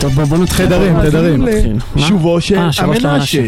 טוב, 0.00 0.22
בוא, 0.22 0.38
נתחיל. 0.38 0.66
תדרים, 0.66 1.00
תדרים. 1.02 1.44
שובו 1.96 2.40
של 2.40 2.58
אה, 2.58 2.72
שובו 2.72 2.94
של 3.00 3.06
המנשה. 3.06 3.42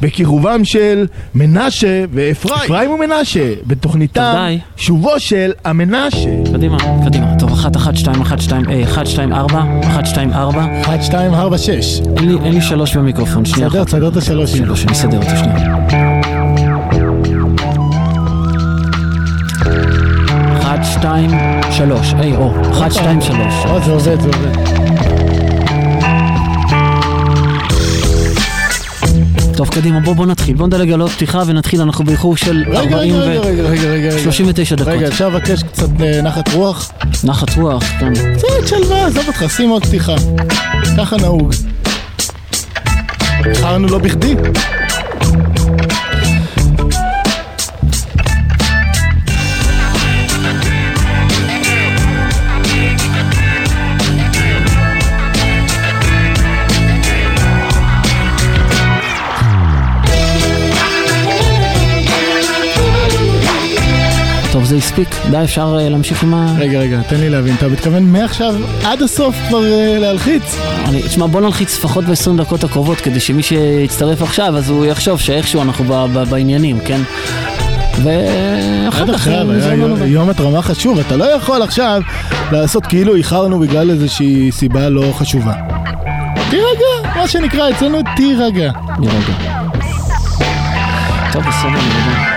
בקירובם 0.00 0.64
של 0.64 1.06
מנשה 1.34 2.04
ואפרים. 2.12 2.58
אפרים 2.64 2.90
ומנשה. 2.90 3.52
בתוכניתם. 3.66 4.56
שובו 4.76 5.20
של 5.20 5.52
המנשה. 5.64 6.28
קדימה, 6.52 6.76
קדימה. 7.04 7.34
טוב, 7.38 7.52
אחת, 7.52 7.76
אחת, 7.76 7.96
שתיים, 7.96 8.20
אחת, 8.20 8.40
שתיים, 8.40 8.70
אה, 8.70 8.84
אחת, 8.84 9.06
שתיים, 9.06 9.32
ארבע, 9.32 9.62
אחת, 9.84 10.06
שתיים, 10.06 10.32
ארבע. 10.32 10.66
1, 10.82 11.02
2, 11.02 11.34
4, 11.34 11.58
6. 11.58 12.00
אין 12.16 12.28
לי, 12.28 12.34
אין 12.44 12.54
לי 12.54 12.60
שלוש 12.60 12.96
במיקרופון, 12.96 13.44
שנייה 13.44 13.70
סדר, 13.70 13.82
אחת. 13.82 13.88
סדר 13.88 14.08
את 14.08 14.16
השלוש. 14.16 14.52
שלוש, 14.52 14.84
אני 14.84 14.92
אסדר 14.92 15.16
אותו 15.16 15.30
שנייה. 15.36 15.74
אחת, 20.60 20.80
שתיים, 20.84 21.30
שלוש. 21.70 22.14
היי, 22.18 22.36
או, 22.36 22.54
אחת, 22.72 22.92
שתיים, 22.92 23.20
שלוש. 23.20 23.54
או, 23.64 23.80
זה 23.84 23.92
עובד, 23.92 24.20
זה 24.20 24.28
עובד. 24.28 24.93
טוב, 29.64 29.74
קדימה, 29.74 30.00
בוא, 30.00 30.14
בוא 30.14 30.26
נתחיל. 30.26 30.56
בוא 30.56 30.66
נדלג 30.66 30.92
על 30.92 31.00
עוד 31.00 31.10
פתיחה 31.10 31.42
ונתחיל, 31.46 31.80
אנחנו 31.80 32.04
באיחור 32.04 32.36
של 32.36 32.64
רגע, 32.66 32.80
40 32.80 33.14
רגע, 33.14 33.40
רגע, 33.40 33.40
ו... 33.40 33.66
רגע, 33.66 33.88
רגע, 33.88 34.10
רגע. 34.10 34.22
39 34.22 34.76
דקות. 34.76 34.88
רגע, 34.88 35.08
אפשר 35.08 35.28
לבקש 35.28 35.62
קצת 35.62 35.88
אה, 36.00 36.22
נחת 36.22 36.52
רוח? 36.54 36.92
נחת 37.24 37.56
רוח, 37.56 37.84
כן. 38.00 38.12
קצת 38.36 38.66
שלווה, 38.66 39.06
עזוב 39.06 39.24
אותך, 39.26 39.44
שים 39.56 39.70
עוד 39.70 39.86
פתיחה. 39.86 40.14
ככה 40.98 41.16
נהוג. 41.16 41.52
איחרנו 43.46 43.88
לא 43.88 43.98
בכדי. 43.98 44.34
טוב, 64.64 64.70
זה 64.70 64.76
הספיק. 64.76 65.08
די, 65.30 65.42
אפשר 65.44 65.76
אה, 65.80 65.88
להמשיך 65.88 66.22
עם 66.22 66.34
ה... 66.34 66.54
רגע, 66.58 66.78
רגע, 66.78 67.00
תן 67.08 67.16
לי 67.20 67.30
להבין, 67.30 67.54
אתה 67.58 67.68
מתכוון 67.68 68.02
מעכשיו 68.12 68.54
עד 68.84 69.02
הסוף 69.02 69.36
כבר 69.48 69.64
אה, 69.64 69.98
להלחיץ? 69.98 70.56
אני- 70.88 71.02
תשמע, 71.02 71.26
בוא 71.26 71.40
נלחיץ 71.40 71.78
לפחות 71.78 72.04
ב-20 72.04 72.36
דקות 72.38 72.64
הקרובות, 72.64 73.00
כדי 73.00 73.20
שמי 73.20 73.42
שיצטרף 73.42 74.22
עכשיו, 74.22 74.56
אז 74.56 74.70
הוא 74.70 74.86
יחשוב 74.86 75.20
שאיכשהו 75.20 75.62
אנחנו 75.62 75.84
בעניינים, 76.30 76.78
כן? 76.86 77.00
ואחר 78.02 79.12
כך... 79.14 79.28
אה, 79.28 79.42
יום- 80.06 80.30
התרמה 80.30 80.62
חשוב, 80.62 80.98
אתה 80.98 81.16
לא 81.16 81.24
יכול 81.24 81.62
עכשיו 81.62 82.00
לעשות 82.52 82.86
כאילו 82.86 83.14
איחרנו 83.14 83.58
בגלל 83.60 83.90
איזושהי 83.90 84.52
סיבה 84.52 84.88
לא 84.88 85.12
חשובה. 85.18 85.52
תירגע, 86.50 87.14
מה 87.16 87.28
שנקרא 87.28 87.70
אצלנו 87.70 87.98
תירגע. 88.16 88.70
נירגע. 88.98 89.34
טוב, 91.32 91.42
בסדר, 91.42 91.70
נירגע. 91.70 92.33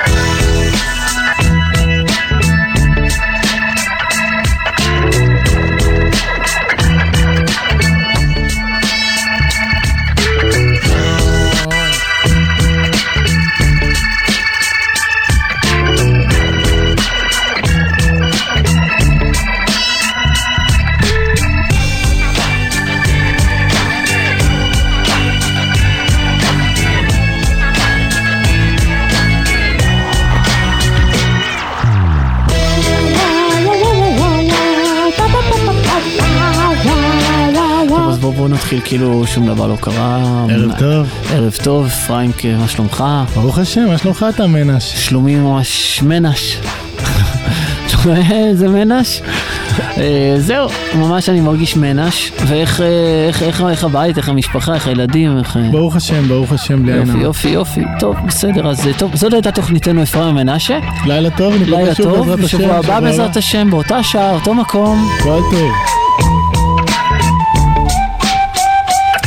טוב, 38.68 38.74
נתחיל 38.76 38.98
כאילו 38.98 39.28
שום 39.28 39.48
דבר 39.48 39.68
לא 39.68 39.76
קרה. 39.82 40.46
ערב 40.50 40.72
טוב. 40.80 41.08
ערב 41.34 41.58
טוב, 41.64 41.90
פריימק, 41.90 42.46
מה 42.46 42.68
שלומך? 42.68 43.04
ברוך 43.36 43.58
השם, 43.58 43.86
מה 43.88 43.98
שלומך 43.98 44.26
אתה 44.30 44.48
מנש? 44.48 44.84
שלומי 44.84 45.36
ממש 45.36 46.02
מנש. 46.04 46.58
איזה 48.32 48.68
מנש. 48.68 49.22
אה, 49.98 50.36
זהו, 50.38 50.70
ממש 50.96 51.30
אני 51.30 51.42
מרגיש 51.42 51.76
מנש. 51.76 52.32
ואיך 52.48 52.82
אה, 52.82 52.88
איך, 53.28 53.44
איך, 53.44 53.64
איך 53.70 53.84
הבית, 53.84 54.18
איך 54.18 54.30
המשפחה, 54.30 54.74
איך 54.74 54.88
הילדים, 54.88 55.38
איך... 55.38 55.58
אה, 55.58 55.70
ברוך 55.72 55.96
השם, 55.96 56.28
ברוך 56.28 56.52
השם, 56.52 56.84
בלי 56.84 56.94
עין 56.94 57.08
יופי. 57.08 57.18
יופי, 57.18 57.50
יופי. 57.50 57.82
טוב, 58.00 58.16
בסדר, 58.28 58.70
אז 58.70 58.88
טוב, 58.98 59.16
זאת 59.16 59.34
הייתה 59.34 59.52
תוכניתנו 59.52 60.04
אפרים 60.04 60.36
מנשה. 60.36 60.80
לילה 61.06 61.30
טוב, 61.30 61.54
לילה 61.54 61.78
ניפגש 61.78 61.98
שוב 61.98 62.06
טוב, 62.06 62.30
בעזרת 62.30 62.40
השם. 62.44 62.58
בשבוע 62.58 62.76
הבא 62.76 63.00
בעזרת 63.00 63.38
השם, 63.38 63.70
באותה 63.70 64.04
שעה, 64.04 64.32
אותו 64.32 64.54
מקום. 64.54 65.10
כל 65.24 65.40
טוב. 65.52 66.37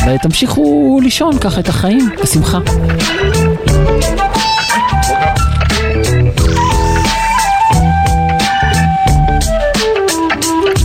ותמשיכו 0.07 0.99
לישון 1.03 1.39
ככה 1.39 1.61
את 1.61 1.69
החיים, 1.69 2.11
בשמחה. 2.23 2.59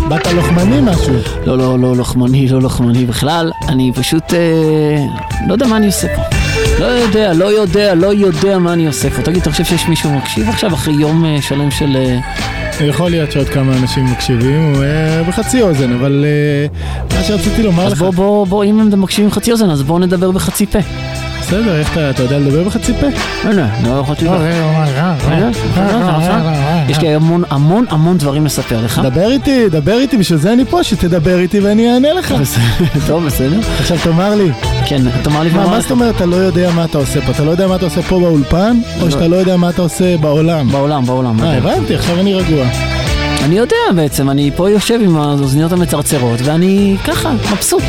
באת 0.10 0.28
לוחמני 0.28 0.82
משהו. 0.82 1.14
לא, 1.46 1.58
לא, 1.58 1.80
לא 1.80 1.96
לוחמני, 1.96 2.48
לא 2.48 2.62
לוחמני 2.62 3.06
בכלל. 3.06 3.52
אני 3.70 3.92
פשוט 3.96 4.34
אה, 4.34 5.06
לא 5.48 5.54
יודע 5.54 5.68
מה 5.68 5.78
אני 5.78 5.86
עושה 5.86 6.08
פה. 6.16 6.22
לא 6.80 6.86
יודע, 6.86 7.34
לא 7.34 7.46
יודע, 7.46 7.96
לא 7.96 8.08
יודע 8.08 8.60
מה 8.60 8.74
אני 8.74 8.88
עושה 8.88 9.10
פה. 9.10 9.22
תגיד, 9.22 9.42
אתה 9.42 9.52
חושב 9.52 9.64
שיש 9.64 9.88
מישהו 9.88 10.12
מקשיב 10.12 10.50
עכשיו 10.50 10.74
אחרי 10.74 10.94
יום 10.94 11.26
אה, 11.26 11.42
שלם 11.42 11.72
של... 11.72 11.96
אה, 11.96 12.20
יכול 12.82 13.10
להיות 13.10 13.32
שעוד 13.32 13.50
כמה 13.50 13.78
אנשים 13.78 14.06
מקשיבים, 14.06 14.74
אה, 14.76 15.24
בחצי 15.28 15.62
אוזן, 15.62 15.94
אבל 15.94 16.26
אה, 16.26 17.18
מה 17.18 17.24
שרציתי 17.24 17.64
לומר 17.64 17.86
אז 17.86 17.92
לך... 17.92 18.00
בוא, 18.00 18.12
בוא, 18.12 18.48
בוא, 18.48 18.64
אם 18.64 18.80
הם 18.80 19.02
מקשיבים 19.02 19.32
חצי 19.32 19.52
אוזן, 19.52 19.70
אז 19.70 19.84
בואו 19.84 20.00
נדבר 20.00 20.32
בחצי 20.32 20.66
פה. 20.66 20.80
בסדר, 21.48 21.76
איך 21.80 21.92
אתה, 21.92 22.10
אתה 22.10 22.24
יודע 22.24 22.40
לדבר 22.40 22.64
בחצי 22.64 22.94
פה? 22.94 23.08
הנה, 23.44 23.68
לא 23.84 24.04
חצי 24.08 24.26
פה. 24.26 24.36
יש 26.90 27.00
לי 27.00 27.16
המון, 27.16 27.44
המון, 27.50 27.86
המון 27.90 28.18
דברים 28.18 28.46
לספר 28.46 28.86
לך. 28.86 29.02
דבר 29.04 29.32
איתי, 29.32 29.70
דבר 29.70 29.98
איתי, 30.00 30.18
בשביל 30.18 30.40
זה 30.40 30.54
אני 30.54 30.66
פה, 30.66 30.84
שתדבר 30.84 31.40
איתי 31.40 31.60
ואני 31.60 31.94
אענה 31.94 32.14
לך. 32.14 32.34
טוב, 33.08 33.26
בסדר. 33.26 33.60
עכשיו 33.80 33.98
תאמר 34.04 34.36
לי, 34.36 34.52
כן, 34.86 35.02
תאמר 35.24 35.44
לי 35.44 35.50
מה, 35.50 35.82
זאת 35.82 35.92
אומרת 35.92 36.16
אתה 36.16 36.26
לא 36.26 36.36
יודע 36.36 36.72
מה 36.72 36.86
אתה 36.86 36.98
עושה 36.98 37.22
פה? 37.22 37.32
אתה 37.32 37.44
לא 37.44 37.52
יודע 37.52 37.68
מה 37.68 37.76
אתה 37.76 37.86
עושה 37.86 38.02
פה 38.02 38.20
באולפן, 38.20 38.78
או 39.00 39.06
לא. 39.06 39.12
שאתה 39.12 39.28
לא 39.28 39.36
יודע 39.36 39.58
מה 39.58 39.70
אתה 39.70 39.82
עושה 39.82 40.18
בעולם? 40.18 40.70
בעולם, 40.72 41.06
בעולם. 41.06 41.44
אה, 41.44 41.58
הבנתי, 41.58 41.96
עכשיו 41.96 42.20
אני 42.20 42.34
רגוע. 42.34 42.66
אני 43.44 43.58
יודע 43.58 43.78
בעצם, 43.96 44.30
אני 44.30 44.52
פה 44.56 44.70
יושב 44.70 45.00
עם 45.04 45.18
האוזניות 45.18 45.72
המצרצרות, 45.72 46.40
ואני 46.44 46.96
ככה, 47.06 47.32
מבסוט. 47.52 47.84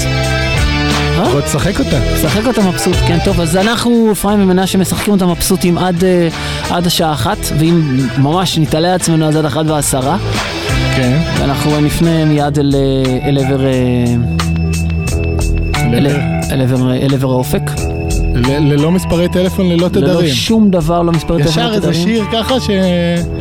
אה? 1.18 1.32
בוא 1.32 1.40
תשחק 1.40 1.78
אותה. 1.80 1.98
משחק 2.14 2.46
אותה 2.46 2.60
מבסוט, 2.62 2.96
כן, 3.06 3.18
טוב, 3.24 3.40
אז 3.40 3.56
אנחנו, 3.56 4.08
אפרים 4.12 4.42
ומנשה, 4.42 4.78
משחקים 4.78 5.12
אותה 5.14 5.26
מבסוטים 5.26 5.78
עד, 5.78 6.04
אה, 6.04 6.28
עד 6.70 6.86
השעה 6.86 7.12
אחת, 7.12 7.38
ואם 7.58 7.82
ממש 8.18 8.58
נתעלה 8.58 8.94
עצמנו 8.94 9.24
אז 9.28 9.36
עד 9.36 9.44
אחת 9.44 9.66
ועשרה, 9.66 10.16
כן. 10.96 11.18
ואנחנו 11.38 11.80
נפנה 11.80 12.24
מיד 12.24 12.58
אל, 12.58 12.74
אה, 12.74 13.28
אל 13.28 13.38
עבר... 13.38 13.66
אה, 13.66 13.72
אל, 15.92 16.06
אל 16.52 16.60
עבר, 16.60 16.92
אל 16.92 17.14
עבר 17.14 17.30
האופק. 17.30 17.70
ל- 18.34 18.72
ללא 18.72 18.90
מספרי 18.90 19.28
טלפון, 19.28 19.66
ללא 19.66 19.76
ללא 19.76 19.88
תדרים. 19.88 20.28
שום 20.34 20.70
דבר, 20.70 21.02
לא 21.02 21.12
מספר 21.12 21.36
טלפון, 21.38 21.50
ישר 21.52 21.70
לא 21.70 21.74
איזה. 21.74 21.94
שיר 21.94 22.24
ככה 22.32 22.60
ש... 22.60 22.70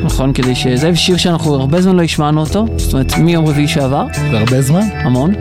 נכון, 0.03 0.34
כדי 0.34 0.56
ש... 0.56 0.68
זה 0.68 0.96
שיר 0.96 1.18
שאנחנו 1.18 1.56
הרבה 1.56 1.81
זמן 1.81 1.96
לא 1.96 2.02
השמענו 2.03 2.42
אותו, 2.42 2.66
זאת 2.78 2.94
אומרת 2.94 3.18
מיום 3.18 3.46
רביעי 3.47 3.68
שעבר, 3.68 4.06
זה 4.31 4.38
הרבה 4.40 4.62
זמן. 4.62 4.81
המון. 5.03 5.34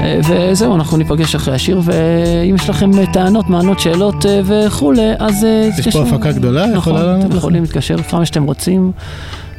אה, 0.00 0.20
וזהו, 0.28 0.74
אנחנו 0.74 0.96
ניפגש 0.96 1.34
אחרי 1.34 1.54
השיר, 1.54 1.80
ואם 1.84 2.54
יש 2.54 2.70
לכם 2.70 2.98
אה, 2.98 3.06
טענות, 3.12 3.50
מענות, 3.50 3.80
שאלות 3.80 4.26
אה, 4.26 4.40
וכולי, 4.44 5.10
אז 5.18 5.46
יש 5.78 5.88
פה. 5.88 6.02
הפקה 6.02 6.32
גדולה, 6.32 6.66
נכון, 6.66 6.76
יכולה 6.78 7.02
לענות 7.02 7.20
אתם 7.20 7.28
לכם. 7.28 7.38
יכולים 7.38 7.62
להתקשר 7.62 8.02
כמה 8.02 8.26
שאתם 8.26 8.44
רוצים, 8.44 8.92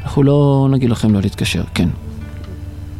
אנחנו 0.03 0.23
לא 0.23 0.67
נגיד 0.71 0.89
לכם 0.89 1.13
לא 1.13 1.19
להתקשר, 1.21 1.63
כן. 1.73 1.89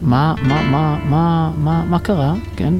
מה, 0.02 0.34
מה, 0.42 0.62
מה, 0.62 0.98
מה, 1.10 1.52
מה, 1.58 1.84
מה 1.90 2.00
קרה? 2.00 2.34
כן? 2.56 2.74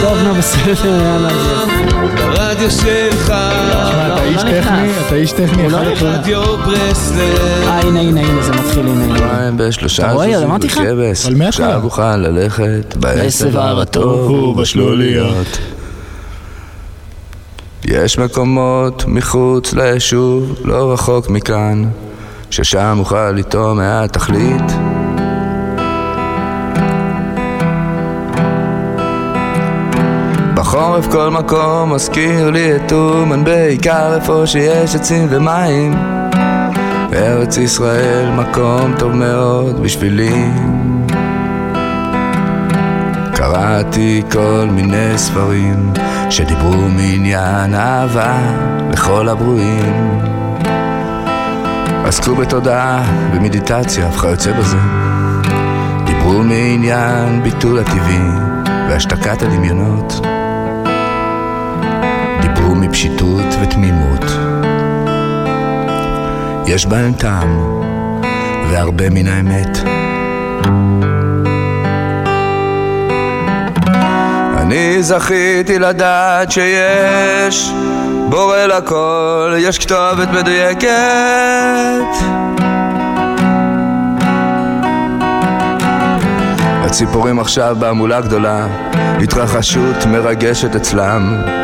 טוב, 0.00 0.18
נו, 0.18 0.34
בסדר, 0.34 1.02
יאללה. 1.02 1.28
ברדיו 2.16 2.70
שלך, 2.70 3.24
אתה 3.24 4.08
לא, 4.08 4.22
איש 4.22 4.36
לא 4.36 4.60
טכני? 4.60 4.88
אתה 5.06 5.14
איש 5.14 5.32
טכני 5.32 5.62
הוא 5.62 5.70
לא 5.72 5.82
אחד 5.82 5.86
נכנס. 5.90 5.98
אחד. 5.98 6.06
רדיו 6.06 6.56
ברסלב. 6.56 7.38
אה, 7.66 7.80
הנה, 7.80 8.00
הנה, 8.00 8.20
הנה, 8.20 8.42
זה 8.42 8.52
מתחיל, 8.52 8.86
הנה. 8.86 9.06
מים 9.06 9.56
בשלושה 9.56 10.12
אתה? 10.12 10.14
זוזים. 10.14 10.58
בכבש. 10.58 11.26
עכשיו 11.48 11.80
אוכל 11.84 12.16
ללכת 12.16 12.96
בעשב 12.96 13.56
הרטוב 13.56 14.30
ובשלוליות. 14.30 15.58
יש 17.84 18.18
מקומות 18.18 19.04
מחוץ 19.06 19.72
ליישוב, 19.72 20.52
לא 20.64 20.92
רחוק 20.92 21.30
מכאן, 21.30 21.84
ששם 22.50 22.96
אוכל 22.98 23.30
לטעום 23.30 23.76
מהתכלית. 23.76 24.93
בחורף 30.94 31.12
כל 31.12 31.30
מקום 31.30 31.92
מזכיר 31.92 32.50
לי 32.50 32.76
את 32.76 32.92
אומן 32.92 33.44
בעיקר 33.44 34.14
איפה 34.14 34.42
שיש 34.46 34.94
עצים 34.94 35.26
ומים. 35.30 35.94
בארץ 37.10 37.56
ישראל 37.56 38.30
מקום 38.30 38.94
טוב 38.98 39.12
מאוד 39.14 39.82
בשבילי. 39.82 40.50
קראתי 43.34 44.22
כל 44.32 44.68
מיני 44.70 45.18
ספרים 45.18 45.92
שדיברו 46.30 46.88
מעניין 46.88 47.74
אהבה 47.74 48.38
לכל 48.92 49.28
הברואים. 49.28 50.20
עסקו 52.04 52.34
בתודעה, 52.34 53.02
במדיטציה 53.34 54.08
וכיוצא 54.08 54.52
בזה. 54.52 54.78
דיברו 56.04 56.42
מעניין 56.42 57.42
ביטול 57.42 57.78
הטבעי 57.78 58.28
והשתקת 58.88 59.42
הדמיונות 59.42 60.33
דיברו 62.64 62.76
מפשיטות 62.76 63.44
ותמימות. 63.62 64.24
יש 66.66 66.86
בהם 66.86 67.12
טעם 67.12 67.82
והרבה 68.70 69.10
מן 69.10 69.26
האמת. 69.26 69.78
אני 74.56 75.02
זכיתי 75.02 75.78
לדעת 75.78 76.50
שיש 76.50 77.70
בורא 78.28 78.66
לכל, 78.66 79.54
יש 79.58 79.78
כתובת 79.78 80.28
מדויקת. 80.28 80.88
הציפורים 86.84 87.40
עכשיו 87.40 87.76
בהמולה 87.78 88.20
גדולה, 88.20 88.66
התרחשות 89.22 90.06
מרגשת 90.06 90.76
אצלם. 90.76 91.63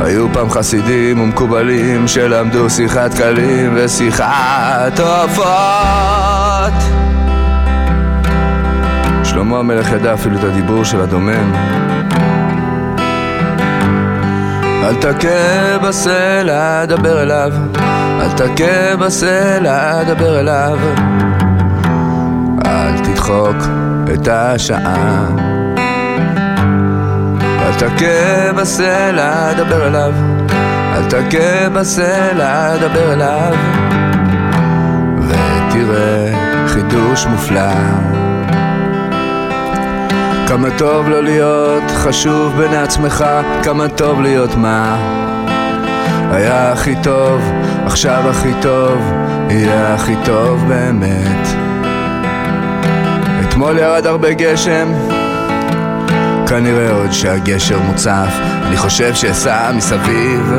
היו 0.00 0.32
פעם 0.32 0.50
חסידים 0.50 1.20
ומקובלים 1.20 2.08
שלמדו 2.08 2.70
שיחת 2.70 3.14
קלים 3.14 3.72
ושיחת 3.74 5.00
עופות. 5.00 6.72
שלמה 9.24 9.58
המלך 9.58 9.92
ידע 9.92 10.14
אפילו 10.14 10.38
את 10.38 10.44
הדיבור 10.44 10.84
של 10.84 11.00
הדומם. 11.00 11.52
אל 14.84 14.94
תכה 14.94 15.78
בסלע, 15.82 16.84
דבר 16.84 17.22
אליו. 17.22 17.52
אל 18.20 18.30
תכה 18.36 18.96
בסלע, 19.00 20.02
דבר 20.04 20.40
אליו. 20.40 20.78
אל 22.66 22.98
תדחוק 22.98 23.56
את 24.14 24.28
השעה. 24.28 25.45
אל 27.76 27.88
תכה 27.88 28.52
בסלע, 28.56 29.52
דבר 29.52 29.86
אליו. 29.86 30.12
אל 30.94 31.04
תכה 31.08 31.68
בסלע, 31.72 32.76
דבר 32.76 33.12
אליו. 33.12 33.54
ותראה 35.28 36.32
חידוש 36.68 37.26
מופלא. 37.26 37.72
כמה 40.48 40.68
טוב 40.78 41.08
לא 41.08 41.22
להיות 41.22 41.82
חשוב 41.90 42.56
בעיני 42.56 42.76
עצמך, 42.76 43.24
כמה 43.62 43.88
טוב 43.88 44.20
להיות 44.22 44.54
מה? 44.54 44.96
היה 46.32 46.72
הכי 46.72 46.94
טוב, 47.02 47.40
עכשיו 47.86 48.30
הכי 48.30 48.52
טוב, 48.62 49.12
יהיה 49.50 49.94
הכי 49.94 50.14
טוב 50.24 50.68
באמת. 50.68 51.48
אתמול 53.40 53.78
ירד 53.78 54.06
הרבה 54.06 54.32
גשם, 54.32 55.15
כנראה 56.48 56.90
עוד 56.90 57.12
שהגשר 57.12 57.78
מוצף, 57.78 58.32
אני 58.62 58.76
חושב 58.76 59.14
שאסע 59.14 59.72
מסביב. 59.72 60.52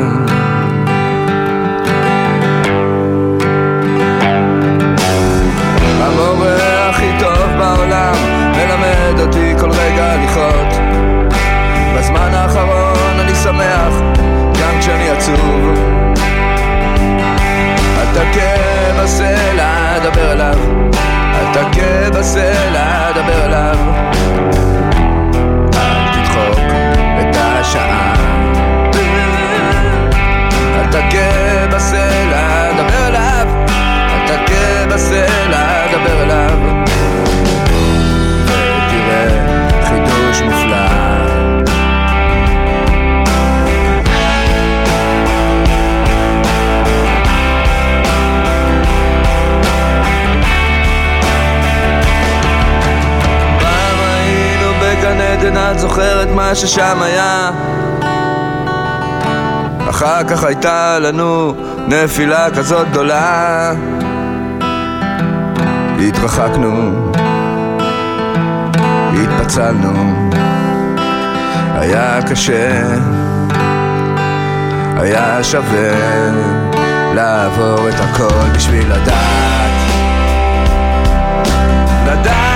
ששם 56.58 57.02
היה? 57.02 57.50
אחר 59.90 60.24
כך 60.24 60.44
הייתה 60.44 60.98
לנו 60.98 61.54
נפילה 61.88 62.50
כזאת 62.50 62.90
גדולה. 62.90 63.72
התרחקנו. 66.08 67.12
התפצלנו. 69.22 70.28
היה 71.74 72.18
קשה. 72.30 72.82
היה 74.96 75.44
שווה 75.44 75.90
לעבור 77.14 77.88
את 77.88 78.00
הכל 78.00 78.48
בשביל 78.54 78.92
לדעת. 78.92 79.70
לדעת 82.06 82.47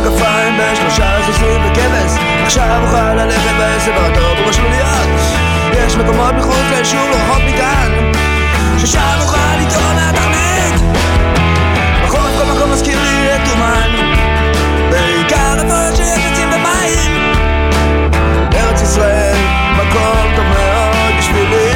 מגפיים 0.00 0.54
בשלושה 0.58 1.16
סוסים 1.26 1.60
וכבש. 1.64 2.12
עכשיו 2.42 2.80
אוכל 2.82 3.14
ללכת 3.14 3.54
בעשר 3.58 3.92
הרטוב 3.92 4.46
ובשלוליות 4.46 5.08
יש 5.72 5.96
מקומות 5.96 6.34
מחוץ 6.34 6.56
ליישוב 6.70 7.08
לא 7.10 7.36
מכאן. 7.46 8.12
ששם 8.78 9.18
אוכל 9.20 9.56
לטעום 9.60 9.94
מהתרמית 9.94 10.74
בחורף 12.04 12.38
כל 12.38 12.54
מקום 12.56 12.72
מזכיר 12.72 12.98
לי 13.02 13.36
את 13.36 13.48
אומן. 13.52 13.90
בעיקר 14.90 15.54
איפה 15.58 15.96
שיש 15.96 16.24
עצים 16.32 16.48
ומים 16.48 17.32
ארץ 18.54 18.82
ישראל 18.82 19.36
מקום 19.74 20.36
טוב 20.36 20.44
מאוד 20.44 21.18
בשבילי. 21.18 21.72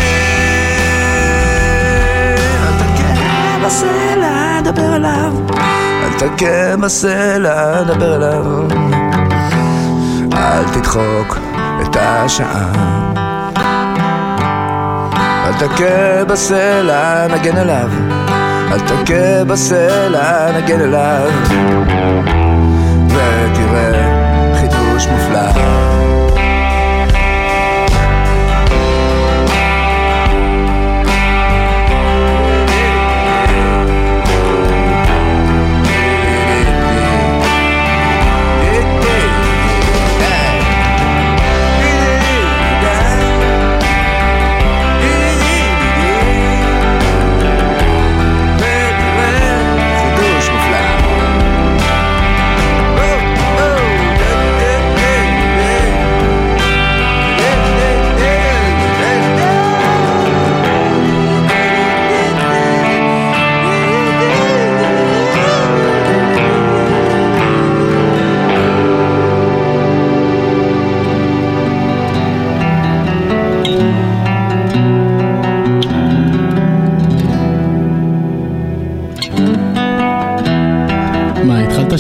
אל 2.63 2.73
תכה 2.79 3.67
בסלע, 3.67 4.61
דבר 4.65 4.97
אליו. 4.97 5.33
אל 5.59 5.84
תכה 6.19 6.77
בסלע, 6.81 7.83
דבר 7.83 8.17
אליו. 8.17 8.45
אל 10.33 10.65
תדחוק 10.73 11.39
את 11.83 11.97
השעה. 12.01 12.73
אל 15.47 15.53
תכה 15.59 16.25
בסלע, 16.29 17.27
נגן 17.27 17.57
אליו. 17.57 17.91
אל 18.73 18.81
תכה 18.81 19.45
בסלע, 19.47 20.53
נגן 20.57 20.81
אליו. 20.81 21.31
ותראה 23.09 24.55
חידוש 24.61 25.07
מופלא 25.07 25.94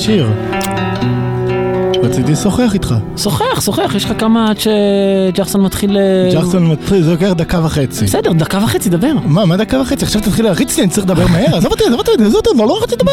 שיר. 0.04 0.30
רציתי 2.02 2.32
לשוחח 2.32 2.74
איתך. 2.74 2.94
שוחח, 3.16 3.60
שוחח, 3.60 3.92
יש 3.94 4.04
לך 4.04 4.12
כמה 4.18 4.50
עד 4.50 4.56
שג'רסון 4.60 5.62
מתחיל... 5.62 5.96
אה, 5.96 6.30
ג'רסון 6.32 6.66
מתחיל, 6.66 7.02
זה 7.02 7.10
לוקח 7.10 7.32
דקה 7.32 7.64
וחצי. 7.64 8.04
בסדר, 8.04 8.32
דקה 8.32 8.58
וחצי, 8.64 8.90
דבר. 8.90 9.12
מה, 9.24 9.46
מה 9.46 9.56
דקה 9.56 9.80
וחצי? 9.80 10.04
עכשיו 10.04 10.22
תתחיל 10.22 10.44
להריץ 10.44 10.76
לי, 10.76 10.82
אני 10.82 10.90
צריך 10.90 11.06
לדבר 11.06 11.26
מהר, 11.26 11.56
עזוב 11.56 11.72
אותי, 11.72 11.84
עזוב 11.84 11.98
אותי, 11.98 12.10
עזוב 12.24 12.34
אותי, 12.34 12.58
לא 12.58 12.78
רציתי 12.82 13.04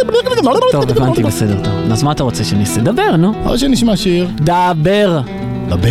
לדבר. 0.00 0.52
טוב, 0.72 0.90
הבנתי, 0.90 1.22
בסדר, 1.22 1.56
טוב. 1.64 1.92
אז 1.92 2.02
מה 2.02 2.12
אתה 2.12 2.22
רוצה 2.22 2.44
שאני 2.44 2.60
אעשה? 2.60 2.80
דבר, 2.80 3.16
נו. 3.16 3.32
או 3.46 3.58
שנשמע 3.58 3.96
שיר. 3.96 4.28
דבר. 4.40 5.20
דבר 5.68 5.88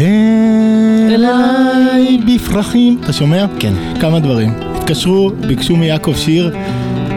אליי 1.09 2.17
בפרחים. 2.27 2.97
אתה 3.03 3.13
שומע? 3.13 3.45
כן. 3.59 3.73
כמה 3.99 4.19
דברים. 4.19 4.53
התקשרו, 4.75 5.31
ביקשו 5.47 5.75
מיעקב 5.75 6.13
שיר, 6.15 6.55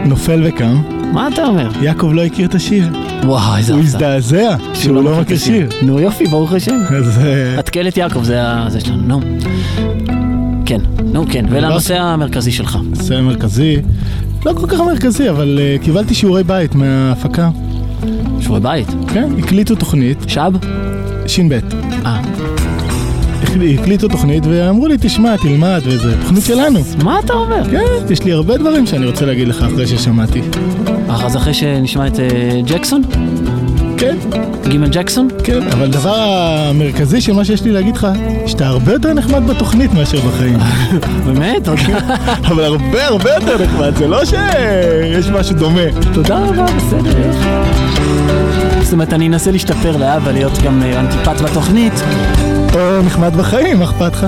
נופל 0.05 0.41
וקם. 0.45 0.81
מה 1.13 1.27
אתה 1.27 1.45
אומר? 1.45 1.69
יעקב 1.81 2.09
לא 2.13 2.23
הכיר 2.23 2.47
את 2.47 2.55
השיר. 2.55 3.06
וואו, 3.23 3.57
איזה 3.57 3.73
הוא. 3.73 3.81
הזדעזע 3.81 4.55
שהוא 4.73 5.03
לא 5.03 5.21
מכיר 5.21 5.37
שיר. 5.37 5.69
נו 5.81 5.99
יופי, 5.99 6.27
ברוך 6.27 6.53
השם. 6.53 6.79
אז 6.97 7.19
אה, 7.19 7.59
התקל 7.59 7.87
יעקב, 7.97 8.23
זה 8.23 8.79
שלנו, 8.79 9.01
נו. 9.01 9.21
כן, 10.65 10.79
נו 11.03 11.25
כן, 11.29 11.45
ולנושא 11.49 11.99
המרכזי 11.99 12.51
שלך. 12.51 12.77
נושא 12.89 13.15
המרכזי, 13.15 13.77
לא 14.45 14.53
כל 14.53 14.67
כך 14.67 14.79
מרכזי, 14.79 15.29
אבל 15.29 15.59
אה, 15.61 15.75
קיבלתי 15.81 16.13
שיעורי 16.13 16.43
בית 16.43 16.75
מההפקה. 16.75 17.49
שיעורי 18.41 18.59
בית. 18.59 18.87
כן, 19.07 19.29
הקליטו 19.39 19.75
תוכנית, 19.75 20.17
שב? 20.27 20.51
ש"ב. 21.27 21.59
אה. 22.05 22.36
הקליטו 23.79 24.07
תוכנית 24.07 24.43
ואמרו 24.45 24.87
לי, 24.87 24.95
תשמע, 24.99 25.37
תלמד 25.37 25.81
וזה, 25.83 26.21
תוכנית 26.21 26.43
שלנו. 26.43 26.79
מה 27.03 27.19
אתה 27.19 27.33
אומר? 27.33 27.69
כן, 27.71 28.13
יש 28.13 28.23
לי 28.23 28.31
הרבה 28.31 28.57
דברים 28.57 28.85
שאני 28.85 29.05
רוצה 29.05 29.25
להגיד 29.25 29.47
לך 29.47 29.61
אחרי 29.61 29.87
ששמעתי. 29.87 30.41
אה, 31.09 31.25
אז 31.25 31.37
אחרי 31.37 31.53
שנשמע 31.53 32.07
את 32.07 32.19
אה, 32.19 32.25
ג'קסון? 32.65 33.01
כן, 33.97 34.15
גימל 34.69 34.87
ג'קסון? 34.91 35.27
כן, 35.43 35.67
אבל 35.71 35.83
הדבר 35.85 36.15
המרכזי 36.15 37.21
של 37.21 37.33
מה 37.33 37.45
שיש 37.45 37.63
לי 37.63 37.71
להגיד 37.71 37.95
לך, 37.95 38.07
שאתה 38.45 38.67
הרבה 38.67 38.93
יותר 38.93 39.13
נחמד 39.13 39.47
בתוכנית 39.47 39.93
מאשר 39.93 40.19
בחיים. 40.19 40.59
באמת? 41.25 41.63
תודה. 41.63 41.99
אבל 42.49 42.63
הרבה 42.63 43.07
הרבה 43.07 43.29
יותר 43.33 43.63
נחמד, 43.63 43.95
זה 43.97 44.07
לא 44.07 44.25
שיש 44.25 45.27
משהו 45.27 45.55
דומה. 45.55 45.81
תודה 46.13 46.37
רבה, 46.39 46.65
בסדר. 46.65 47.31
זאת 48.83 48.93
אומרת, 48.93 49.13
אני 49.13 49.27
אנסה 49.27 49.51
להשתפר 49.51 49.97
לאבא, 49.97 50.31
להיות 50.31 50.57
גם 50.63 50.83
אה, 50.83 50.99
אנטיפט 50.99 51.41
בתוכנית. 51.41 51.93
או 52.77 53.01
נחמד 53.01 53.35
בחיים, 53.35 53.79
מה 53.79 53.85
אכפת 53.85 54.13
לך? 54.13 54.25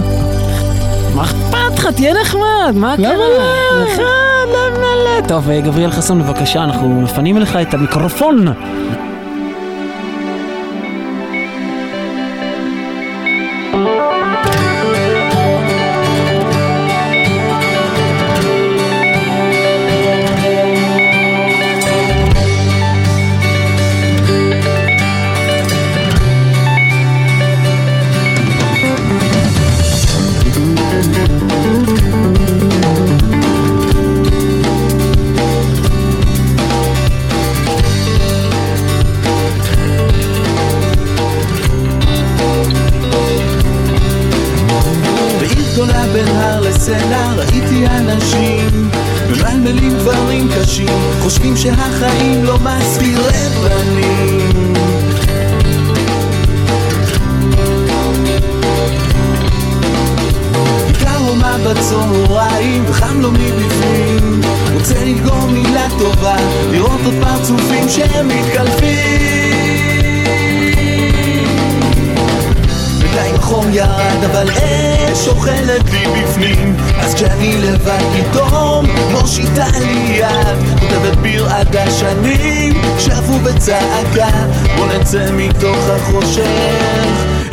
מה 1.16 1.24
אכפת 1.24 1.80
לך? 1.80 1.88
תהיה 1.96 2.14
נחמד, 2.22 2.72
מה 2.74 2.96
קרה? 2.98 3.14
למה 3.14 3.18
לא? 3.18 3.84
נחמד, 3.84 4.06
למה 4.48 4.88
לא? 5.22 5.28
טוב, 5.28 5.50
אה, 5.50 5.62
גבריאל 5.62 5.92
חסון, 5.92 6.24
בבקשה, 6.24 6.64
אנחנו 6.64 7.02
מפנים 7.02 7.38
אליך 7.38 7.56
את 7.56 7.74
המיקרופון. 7.74 8.46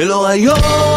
אל 0.00 0.12
אור 0.12 0.26
היום 0.26 0.95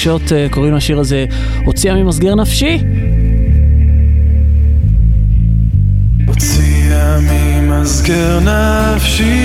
בין 0.00 0.16
השמשות 0.16 0.50
קוראים 0.50 0.74
לשיר 0.74 0.98
הזה 1.00 1.24
הוציאה 1.64 1.94
ממסגר 1.94 2.34
נפשי. 2.34 2.78
הוציאה 6.26 7.18
ממסגר 7.20 8.40
נפשי 8.40 9.39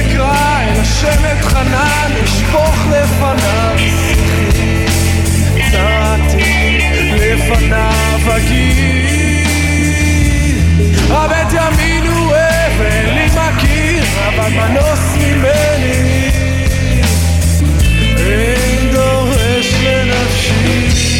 אקרא, 0.00 0.60
אל 0.60 0.80
השם 0.80 1.22
אתחנן, 1.32 2.12
אשפוך 2.24 2.86
לפניו. 2.90 3.76
צרתי 5.72 6.78
לפניו 7.12 8.36
אגיד, 8.36 9.46
הבט 11.10 11.52
ימין 11.52 12.06
הוא 12.06 12.32
אבן 12.32 13.14
לי 13.14 13.26
מכיר, 13.26 14.04
אבל 14.28 14.48
מנוס 14.52 15.16
ממני, 15.16 16.30
אין 18.16 18.90
דורש 18.92 19.74
לנפשי. 19.82 21.17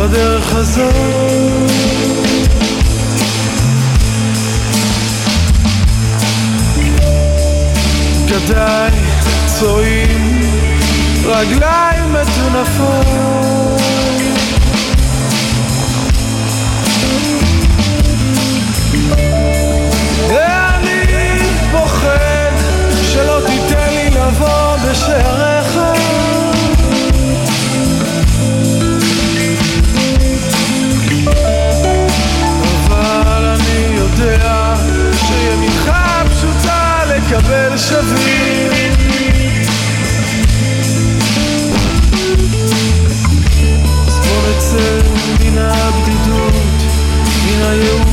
בדרך 0.00 0.54
הזאת 0.54 0.94
גדיי 8.26 8.90
צועים, 9.46 10.40
רגליים 11.24 12.12
מטונפות. 12.12 13.06
ואני 20.28 21.02
פוחד 21.72 22.52
שלא 23.12 23.40
תיתן 23.46 23.88
לי 23.90 24.10
לבוא 24.10 24.76
בשעריך 24.76 25.49
שווים. 37.90 38.70
זבור 44.08 44.42
אצל 44.58 45.00
מן 45.40 45.58
הבדידות, 45.58 46.54
מן 47.46 47.62
הייאוש 47.62 48.09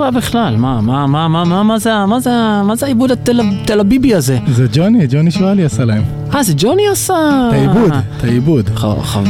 לא 0.00 0.04
רע 0.04 0.10
בכלל. 0.10 0.56
מה, 0.56 0.80
מה, 0.80 1.06
מה, 1.06 1.28
מה, 1.28 1.44
מה, 1.44 1.62
מה 1.62 1.78
זה, 1.78 1.90
מה 2.06 2.20
זה, 2.20 2.30
מה 2.64 2.76
זה 2.76 2.86
העיבוד 2.86 3.10
התל 3.10 3.40
תל 3.64 3.80
אביבי 3.80 4.14
הזה? 4.14 4.38
זה 4.52 4.66
ג'וני, 4.72 5.06
ג'וני 5.10 5.30
שואלי 5.30 5.64
עשה 5.64 5.84
להם. 5.84 6.02
אה, 6.34 6.42
זה 6.42 6.52
ג'וני 6.56 6.82
עשה... 6.92 7.14
את 7.48 7.52
העיבוד, 7.54 7.92
את 8.18 8.24
העיבוד. 8.24 8.70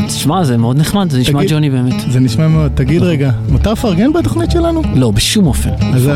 תשמע, 0.06 0.44
זה 0.44 0.56
מאוד 0.56 0.78
נחמד, 0.78 1.10
זה 1.10 1.18
נשמע 1.18 1.40
ג'וני 1.48 1.70
באמת. 1.70 1.94
זה 2.10 2.20
נשמע 2.20 2.48
מאוד. 2.48 2.72
תגיד 2.74 3.02
רגע, 3.02 3.30
מותר 3.48 3.72
לפרגן 3.72 4.12
בתוכנית 4.12 4.50
שלנו? 4.50 4.82
לא, 4.94 5.10
בשום 5.10 5.46
אופן. 5.46 5.70
אז, 5.94 6.10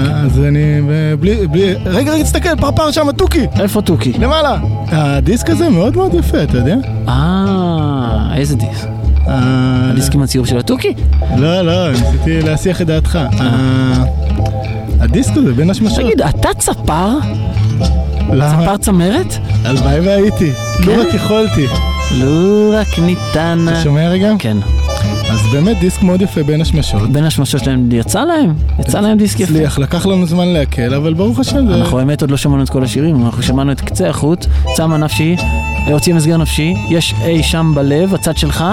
אני, 0.49 0.81
בלי, 1.21 1.47
בלי, 1.47 1.75
רגע, 1.87 2.13
רגע, 2.13 2.23
תסתכל, 2.25 2.57
פרפר 2.57 2.91
שם, 2.91 3.13
תוכי, 3.17 3.47
איפה 3.61 3.83
תוכי? 3.83 4.13
למעלה. 4.19 4.57
הדיסק 4.89 5.51
הזה 5.51 5.69
מאוד 5.71 5.97
מאוד 5.97 6.15
יפה, 6.15 6.43
אתה 6.43 6.59
יודע? 6.59 6.77
אה, 7.09 8.29
איזה 8.37 8.57
דיסק? 8.57 8.87
ה- 9.27 9.91
הדיסק 9.91 10.15
עם 10.15 10.23
הציור 10.23 10.47
של 10.47 10.59
התוכי? 10.59 10.93
לא, 11.37 11.63
לא, 11.63 11.91
ניסיתי 11.91 12.43
להסיח 12.43 12.83
את 12.83 12.87
דעתך. 12.87 13.19
ה- 15.15 15.17
הדיסק 15.17 15.37
הזה 15.37 15.53
בין 15.55 15.71
השמשות. 15.71 15.99
תגיד, 16.01 16.23
אתה 16.23 16.49
צפר? 16.59 17.09
למה? 18.33 18.63
צפר 18.63 18.77
צמרת? 18.77 19.35
הלוואי 19.65 20.01
והייתי. 20.01 20.51
כן? 20.53 20.85
לו 20.87 21.03
רק 21.03 21.15
יכולתי. 21.15 21.67
לו 22.15 22.71
רק 22.73 22.99
ניתן... 22.99 23.67
אתה 23.69 23.83
שומע 23.83 24.09
רגע? 24.09 24.33
כן. 24.39 24.57
אז 25.31 25.41
באמת 25.53 25.79
דיסק 25.79 26.03
מאוד 26.03 26.23
יפה 26.23 26.43
בין 26.43 26.61
השמשות. 26.61 27.11
בין 27.11 27.25
השמשות 27.25 27.65
שלהם 27.65 27.89
יצא 27.93 28.25
להם? 28.25 28.55
יצא 28.81 29.01
להם 29.01 29.19
דיסק 29.19 29.41
יפה. 29.41 29.53
הצליח, 29.53 29.79
לקח 29.79 30.07
לנו 30.07 30.27
זמן 30.27 30.49
להקל, 30.49 30.95
אבל 30.95 31.15
ברוך 31.15 31.39
השם. 31.39 31.69
אנחנו 31.69 31.99
האמת 31.99 32.21
עוד 32.23 32.31
לא 32.31 32.37
שמענו 32.37 32.63
את 32.63 32.71
כל 32.71 32.85
השירים, 32.85 33.25
אנחנו 33.27 33.43
שמענו 33.43 33.73
את 33.73 33.81
קצה 33.81 34.09
החוט, 34.09 34.47
צמא 34.77 34.97
נפשי, 34.97 35.37
הוציא 35.87 36.15
מסגר 36.15 36.37
נפשי, 36.37 36.75
יש 36.91 37.15
אי 37.25 37.43
שם 37.43 37.73
בלב, 37.75 38.15
הצד 38.15 38.37
שלך, 38.37 38.65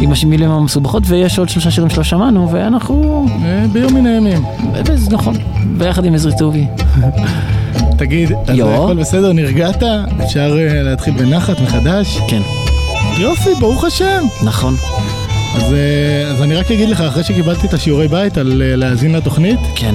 עם 0.00 0.12
המילים 0.22 0.50
המסובכות, 0.50 1.02
ויש 1.06 1.38
עוד 1.38 1.48
שלושה 1.48 1.70
שירים 1.70 1.90
שלא 1.90 2.02
שמענו, 2.04 2.48
ואנחנו... 2.52 3.26
אה, 3.44 3.64
ביום 3.72 3.94
מן 3.94 4.06
הימים. 4.06 4.42
זה 4.94 5.10
נכון, 5.10 5.34
ביחד 5.78 6.04
עם 6.04 6.14
עזרי 6.14 6.32
טובי. 6.38 6.66
תגיד, 7.98 8.32
אז. 8.46 8.58
הכל 8.58 8.96
בסדר, 9.00 9.32
נרגעת? 9.32 9.82
אפשר 10.24 10.56
אה, 10.58 10.82
להתחיל 10.82 11.14
בנחת 11.14 11.60
מחדש? 11.60 12.18
כן, 12.28 12.40
יופי, 13.18 13.50
ברוך 13.60 13.84
השם. 13.84 14.24
נכון, 14.44 14.74
אז, 15.56 15.72
אה, 15.72 16.30
אז 16.30 16.42
אני 16.42 16.54
רק 16.54 16.70
אגיד 16.70 16.88
לך, 16.88 17.00
אחרי 17.00 17.24
שקיבלתי 17.24 17.66
את 17.66 17.74
השיעורי 17.74 18.08
בית 18.08 18.38
על 18.38 18.62
להאזין 18.76 19.12
לתוכנית, 19.12 19.60
כן. 19.76 19.94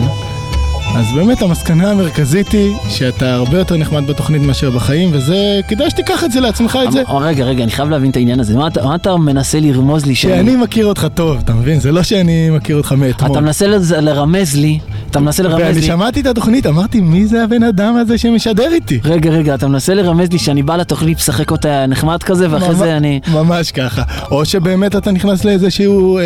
אז 0.96 1.06
באמת 1.16 1.42
המסקנה 1.42 1.92
המרכזית 1.92 2.52
היא 2.52 2.74
שאתה 2.90 3.34
הרבה 3.36 3.58
יותר 3.58 3.78
נחמד 3.78 4.08
בתוכנית 4.08 4.42
מאשר 4.42 4.70
בחיים, 4.70 5.10
וזה, 5.14 5.36
כדאי 5.68 5.90
שתיקח 5.90 6.24
את 6.24 6.32
זה 6.32 6.40
לעצמך, 6.40 6.80
את 6.88 6.92
זה. 6.92 7.04
רגע, 7.22 7.44
רגע, 7.44 7.64
אני 7.64 7.72
חייב 7.72 7.90
להבין 7.90 8.12
את 8.12 8.16
העניין 8.16 8.40
הזה. 8.40 8.56
מה 8.58 8.68
אתה- 8.68 8.86
מה 8.86 8.96
אתה 8.96 9.18
מנסה 9.18 9.60
לרמוז 9.60 10.06
לי 10.06 10.16
שאני... 10.16 10.34
שאני 10.36 10.56
מכיר 10.56 10.86
אותך 10.86 11.08
טוב, 11.14 11.38
אתה 11.44 11.54
מבין? 11.54 11.80
זה 11.80 11.92
לא 11.92 12.04
שאני 12.04 12.50
מכיר 12.50 12.78
אותך 12.78 12.92
מאתמול. 12.92 13.32
אתה 13.32 13.42
מנסה 13.42 13.66
לרמז 14.02 14.56
לי, 14.56 14.80
אתה 15.12 15.20
מנסה 15.20 15.44
לרמז 15.44 15.62
ואני 15.62 15.74
לי... 15.74 15.82
שמעתי 15.82 16.20
את 16.22 16.26
התוכנית, 16.26 16.66
אמרתי, 16.68 17.02
מי 17.02 17.28
זה 17.28 17.44
הבן 17.44 17.64
אדם 17.64 17.96
הזה 17.96 18.18
שמשדר 18.18 18.72
איתי? 18.74 19.00
רגע, 19.06 19.30
רגע, 19.30 19.56
אתה 19.56 19.68
מנסה 19.68 19.94
לרמז 19.94 20.32
לי 20.32 20.40
שאני 20.40 20.64
בא 20.64 20.76
לתוכנית, 20.76 21.18
משחק 21.18 21.52
אותה 21.52 21.86
נחמד 21.88 22.24
כזה, 22.24 22.48
ואחרי 22.52 22.76
זה 22.76 22.98
אני... 22.98 23.20
ממש 23.34 23.72
ככה. 23.72 24.04
או 24.32 24.46
שבאמת 24.46 24.96
אתה 24.96 25.12
נכנס 25.12 25.46
לאיזשהו, 25.46 26.18
אה, 26.18 26.24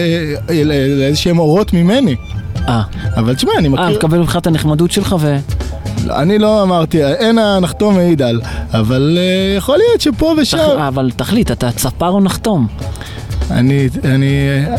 אה, 0.49 0.63
לאיזשהם 0.97 1.39
אורות 1.39 1.73
ממני. 1.73 2.15
אה, 2.69 2.82
אבל 3.17 3.36
תשמע, 3.36 3.51
אני 3.58 3.67
אה, 3.67 3.73
מכיר... 3.73 3.89
מקבל 3.97 4.17
ממך 4.17 4.38
את 4.41 4.47
הנחמדות 4.47 4.91
שלך 4.91 5.15
ו... 5.19 5.38
אני 6.10 6.39
לא 6.39 6.63
אמרתי, 6.63 7.03
אין 7.05 7.38
הנחתום 7.38 7.95
מעיד 7.95 8.21
על, 8.21 8.41
אבל 8.73 9.17
אה, 9.21 9.55
יכול 9.58 9.77
להיות 9.77 10.01
שפה 10.01 10.34
ושם... 10.41 10.58
תח- 10.58 10.82
אבל 10.88 11.12
תחליט, 11.15 11.51
אתה 11.51 11.71
צפר 11.71 12.10
או 12.10 12.19
נחתום? 12.19 12.67
אני, 13.51 13.89
אני, 14.03 14.27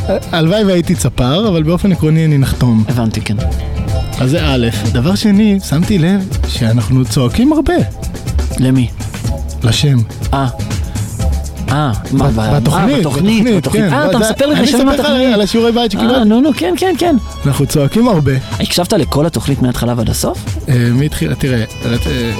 אה, 0.08 0.16
הלוואי 0.32 0.64
והייתי 0.64 0.94
צפר, 0.94 1.48
אבל 1.48 1.62
באופן 1.62 1.92
עקרוני 1.92 2.24
אני 2.24 2.38
נחתום. 2.38 2.84
הבנתי, 2.88 3.20
כן. 3.20 3.36
אז 4.20 4.30
זה 4.30 4.46
א', 4.46 4.66
דבר 4.92 5.14
שני, 5.14 5.58
שמתי 5.68 5.98
לב 5.98 6.28
שאנחנו 6.48 7.04
צועקים 7.04 7.52
הרבה 7.52 7.74
למי? 8.60 8.88
לשם. 9.64 9.96
אה. 10.34 10.46
אה, 11.72 11.92
אה, 12.20 12.60
בתוכנית, 12.60 12.98
בתוכנית, 12.98 13.56
בתוכנית. 13.56 13.84
כן. 13.84 13.92
אה, 13.92 14.10
אתה 14.10 14.18
מספר 14.18 14.46
לי 14.46 14.54
אני 14.54 14.60
ראשון 14.60 14.88
אספר 14.88 15.02
לך. 15.02 15.34
על 15.34 15.40
השיעורי 15.40 15.72
בית 15.72 15.94
אה, 15.94 16.00
שקיבלתי. 16.00 16.28
נו, 16.28 16.40
נו, 16.40 16.50
כן, 16.56 16.74
כן, 16.76 16.94
כן. 16.98 17.16
אנחנו 17.46 17.66
צועקים 17.66 18.08
הרבה. 18.08 18.32
הקשבת 18.60 18.92
לכל 18.92 19.26
התוכנית 19.26 19.62
מההתחלה 19.62 19.94
ועד 19.96 20.10
הסוף? 20.10 20.58
אה, 20.68 20.88
מתחילה, 20.92 21.34
תראה, 21.34 21.64
אה, 21.84 21.96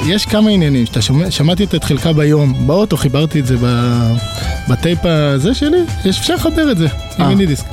יש 0.07 0.27
כמה 0.27 0.51
עניינים, 0.51 0.87
שאתה 0.87 1.01
שמעתי 1.31 1.64
את 1.64 1.85
חלקה 1.85 2.12
ביום, 2.12 2.66
באוטו 2.66 2.97
חיברתי 2.97 3.40
את 3.40 3.47
זה 3.47 3.57
בטייפ 4.69 4.99
הזה 5.05 5.55
שלי, 5.55 5.79
יש 6.05 6.19
אפשר 6.19 6.35
לחבר 6.35 6.73
את 6.73 6.79
זה 6.79 6.87
עם 7.19 7.25
אה. 7.25 7.29
מיני 7.29 7.47
דיסק. 7.47 7.66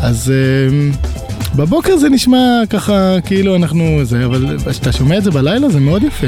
אז 0.00 0.32
אה, 0.34 0.90
בבוקר 1.56 1.96
זה 1.96 2.08
נשמע 2.08 2.62
ככה 2.70 3.20
כאילו 3.24 3.56
אנחנו 3.56 4.00
זה, 4.02 4.24
אבל 4.24 4.56
כשאתה 4.70 4.92
שומע 4.92 5.18
את 5.18 5.24
זה 5.24 5.30
בלילה 5.30 5.68
זה 5.68 5.80
מאוד 5.80 6.02
יפה. 6.02 6.26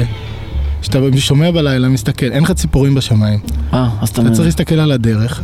כשאתה 0.89 0.99
שומע 1.17 1.51
בלילה, 1.51 1.89
מסתכל, 1.89 2.25
אין 2.31 2.43
לך 2.43 2.51
ציפורים 2.51 2.95
בשמיים, 2.95 3.39
אה, 3.73 3.89
אז 4.01 4.09
אתה... 4.09 4.21
אתה 4.21 4.31
צריך 4.31 4.45
להסתכל 4.45 4.79
על 4.79 4.91
הדרך. 4.91 5.41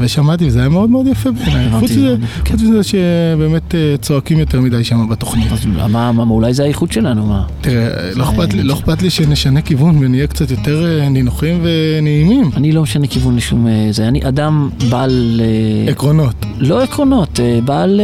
ושמעתי, 0.00 0.46
וזה 0.46 0.60
היה 0.60 0.68
מאוד 0.68 0.90
מאוד 0.90 1.06
יפה 1.06 1.30
בעיניי. 1.30 1.70
חוץ 1.80 1.90
מזה, 1.90 2.16
כן. 2.44 2.52
חוץ 2.52 2.62
מזה 2.62 2.82
שבאמת 2.82 3.74
אה, 3.74 3.94
צועקים 4.00 4.38
יותר 4.38 4.60
מדי 4.60 4.84
שם 4.84 5.08
בתוכנית. 5.08 5.52
מה, 5.88 6.12
אולי 6.30 6.54
זה 6.54 6.62
האיכות 6.62 6.92
שלנו, 6.92 7.26
מה? 7.26 7.44
תראה, 7.60 8.14
לא 8.14 8.24
אכפת 8.24 8.54
לי, 8.54 8.62
לא 8.62 8.74
אכפת 8.74 9.02
לי 9.02 9.10
שנשנה 9.10 9.62
כיוון 9.62 9.96
ונהיה 10.00 10.26
קצת 10.26 10.50
יותר 10.50 10.86
אה, 10.86 11.08
נינוחים 11.08 11.60
ונעימים. 11.62 12.50
אני 12.56 12.72
לא 12.72 12.82
משנה 12.82 13.06
כיוון 13.06 13.36
לשום 13.36 13.66
אה, 13.66 13.88
זה. 13.90 14.08
אני 14.08 14.28
אדם 14.28 14.70
בעל... 14.90 15.40
עקרונות. 15.88 16.46
לא 16.58 16.82
עקרונות, 16.82 17.40
בעל... 17.64 18.00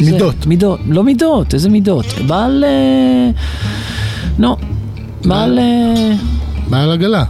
מידות. 0.00 0.46
מידות. 0.46 0.80
לא 0.88 1.04
מידות, 1.04 1.54
איזה 1.54 1.68
מידות? 1.68 2.06
בעל... 2.26 2.64
נו. 4.38 4.56
בעל... 5.24 5.58
אה, 5.58 6.12
בעל 6.70 6.92
עגלה. 6.92 7.24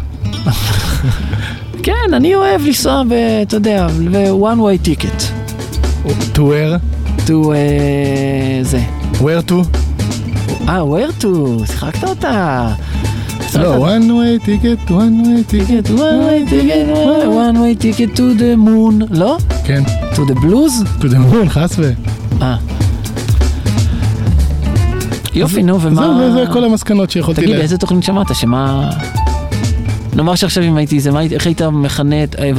כן, 1.83 2.13
אני 2.13 2.35
אוהב 2.35 2.61
לנסוע 2.67 3.03
ב... 3.09 3.13
אתה 3.43 3.57
יודע, 3.57 3.87
ב-one 3.87 4.59
way 4.59 4.89
ticket. 4.89 5.23
to 6.35 6.39
where? 6.39 6.79
to... 7.27 7.53
אה, 7.55 8.59
זה. 8.63 8.81
where 9.13 9.51
to? 9.51 9.79
אה, 10.69 10.83
where 10.83 11.23
to? 11.23 11.27
שיחקת 11.67 12.05
אותה. 12.05 12.69
לא, 13.55 13.89
one 13.97 14.09
way 14.11 14.47
ticket, 14.47 14.91
one 14.91 14.93
way 15.25 15.53
ticket. 15.53 15.87
ticket, 15.87 15.91
one 15.91 16.21
way 16.27 16.45
ticket, 16.51 16.89
one 17.27 17.59
way 17.61 17.75
ticket 17.83 18.17
to 18.17 18.35
the 18.39 18.57
moon. 18.57 19.19
לא? 19.19 19.39
כן, 19.65 19.83
to 20.15 20.19
the 20.19 20.35
blues? 20.35 21.01
to 21.01 21.05
the 21.05 21.33
moon, 21.33 21.49
חס 21.49 21.79
ו... 21.79 21.93
אה. 22.43 22.57
יופי, 25.37 25.63
נו, 25.63 25.81
ומה... 25.81 25.95
זהו, 26.03 26.33
זה 26.33 26.53
כל 26.53 26.65
המסקנות 26.65 27.11
שיכולתי 27.11 27.41
תגיד, 27.41 27.55
לה... 27.57 27.61
איזה 27.63 27.79
תוכנית 27.79 28.03
שמעת? 28.05 28.35
שמה... 28.35 28.91
נאמר 30.17 30.35
שעכשיו 30.35 30.63
אם 30.65 30.77
הייתי 30.77 31.01
זה, 31.01 31.11
מה 31.11 31.19
היית- 31.19 31.33
איך 31.33 31.47
היית 31.47 31.63
מכנה. 31.63 32.17
אה, 32.39 32.51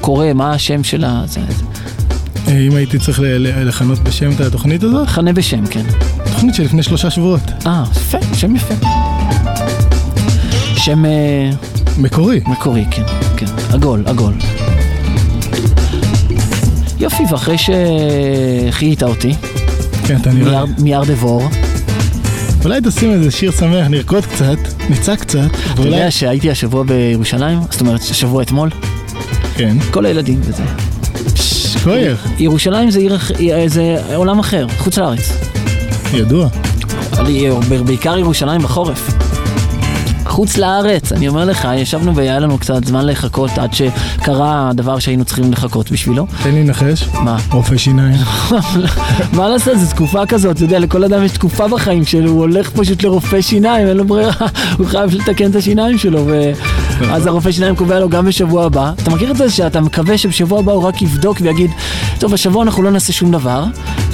קורא, 0.00 0.26
מה 0.34 0.52
השם 0.52 0.84
שלה? 0.84 1.22
אה, 2.48 2.58
אם 2.58 2.74
הייתי 2.74 2.98
צריך 2.98 3.20
לכנות 3.64 3.98
בשם 3.98 4.30
את 4.32 4.40
התוכנית 4.40 4.82
הזאת? 4.82 5.02
מכנה 5.08 5.32
בשם, 5.32 5.66
כן. 5.66 5.82
תוכנית 6.32 6.54
שלפני 6.54 6.82
שלושה 6.82 7.10
שבועות. 7.10 7.40
אה, 7.66 7.84
יפה, 7.96 8.18
שם 8.34 8.56
יפה. 8.56 8.74
שם 10.76 11.04
אה, 11.04 11.50
מקורי. 11.98 12.40
מקורי, 12.46 12.84
כן, 12.90 13.02
כן. 13.36 13.46
עגול, 13.72 14.02
עגול. 14.06 14.32
יופי, 17.00 17.22
ואחרי 17.30 17.56
שחיית 17.58 19.02
אותי, 19.02 19.34
כן, 20.06 20.16
אתה 20.20 20.30
נראה. 20.32 20.62
מיאר 20.78 21.04
דבור, 21.04 21.48
אולי 22.64 22.80
תשים 22.84 23.10
איזה 23.12 23.30
שיר 23.30 23.52
שמח, 23.52 23.86
נרקוד 23.86 24.26
קצת, 24.26 24.56
נצעק 24.90 25.20
קצת, 25.20 25.38
אתה 25.38 25.80
ואולי... 25.80 25.96
יודע 25.96 26.10
שהייתי 26.10 26.50
השבוע 26.50 26.82
בירושלים, 26.82 27.58
זאת 27.70 27.80
אומרת, 27.80 28.00
השבוע 28.00 28.42
אתמול, 28.42 28.70
כן. 29.56 29.76
כל 29.90 30.06
הילדים 30.06 30.40
וזה. 30.42 30.62
כויר, 31.84 32.16
ירושלים 32.38 32.90
זה 32.90 32.98
עיר, 32.98 33.18
זה 33.66 33.96
עולם 34.14 34.38
אחר, 34.38 34.66
חוץ 34.78 34.98
לארץ. 34.98 35.32
ידוע. 36.14 36.48
בעיקר 37.86 38.18
ירושלים 38.18 38.62
בחורף. 38.62 39.13
חוץ 40.34 40.56
לארץ, 40.56 41.12
אני 41.12 41.28
אומר 41.28 41.44
לך, 41.44 41.68
ישבנו 41.76 42.16
והיה 42.16 42.38
לנו 42.38 42.58
קצת 42.58 42.84
זמן 42.84 43.06
לחכות 43.06 43.50
עד 43.58 43.70
שקרה 43.74 44.70
הדבר 44.70 44.98
שהיינו 44.98 45.24
צריכים 45.24 45.52
לחכות 45.52 45.90
בשבילו. 45.90 46.26
תן 46.42 46.50
לי 46.50 46.64
לנחש. 46.64 47.08
מה? 47.12 47.36
רופא 47.52 47.76
שיניים. 47.76 48.16
מה 49.36 49.48
לעשות, 49.48 49.78
זו 49.78 49.90
תקופה 49.90 50.26
כזאת, 50.26 50.56
אתה 50.56 50.64
יודע, 50.64 50.78
לכל 50.78 51.04
אדם 51.04 51.24
יש 51.24 51.32
תקופה 51.32 51.68
בחיים 51.68 52.04
שלו, 52.04 52.30
הוא 52.30 52.40
הולך 52.40 52.70
פשוט 52.70 53.02
לרופא 53.02 53.40
שיניים, 53.40 53.88
אין 53.88 53.96
לו 53.96 54.04
ברירה, 54.04 54.32
הוא 54.78 54.86
חייב 54.86 55.14
לתקן 55.14 55.50
את 55.50 55.56
השיניים 55.56 55.98
שלו, 55.98 56.26
ואז 56.98 57.26
הרופא 57.26 57.52
שיניים 57.52 57.76
קובע 57.76 58.00
לו 58.00 58.08
גם 58.08 58.26
בשבוע 58.26 58.64
הבא. 58.64 58.92
אתה 59.02 59.10
מכיר 59.10 59.30
את 59.30 59.36
זה 59.36 59.50
שאתה 59.50 59.80
מקווה 59.80 60.18
שבשבוע 60.18 60.58
הבא 60.58 60.72
הוא 60.72 60.82
רק 60.82 61.02
יבדוק 61.02 61.38
ויגיד, 61.40 61.70
טוב, 62.18 62.34
השבוע 62.34 62.62
אנחנו 62.62 62.82
לא 62.82 62.90
נעשה 62.90 63.12
שום 63.12 63.30
דבר, 63.30 63.64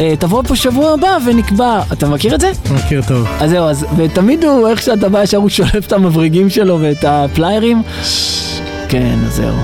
אה, 0.00 0.14
תבוא 0.18 0.42
פה 0.42 0.56
שבוע 0.56 0.92
הבא 0.92 1.18
ונקבע, 1.26 1.82
אתה 1.92 2.08
מכיר 2.08 2.34
את 2.34 2.40
זה? 2.40 2.50
מכיר 2.74 3.02
טוב. 3.08 3.26
אז 3.40 3.50
זהו, 3.50 3.64
אז, 3.64 3.86
ותמיד 3.96 4.44
הוא, 4.44 4.68
איך 4.68 4.82
שאתה 4.82 5.08
בא 5.08 5.22
ישר 5.22 5.36
הוא 5.36 5.48
שולף 5.48 5.86
את 5.86 5.92
המבריגים 5.92 6.50
שלו 6.50 6.78
ואת 6.80 7.04
הפליירים. 7.04 7.82
כן, 8.88 9.18
אז 9.26 9.34
זהו. 9.34 9.54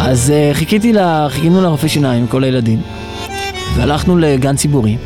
אז 0.00 0.30
אה, 0.30 0.50
חיכיתי 0.54 0.92
לה, 0.92 1.26
חיכינו 1.30 1.62
לרופא 1.62 1.88
שיניים 1.88 2.26
כל 2.26 2.44
הילדים, 2.44 2.80
והלכנו 3.76 4.18
לגן 4.18 4.56
ציבורי. 4.56 4.96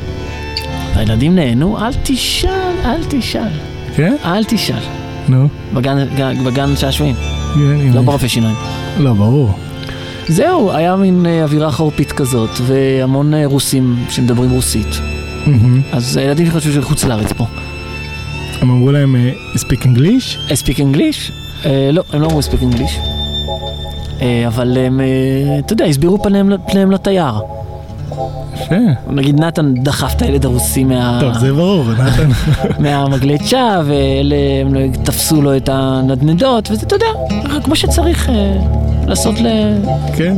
והילדים 0.94 1.34
נהנו, 1.34 1.78
אל 1.78 1.90
תשאל, 2.02 2.50
אל 2.84 3.00
תשאל, 3.08 3.48
כן? 3.96 4.16
אל 4.24 4.44
תשאל. 4.44 5.05
נו. 5.28 5.48
בגן, 5.74 5.96
גן- 6.16 6.44
בגן 6.44 6.76
שעשועים, 6.76 7.14
כן, 7.54 7.60
לא. 7.94 8.02
ברופא 8.02 8.28
שיניים. 8.28 8.56
לא, 8.98 9.12
ברור. 9.12 9.50
זהו, 10.28 10.72
היה 10.72 10.96
מין 10.96 11.26
אה, 11.26 11.42
אווירה 11.42 11.70
חורפית 11.72 12.12
כזאת, 12.12 12.50
והמון 12.62 13.34
אה, 13.34 13.46
רוסים 13.46 14.04
שמדברים 14.10 14.50
רוסית. 14.50 14.86
אז 15.92 16.16
הילדים 16.16 16.46
חשבו 16.46 16.60
שזה 16.60 16.82
חוץ 16.82 17.04
לארץ 17.04 17.32
פה. 17.32 17.44
הם 18.60 18.70
אמרו 18.70 18.92
להם, 18.92 19.16
אה, 19.16 19.30
speak 19.54 19.82
English? 19.82 20.50
speak 20.50 20.76
English? 20.78 21.32
אה, 21.66 21.90
לא, 21.92 22.02
הם 22.12 22.20
לא 22.20 22.26
אמרו 22.26 22.40
speak 22.40 22.74
English. 22.74 23.00
אה, 24.22 24.44
אבל 24.46 24.78
הם, 24.78 25.00
אה, 25.00 25.06
אתה 25.58 25.72
יודע, 25.72 25.84
הסבירו 25.84 26.22
פניהם 26.66 26.90
לתייר. 26.90 27.32
יפה. 28.62 28.74
נגיד 29.10 29.40
נתן 29.40 29.74
דחף 29.74 30.12
את 30.16 30.22
הילד 30.22 30.44
הרוסי 30.44 30.84
מה... 30.84 31.18
טוב, 31.20 31.38
זה 31.38 31.52
ברור, 31.52 31.84
נתן. 31.92 32.28
מהמגלצ'ה, 32.82 33.80
ואלה 33.86 34.36
הם 34.60 34.74
לא- 34.74 34.80
תפסו 35.04 35.42
לו 35.42 35.56
את 35.56 35.68
הנדנדות, 35.72 36.70
וזה, 36.70 36.86
אתה 36.86 36.94
יודע, 36.94 37.06
כמו 37.64 37.76
שצריך 37.76 38.30
אה, 38.30 38.56
לעשות 39.06 39.34
ל... 39.40 39.46
כן? 40.16 40.36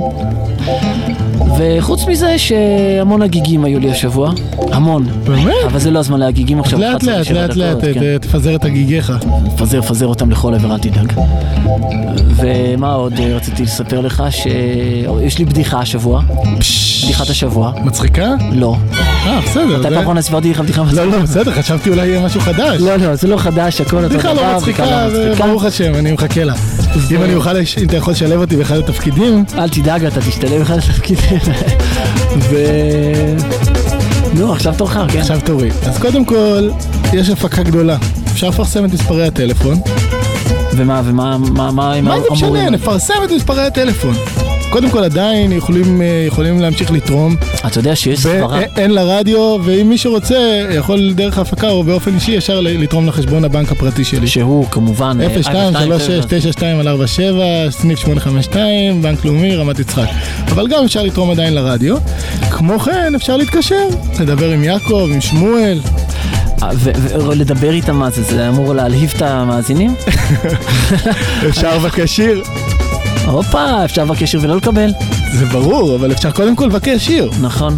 וחוץ 1.58 2.04
מזה 2.06 2.38
שהמון 2.38 3.22
הגיגים 3.22 3.64
היו 3.64 3.80
לי 3.80 3.90
השבוע, 3.90 4.32
המון. 4.72 5.06
באמת? 5.24 5.54
אבל 5.66 5.78
זה 5.78 5.90
לא 5.90 5.98
הזמן 5.98 6.20
להגיגים 6.20 6.61
עכשיו. 6.61 6.78
לאט 6.80 6.96
11, 7.02 7.34
לאט, 7.40 7.56
לאט 7.56 7.56
לאט, 7.84 7.94
כן. 7.94 8.00
ת- 8.18 8.22
תפזר 8.22 8.54
את 8.56 8.64
הגיגיך. 8.64 9.12
פזר, 9.56 9.82
פזר 9.82 10.06
אותם 10.06 10.30
לכל 10.30 10.54
עבר, 10.54 10.72
אל 10.74 10.78
תדאג. 10.78 11.12
ומה 12.37 12.92
עוד 12.92 13.12
אה, 13.20 13.37
רציתי 13.37 13.62
לספר 13.62 14.00
לך? 14.00 14.22
שיש 14.30 15.38
לי 15.38 15.44
בדיחה 15.44 15.78
השבוע, 15.78 16.22
בדיחת 17.02 17.30
השבוע. 17.30 17.72
מצחיקה? 17.84 18.26
לא. 18.52 18.76
אה, 19.26 19.40
בסדר. 19.40 19.66
מתי 19.66 19.82
זה- 19.82 19.88
פעם 19.88 19.98
אחרונה 19.98 20.22
סיפרתי 20.22 20.50
לך 20.50 20.61
בדיחה 20.61 20.82
מצחיקה? 20.82 21.04
לא, 21.04 21.11
לא, 21.11 21.18
בסדר, 21.22 21.52
חשבתי 21.52 21.90
אולי 21.90 22.06
יהיה 22.06 22.24
משהו 22.24 22.40
חדש. 22.40 22.80
לא, 22.80 22.96
לא, 22.96 23.14
זה 23.14 23.28
לא 23.28 23.37
חדש, 23.37 23.80
הכל 23.80 23.96
אותו 23.96 24.08
דבר. 24.08 24.16
בדיחה 24.18 24.32
לא 24.32 24.56
מצחיקה, 24.56 25.06
לא 25.08 25.32
וברוך 25.32 25.64
השם, 25.64 25.94
אני 25.94 26.12
מחכה 26.12 26.44
לה. 26.44 26.54
אם 27.11 27.22
אני 27.22 27.34
אוכל, 27.34 27.50
אם 27.56 27.87
אתה 27.87 27.96
יכול 27.96 28.12
לשלב 28.12 28.40
אותי 28.40 28.56
באחד 28.56 28.76
התפקידים, 28.76 29.44
אל 29.58 29.68
תדאג, 29.68 30.04
אתה 30.04 30.20
תשתלב 30.20 30.61
אחד 30.61 30.76
לתפקידים. 30.76 31.38
ו... 32.51 32.57
נו, 34.35 34.53
עכשיו 34.53 34.74
תורך, 34.79 34.98
כן. 35.09 35.18
עכשיו 35.18 35.38
תורי. 35.44 35.70
אז 35.87 35.98
קודם 35.98 36.24
כל, 36.24 36.70
יש 37.12 37.29
הפקה 37.29 37.62
גדולה. 37.62 37.96
אפשר 38.33 38.48
לפרסם 38.48 38.85
את 38.85 38.92
מספרי 38.92 39.27
הטלפון. 39.27 39.81
ומה, 40.72 41.03
ומה, 41.05 41.38
מה, 41.38 41.70
מה 41.70 42.01
מה 42.01 42.20
זה 42.20 42.27
משנה? 42.31 42.70
נפרסם 42.70 43.14
את 43.24 43.31
מספרי 43.31 43.66
הטלפון. 43.66 44.14
קודם 44.70 44.90
כל 44.90 45.04
עדיין 45.04 45.52
יכולים, 45.52 46.02
אה, 46.02 46.24
יכולים 46.26 46.61
להמשיך 46.61 46.90
לתרום, 46.90 47.37
אתה 47.66 47.78
יודע 47.78 47.96
שיש 47.96 48.20
סברה. 48.20 48.61
ואין 48.76 48.90
לרדיו, 48.90 49.59
ואם 49.64 49.88
מישהו 49.88 50.12
רוצה, 50.12 50.66
יכול 50.70 51.12
דרך 51.12 51.38
ההפקה 51.38 51.68
או 51.68 51.85
באופן 51.85 52.14
אישי 52.14 52.33
ישר 52.33 52.61
לתרום 52.61 53.07
לחשבון 53.07 53.44
הבנק 53.44 53.72
הפרטי 53.72 54.04
שלי. 54.04 54.26
שהוא 54.26 54.66
כמובן... 54.70 55.18
אה, 55.20 55.26
02-3692-47, 57.68 57.70
סניף 57.70 57.98
852, 57.98 59.02
בנק 59.02 59.24
לאומי, 59.24 59.57
רמת 59.57 59.78
יצחק. 59.78 60.09
אבל 60.44 60.68
גם 60.68 60.85
אפשר 60.85 61.02
לתרום 61.02 61.31
עדיין 61.31 61.54
לרדיו. 61.54 61.96
כמו 62.50 62.78
כן, 62.78 63.14
אפשר 63.14 63.37
להתקשר, 63.37 63.88
לדבר 64.20 64.50
עם 64.50 64.64
יעקב, 64.64 65.09
עם 65.12 65.20
שמואל. 65.20 65.81
אה, 66.62 66.68
ולדבר 67.28 67.70
איתם 67.70 67.96
מה 67.96 68.11
זה, 68.11 68.22
זה 68.22 68.48
אמור 68.48 68.74
להלהיב 68.74 69.12
את 69.16 69.22
המאזינים? 69.22 69.94
אפשר 71.48 71.76
לבקש 71.76 72.16
שיר. 72.16 72.42
הופה, 73.30 73.84
אפשר 73.84 74.04
לבקש 74.04 74.30
שיר 74.30 74.40
ולא 74.42 74.56
לקבל. 74.56 74.90
זה 75.32 75.46
ברור, 75.46 75.94
אבל 75.96 76.12
אפשר 76.12 76.30
קודם 76.30 76.56
כל 76.56 76.66
לבקש 76.66 77.06
שיר. 77.06 77.30
נכון. 77.40 77.76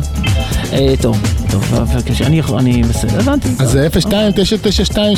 אה, 0.72 0.94
טוב, 1.00 1.18
טוב, 1.50 1.64
בבקשה, 1.74 2.26
אני 2.26 2.38
יכול, 2.38 2.58
אני 2.58 2.82
בסדר, 2.82 3.18
הבנתי. 3.20 3.48
אז 3.58 3.70
זה 3.70 3.88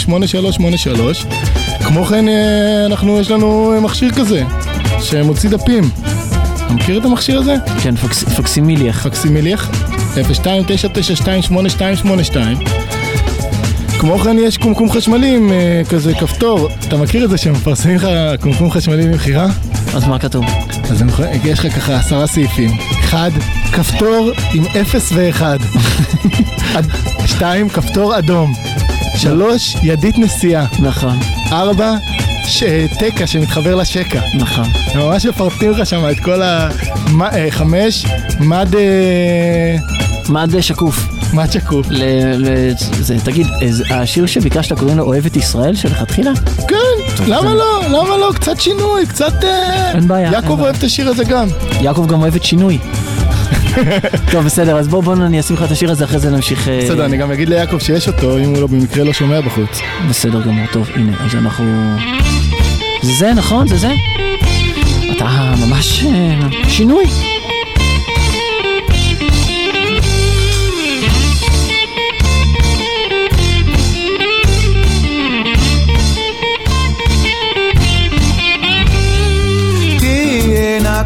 02-992-8383. 0.08 1.24
כמו 1.84 2.04
כן, 2.04 2.28
אה, 2.28 2.34
אנחנו, 2.86 3.20
יש 3.20 3.30
לנו 3.30 3.74
מכשיר 3.82 4.10
כזה, 4.10 4.42
שמוציא 5.02 5.50
דפים. 5.50 5.90
אתה 6.66 6.74
מכיר 6.74 6.98
את 6.98 7.04
המכשיר 7.04 7.38
הזה? 7.38 7.54
כן, 7.82 7.94
פקס- 7.96 8.24
פקסימיליח. 8.36 9.02
פקסימיליח, 9.08 9.70
02-992-8282. 10.14 12.36
כמו 13.98 14.18
כן 14.18 14.36
יש 14.38 14.58
קומקום 14.58 14.90
חשמלי 14.92 15.36
עם 15.36 15.52
אה, 15.52 15.82
כזה 15.88 16.14
כפתור, 16.14 16.68
אתה 16.88 16.96
מכיר 16.96 17.24
את 17.24 17.30
זה 17.30 17.38
שמפרסמים 17.38 17.96
לך 17.96 18.06
קומקום 18.40 18.70
חשמלי 18.70 19.06
למכירה? 19.06 19.46
אז 19.94 20.04
מה 20.08 20.18
כתוב? 20.18 20.44
אז 20.90 21.02
יכולים- 21.08 21.40
יש 21.44 21.64
לך 21.64 21.74
ככה 21.76 21.96
עשרה 21.96 22.26
סעיפים. 22.26 22.70
אחד, 23.04 23.30
כפתור 23.72 24.30
עם 24.54 24.64
אפס 24.80 25.12
ואחד. 25.14 25.58
שתיים, 27.26 27.68
כפתור 27.68 28.18
אדום. 28.18 28.52
שלוש, 29.16 29.76
ידית 29.82 30.18
נסיעה. 30.18 30.66
נכון, 30.78 31.18
ארבע, 31.52 31.94
ש- 32.44 32.62
תקע 32.98 33.26
שמתחבר 33.26 33.74
לשקע. 33.74 34.20
נכון. 34.34 34.64
ממש 34.94 35.26
מפרטים 35.26 35.70
לך 35.70 35.86
שם 35.86 36.02
את 36.10 36.20
כל 36.20 36.42
ה... 36.42 36.68
מה- 37.10 37.30
אה, 37.32 37.46
חמש, 37.50 38.06
מד... 38.40 38.74
אה, 38.76 39.76
מה 40.28 40.46
די 40.46 40.62
שקוף? 40.62 41.08
מד 41.34 41.52
שקוף. 41.52 41.86
ל... 41.90 42.02
ל... 42.36 42.48
זה, 42.78 43.16
תגיד, 43.24 43.46
השיר 43.90 44.26
שביקשת 44.26 44.78
קוראים 44.78 44.98
לו 44.98 45.04
אוהב 45.04 45.26
את 45.26 45.36
ישראל 45.36 45.74
שלכתחילה? 45.76 46.30
למה 47.27 47.55
לא? 47.55 47.83
למה 47.88 48.16
לא? 48.16 48.31
קצת 48.35 48.61
שינוי, 48.61 49.07
קצת... 49.07 49.44
אה, 49.44 49.92
אין 49.92 50.09
בעיה, 50.09 50.33
יעקב. 50.33 50.61
אוהב 50.61 50.77
את 50.77 50.83
השיר 50.83 51.09
הזה 51.09 51.25
גם. 51.25 51.48
יעקב 51.81 52.07
גם 52.07 52.22
אוהב 52.22 52.35
את 52.35 52.44
שינוי. 52.44 52.79
טוב, 54.33 54.44
בסדר, 54.44 54.79
אז 54.79 54.88
בוא, 54.88 55.03
בוא 55.03 55.14
אני 55.14 55.40
אשים 55.40 55.57
לך 55.57 55.62
את 55.62 55.70
השיר 55.70 55.90
הזה, 55.90 56.05
אחרי 56.05 56.18
זה 56.18 56.31
נמשיך... 56.31 56.68
אה, 56.68 56.81
בסדר, 56.85 57.05
אני 57.05 57.16
גם 57.16 57.31
אגיד 57.31 57.48
ליעקב 57.48 57.79
שיש 57.79 58.09
אותו, 58.09 58.38
אם 58.38 58.44
הוא 58.44 58.61
לא 58.61 58.66
במקרה 58.66 59.05
לא 59.05 59.12
שומע 59.12 59.40
בחוץ. 59.40 59.81
בסדר 60.09 60.42
גמור, 60.42 60.66
טוב, 60.72 60.88
הנה, 60.94 61.12
אז 61.20 61.35
אנחנו... 61.35 61.94
זה 63.03 63.12
זה, 63.12 63.33
נכון? 63.35 63.68
זה 63.68 63.77
זה? 63.77 63.92
אתה 65.16 65.55
ממש 65.66 66.05
אה, 66.05 66.38
שינוי. 66.68 67.31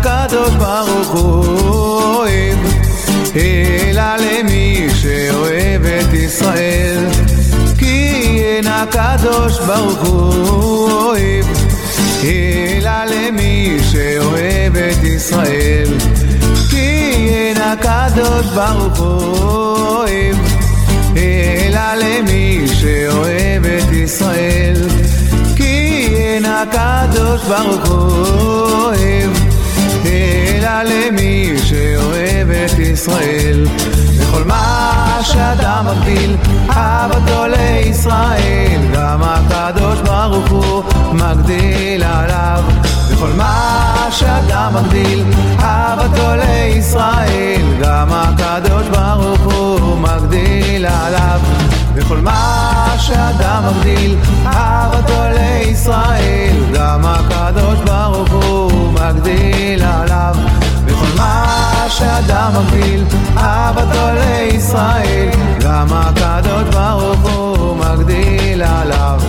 הקדוש 0.07 0.55
ברוך 0.55 1.09
הוא 1.09 1.45
אוהב, 2.14 2.59
אלא 3.37 4.16
למי 4.16 4.87
שאוהב 4.95 5.87
את 5.87 6.14
ישראל. 6.14 7.05
כי 7.79 8.14
אין 8.45 8.66
הקדוש 8.66 9.59
ברוך 9.59 9.99
הוא 9.99 10.90
אוהב, 10.90 11.45
אלא 12.25 13.05
למי 13.05 13.79
שאוהב 13.92 14.77
את 14.77 15.05
ישראל. 15.05 15.88
כי 16.71 16.87
אין 17.29 17.57
הקדוש 17.57 18.47
ברוך 18.55 18.99
הוא 18.99 19.77
אוהב, 19.79 20.37
אלא 21.16 21.95
למי 21.95 22.66
שאוהב 22.81 23.66
את 23.66 23.92
ישראל. 23.92 24.88
כי 25.57 26.07
אין 26.16 26.45
הקדוש 26.45 27.40
ברוך 27.45 27.88
הוא 27.88 28.27
אוהב, 28.85 29.45
אלא 30.07 30.83
למי 30.83 31.55
שאוהב 31.64 32.51
את 32.51 32.79
ישראל. 32.79 33.66
וכל 34.19 34.45
מה 34.45 35.19
שאדם 35.23 35.87
מגדיל, 35.87 36.37
אהבתו 36.71 37.45
לישראל, 37.47 38.81
גם 38.95 39.21
הקדוש 39.23 40.01
ברוך 40.01 40.49
הוא 40.51 40.83
מגדיל 41.12 42.03
עליו. 42.03 42.64
וכל 43.11 43.31
מה 43.37 44.09
שאדם 44.11 44.75
מגדיל, 44.75 45.25
אהבתו 45.61 46.35
לישראל, 46.37 47.66
גם 47.81 48.09
הקדוש 48.12 48.88
ברוך 48.88 49.40
הוא 49.40 49.99
מגדיל 49.99 50.87
עליו. 50.87 51.40
וכל 51.96 52.16
מה 52.20 52.94
שאדם 52.98 53.62
מגדיל, 53.66 54.16
אהבתו 54.46 55.22
לישראל, 55.35 56.56
גם 56.74 57.00
הקדוש 57.04 57.78
ברוך 57.85 58.32
הוא 58.32 58.92
מגדיל 58.92 59.82
עליו. 59.82 60.35
וכל 60.87 61.16
מה 61.16 61.87
שאדם 61.88 62.52
מגדיל, 62.54 63.04
אהבתו 63.37 64.06
לישראל, 64.14 65.28
גם 65.61 65.87
הקדוש 65.90 66.74
ברוך 66.74 67.20
הוא 67.20 67.76
מגדיל 67.76 68.62
עליו. 68.62 69.20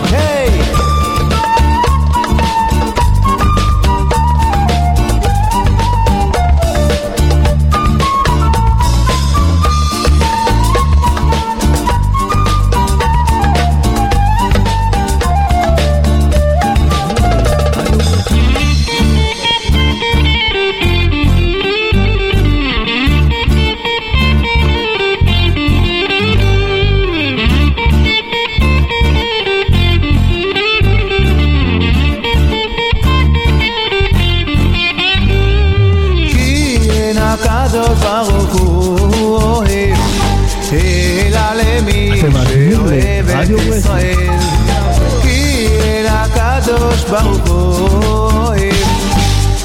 ברוך 47.10 47.48
הוא 47.50 48.54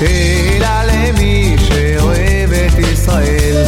אלא 0.01 0.93
למי 0.93 1.57
שאוהב 1.59 2.53
את 2.53 2.79
ישראל. 2.79 3.65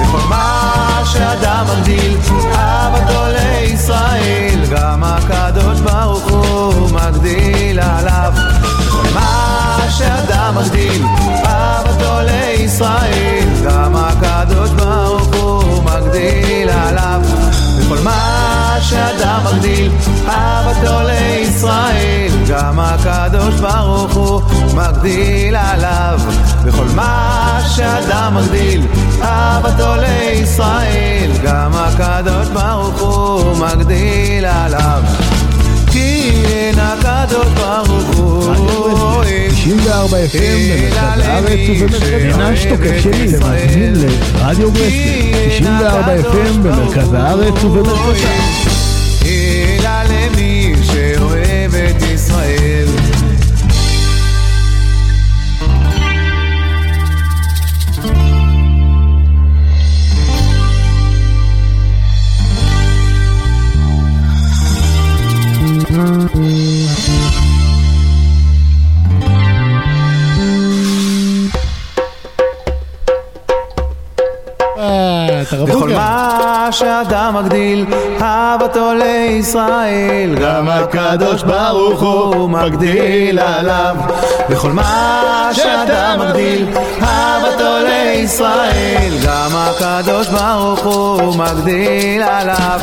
וכל 0.00 0.28
מה 0.28 1.02
שאדם 1.04 1.64
מגדיל 1.68 2.16
אהבתו 2.54 3.22
לישראל. 3.26 4.64
גם 4.70 5.04
הקדוש 5.04 5.80
ברוך 5.80 6.28
הוא 6.30 6.90
מגדיל 6.90 7.80
עליו. 7.80 8.32
וכל 8.78 9.08
מה 9.14 9.78
שאדם 9.98 10.54
מגדיל 10.54 11.04
אהבתו 11.44 12.18
לישראל. 12.22 13.48
גם 13.64 13.96
הקדוש 13.96 14.70
ברוך 14.70 15.34
הוא 15.34 15.82
מגדיל 15.82 16.70
עליו. 16.70 17.20
וכל 17.78 17.98
מה 18.04 18.76
שאדם 18.80 19.40
מגדיל 19.44 19.92
אהבתו 20.28 21.00
לישראל 21.06 22.25
גם 22.48 22.80
הקדוש 22.80 23.54
ברוך 23.60 24.14
הוא 24.14 24.42
מגדיל 24.74 25.56
עליו. 25.56 26.20
וכל 26.64 26.86
מה 26.94 27.60
שאדם 27.76 28.34
מגדיל 28.34 28.86
אהבתו 29.22 29.94
לישראל. 29.96 31.30
גם 31.44 31.70
הקדוש 31.74 32.48
ברוך 32.48 33.00
הוא 33.00 33.56
מגדיל 33.56 34.44
עליו. 34.44 35.02
כי 35.90 36.32
אין 36.44 36.78
הקדוש 36.78 37.46
ברוך 37.46 38.16
הוא. 38.16 38.54
אוהב 39.16 39.52
94 39.52 40.16
FM 40.16 40.36
במרכז 40.36 41.20
הארץ 41.26 41.68
ובמרכז 41.80 42.56
שתוקף 42.56 43.00
שלי, 43.02 43.36
אתם 43.36 43.46
מאזינים 43.48 43.92
לרדיו 43.94 44.70
ברסלב, 44.70 45.48
94 45.48 46.16
FM 46.16 46.58
במרכז 46.62 47.12
הארץ 47.12 47.64
ובמרכזה. 47.64 48.26
אלא 48.28 48.75
מגדיל, 77.30 77.86
אהבתו 78.22 78.94
לישראל, 78.94 80.34
גם 80.40 80.68
הקדוש 80.68 81.42
ברוך 81.42 82.02
הוא 82.02 82.50
מגדיל 82.50 83.38
עליו. 83.38 83.96
וכל 84.50 84.72
מה 84.72 85.50
שאדם 85.52 86.20
מגדיל, 86.20 86.68
אהבתו 87.02 87.74
לישראל, 87.88 89.12
גם 89.26 89.50
הקדוש 89.54 90.28
ברוך 90.28 90.80
הוא 90.80 91.36
מגדיל 91.36 92.22
עליו. 92.22 92.80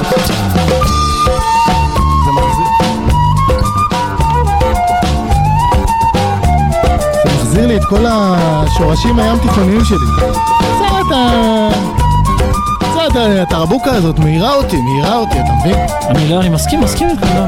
זה 7.23 7.29
מחזיר 7.36 7.67
לי 7.67 7.77
את 7.77 7.86
כל 7.86 8.06
השורשים 8.08 9.19
הים 9.19 9.38
תיכוניים 9.39 9.86
שלי. 9.86 9.97
קצת 10.17 11.12
ה... 11.15 11.92
קצת 13.13 13.21
התרבוקה 13.41 13.91
הזאת 13.91 14.19
מאירה 14.19 14.56
אותי, 14.56 14.78
מאירה 14.78 15.15
אותי, 15.15 15.36
אתה 15.39 15.49
מבין? 15.60 15.76
אני 16.10 16.30
לא, 16.30 16.39
אני 16.39 16.49
מסכים, 16.49 16.82
מסכים 16.82 17.10
איתך. 17.10 17.23
לא. 17.23 17.45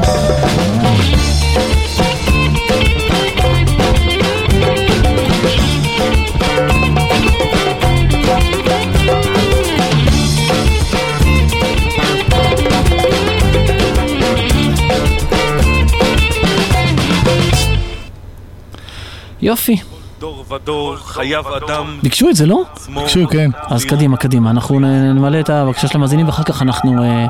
יופי, 19.42 19.76
דור 20.18 20.44
ודור 20.52 20.96
חייב 20.96 21.46
אדם 21.46 21.98
ביקשו 22.02 22.28
את 22.28 22.36
זה, 22.36 22.46
לא? 22.46 22.62
ביקשו, 22.96 23.28
כן. 23.30 23.50
אז 23.70 23.84
קדימה, 23.84 24.16
קדימה, 24.16 24.50
אנחנו 24.50 24.80
נ- 24.80 24.84
נמלא 25.14 25.40
את 25.40 25.50
הבקשה 25.50 25.88
של 25.88 25.98
המאזינים 25.98 26.26
ואחר 26.26 26.42
כך 26.42 26.62
אנחנו 26.62 27.02
אה, 27.04 27.24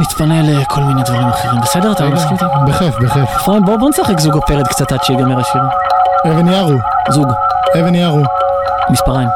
נתפנה 0.00 0.42
לכל 0.42 0.80
מיני 0.80 1.02
דברים 1.02 1.28
אחרים. 1.28 1.60
בסדר? 1.60 1.92
אתה 1.92 2.08
מסכים 2.08 2.32
איתי? 2.32 2.44
בכיף, 2.66 2.94
בכיף. 2.98 3.28
אפרים, 3.36 3.64
בוא 3.64 3.76
בוא 3.76 3.88
נשחק 3.90 4.20
זוג 4.20 4.34
אופרת 4.34 4.68
קצת 4.68 4.92
עד 4.92 5.02
שיגמר 5.04 5.40
השיר. 5.40 5.60
אבן 6.26 6.48
יערו, 6.48 6.78
זוג, 7.10 7.32
אבן 7.80 7.94
יערו. 7.94 8.22
מספריים. 8.90 9.28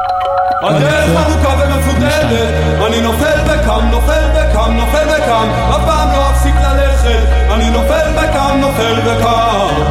הדרך 0.63 1.09
ארוכה 1.09 1.53
ומפותלת, 1.63 2.53
אני 2.87 3.01
נופל 3.01 3.39
וקם, 3.45 3.85
נופל 3.91 4.23
וקם, 4.33 4.71
נופל 4.73 5.07
וקם, 5.17 5.47
אף 5.69 5.81
פעם 5.85 6.09
לא 6.15 6.29
אפסיק 6.31 6.55
ללכת, 6.55 7.19
אני 7.53 7.69
נופל 7.69 8.09
וקם, 8.15 8.57
נופל 8.61 8.99
וקם. 9.05 9.83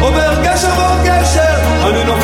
עובר 0.00 0.42
גשר 0.44 0.68
ועוד 0.78 0.98
גשר, 1.04 1.54
אני 1.90 2.04
נופל 2.04 2.23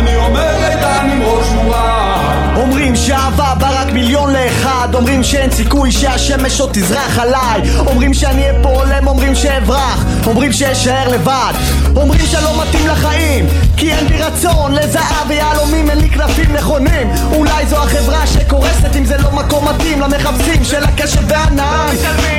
אני 0.00 0.14
עומד 0.14 0.54
איתן 0.70 1.08
עם 1.12 1.22
ראש 1.22 1.46
מורם. 1.48 2.54
אומרים 2.56 2.96
שאהבה 2.96 3.54
בה 3.58 3.70
רק 3.70 3.92
מיליון 3.92 4.32
לאחד 4.32 4.88
אומרים 4.94 5.24
שאין 5.24 5.50
סיכוי 5.50 5.92
שהשמש 5.92 6.60
עוד 6.60 6.70
תזרח 6.72 7.18
עליי. 7.18 7.70
אומרים 7.86 8.14
שאני 8.14 8.42
אהיה 8.42 8.62
פה 8.62 8.68
הולם, 8.68 9.06
אומרים 9.06 9.34
שאברח 9.34 10.04
אומרים 10.26 10.52
שאשאר 10.52 11.08
לבד. 11.08 11.52
אומרים 11.96 12.26
שלא 12.26 12.62
מתאים 12.62 12.86
לחיים 12.86 13.46
כי 13.76 13.92
אין 13.92 14.08
בי 14.08 14.22
רצון 14.22 14.74
לזהב 14.74 15.28
ויהלומים 15.28 15.90
אין 15.90 15.98
לי 15.98 16.10
כנפים 16.10 16.52
נכונים. 16.52 17.12
אולי 17.32 17.66
זו 17.66 17.76
החברה 17.76 18.26
שקורסת 18.26 18.96
אם 18.98 19.04
זה 19.04 19.16
לא 19.18 19.30
מקום 19.32 19.68
מתאים 19.68 20.00
למחפשים 20.00 20.64
של 20.64 20.84
הקשב 20.84 21.28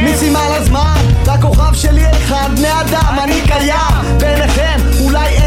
מיסים 0.03 0.35
על 0.35 0.53
הזמן 0.53 0.95
לכוכב 1.27 1.73
שלי 1.73 2.05
אחד 2.11 2.49
בני 2.57 2.81
אדם 2.81 3.19
אני 3.23 3.41
קיים. 3.47 4.17
בעיניכם 4.17 4.79
אולי 5.03 5.37
לי 5.37 5.40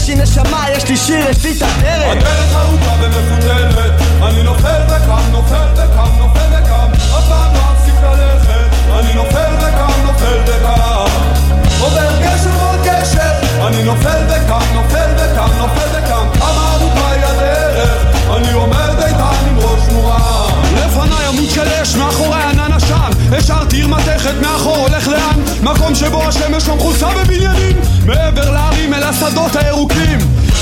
יש 0.00 0.08
לי 0.08 0.14
נשמה, 0.14 0.64
יש 0.76 0.88
לי 0.88 0.96
שיר, 0.96 1.30
יש 1.30 1.44
לי 1.44 1.50
את 1.50 1.62
הדרך. 1.62 2.16
הדרך 2.16 2.56
ארוכה 2.56 2.94
ומפותלת, 3.00 3.90
אני 4.22 4.42
נופל 4.42 4.82
וקם, 4.86 5.22
נופל 5.32 5.68
וקם, 5.74 6.10
נופל 6.18 6.46
וקם, 6.50 6.90
אף 7.18 7.28
פעם 7.28 7.54
לא 7.54 7.60
אפסיק 7.72 7.94
ללכת, 8.02 8.70
אני 8.98 9.14
נופל 9.14 9.54
וקם, 9.58 9.92
נופל 10.06 10.38
וקם. 10.46 11.04
עובר 11.80 12.18
גשר 12.20 12.50
ועוד 12.58 12.80
גשר, 12.84 13.66
אני 13.66 13.82
נופל 13.82 14.22
וקם, 14.28 14.74
נופל 14.74 15.10
וקם, 15.16 15.50
נופל 15.58 15.98
וקם, 15.98 16.40
כמה 16.40 16.72
ארוכה 16.74 17.10
היא 17.10 17.24
הדרך, 17.24 18.06
אני 18.36 18.52
עומד 18.52 19.02
איתן 19.06 19.48
עם 19.48 19.58
ראש 19.58 19.92
מורם. 19.92 20.50
לפניי 20.76 21.26
עמוד 21.28 21.50
של 21.50 21.68
אש, 21.82 21.94
מאחורי 21.94 22.42
ענן 22.42 22.72
עשן, 22.72 23.10
השארתי 23.32 23.76
עיר 23.76 23.88
מתכת 23.88 24.34
מאחור, 24.42 24.76
הולך 24.76 25.08
לאן? 25.08 25.29
מקום 25.74 25.94
שבו 25.94 26.22
השמש 26.22 26.68
לא 26.68 26.76
מכוסה 26.76 27.08
בבניינים, 27.14 27.76
מעבר 28.06 28.50
להרים 28.50 28.94
אל 28.94 29.02
השדות 29.02 29.56
הירוקים. 29.56 30.18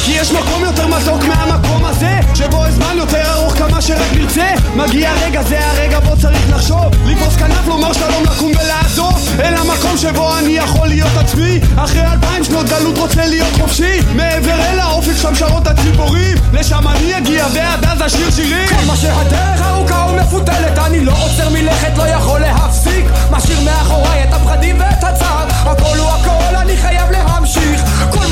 כי 0.09 0.15
יש 0.15 0.33
מקום 0.33 0.65
יותר 0.65 0.87
מתוק 0.87 1.25
מהמקום 1.25 1.85
הזה 1.85 2.21
שבו 2.35 2.65
הזמן 2.65 2.97
יותר 2.97 3.33
ארוך 3.33 3.55
כמה 3.55 3.83
שרק 3.83 4.13
נרצה. 4.13 4.47
מגיע 4.77 5.13
רגע, 5.25 5.43
זה 5.43 5.67
הרגע 5.67 6.01
בו 6.01 6.17
צריך 6.17 6.51
לחשוב. 6.51 6.87
לתפוס 7.07 7.37
כנף, 7.37 7.67
לומר 7.67 7.93
שלום, 7.93 8.25
לקום 8.25 8.53
ולעזוב. 8.61 9.29
אל 9.41 9.55
המקום 9.55 9.97
שבו 9.97 10.39
אני 10.39 10.51
יכול 10.51 10.89
להיות 10.89 11.11
עצמי. 11.21 11.61
אחרי 11.77 12.07
אלפיים 12.13 12.45
שנות 12.45 12.67
גלות 12.67 12.99
רוצה 12.99 13.27
להיות 13.27 13.53
חופשי. 13.61 14.01
מעבר 14.15 14.61
אל 14.61 14.81
האופק 14.81 15.17
שם 15.23 15.35
שרות 15.35 15.67
הציפורים. 15.67 16.37
לשם 16.53 16.89
אני 16.89 17.19
אגיע 17.19 17.47
ועד 17.55 17.85
אז 17.85 18.07
אשיר 18.07 18.31
שירים. 18.31 18.69
כל 18.69 18.85
מה 18.87 18.97
שהדרך 18.97 19.63
ארוכה 19.63 20.07
ומפותלת 20.11 20.79
אני 20.79 21.05
לא 21.05 21.13
עוצר 21.13 21.49
מלכת, 21.49 21.93
לא 21.97 22.03
יכול 22.03 22.41
להפסיק. 22.41 23.05
משאיר 23.31 23.61
מאחוריי 23.61 24.25
את 24.25 24.33
הפחדים 24.33 24.81
ואת 24.81 25.05
הצער. 25.05 25.47
הכל 25.49 25.97
הוא 25.99 26.11
הכל, 26.11 26.57
אני 26.57 26.77
חייב 26.77 27.11
להמשיך 27.11 27.81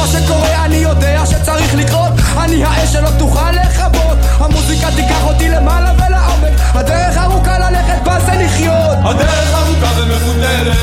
שקורה 0.07 0.65
אני 0.65 0.77
יודע 0.77 1.27
שצריך 1.27 1.75
לקרות. 1.75 2.13
אני 2.39 2.65
האש 2.65 2.93
שלא 2.93 3.09
תוכל 3.19 3.51
לכבות 3.51 4.19
המוזיקה 4.39 4.87
תיקח 4.97 5.25
אותי 5.25 5.49
למעלה 5.49 5.93
ולעומק. 5.93 6.61
הדרך 6.75 7.17
ארוכה 7.17 7.59
ללכת 7.59 8.03
בה 8.05 8.21
זה 8.21 8.33
לחיות. 8.45 8.99
הדרך 9.05 9.55
ארוכה 9.55 10.01
ומפותלת. 10.01 10.77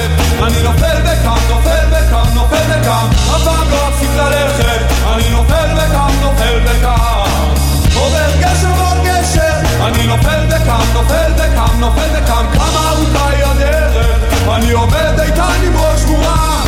אני 0.43 0.63
נופל 0.63 0.97
וקם, 1.03 1.38
נופל 1.49 1.86
וקם, 1.91 2.34
נופל 2.34 2.63
וקם 2.69 3.07
אף 3.36 3.43
פעם 3.43 3.69
לא 3.71 3.89
אפסיק 3.89 4.09
ללכת. 4.15 4.82
אני 5.13 5.30
נופל 5.30 5.69
וקם, 5.76 6.13
נופל 6.21 6.59
וקם 6.65 7.53
עובר 7.95 8.32
גשר 8.39 8.69
ועוד 8.78 8.97
גשר. 9.05 9.86
אני 9.86 10.07
נופל 10.07 10.45
וקם, 10.49 10.84
נופל 10.93 11.32
וקם, 11.36 11.80
נופל 11.80 12.09
וקם 12.13 12.45
כמה 12.53 12.89
ארוכה 12.89 13.30
היא 13.30 13.45
הדרך? 13.45 13.95
אני 14.55 14.71
עומד 14.71 15.19
איתן 15.19 15.61
עם 15.63 15.78
ראש 15.78 16.01
מורם 16.05 16.63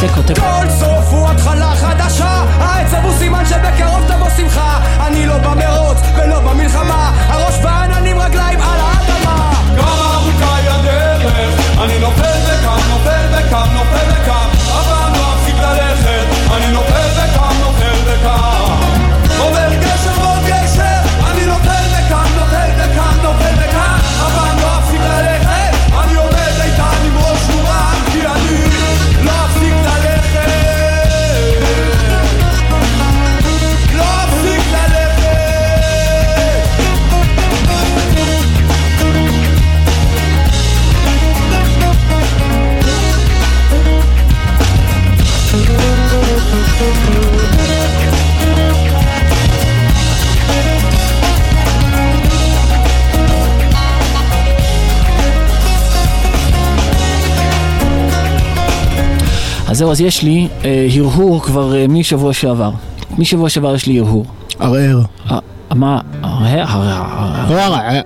תיקו, 0.00 0.22
תיקו. 0.22 0.40
כל 0.40 0.68
סוף 0.80 1.10
הוא 1.10 1.28
התחלה 1.28 1.72
חדשה. 1.76 2.44
העצב 2.58 3.04
הוא 3.04 3.12
סימן 3.18 3.44
שבקרוב 3.46 4.00
תבוא 4.08 4.28
שמחה. 4.36 4.78
אני 5.06 5.26
לא 5.26 5.38
במרוץ 5.38 5.98
ולא 6.16 6.40
במלחמה. 6.40 7.12
הראש 7.28 7.58
בעננים 7.58 8.18
רגליים 8.20 8.60
על 8.60 8.80
האדמה. 8.80 9.52
כמה 9.76 10.14
ארוכה 10.14 10.56
היא 10.56 10.70
הדרך, 10.70 11.32
אני 11.84 11.98
נופל 11.98 12.38
וקם, 12.46 12.78
נופל 12.90 13.24
וקם, 13.32 13.66
נופל 13.74 14.06
וקם, 14.12 14.61
זהו, 59.82 59.90
אז 59.90 60.00
יש 60.00 60.22
לי 60.22 60.48
אה, 60.64 60.86
הרהור 60.96 61.42
כבר 61.42 61.74
אה, 61.76 61.88
משבוע 61.88 62.32
שעבר. 62.32 62.70
משבוע 63.18 63.48
שעבר 63.48 63.74
יש 63.74 63.86
לי 63.86 63.98
הרהור. 64.00 64.26
ערער. 64.58 65.02
אה, 65.30 65.38
מה? 65.74 66.00
אה, 66.24 66.64
אה, 67.96 68.00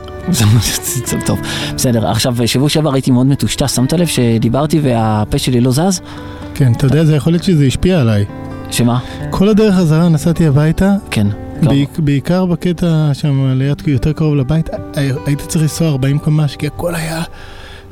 זה 1.07 1.17
טוב, 1.27 1.39
בסדר. 1.75 2.07
עכשיו, 2.11 2.37
שבוע 2.47 2.69
שעבר 2.69 2.93
הייתי 2.95 3.11
מאוד 3.11 3.27
מטושטש, 3.27 3.71
שמת 3.75 3.93
לב 3.93 4.07
שדיברתי 4.07 4.81
והפה 4.83 5.39
שלי 5.39 5.61
לא 5.61 5.71
זז? 5.71 6.01
כן, 6.55 6.73
אתה 6.73 6.87
יודע, 6.87 7.05
זה 7.05 7.17
יכול 7.17 7.33
להיות 7.33 7.45
שזה 7.45 7.65
השפיע 7.65 8.01
עליי. 8.01 8.25
שמה? 8.71 8.99
כל 9.31 9.49
הדרך 9.49 9.75
חזרה 9.75 10.09
נסעתי 10.09 10.47
הביתה, 10.47 10.93
כן. 11.11 11.27
בעיק- 11.63 11.99
בעיקר 11.99 12.47
בקטע 12.47 13.11
שם 13.13 13.53
ליד, 13.59 13.83
יותר 13.87 14.13
קרוב 14.13 14.35
לבית, 14.37 14.71
הי- 14.97 15.11
הייתי 15.27 15.47
צריך 15.47 15.63
לנסוע 15.63 15.89
40 15.89 16.19
קמ"ש, 16.19 16.57
כי 16.57 16.67
הכל 16.67 16.95
היה 16.95 17.23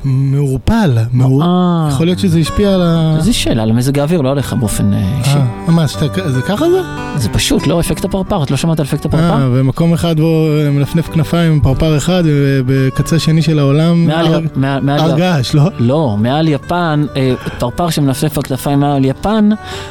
מעורפל. 0.05 0.97
מעור- 1.13 1.43
אה. 1.43 1.87
יכול 1.91 2.05
להיות 2.05 2.19
שזה 2.19 2.39
השפיע 2.39 2.73
על 2.73 2.81
ה... 2.81 3.15
זו 3.19 3.33
שאלה 3.37 3.63
על 3.63 3.71
מזג 3.71 3.99
האוויר, 3.99 4.21
לא 4.21 4.31
עליך 4.31 4.53
באופן 4.53 4.93
אה, 4.93 4.99
אישי. 5.19 5.29
אה, 5.67 5.71
מה, 5.71 5.87
שאתה- 5.87 6.31
זה 6.31 6.41
ככה 6.41 6.65
זה? 6.69 6.81
זה 7.15 7.29
פשוט, 7.29 7.67
לא 7.67 7.79
אפקט 7.79 8.05
הפרפר, 8.05 8.43
את 8.43 8.51
לא 8.51 8.57
שמעת 8.57 8.79
על 8.79 8.85
אפקט 8.85 9.05
הפרפר? 9.05 9.23
אה, 9.41 9.47
ומקום 9.53 9.93
אחד 9.93 10.19
בו 10.19 10.47
אה, 10.65 10.71
מנפנף 10.71 11.07
כנפיים 11.09 11.61
פרפר 11.61 11.97
אחד, 11.97 12.23
ובקצה 12.25 13.19
שני 13.19 13.41
של 13.41 13.59
העולם 13.59 14.07
מעל- 14.07 14.25
הר- 14.33 14.39
מעל- 14.55 14.81
מעל- 14.83 14.99
הר 14.99 15.17
געש, 15.17 15.53
לא? 15.55 15.63
לא, 15.79 16.15
מעל 16.19 16.47
יפן, 16.47 17.05
אה, 17.15 17.33
פרפר 17.59 17.89
שמנפנף 17.89 18.37
הכתפיים 18.37 18.79
מעל 18.79 19.05
יפן, 19.05 19.49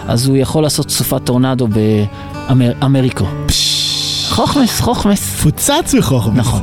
אז 0.08 0.26
הוא 0.26 0.36
יכול 0.36 0.62
לעשות 0.62 0.90
סופת 0.90 1.24
טורנדו 1.24 1.68
באמריקו. 1.68 3.24
חוכמס, 4.28 4.80
חוכמס. 4.80 5.40
פוצץ 5.42 5.94
מחוכמה. 5.98 6.34
נכון. 6.34 6.62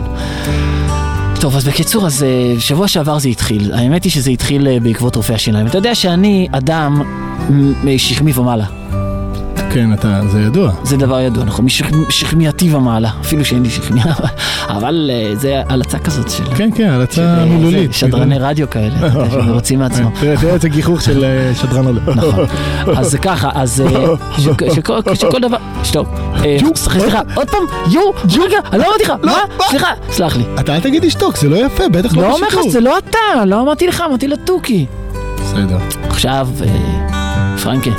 טוב, 1.42 1.56
אז 1.56 1.68
בקיצור, 1.68 2.06
אז 2.06 2.24
אה, 2.24 2.56
שבוע 2.60 2.88
שעבר 2.88 3.20
זה 3.20 3.30
התחיל. 3.30 3.74
האמת 3.74 4.04
היא 4.04 4.12
שזה 4.12 4.30
התחיל 4.32 4.68
אה, 4.68 4.80
בעקבות 4.80 5.16
רופאי 5.16 5.36
השיניים. 5.36 5.68
אתה 5.68 5.78
יודע 5.78 5.96
שאני 5.96 6.48
אדם 6.52 7.02
מ- 7.50 7.98
שכמי 7.98 8.32
ומעלה. 8.36 8.66
כן, 9.74 9.94
אתה, 9.94 10.22
זה 10.32 10.42
ידוע. 10.42 10.72
זה 10.84 10.98
דבר 10.98 11.20
ידוע, 11.20 11.44
נכון? 11.44 11.66
משכמייתי 12.08 12.74
ומעלה. 12.76 13.10
אפילו 13.22 13.46
שאין 13.46 13.64
לי 13.64 13.70
שכמיה, 13.70 14.04
אבל 14.78 15.10
אה, 15.14 15.36
זה 15.36 15.62
הלצה 15.70 16.00
כזאת 16.00 16.30
של... 16.30 16.44
כן, 16.56 16.70
כן, 16.76 16.90
הלצה 16.90 17.22
אה, 17.22 17.46
מילולית. 17.46 17.94
זה, 17.94 17.98
שדרני 17.98 18.40
רדיו 18.40 18.70
כאלה, 18.70 18.96
שרוצים 19.32 19.80
מעצמם. 19.80 20.10
תראה, 20.20 20.54
איזה 20.54 20.70
גיחוך 20.70 21.02
של 21.02 21.24
אה, 21.24 21.52
שדרן 21.56 21.86
עולה. 21.86 22.02
נכון. 22.16 22.46
אז 22.98 23.12
זה 23.12 23.18
ככה, 23.18 23.50
אז 23.54 23.84
שכל- 25.14 25.40
דבר... 25.42 25.58
שטוב. 25.84 26.08
סליחה, 26.76 27.22
עוד 27.36 27.50
פעם, 27.50 27.62
יו, 27.92 28.02
רגע, 28.44 28.58
אני 28.72 28.80
לא 28.82 28.88
אמרתי 28.88 29.04
לך, 29.04 29.14
מה? 29.24 29.38
סליחה, 29.70 29.88
סלח 30.12 30.38
לי. 30.38 30.44
אתה 30.60 30.76
אל 30.76 30.80
תגיד 30.80 31.06
לשתוק, 31.06 31.38
זה 31.38 31.50
לא 31.50 31.56
יפה, 31.66 31.90
בטח 31.90 32.16
לא 32.18 32.22
לא 32.22 32.36
אומר 32.36 32.48
לך. 32.48 32.60
שזה 32.66 32.80
לא 32.80 32.98
אתה, 32.98 33.46
לא 33.46 33.62
אמרתי 33.62 33.88
לך, 33.88 34.04
אמרתי 34.08 34.28
לתוכי. 34.28 34.86
בסדר. 35.36 35.78
עכשיו, 36.10 36.48
פרנקי, 37.64 37.92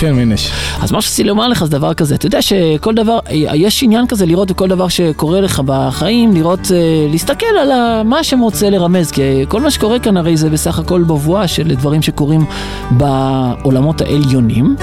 כן, 0.00 0.12
מינש. 0.12 0.50
אז 0.80 0.92
מה 0.92 1.02
שרציתי 1.02 1.24
לומר 1.28 1.48
לך 1.48 1.64
זה 1.64 1.70
דבר 1.70 1.94
כזה, 1.94 2.14
אתה 2.14 2.26
יודע 2.26 2.42
שכל 2.42 2.94
דבר, 2.94 3.18
יש 3.54 3.82
עניין 3.82 4.06
כזה 4.06 4.26
לראות 4.26 4.50
בכל 4.50 4.68
דבר 4.68 4.88
שקורה 4.88 5.40
לך 5.40 5.62
בחיים, 5.64 6.34
לראות, 6.34 6.60
אה, 6.74 7.06
להסתכל 7.10 7.46
על 7.60 8.02
מה 8.02 8.18
השם 8.18 8.40
רוצה 8.40 8.70
לרמז, 8.70 9.10
כי 9.10 9.22
כל 9.48 9.60
מה 9.60 9.70
שקורה 9.70 9.98
כאן 9.98 10.16
הרי 10.16 10.36
זה 10.36 10.50
בסך 10.50 10.78
הכל 10.78 11.02
בבואה 11.02 11.48
של 11.48 11.74
דברים 11.74 12.02
שקורים 12.02 12.44
בעולמות 12.90 14.00
העליונים. 14.00 14.76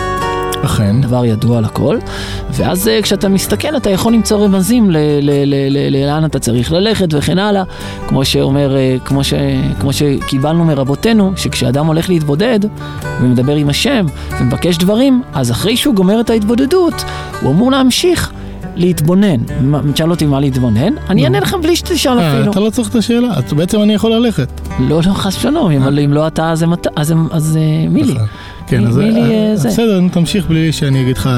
אכן. 0.65 1.01
דבר 1.01 1.25
ידוע 1.25 1.61
לכל, 1.61 1.97
ואז 2.51 2.87
אה, 2.87 3.01
כשאתה 3.01 3.29
מסתכל 3.29 3.77
אתה 3.77 3.89
יכול 3.89 4.13
למצוא 4.13 4.45
רמזים 4.45 4.91
לאן 5.91 6.25
אתה 6.25 6.39
צריך 6.39 6.71
ללכת 6.71 7.07
וכן 7.11 7.39
הלאה, 7.39 7.63
כמו 8.07 8.25
שאומר, 8.25 8.75
אה, 8.75 8.97
כמו, 9.05 9.23
ש, 9.23 9.33
כמו 9.79 9.93
שקיבלנו 9.93 10.65
מרבותינו, 10.65 11.31
שכשאדם 11.35 11.85
הולך 11.85 12.09
להתבודד 12.09 12.59
ומדבר 13.21 13.55
עם 13.55 13.69
השם 13.69 14.05
ומבקש 14.39 14.77
דברים, 14.77 15.21
אז 15.33 15.51
אחרי 15.51 15.77
שהוא 15.77 15.95
גומר 15.95 16.19
את 16.19 16.29
ההתבודדות, 16.29 17.03
הוא 17.41 17.51
אמור 17.51 17.71
להמשיך. 17.71 18.31
להתבונן, 18.77 19.37
תשאל 19.93 20.11
אותי 20.11 20.25
מה 20.25 20.39
להתבונן, 20.39 20.93
אני 21.09 21.23
אענה 21.23 21.39
לך 21.39 21.55
בלי 21.61 21.75
שתשאל 21.75 22.19
אה, 22.19 22.37
אפילו. 22.37 22.51
אתה 22.51 22.59
לא 22.59 22.69
צריך 22.69 22.89
את 22.89 22.95
השאלה, 22.95 23.27
אז 23.33 23.53
בעצם 23.53 23.81
אני 23.81 23.93
יכול 23.93 24.11
ללכת. 24.13 24.49
לא, 24.79 25.01
לא, 25.07 25.13
חס 25.13 25.37
ושלום, 25.37 25.71
אבל 25.71 25.99
אם 25.99 26.13
לא 26.13 26.27
אתה, 26.27 26.51
אז 26.51 26.65
אז 26.95 27.13
אז 27.31 27.57
אה, 27.57 27.89
מי 27.89 28.03
לי? 28.03 28.13
נכון. 28.13 28.25
כן, 28.67 28.81
מי- 28.81 28.87
אז 28.89 28.97
לי, 28.97 29.21
אה, 29.21 29.49
אה, 29.49 29.55
זה? 29.55 29.67
בסדר, 29.69 29.99
תמשיך 30.11 30.45
בלי 30.47 30.71
שאני 30.71 31.01
אגיד 31.01 31.17
לך 31.17 31.29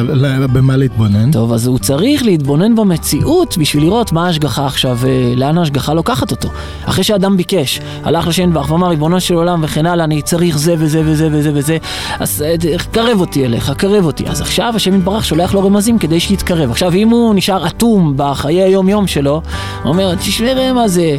במה 0.54 0.78
להתבונן. 0.78 1.32
טוב, 1.32 1.54
אז 1.54 1.68
הוא 1.68 1.80
צריך 1.80 2.24
להתבונן 2.24 2.76
במציאות 2.76 3.58
בשביל 3.58 3.84
לראות 3.84 4.12
מה 4.12 4.26
ההשגחה 4.26 4.66
עכשיו, 4.66 5.00
אה, 5.08 5.34
לאן 5.36 5.58
ההשגחה 5.58 5.94
לוקחת 5.94 6.32
אותו. 6.32 6.50
אחרי 6.86 7.04
שאדם 7.04 7.38
ביקש, 7.38 7.80
הלך 8.04 8.28
לשן 8.28 8.54
ברך 8.54 8.72
ואמר, 8.72 8.88
ריבונו 8.90 9.20
של 9.22 9.34
עולם 9.34 9.60
וכן 9.64 9.86
הלאה, 9.86 10.06
אני 10.06 10.22
צריך 10.22 10.58
זה 10.58 10.76
וזה 10.78 11.02
וזה 11.06 11.28
וזה 11.32 11.52
וזה, 11.54 11.78
אז 12.20 12.42
אה, 12.48 12.56
קרב 12.92 13.20
אותי 13.20 13.46
אליך, 13.46 13.72
קרב 13.78 14.06
אותי. 14.06 14.28
אז 14.28 14.42
עכשיו 14.42 14.74
השם 14.76 14.96
יתברך 14.96 15.26
שולח 15.26 15.54
לו 15.54 15.64
רמזים 15.66 16.00
כדי 16.00 16.20
שיתקרב. 16.20 16.72
עכשיו, 16.72 16.94
אם 16.94 17.10
הוא 17.10 17.29
נשאר 17.34 17.68
אטום 17.68 18.14
בחיי 18.16 18.62
היום-יום 18.62 19.08
שלו, 19.08 19.42
הוא 19.84 19.90
אומר, 19.90 20.16
תשמע 20.16 20.74
מה 20.74 20.88
זה... 20.88 21.18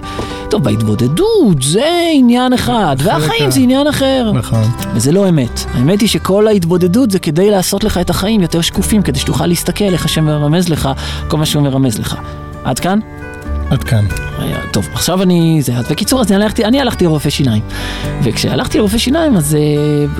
טוב, 0.50 0.64
בהתבודדות 0.64 1.62
זה 1.62 1.88
עניין 2.14 2.52
אחד, 2.52 2.96
והחיים 2.98 3.46
ה- 3.46 3.50
זה 3.50 3.60
עניין 3.60 3.86
אחר. 3.86 4.30
נכון. 4.34 4.64
וזה 4.94 5.12
לא 5.12 5.28
אמת. 5.28 5.60
האמת 5.74 6.00
היא 6.00 6.08
שכל 6.08 6.46
ההתבודדות 6.46 7.10
זה 7.10 7.18
כדי 7.18 7.50
לעשות 7.50 7.84
לך 7.84 7.98
את 7.98 8.10
החיים 8.10 8.40
יותר 8.42 8.60
שקופים, 8.60 9.02
כדי 9.02 9.18
שתוכל 9.18 9.46
להסתכל 9.46 9.84
איך 9.84 10.04
השם 10.04 10.24
מרמז 10.24 10.68
לך, 10.68 10.88
כל 11.28 11.36
מה 11.36 11.46
שהוא 11.46 11.62
מרמז 11.62 11.98
לך. 11.98 12.16
עד 12.64 12.78
כאן? 12.78 12.98
עד 13.70 13.84
כאן. 13.84 14.04
טוב, 14.72 14.88
עכשיו 14.92 15.22
אני... 15.22 15.58
זה, 15.62 15.72
בקיצור, 15.90 16.20
אז 16.20 16.32
אני 16.32 16.42
הלכתי, 16.44 16.64
אני 16.64 16.80
הלכתי 16.80 17.04
לרופא 17.04 17.30
שיניים. 17.30 17.62
וכשהלכתי 18.22 18.78
לרופא 18.78 18.98
שיניים, 18.98 19.36
אז 19.36 19.54
אה, 19.54 19.60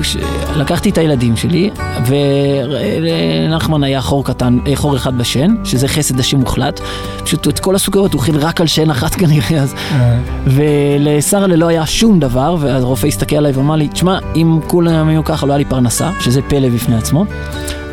כש- 0.03 0.17
לקחתי 0.57 0.91
את 0.91 0.99
הילדים 0.99 1.37
שלי, 1.37 1.71
ולנחמן 2.07 3.85
היה 3.85 4.01
חור 4.01 4.25
קטן, 4.25 4.59
אה, 4.67 4.77
חור 4.77 4.97
אחד 4.97 5.19
בשן, 5.19 5.55
שזה 5.65 5.89
חסד 5.89 6.21
השם 6.21 6.39
מוחלט. 6.39 6.81
פשוט 7.25 7.49
את 7.49 7.59
כל 7.59 7.75
הסוכריות 7.75 8.13
הוא 8.15 8.23
אכיל 8.23 8.37
רק 8.37 8.61
על 8.61 8.67
שן 8.67 8.91
אחת 8.91 9.15
כנראה, 9.21 9.63
אז... 9.63 9.75
אה, 9.93 10.19
ולשרה 10.47 11.47
לא 11.47 11.67
היה 11.69 11.87
שום 11.87 12.21
דבר, 12.21 12.57
והרופא 12.61 13.07
הסתכל 13.07 13.37
עליי 13.37 13.53
ואמר 13.53 13.77
לי, 13.77 13.89
תשמע, 13.89 14.19
אם 14.37 14.59
כולם 14.67 15.09
היו 15.09 15.25
ככה 15.25 15.47
לא 15.47 15.53
היה 15.53 15.59
לי 15.59 15.65
פרנסה, 15.65 16.11
שזה 16.21 16.41
פלא 16.43 16.69
בפני 16.69 16.97
עצמו. 16.97 17.25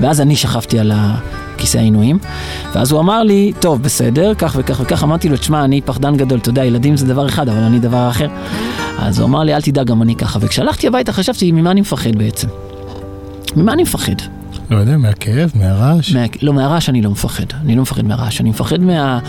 ואז 0.01 0.21
אני 0.21 0.35
שכבתי 0.35 0.79
על 0.79 0.91
הכיסא 1.57 1.77
העינויים, 1.77 2.19
ואז 2.73 2.91
הוא 2.91 2.99
אמר 2.99 3.23
לי, 3.23 3.51
טוב, 3.59 3.81
בסדר, 3.81 4.33
כך 4.37 4.55
וכך 4.59 4.81
וכך, 4.83 5.03
אמרתי 5.03 5.29
לו, 5.29 5.37
תשמע, 5.37 5.63
אני 5.63 5.81
פחדן 5.81 6.15
גדול, 6.15 6.39
אתה 6.39 6.49
יודע, 6.49 6.65
ילדים 6.65 6.97
זה 6.97 7.07
דבר 7.07 7.27
אחד, 7.27 7.49
אבל 7.49 7.63
אני 7.63 7.79
דבר 7.79 8.09
אחר. 8.09 8.27
אז 8.99 9.19
הוא 9.19 9.27
אמר 9.27 9.43
לי, 9.43 9.55
אל 9.55 9.61
תדאג, 9.61 9.87
גם 9.87 10.01
אני 10.01 10.15
ככה. 10.15 10.39
וכשהלכתי 10.41 10.87
הביתה 10.87 11.13
חשבתי, 11.13 11.51
ממה 11.51 11.71
אני 11.71 11.81
מפחד 11.81 12.15
בעצם? 12.15 12.47
ממה 13.55 13.73
אני 13.73 13.83
מפחד? 13.83 14.13
לא 14.69 14.77
יודע, 14.77 14.97
מהכאב, 14.97 15.51
מהרעש. 15.55 16.13
מה, 16.13 16.25
לא, 16.41 16.53
מהרעש 16.53 16.89
אני 16.89 17.01
לא 17.01 17.09
מפחד. 17.09 17.45
אני 17.61 17.75
לא 17.75 17.81
מפחד 17.81 18.05
מהרעש, 18.05 18.41
אני 18.41 18.49
מפחד 18.49 18.79
מה... 18.79 19.19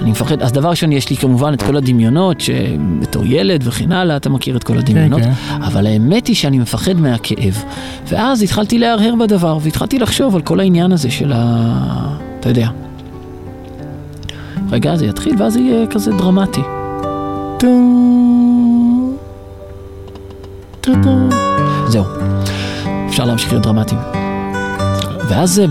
אני 0.00 0.10
מפחד, 0.10 0.42
אז 0.42 0.52
דבר 0.52 0.70
ראשון, 0.70 0.92
יש 0.92 1.10
לי 1.10 1.16
כמובן 1.16 1.52
את 1.54 1.62
כל 1.62 1.76
הדמיונות, 1.76 2.40
שבתור 2.40 3.22
ילד 3.26 3.60
וכן 3.64 3.92
הלאה, 3.92 4.16
אתה 4.16 4.30
מכיר 4.30 4.56
את 4.56 4.64
כל 4.64 4.78
הדמיונות, 4.78 5.20
כן. 5.20 5.30
אבל 5.62 5.86
האמת 5.86 6.26
היא 6.26 6.36
שאני 6.36 6.58
מפחד 6.58 6.92
מהכאב. 6.92 7.62
ואז 8.08 8.42
התחלתי 8.42 8.78
להרהר 8.78 9.14
בדבר, 9.20 9.58
והתחלתי 9.62 9.98
לחשוב 9.98 10.34
על 10.36 10.42
כל 10.42 10.60
העניין 10.60 10.92
הזה 10.92 11.10
של 11.10 11.32
ה... 11.34 12.16
אתה 12.40 12.48
יודע, 12.48 12.68
רגע, 14.70 14.96
זה 14.96 15.06
יתחיל 15.06 15.34
ואז 15.38 15.52
זה 15.52 15.60
יהיה 15.60 15.86
כזה 15.86 16.12
דרמטי. 16.12 16.60
זהו, 21.88 22.04
אפשר 23.08 23.24
להמשיך 23.24 23.52
להיות 23.52 23.64
דרמטיים. 23.64 24.00
ואז 25.28 25.62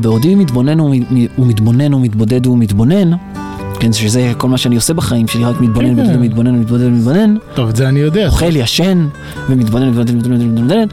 בעודי 0.00 0.34
מתבונן 0.34 0.80
ומ- 0.80 1.04
ומתבונן 1.38 1.94
ומתבודד 1.94 2.46
ומתבונן, 2.46 3.10
כן, 3.84 3.92
שזה 3.92 4.32
כל 4.36 4.48
מה 4.48 4.58
שאני 4.58 4.76
עושה 4.76 4.94
בחיים 4.94 5.28
שלי, 5.28 5.44
רק 5.44 5.60
מתבונן 5.60 5.96
כן. 5.96 6.16
ומתבונן 6.16 6.54
ומתבודד 6.54 6.84
ומתבונן, 6.84 7.34
טוב, 7.54 7.68
את 7.68 7.76
זה 7.76 7.88
אני 7.88 8.00
יודע. 8.00 8.26
אוכל, 8.26 8.56
ישן, 8.56 9.08
ומתבונן 9.48 9.88
ומתבונן 9.88 10.10
ומתבונן 10.14 10.40
ומתבונן, 10.40 10.86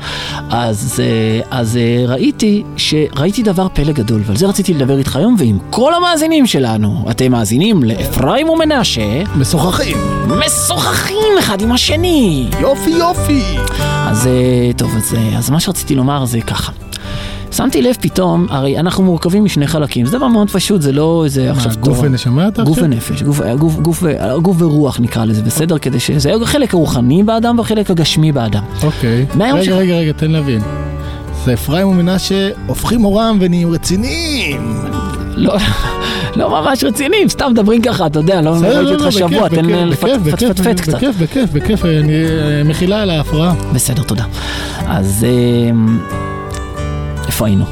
אז, 0.49 0.99
אה, 1.03 1.41
אז 1.59 1.77
אה, 1.77 2.05
ראיתי, 2.07 2.63
שראיתי 2.77 3.43
דבר 3.43 3.67
פלא 3.73 3.91
גדול, 3.91 4.21
ועל 4.25 4.37
זה 4.37 4.47
רציתי 4.47 4.73
לדבר 4.73 4.97
איתך 4.97 5.15
היום, 5.15 5.35
ועם 5.39 5.57
כל 5.69 5.93
המאזינים 5.93 6.47
שלנו. 6.47 7.05
אתם 7.11 7.31
מאזינים 7.31 7.83
לאפרים 7.83 8.49
ומנשה, 8.49 9.23
משוחחים. 9.35 9.97
משוחחים 10.27 11.37
אחד 11.39 11.61
עם 11.61 11.71
השני. 11.71 12.47
יופי 12.59 12.89
יופי. 12.89 13.43
אז 14.07 14.27
אה, 14.27 14.71
טוב, 14.77 14.95
אז, 14.97 15.15
אז 15.37 15.49
מה 15.49 15.59
שרציתי 15.59 15.95
לומר 15.95 16.25
זה 16.25 16.41
ככה. 16.41 16.71
שמתי 17.51 17.81
לב 17.81 17.95
פתאום, 18.01 18.47
הרי 18.49 18.79
אנחנו 18.79 19.03
מורכבים 19.03 19.43
משני 19.43 19.67
חלקים, 19.67 20.05
זה 20.05 20.17
דבר 20.17 20.27
מאוד 20.27 20.49
פשוט, 20.49 20.81
זה 20.81 20.91
לא 20.91 21.21
איזה 21.25 21.51
עכשיו 21.51 21.71
מה, 21.71 21.75
גוף 21.75 21.95
תורה. 21.95 22.09
ונשמה 22.09 22.47
אתה 22.47 22.63
גוף 22.63 22.77
עכשיו? 22.77 22.85
ונפש, 22.85 23.23
גוף, 23.23 23.39
גוף, 23.57 23.79
גוף, 23.81 24.03
גוף 24.41 24.61
ורוח 24.61 24.99
נקרא 24.99 25.25
לזה, 25.25 25.41
בסדר? 25.41 25.77
כדי 25.77 25.99
שזה 25.99 26.33
החלק 26.41 26.73
הרוחני 26.73 27.23
באדם 27.23 27.59
והחלק 27.59 27.91
הגשמי 27.91 28.31
באדם. 28.31 28.63
אוקיי. 28.83 29.25
מהיום 29.35 29.57
רגע, 29.57 29.65
שלך. 29.65 29.75
רגע, 29.75 29.93
רגע, 29.93 30.11
תן 30.11 30.31
להבין. 30.31 30.61
זה 31.45 31.53
אפרים 31.53 31.87
ומנשה 31.87 32.49
הופכים 32.67 33.01
עורם 33.01 33.37
ונהיים 33.41 33.71
רציניים. 33.71 34.81
לא, 35.35 35.55
לא 36.35 36.49
ממש 36.49 36.83
רציניים, 36.83 37.29
סתם 37.29 37.51
מדברים 37.51 37.81
ככה, 37.81 38.05
אתה 38.05 38.19
יודע, 38.19 38.41
לא 38.41 38.51
בסדר, 38.51 38.67
ראיתי 38.67 38.83
לא, 38.83 38.91
אותך 38.91 39.05
לא, 39.05 39.11
שבוע, 39.11 39.49
תן 39.49 39.65
לפטפט 39.65 40.79
קצת. 40.79 40.93
בכיף, 40.93 41.15
בכיף, 41.15 41.49
בכיף, 41.53 41.85
אני 41.85 42.25
אה, 42.25 42.63
מחילה 42.65 43.01
על 43.01 43.09
ההפרעה. 43.09 43.53
בסדר, 43.73 44.03
תודה. 44.03 44.23
אז 44.87 45.25
אמ, 45.29 45.99
איפה 47.31 47.45
היינו? 47.45 47.65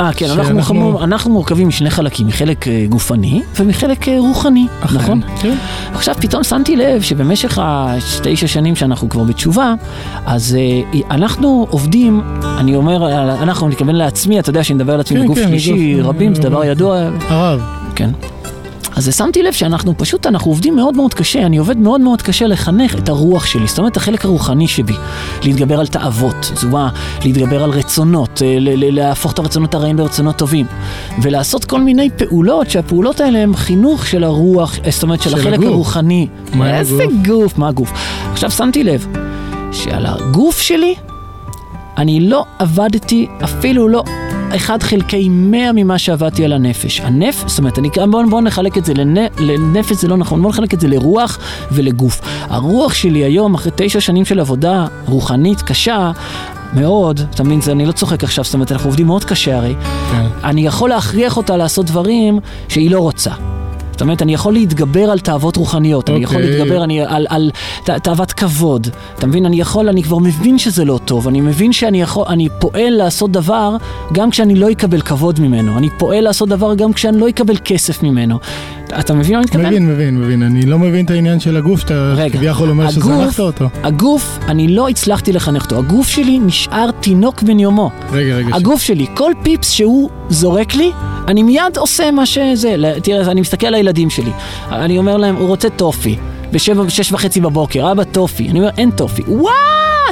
אה, 0.00 0.10
כן, 0.12 0.26
אנחנו, 0.30 0.44
שאנחנו- 0.44 0.58
אנחנו... 0.58 1.04
אנחנו 1.04 1.30
מורכבים 1.32 1.68
משני 1.68 1.90
חלקים, 1.90 2.26
מחלק 2.26 2.68
אה, 2.68 2.84
גופני 2.88 3.42
ומחלק 3.56 4.08
אה, 4.08 4.16
רוחני, 4.18 4.66
נכון? 4.94 5.20
כן. 5.40 5.54
עכשיו 5.94 6.14
פתאום 6.20 6.44
שמתי 6.44 6.76
לב 6.76 7.02
שבמשך 7.02 7.58
התשע 7.62 8.46
שנים 8.46 8.76
שאנחנו 8.76 9.08
כבר 9.08 9.22
בתשובה, 9.24 9.74
אז 10.26 10.56
אה, 10.60 11.00
אנחנו 11.10 11.66
עובדים, 11.70 12.22
אני 12.58 12.76
אומר, 12.76 13.12
אנחנו, 13.42 13.66
אני 13.66 13.72
מתכוון 13.74 13.94
לעצמי, 13.94 14.38
אתה 14.38 14.50
יודע 14.50 14.64
שאני 14.64 14.74
מדבר 14.76 14.94
על 14.94 15.00
עצמי 15.00 15.18
כן, 15.18 15.24
בגוף 15.24 15.38
כן, 15.38 15.48
שלישי, 15.48 16.00
רבים, 16.02 16.34
זה 16.34 16.42
דבר 16.42 16.64
ידוע, 16.64 16.98
הרב. 17.28 17.60
כן. 17.94 18.10
אז 18.98 19.14
שמתי 19.16 19.42
לב 19.42 19.52
שאנחנו 19.52 19.94
פשוט, 19.98 20.26
אנחנו 20.26 20.50
עובדים 20.50 20.76
מאוד 20.76 20.96
מאוד 20.96 21.14
קשה, 21.14 21.46
אני 21.46 21.56
עובד 21.58 21.76
מאוד 21.76 22.00
מאוד 22.00 22.22
קשה 22.22 22.46
לחנך 22.46 22.94
את 22.94 23.08
הרוח 23.08 23.46
שלי, 23.46 23.66
זאת 23.66 23.78
אומרת 23.78 23.96
החלק 23.96 24.24
הרוחני 24.24 24.68
שבי, 24.68 24.92
להתגבר 25.44 25.80
על 25.80 25.86
תאוות, 25.86 26.52
אומרת, 26.54 26.88
להתגבר 27.24 27.62
על 27.64 27.70
רצונות, 27.70 28.42
אה, 28.42 28.56
ל- 28.60 28.84
ל- 28.84 28.94
להפוך 28.94 29.32
את 29.32 29.38
הרצונות 29.38 29.74
הרעים 29.74 29.98
לרצונות 29.98 30.36
טובים, 30.36 30.66
ולעשות 31.22 31.64
כל 31.64 31.80
מיני 31.80 32.10
פעולות, 32.16 32.70
שהפעולות 32.70 33.20
האלה 33.20 33.38
הן 33.38 33.56
חינוך 33.56 34.06
של 34.06 34.24
הרוח, 34.24 34.78
אה, 34.84 34.90
זאת 34.90 35.02
אומרת 35.02 35.22
של 35.22 35.30
של 35.30 35.36
החלק 35.38 35.54
הגוף. 35.54 35.66
הרוחני. 35.68 36.26
מה 36.54 36.78
איזה 36.78 37.02
הגוף? 37.02 37.12
גוף, 37.26 37.58
מה 37.58 37.68
הגוף? 37.68 37.92
עכשיו 38.32 38.50
שמתי 38.50 38.84
לב 38.84 39.06
שעל 39.72 40.06
הגוף 40.06 40.58
שלי 40.60 40.94
אני 41.98 42.20
לא 42.20 42.44
עבדתי 42.58 43.26
אפילו 43.44 43.88
לא 43.88 44.02
אחד 44.56 44.82
חלקי 44.82 45.28
מאה 45.28 45.72
ממה 45.74 45.98
שעבדתי 45.98 46.44
על 46.44 46.52
הנפש. 46.52 47.00
הנפש, 47.00 47.50
זאת 47.50 47.58
אומרת, 47.58 47.78
אני, 47.78 47.88
בואו 48.10 48.30
בוא 48.30 48.40
נחלק 48.40 48.78
את 48.78 48.84
זה 48.84 48.94
לנ, 48.94 49.16
לנפש, 49.38 49.92
זה 49.96 50.08
לא 50.08 50.16
נכון, 50.16 50.42
בואו 50.42 50.50
נחלק 50.50 50.74
את 50.74 50.80
זה 50.80 50.88
לרוח 50.88 51.38
ולגוף. 51.72 52.20
הרוח 52.40 52.94
שלי 52.94 53.18
היום, 53.18 53.54
אחרי 53.54 53.72
תשע 53.74 54.00
שנים 54.00 54.24
של 54.24 54.40
עבודה 54.40 54.86
רוחנית 55.06 55.62
קשה, 55.62 56.12
מאוד, 56.74 57.20
אתה 57.34 57.44
מבין, 57.44 57.60
אני 57.68 57.86
לא 57.86 57.92
צוחק 57.92 58.24
עכשיו, 58.24 58.44
זאת 58.44 58.54
אומרת, 58.54 58.72
אנחנו 58.72 58.88
עובדים 58.88 59.06
מאוד 59.06 59.24
קשה 59.24 59.56
הרי. 59.56 59.74
כן. 60.12 60.26
אני 60.44 60.66
יכול 60.66 60.90
להכריח 60.90 61.36
אותה 61.36 61.56
לעשות 61.56 61.86
דברים 61.86 62.38
שהיא 62.68 62.90
לא 62.90 63.00
רוצה. 63.00 63.30
זאת 63.98 64.02
אומרת, 64.02 64.22
אני 64.22 64.34
יכול 64.34 64.52
להתגבר 64.52 65.10
על 65.10 65.18
תאוות 65.18 65.56
רוחניות, 65.56 66.10
אני 66.10 66.18
יכול 66.22 66.36
אוקיי. 66.36 66.50
להתגבר 66.58 66.84
אני, 66.84 67.00
על, 67.00 67.26
על 67.28 67.50
ת- 67.84 67.90
תאוות 67.90 68.32
כבוד, 68.32 68.86
אתה 69.18 69.26
מבין? 69.26 69.46
אני 69.46 69.60
יכול, 69.60 69.88
אני 69.88 70.02
כבר 70.02 70.18
מבין 70.18 70.58
שזה 70.58 70.84
לא 70.84 70.98
טוב, 71.04 71.28
אני 71.28 71.40
מבין 71.40 71.72
שאני 71.72 72.02
יכול, 72.02 72.24
אני 72.28 72.48
פועל 72.58 72.90
לעשות 72.90 73.30
דבר 73.32 73.76
גם 74.12 74.30
כשאני 74.30 74.54
לא 74.54 74.70
אקבל 74.70 75.00
כבוד 75.00 75.40
ממנו, 75.40 75.78
אני 75.78 75.88
פועל 75.98 76.24
לעשות 76.24 76.48
דבר 76.48 76.74
גם 76.74 76.92
כשאני 76.92 77.18
לא 77.20 77.28
אקבל 77.28 77.54
כסף 77.64 78.02
ממנו. 78.02 78.38
אתה 79.00 79.14
מבין 79.14 79.32
מה 79.32 79.38
אני 79.38 79.44
מתכוון? 79.44 79.66
מבין, 79.66 79.86
מבין, 79.92 80.18
מבין. 80.20 80.42
אני 80.42 80.66
לא 80.66 80.78
מבין 80.78 81.04
את 81.04 81.10
העניין 81.10 81.40
של 81.40 81.56
הגוף 81.56 81.80
שאתה 81.80 82.14
כביכול 82.32 82.70
אומר 82.70 82.90
שזנחת 82.90 83.40
אותו. 83.40 83.68
הגוף, 83.82 84.38
אני 84.48 84.68
לא 84.68 84.88
הצלחתי 84.88 85.32
לחנך 85.32 85.64
אותו, 85.64 85.78
הגוף 85.78 86.08
שלי 86.08 86.38
נשאר 86.38 86.90
תינוק 86.90 87.42
בן 87.42 87.58
יומו. 87.58 87.90
רגע, 88.12 88.36
רגע. 88.36 88.48
ש- 88.48 88.52
הגוף 88.54 88.82
שלי, 88.82 89.06
כל 89.14 89.32
פיפס 89.42 89.70
שהוא 89.70 90.10
זורק 90.28 90.74
לי, 90.74 90.90
אני 91.28 91.42
מיד 91.42 91.76
עושה 91.76 92.10
מה 92.10 92.26
שזה. 92.26 92.74
תראה, 93.02 93.30
אני 93.30 93.40
מסתכל 93.40 93.66
על 93.66 93.74
הילדים 93.74 94.10
שלי. 94.10 94.30
אני 94.72 94.98
אומר 94.98 95.16
להם, 95.16 95.36
הוא 95.36 95.48
רוצה 95.48 95.70
טופי. 95.70 96.16
בשבע, 96.52 96.82
בשש 96.82 97.12
וחצי 97.12 97.40
בבוקר, 97.40 97.92
אבא 97.92 98.04
טופי. 98.04 98.48
אני 98.50 98.58
אומר, 98.58 98.70
אין 98.78 98.90
טופי. 98.90 99.22
וואו, 99.26 99.52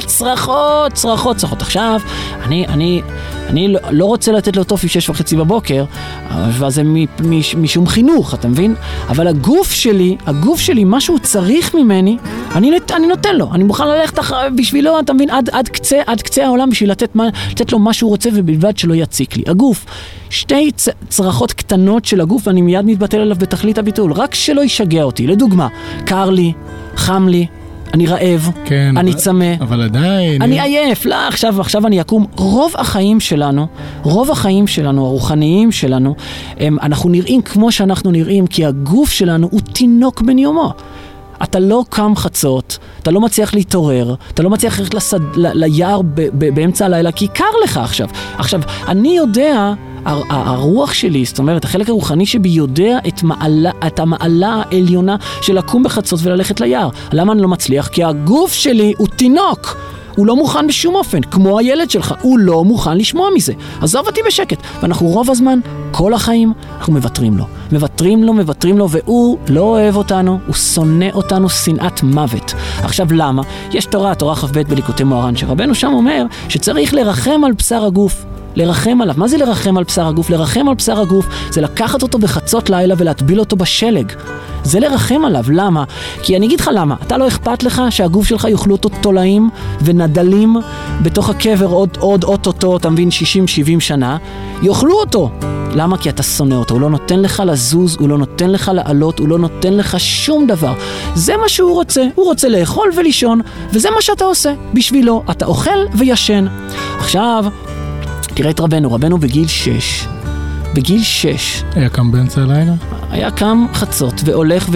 צרחות, 0.05 0.93
צרחות, 0.93 1.37
צרחות. 1.37 1.61
עכשיו, 1.61 1.99
אני, 2.43 2.67
אני, 2.67 3.01
אני 3.49 3.67
לא, 3.67 3.79
לא 3.91 4.05
רוצה 4.05 4.31
לתת 4.31 4.55
לו 4.55 4.63
טופי 4.63 4.87
שש 4.87 5.09
וחצי 5.09 5.35
בבוקר, 5.35 5.85
אבל 6.29 6.69
זה 6.69 6.83
מ- 6.83 7.05
מש- 7.23 7.55
משום 7.55 7.87
חינוך, 7.87 8.33
אתה 8.33 8.47
מבין? 8.47 8.75
אבל 9.09 9.27
הגוף 9.27 9.71
שלי, 9.71 10.17
הגוף 10.25 10.59
שלי, 10.59 10.83
מה 10.83 11.01
שהוא 11.01 11.19
צריך 11.19 11.75
ממני, 11.75 12.17
אני, 12.55 12.71
אני 12.95 13.07
נותן 13.07 13.35
לו. 13.35 13.49
אני 13.53 13.63
מוכן 13.63 13.87
ללכת 13.87 14.19
אח... 14.19 14.31
בשבילו, 14.55 14.99
אתה 14.99 15.13
מבין, 15.13 15.29
עד, 15.29 15.49
עד, 15.51 15.67
קצה, 15.69 15.97
עד 16.07 16.21
קצה 16.21 16.45
העולם 16.45 16.69
בשביל 16.69 16.91
לתת, 16.91 17.15
לתת 17.51 17.71
לו 17.71 17.79
מה 17.79 17.93
שהוא 17.93 18.09
רוצה 18.09 18.29
ובלבד 18.33 18.77
שלא 18.77 18.93
יציק 18.93 19.37
לי. 19.37 19.43
הגוף, 19.47 19.85
שתי 20.29 20.71
צ, 20.71 20.89
צרחות 21.09 21.51
קטנות 21.53 22.05
של 22.05 22.21
הגוף 22.21 22.47
ואני 22.47 22.61
מיד 22.61 22.85
מתבטל 22.85 23.17
עליו 23.17 23.35
בתכלית 23.39 23.77
הביטול, 23.77 24.11
רק 24.11 24.35
שלא 24.35 24.61
ישגע 24.61 25.03
אותי. 25.03 25.27
לדוגמה, 25.27 25.67
קר 26.05 26.29
לי, 26.29 26.53
חם 26.95 27.27
לי, 27.27 27.47
אני 27.93 28.07
רעב, 28.07 28.49
כן, 28.65 28.97
אני 28.97 29.11
אבל- 29.11 29.19
צמא. 29.19 29.53
אבל 29.61 29.81
עדיין... 29.81 30.41
אני 30.41 30.61
עייף, 30.61 31.05
לא, 31.05 31.15
עכשיו, 31.27 31.61
עכשיו 31.61 31.87
אני 31.87 32.01
אקום. 32.01 32.25
רוב 32.35 32.73
החיים 32.77 33.19
שלנו, 33.19 33.67
רוב 34.03 34.31
החיים 34.31 34.67
שלנו, 34.67 35.05
הרוחניים 35.05 35.71
שלנו, 35.71 36.15
הם, 36.59 36.77
אנחנו 36.81 37.09
נראים 37.09 37.41
כמו 37.41 37.71
שאנחנו 37.71 38.11
נראים, 38.11 38.47
כי 38.47 38.65
הגוף 38.65 39.09
שלנו 39.09 39.47
הוא 39.51 39.61
תינוק 39.73 40.21
בן 40.21 40.37
יומו. 40.37 40.73
אתה 41.43 41.59
לא 41.59 41.83
קם 41.89 42.13
חצות, 42.15 42.77
אתה 43.01 43.11
לא 43.11 43.21
מצליח 43.21 43.53
להתעורר, 43.53 44.15
אתה 44.33 44.43
לא 44.43 44.49
מצליח 44.49 44.79
ללכת 44.79 44.93
לסד, 44.93 45.19
ל, 45.35 45.47
ליער 45.65 46.01
ב, 46.01 46.07
ב, 46.15 46.55
באמצע 46.55 46.85
הלילה, 46.85 47.11
כי 47.11 47.27
קר 47.27 47.43
לך 47.63 47.77
עכשיו. 47.77 48.07
עכשיו, 48.37 48.61
אני 48.87 49.17
יודע, 49.17 49.73
הרוח 50.29 50.93
שלי, 50.93 51.25
זאת 51.25 51.39
אומרת, 51.39 51.65
החלק 51.65 51.89
הרוחני 51.89 52.25
שבי 52.25 52.49
יודע 52.49 52.97
את, 53.07 53.23
מעלה, 53.23 53.71
את 53.87 53.99
המעלה 53.99 54.61
העליונה 54.65 55.15
של 55.41 55.57
לקום 55.57 55.83
בחצות 55.83 56.19
וללכת 56.23 56.61
ליער. 56.61 56.89
למה 57.13 57.33
אני 57.33 57.41
לא 57.41 57.47
מצליח? 57.47 57.87
כי 57.87 58.03
הגוף 58.03 58.53
שלי 58.53 58.93
הוא 58.97 59.07
תינוק. 59.07 59.77
הוא 60.15 60.27
לא 60.27 60.35
מוכן 60.35 60.67
בשום 60.67 60.95
אופן, 60.95 61.21
כמו 61.21 61.59
הילד 61.59 61.89
שלך, 61.89 62.13
הוא 62.21 62.39
לא 62.39 62.63
מוכן 62.63 62.97
לשמוע 62.97 63.29
מזה. 63.35 63.53
עזוב 63.81 64.07
אותי 64.07 64.21
בשקט. 64.27 64.57
ואנחנו 64.81 65.07
רוב 65.07 65.31
הזמן, 65.31 65.59
כל 65.91 66.13
החיים, 66.13 66.53
אנחנו 66.79 66.93
מוותרים 66.93 67.37
לו. 67.37 67.45
מוותרים 67.71 68.23
לו, 68.23 68.33
מוותרים 68.33 68.77
לו, 68.77 68.89
והוא 68.89 69.37
לא 69.49 69.61
אוהב 69.61 69.95
אותנו, 69.95 70.39
הוא 70.47 70.55
שונא 70.55 71.07
אותנו 71.13 71.49
שנאת 71.49 72.03
מוות. 72.03 72.53
עכשיו 72.83 73.07
למה? 73.11 73.41
יש 73.71 73.85
תורה, 73.85 74.15
תורה 74.15 74.35
כ"ב 74.35 74.61
בליקוטי 74.61 75.03
מוהר"ן, 75.03 75.35
שרבנו 75.35 75.75
שם 75.75 75.93
אומר 75.93 76.25
שצריך 76.49 76.93
לרחם 76.93 77.41
על 77.45 77.51
בשר 77.51 77.85
הגוף. 77.85 78.25
לרחם 78.57 79.01
עליו. 79.01 79.15
מה 79.17 79.27
זה 79.27 79.37
לרחם 79.37 79.77
על 79.77 79.83
בשר 79.83 80.07
הגוף? 80.07 80.29
לרחם 80.29 80.69
על 80.69 80.75
בשר 80.75 80.99
הגוף 80.99 81.27
זה 81.49 81.61
לקחת 81.61 82.03
אותו 82.03 82.19
בחצות 82.19 82.69
לילה 82.69 82.95
ולהטביל 82.97 83.39
אותו 83.39 83.55
בשלג. 83.55 84.11
זה 84.63 84.79
לרחם 84.79 85.25
עליו. 85.25 85.45
למה? 85.49 85.83
כי 86.23 86.37
אני 86.37 86.45
אגיד 86.45 86.59
לך 86.59 86.69
למה. 86.73 86.95
אתה 87.01 87.17
לא 87.17 87.27
אכפת 87.27 87.63
לך 87.63 87.81
שהגוף 87.89 88.27
שלך 88.27 88.47
יאכלו 88.49 88.75
אותו 88.75 88.89
תולעים 89.01 89.49
ונדלים 89.81 90.55
בתוך 91.01 91.29
הקבר 91.29 91.65
עוד 91.65 91.97
עוד 91.99 92.23
אוטוטו, 92.23 92.77
אתה 92.77 92.89
מבין, 92.89 93.09
60-70 93.09 93.79
שנה, 93.79 94.17
יאכלו 94.61 94.99
אותו. 94.99 95.31
למה? 95.75 95.97
כי 95.97 96.09
אתה 96.09 96.23
שונא 96.23 96.55
אותו, 96.55 96.73
הוא 96.73 96.81
לא 96.81 96.89
נותן 96.89 97.19
לך 97.19 97.43
לזוז, 97.45 97.97
הוא 97.99 98.09
לא 98.09 98.17
נותן 98.17 98.49
לך 98.49 98.71
לעלות, 98.73 99.19
הוא 99.19 99.27
לא 99.27 99.39
נותן 99.39 99.73
לך 99.73 99.99
שום 99.99 100.47
דבר. 100.47 100.73
זה 101.15 101.37
מה 101.37 101.49
שהוא 101.49 101.73
רוצה, 101.73 102.05
הוא 102.15 102.25
רוצה 102.25 102.49
לאכול 102.49 102.89
ולישון, 102.97 103.41
וזה 103.73 103.89
מה 103.91 104.01
שאתה 104.01 104.25
עושה 104.25 104.53
בשבילו. 104.73 105.23
אתה 105.31 105.45
אוכל 105.45 105.79
וישן. 105.93 106.45
עכשיו, 106.97 107.45
תראה 108.37 108.51
את 108.51 108.59
רבנו, 108.59 108.91
רבנו 108.93 109.17
בגיל 109.17 109.47
6, 109.47 110.07
בגיל 110.77 111.03
שש, 111.03 111.63
היה 111.75 111.89
קם 111.89 112.11
באמצע 112.11 112.41
הלילה? 112.41 112.73
היה 113.09 113.31
קם 113.31 113.65
חצות 113.73 114.13
והולך 114.25 114.69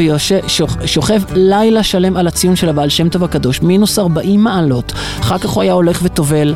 ושוכב 0.83 1.21
לילה 1.35 1.83
שלם 1.83 2.17
על 2.17 2.27
הציון 2.27 2.55
של 2.55 2.69
הבעל 2.69 2.89
שם 2.89 3.09
טוב 3.09 3.23
הקדוש, 3.23 3.61
מינוס 3.61 3.99
40 3.99 4.43
מעלות. 4.43 4.93
אחר 5.19 5.37
כך 5.37 5.49
הוא 5.49 5.63
היה 5.63 5.73
הולך 5.73 5.99
וטובל, 6.03 6.55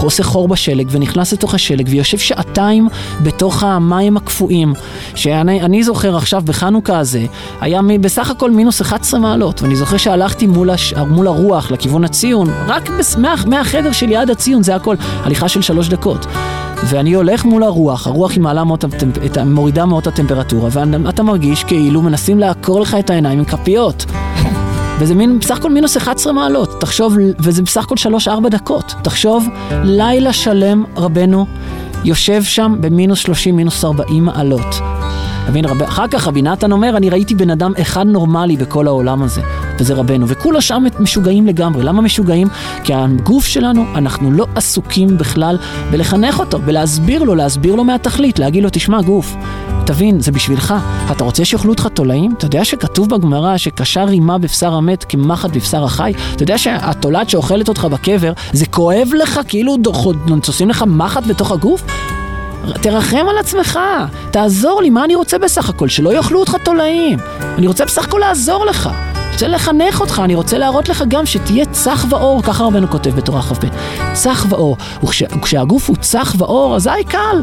עושה 0.00 0.22
חור 0.22 0.48
בשלג 0.48 0.86
ונכנס 0.90 1.32
לתוך 1.32 1.54
השלג 1.54 1.86
ויושב 1.90 2.18
שעתיים 2.18 2.88
בתוך 3.22 3.62
המים 3.62 4.16
הקפואים. 4.16 4.72
שאני 5.14 5.62
אני 5.62 5.84
זוכר 5.84 6.16
עכשיו 6.16 6.42
בחנוכה 6.44 6.98
הזה, 6.98 7.26
היה 7.60 7.80
בסך 8.00 8.30
הכל 8.30 8.50
מינוס 8.50 8.80
11 8.80 9.20
מעלות, 9.20 9.62
ואני 9.62 9.76
זוכר 9.76 9.96
שהלכתי 9.96 10.46
מול, 10.46 10.70
הש... 10.70 10.94
מול 10.94 11.26
הרוח 11.26 11.70
לכיוון 11.70 12.04
הציון, 12.04 12.50
רק 12.66 12.90
בס... 12.90 13.16
מה... 13.16 13.34
מהחדר 13.46 13.92
שלי 13.92 14.16
עד 14.16 14.30
הציון, 14.30 14.62
זה 14.62 14.74
הכל, 14.74 14.96
הליכה 15.24 15.48
של 15.48 15.62
שלוש 15.62 15.88
דקות. 15.88 16.26
ואני 16.84 17.14
הולך 17.14 17.44
מול 17.44 17.62
הרוח, 17.62 18.06
הרוח 18.06 18.30
היא 18.30 18.40
מעלה 18.40 18.64
מאוד, 18.64 18.84
הטמפ- 18.84 19.38
מורידה 19.44 19.86
מאוד 19.86 20.00
את 20.00 20.06
הטמפרטורה, 20.06 20.68
ואתה 20.72 21.22
מרגיש 21.22 21.64
כאילו 21.64 22.02
מנסים 22.02 22.38
לעקור 22.38 22.80
לך 22.80 22.96
את 22.98 23.10
העיניים 23.10 23.38
עם 23.38 23.44
כפיות. 23.44 24.04
וזה 24.98 25.14
מין, 25.14 25.38
בסך 25.38 25.56
הכל 25.56 25.70
מינוס 25.70 25.96
11 25.96 26.32
מעלות, 26.32 26.80
תחשוב, 26.80 27.16
וזה 27.38 27.62
בסך 27.62 27.84
הכל 27.84 27.94
3-4 28.26 28.48
דקות. 28.50 28.94
תחשוב, 29.02 29.48
לילה 29.84 30.32
שלם 30.32 30.84
רבנו 30.96 31.46
יושב 32.04 32.42
שם 32.42 32.76
במינוס 32.80 33.18
30, 33.18 33.56
מינוס 33.56 33.84
40 33.84 34.24
מעלות. 34.24 34.74
מבין, 35.48 35.64
רב... 35.64 35.82
אחר 35.82 36.08
כך 36.08 36.26
רבי 36.26 36.42
נתן 36.42 36.72
אומר, 36.72 36.96
אני 36.96 37.10
ראיתי 37.10 37.34
בן 37.34 37.50
אדם 37.50 37.72
אחד 37.80 38.06
נורמלי 38.06 38.56
בכל 38.56 38.86
העולם 38.86 39.22
הזה, 39.22 39.42
וזה 39.78 39.94
רבנו, 39.94 40.28
וכולו 40.28 40.62
שם 40.62 40.84
משוגעים 41.00 41.46
לגמרי. 41.46 41.82
למה 41.82 42.02
משוגעים? 42.02 42.48
כי 42.84 42.94
הגוף 42.94 43.46
שלנו, 43.46 43.84
אנחנו 43.94 44.32
לא 44.32 44.46
עסוקים 44.54 45.18
בכלל 45.18 45.58
בלחנך 45.90 46.40
אותו, 46.40 46.58
בלהסביר 46.58 47.22
לו, 47.22 47.34
להסביר 47.34 47.74
לו 47.74 47.84
מהתכלית, 47.84 48.38
להגיד 48.38 48.62
לו, 48.62 48.68
תשמע, 48.72 49.02
גוף, 49.02 49.36
תבין, 49.86 50.20
זה 50.20 50.32
בשבילך. 50.32 50.74
אתה 51.10 51.24
רוצה 51.24 51.44
שיאכלו 51.44 51.72
אותך 51.72 51.88
תולעים? 51.94 52.34
אתה 52.38 52.46
יודע 52.46 52.64
שכתוב 52.64 53.08
בגמרא 53.08 53.56
שקשר 53.56 54.04
רימה 54.04 54.38
בבשר 54.38 54.74
המת 54.74 55.04
כמחט 55.08 55.50
בבשר 55.50 55.84
החי? 55.84 56.12
אתה 56.34 56.42
יודע 56.42 56.58
שהתולעת 56.58 57.30
שאוכלת 57.30 57.68
אותך 57.68 57.84
בקבר, 57.84 58.32
זה 58.52 58.66
כואב 58.66 59.08
לך 59.18 59.40
כאילו 59.48 59.76
עושים 60.46 60.68
לך 60.68 60.84
מחט 60.86 61.26
בתוך 61.26 61.52
הגוף? 61.52 61.84
תרחם 62.82 63.26
על 63.30 63.38
עצמך, 63.38 63.80
תעזור 64.30 64.82
לי, 64.82 64.90
מה 64.90 65.04
אני 65.04 65.14
רוצה 65.14 65.38
בסך 65.38 65.68
הכל? 65.68 65.88
שלא 65.88 66.14
יאכלו 66.14 66.40
אותך 66.40 66.56
תולעים. 66.64 67.18
אני 67.58 67.66
רוצה 67.66 67.84
בסך 67.84 68.04
הכל 68.04 68.18
לעזור 68.18 68.66
לך. 68.66 68.90
רוצה 69.34 69.48
לחנך 69.48 70.00
אותך, 70.00 70.22
אני 70.24 70.34
רוצה 70.34 70.58
להראות 70.58 70.88
לך 70.88 71.04
גם 71.08 71.26
שתהיה 71.26 71.66
צח 71.66 72.06
ואור, 72.08 72.42
ככה 72.42 72.64
רבנו 72.64 72.90
כותב 72.90 73.10
בתורה 73.10 73.42
כ"ב. 73.42 73.66
צח 74.12 74.46
ואור. 74.48 74.76
וכש, 75.04 75.22
וכשהגוף 75.22 75.88
הוא 75.88 75.96
צח 75.96 76.34
ואור, 76.38 76.76
אזי 76.76 76.90
קל. 77.08 77.42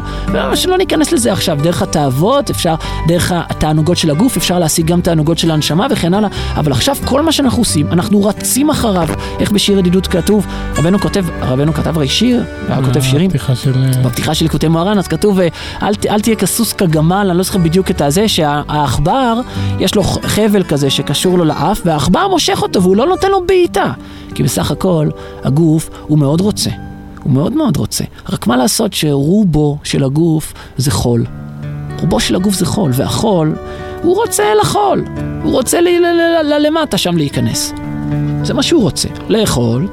שלא 0.54 0.78
ניכנס 0.78 1.12
לזה 1.12 1.32
עכשיו? 1.32 1.58
דרך 1.62 1.82
התאוות, 1.82 2.50
אפשר, 2.50 2.74
דרך 3.08 3.32
התענוגות 3.34 3.96
של 3.96 4.10
הגוף, 4.10 4.36
אפשר 4.36 4.58
להשיג 4.58 4.86
גם 4.86 5.00
תענוגות 5.00 5.38
של 5.38 5.50
הנשמה 5.50 5.86
וכן 5.90 6.14
הלאה. 6.14 6.28
אבל 6.56 6.72
עכשיו 6.72 6.96
כל 7.04 7.22
מה 7.22 7.32
שאנחנו 7.32 7.58
עושים, 7.58 7.86
אנחנו 7.92 8.24
רצים 8.24 8.70
אחריו. 8.70 9.08
איך 9.40 9.50
בשיר 9.50 9.78
ידידות 9.78 10.06
כתוב? 10.06 10.46
רבנו 10.76 10.98
כותב, 10.98 11.24
רבנו 11.42 11.74
כתב 11.74 11.96
הרי 11.96 12.08
שיר, 12.08 12.42
היה 12.68 12.82
כותב 12.82 13.00
שירים. 13.00 13.30
של... 13.54 13.72
בפתיחה 14.04 14.34
של 14.34 14.44
ליקוטי 14.44 14.68
מוהר"ן, 14.68 14.98
אז 14.98 15.08
כתוב, 15.08 15.40
אה, 15.40 15.48
אל, 15.82 15.94
אל 16.10 16.20
תהיה 16.20 16.36
כסוס 16.36 16.72
כגמל, 16.72 17.26
אני 17.28 17.38
לא 17.38 17.42
זוכר 17.42 17.58
בדיוק 17.58 17.90
את 17.90 18.00
הזה, 18.00 18.28
שהעכבר, 18.28 19.40
יש 19.78 19.94
לו 19.94 20.02
חבל 20.02 20.62
כזה 20.62 20.90
שקשור 20.90 21.38
לו 21.38 21.44
לאף, 21.44 21.81
והעכבר 21.84 22.28
מושך 22.28 22.62
אותו 22.62 22.82
והוא 22.82 22.96
לא 22.96 23.06
נותן 23.06 23.30
לו 23.30 23.46
בעיטה. 23.46 23.92
כי 24.34 24.42
בסך 24.42 24.70
הכל, 24.70 25.08
הגוף, 25.44 25.90
הוא 26.06 26.18
מאוד 26.18 26.40
רוצה. 26.40 26.70
הוא 27.22 27.32
מאוד 27.32 27.52
מאוד 27.52 27.76
רוצה. 27.76 28.04
רק 28.32 28.46
מה 28.46 28.56
לעשות 28.56 28.92
שרובו 28.92 29.78
של 29.84 30.04
הגוף 30.04 30.54
זה 30.76 30.90
חול. 30.90 31.24
רובו 32.00 32.20
של 32.20 32.36
הגוף 32.36 32.54
זה 32.54 32.66
חול, 32.66 32.90
והחול, 32.94 33.54
הוא 34.02 34.16
רוצה 34.16 34.44
לחול. 34.60 35.04
הוא 35.42 35.52
רוצה 35.52 35.80
ל- 35.80 35.84
ל- 35.84 36.42
ל- 36.42 36.52
ל- 36.52 36.66
למטה 36.66 36.98
שם 36.98 37.16
להיכנס. 37.16 37.72
זה 38.42 38.54
מה 38.54 38.62
שהוא 38.62 38.82
רוצה. 38.82 39.08
לאכול 39.28 39.88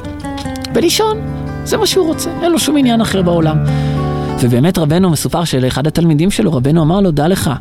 ולישון. 0.76 1.18
זה 1.64 1.78
מה 1.78 1.86
שהוא 1.86 2.08
רוצה, 2.08 2.30
אין 2.42 2.52
לו 2.52 2.60
שום 2.60 2.78
עניין 2.78 3.02
אחר 3.02 3.22
בעולם. 3.22 3.58
ובאמת 4.42 4.78
רבנו 4.78 5.10
מסופר 5.10 5.44
שלאחד 5.44 5.88
התלמידים 5.88 6.32
שלו, 6.32 6.54
רבנו 6.54 6.82
אמר 6.82 7.02
לו, 7.02 7.12
דע 7.12 7.28
לך, 7.28 7.52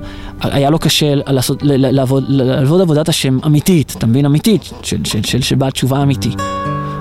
היה 0.40 0.70
לו 0.70 0.78
קשה 0.78 1.14
לעשות, 1.14 1.58
לעבוד, 1.62 2.24
לעבוד 2.28 2.80
עבודת 2.80 3.08
השם 3.08 3.38
אמיתית, 3.46 3.94
אתה 3.98 4.06
מבין? 4.06 4.26
אמיתית, 4.26 4.70
של, 4.82 4.96
של, 5.04 5.22
של, 5.22 5.42
של 5.42 5.56
בעל 5.56 5.70
תשובה 5.70 6.02
אמיתי. 6.02 6.30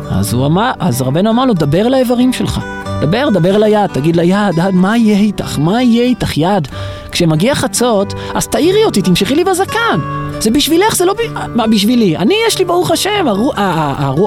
אז 0.09 0.33
אמר, 0.33 0.71
אז 0.79 1.01
רבנו 1.01 1.29
אמר 1.29 1.45
לו, 1.45 1.53
דבר 1.53 1.87
לאיברים 1.87 2.33
שלך. 2.33 2.61
דבר, 3.01 3.29
דבר 3.29 3.57
ליד, 3.57 3.87
תגיד 3.93 4.15
ליד, 4.15 4.57
יד, 4.57 4.73
מה 4.73 4.97
יהיה 4.97 5.17
איתך? 5.17 5.59
מה 5.59 5.83
יהיה 5.83 6.03
איתך, 6.03 6.37
יד? 6.37 6.67
כשמגיע 7.11 7.55
חצות, 7.55 8.13
אז 8.33 8.47
תעירי 8.47 8.85
אותי, 8.85 9.01
תמשכי 9.01 9.35
לי 9.35 9.43
בזקן. 9.43 9.99
זה 10.39 10.51
בשבילך, 10.51 10.95
זה 10.95 11.05
לא 11.05 11.13
ב... 11.13 11.17
מה 11.55 11.67
בשבילי? 11.67 12.17
אני, 12.17 12.35
יש 12.47 12.59
לי 12.59 12.65
ברוך 12.65 12.91
השם, 12.91 13.27
הרו... 13.27 13.51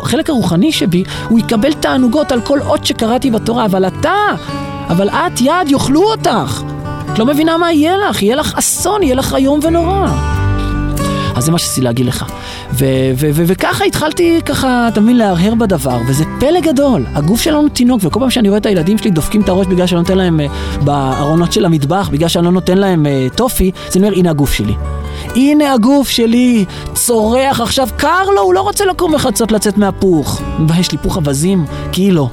החלק 0.03 0.31
הרוחני 0.31 0.73
שבי, 0.73 1.05
הוא 1.29 1.39
יקבל 1.39 1.73
תענוגות 1.73 2.33
על 2.33 2.41
כל 2.41 2.61
אות 2.61 2.87
שקראתי 2.87 3.31
בתורה, 3.31 3.65
אבל 3.65 3.87
אתה, 3.87 4.15
אבל 4.91 5.09
את, 5.09 5.41
יד, 5.41 5.69
יאכלו 5.69 6.03
אותך. 6.03 6.63
את 7.13 7.19
לא 7.19 7.27
מבינה 7.27 7.59
מה 7.59 7.73
יהיה 7.73 7.97
לך, 7.97 8.23
יהיה 8.23 8.37
לך 8.37 8.55
אסון, 8.59 9.03
יהיה 9.03 9.15
לך 9.15 9.35
איום 9.35 9.61
ונורא. 9.63 10.07
אז 11.37 11.45
זה 11.45 11.53
מה 11.53 11.59
שרציתי 11.59 11.81
להגיד 11.81 12.07
לך. 12.07 12.25
ו- 12.73 12.85
ו- 13.17 13.31
ו- 13.35 13.43
וככה 13.47 13.85
התחלתי 13.85 14.41
ככה, 14.45 14.89
אתה 14.89 15.01
מבין, 15.01 15.17
להרהר 15.17 15.55
בדבר, 15.55 15.99
וזה 16.09 16.25
פלא 16.41 16.61
גדול. 16.61 17.05
הגוף 17.15 17.41
שלנו 17.41 17.69
תינוק, 17.69 18.01
וכל 18.05 18.21
פעם 18.21 18.31
שאני 18.31 18.49
רואה 18.49 18.59
את 18.59 18.67
הילדים 18.67 18.99
שלי 18.99 19.11
דופקים 19.11 19.41
את 19.41 19.49
הראש 19.49 19.67
בגלל 19.67 19.87
שאני 19.87 20.01
נותן 20.01 20.19
להם 20.19 20.41
אה, 20.41 20.47
בארונות 20.85 21.53
של 21.53 21.65
המטבח, 21.65 22.09
בגלל 22.13 22.29
שאני 22.29 22.45
לא 22.45 22.53
נותן 22.53 22.79
להם 22.79 23.07
אה, 23.07 23.27
טופי, 23.37 23.71
זה 23.91 23.99
אומר, 23.99 24.13
הנה 24.13 24.31
הגוף 24.31 24.53
שלי. 24.53 24.75
הנה 25.37 25.73
הגוף 25.73 26.09
שלי, 26.09 26.65
צורח 26.95 27.61
עכשיו, 27.61 27.89
קר 27.97 28.31
לו, 28.35 28.43
הוא 28.43 28.55
לא 28.55 28.61
רוצה 28.61 28.85
לקום 28.87 29.13
בחצות 29.13 29.53
לצאת 29.53 29.79
מהפוך. 29.79 30.43
יש 30.79 30.93
לי 30.93 30.99
פוך 30.99 31.17
אווזים, 31.17 31.65
קילו. 31.93 32.29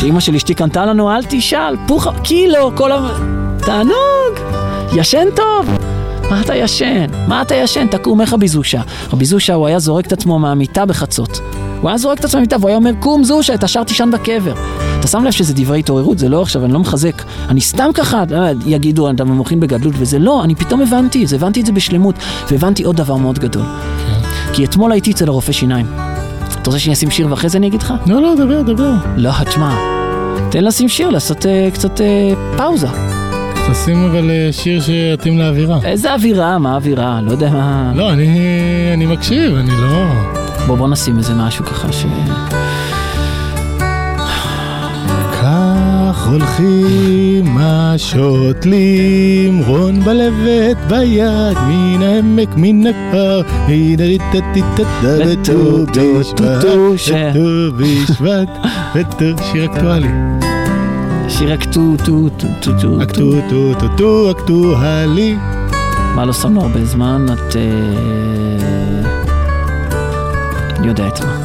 שאימא 0.00 0.20
של 0.20 0.34
אשתי 0.34 0.54
קנתה 0.54 0.86
לנו, 0.86 1.10
אל 1.10 1.20
תשאל, 1.28 1.76
פוך, 1.86 2.08
קילו, 2.22 2.76
כל 2.76 2.92
ה... 2.92 3.08
תענוג, 3.58 4.56
ישן 4.92 5.26
טוב. 5.36 5.78
מה 6.30 6.40
אתה 6.40 6.54
ישן? 6.54 7.06
מה 7.28 7.42
אתה 7.42 7.54
ישן? 7.54 7.86
תקום, 7.86 8.20
איך 8.20 8.32
רבי 8.32 8.48
זושה? 8.48 8.80
רבי 9.12 9.24
זושה, 9.24 9.54
הוא 9.54 9.66
היה 9.66 9.78
זורק 9.78 10.06
את 10.06 10.12
עצמו 10.12 10.38
מהמיטה 10.38 10.86
בחצות. 10.86 11.40
הוא 11.80 11.88
היה 11.88 11.98
זורק 11.98 12.18
את 12.18 12.24
עצמו 12.24 12.38
מהמיטה, 12.38 12.56
והוא 12.56 12.68
היה 12.68 12.76
אומר, 12.76 12.90
קום 13.00 13.24
זושה, 13.24 13.54
את 13.54 13.64
השאר 13.64 13.84
תישן 13.84 14.10
בקבר. 14.10 14.54
אתה 15.00 15.06
שם 15.06 15.24
לב 15.24 15.30
שזה 15.30 15.54
דברי 15.54 15.78
התעוררות, 15.78 16.18
זה 16.18 16.28
לא 16.28 16.42
עכשיו, 16.42 16.64
אני 16.64 16.72
לא 16.72 16.78
מחזק. 16.78 17.22
אני 17.48 17.60
סתם 17.60 17.90
ככה, 17.94 18.24
אה, 18.32 18.52
יגידו, 18.66 19.10
אתה 19.10 19.24
מוחין 19.24 19.60
בגדלות, 19.60 19.94
וזה 19.98 20.18
לא, 20.18 20.44
אני 20.44 20.54
פתאום 20.54 20.80
הבנתי, 20.80 21.24
הבנתי 21.34 21.60
את 21.60 21.66
זה 21.66 21.72
בשלמות, 21.72 22.14
והבנתי 22.50 22.82
עוד 22.82 22.96
דבר 22.96 23.16
מאוד 23.16 23.38
גדול. 23.38 23.64
כי 24.52 24.64
אתמול 24.64 24.92
הייתי 24.92 25.10
אצל 25.10 25.28
הרופא 25.28 25.52
שיניים. 25.52 26.15
אתה 26.66 26.72
רוצה 26.72 26.84
שאני 26.84 26.94
אשים 26.94 27.10
שיר 27.10 27.26
ואחרי 27.30 27.48
זה 27.48 27.58
אני 27.58 27.66
אגיד 27.66 27.82
לך? 27.82 27.94
לא, 28.06 28.22
לא, 28.22 28.34
דבר, 28.34 28.62
דבר. 28.62 28.90
לא, 29.16 29.30
תשמע, 29.44 29.74
תן 30.50 30.64
לשים 30.64 30.88
שיר, 30.88 31.10
לעשות 31.10 31.46
אה, 31.46 31.68
קצת 31.74 32.00
אה, 32.00 32.32
פאוזה. 32.56 32.86
תשים 33.70 34.04
אבל 34.04 34.30
אה, 34.30 34.52
שיר 34.52 34.80
שיתאים 34.80 35.38
לאווירה. 35.38 35.78
איזה 35.84 36.14
אווירה, 36.14 36.58
מה 36.58 36.74
אווירה? 36.74 37.20
לא 37.22 37.30
יודע 37.30 37.50
מה... 37.50 37.92
לא, 37.94 38.12
אני 38.12 38.38
אני 38.94 39.06
מקשיב, 39.06 39.54
אני 39.54 39.70
לא... 39.80 40.04
בוא, 40.66 40.76
בוא 40.76 40.88
נשים 40.88 41.18
איזה 41.18 41.34
משהו 41.34 41.64
ככה 41.64 41.92
ש... 41.92 42.04
הולכים 46.26 47.58
השוטלים, 47.60 49.62
רון 49.66 50.00
בלבט 50.00 50.76
ביד, 50.88 51.56
מן 51.68 52.02
העמק, 52.02 52.48
מן 52.56 52.86
הכפר, 52.86 53.40
מן 53.68 54.00
הריטטיטטה, 54.00 54.82
וט"ו 55.26 55.86
בשבט, 55.86 56.60
ט"ו 56.62 56.98
ש- 56.98 57.10
וט"ו 57.10 57.76
בשבט, 57.76 58.48
וט"ו, 58.94 59.24
שיר 59.52 59.64
אקטואלי. 59.64 60.08
שיר 61.28 61.52
הכתו, 61.52 61.80
טו, 62.04 62.28
טו, 62.28 62.46
טו, 62.62 62.70
טו, 62.80 63.02
אקטו, 63.02 63.30
טו, 63.50 63.74
טו, 63.80 63.88
טו, 63.96 64.30
אקטואלי. 64.30 65.36
מה 66.14 66.24
לא 66.24 66.32
שמנו 66.32 66.60
הרבה 66.62 66.84
זמן? 66.84 67.26
את... 67.32 67.56
אה, 67.56 67.62
אני 70.78 70.86
יודע 70.86 71.08
את 71.08 71.24
מה. 71.24 71.36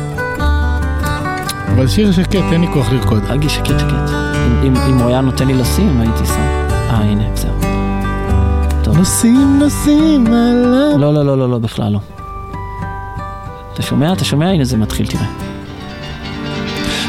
אבל 1.76 1.88
שיר 1.88 2.12
שקט, 2.12 2.36
אין 2.52 2.62
לי 2.62 2.68
כוח 2.74 2.92
לרקוד. 2.92 3.20
תרגיש 3.28 3.56
שקט 3.56 3.80
שקט. 3.80 4.31
אם- 4.64 4.76
אם- 4.76 4.98
הוא 4.98 5.10
היה 5.10 5.22
נותן 5.22 5.48
לי 5.48 5.54
לשים, 5.54 6.02
הייתי 6.02 6.26
שם. 6.26 6.42
אה, 6.72 6.96
הנה, 6.96 7.24
זהו. 7.36 7.52
טוב. 8.84 8.98
נוסעים, 8.98 9.60
נוסעים 9.60 10.28
עליו. 10.28 10.98
לא, 10.98 11.14
לא, 11.14 11.26
לא, 11.26 11.38
לא, 11.38 11.50
לא, 11.50 11.58
בכלל 11.58 11.92
לא. 11.94 12.00
אתה 13.74 13.82
שומע? 13.82 14.14
אתה 14.14 14.24
שומע? 14.26 14.50
הנה 14.50 14.64
זה 14.64 14.78
מתחיל, 14.78 15.08
תראה. 15.08 15.26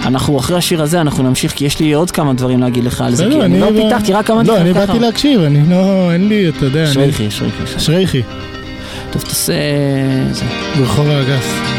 אנחנו 0.06 0.38
אחרי 0.38 0.56
השיר 0.56 0.82
הזה, 0.82 1.00
אנחנו 1.00 1.22
נמשיך, 1.22 1.52
כי 1.52 1.64
יש 1.64 1.80
לי 1.80 1.92
עוד 1.92 2.10
כמה 2.10 2.32
דברים 2.34 2.60
להגיד 2.60 2.84
לך 2.84 3.00
על 3.00 3.14
זה, 3.14 3.26
כי 3.30 3.40
אני 3.40 3.60
לא 3.60 3.68
פיתחתי, 3.76 4.12
רק 4.12 4.26
כמה 4.26 4.42
לא, 4.42 4.56
אני 4.56 4.74
ככה. 4.74 4.86
באתי 4.86 4.98
להקשיב, 4.98 5.40
אני 5.40 5.70
לא, 5.70 6.12
אין 6.12 6.28
לי, 6.28 6.48
אתה 6.48 6.64
יודע, 6.64 6.84
אני... 6.84 6.92
שרייכי, 6.94 7.30
שרייכי. 7.30 7.62
שרייכי. 7.78 8.22
טוב, 9.10 9.22
תעשה... 9.22 9.52
ברחוב 10.78 11.06
האגס. 11.08 11.71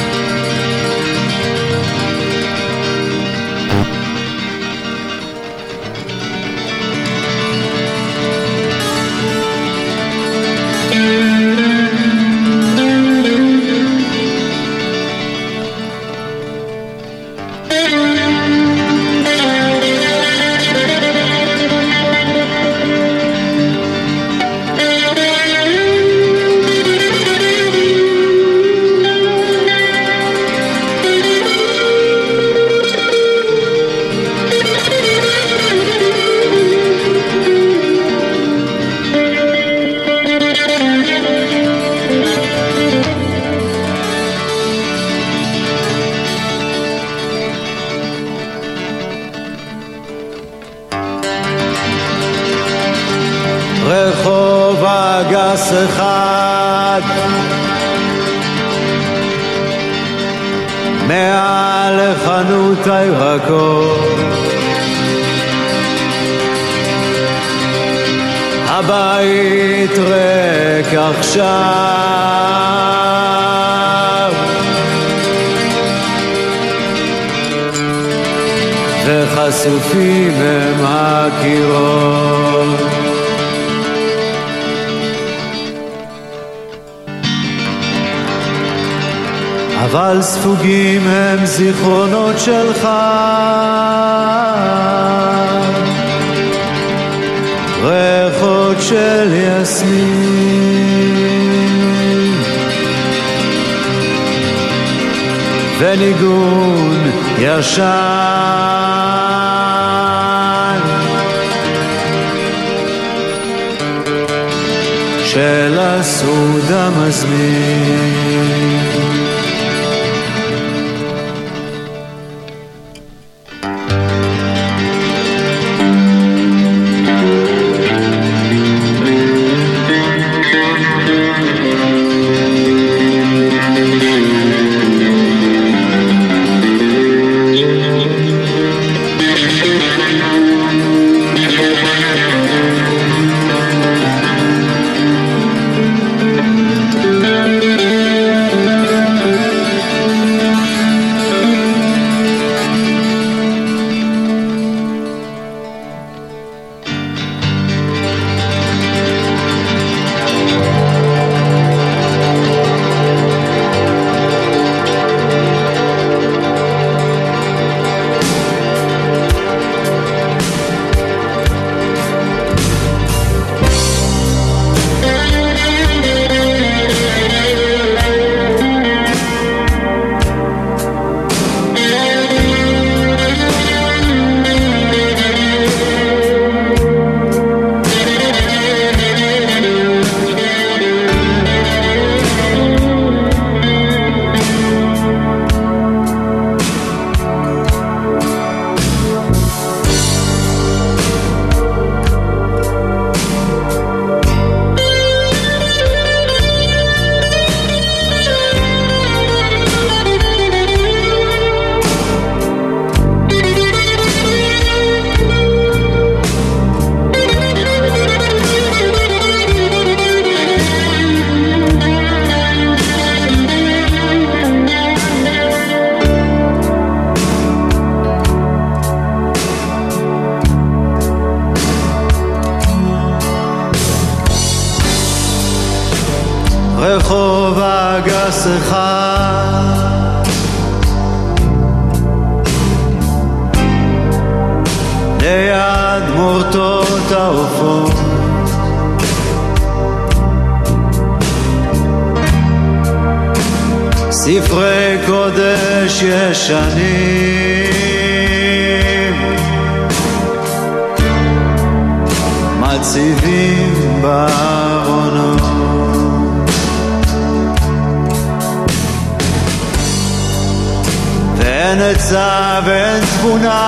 עצה 271.83 272.59
ואין 272.65 273.03
תבונה. 273.05 273.59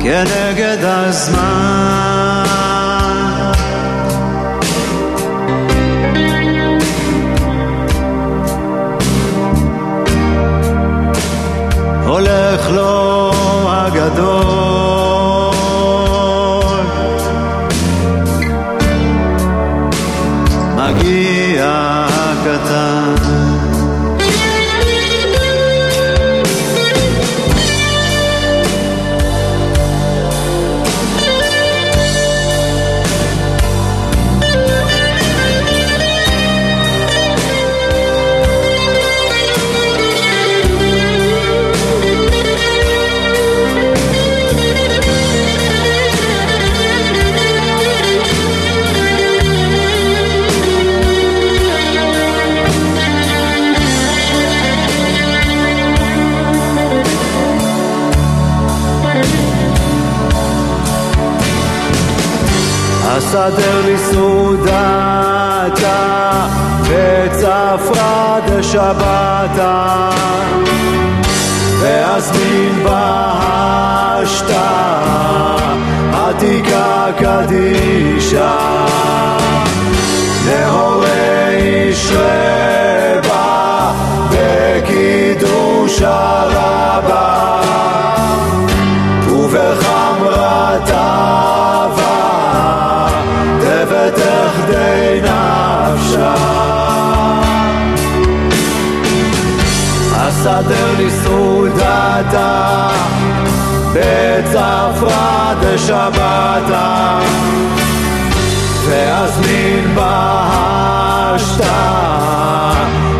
כנגד 0.00 0.78
הזמן. 0.82 2.44
הולך 12.06 12.70
לו 12.70 13.32
הגדול 13.66 14.57
אסדר 63.38 63.80
לי 63.86 63.98
סעודתה 63.98 65.28
וצפרא 66.82 68.38
דשבתא 68.46 70.10
ואזמין 71.80 72.84
בהשתה 72.84 74.68
עתיקה 76.12 77.06
קדישה 77.18 78.56
נהורי 80.46 81.94
שרבה 81.94 83.92
בקידוש 84.30 86.02
הרבה. 86.02 87.62
ובחמרת 89.28 90.90
נפשה 96.18 96.34
אסדר 100.28 100.94
לי 100.98 101.10
סעודתה 101.10 102.88
בצפרא 103.92 105.54
דשבתא 105.60 107.18
ואזמין 108.86 109.94
בהשתה 109.94 111.28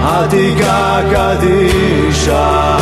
עתיקה 0.05 1.01
קדישה. 1.12 2.76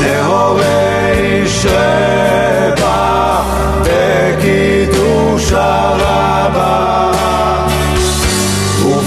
נהורי 0.00 1.44
שרבה 1.48 3.40
בקידוש 3.82 5.52
הרבה 5.52 7.17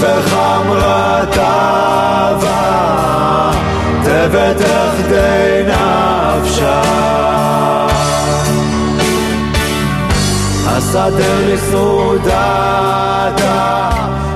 ובחמרת 0.02 1.38
אהבה 1.38 2.70
תבטח 4.04 4.94
די 5.08 5.62
נפשה 5.66 6.82
אסדר 10.78 11.46
לי 11.46 11.58
סעודתה 11.58 12.90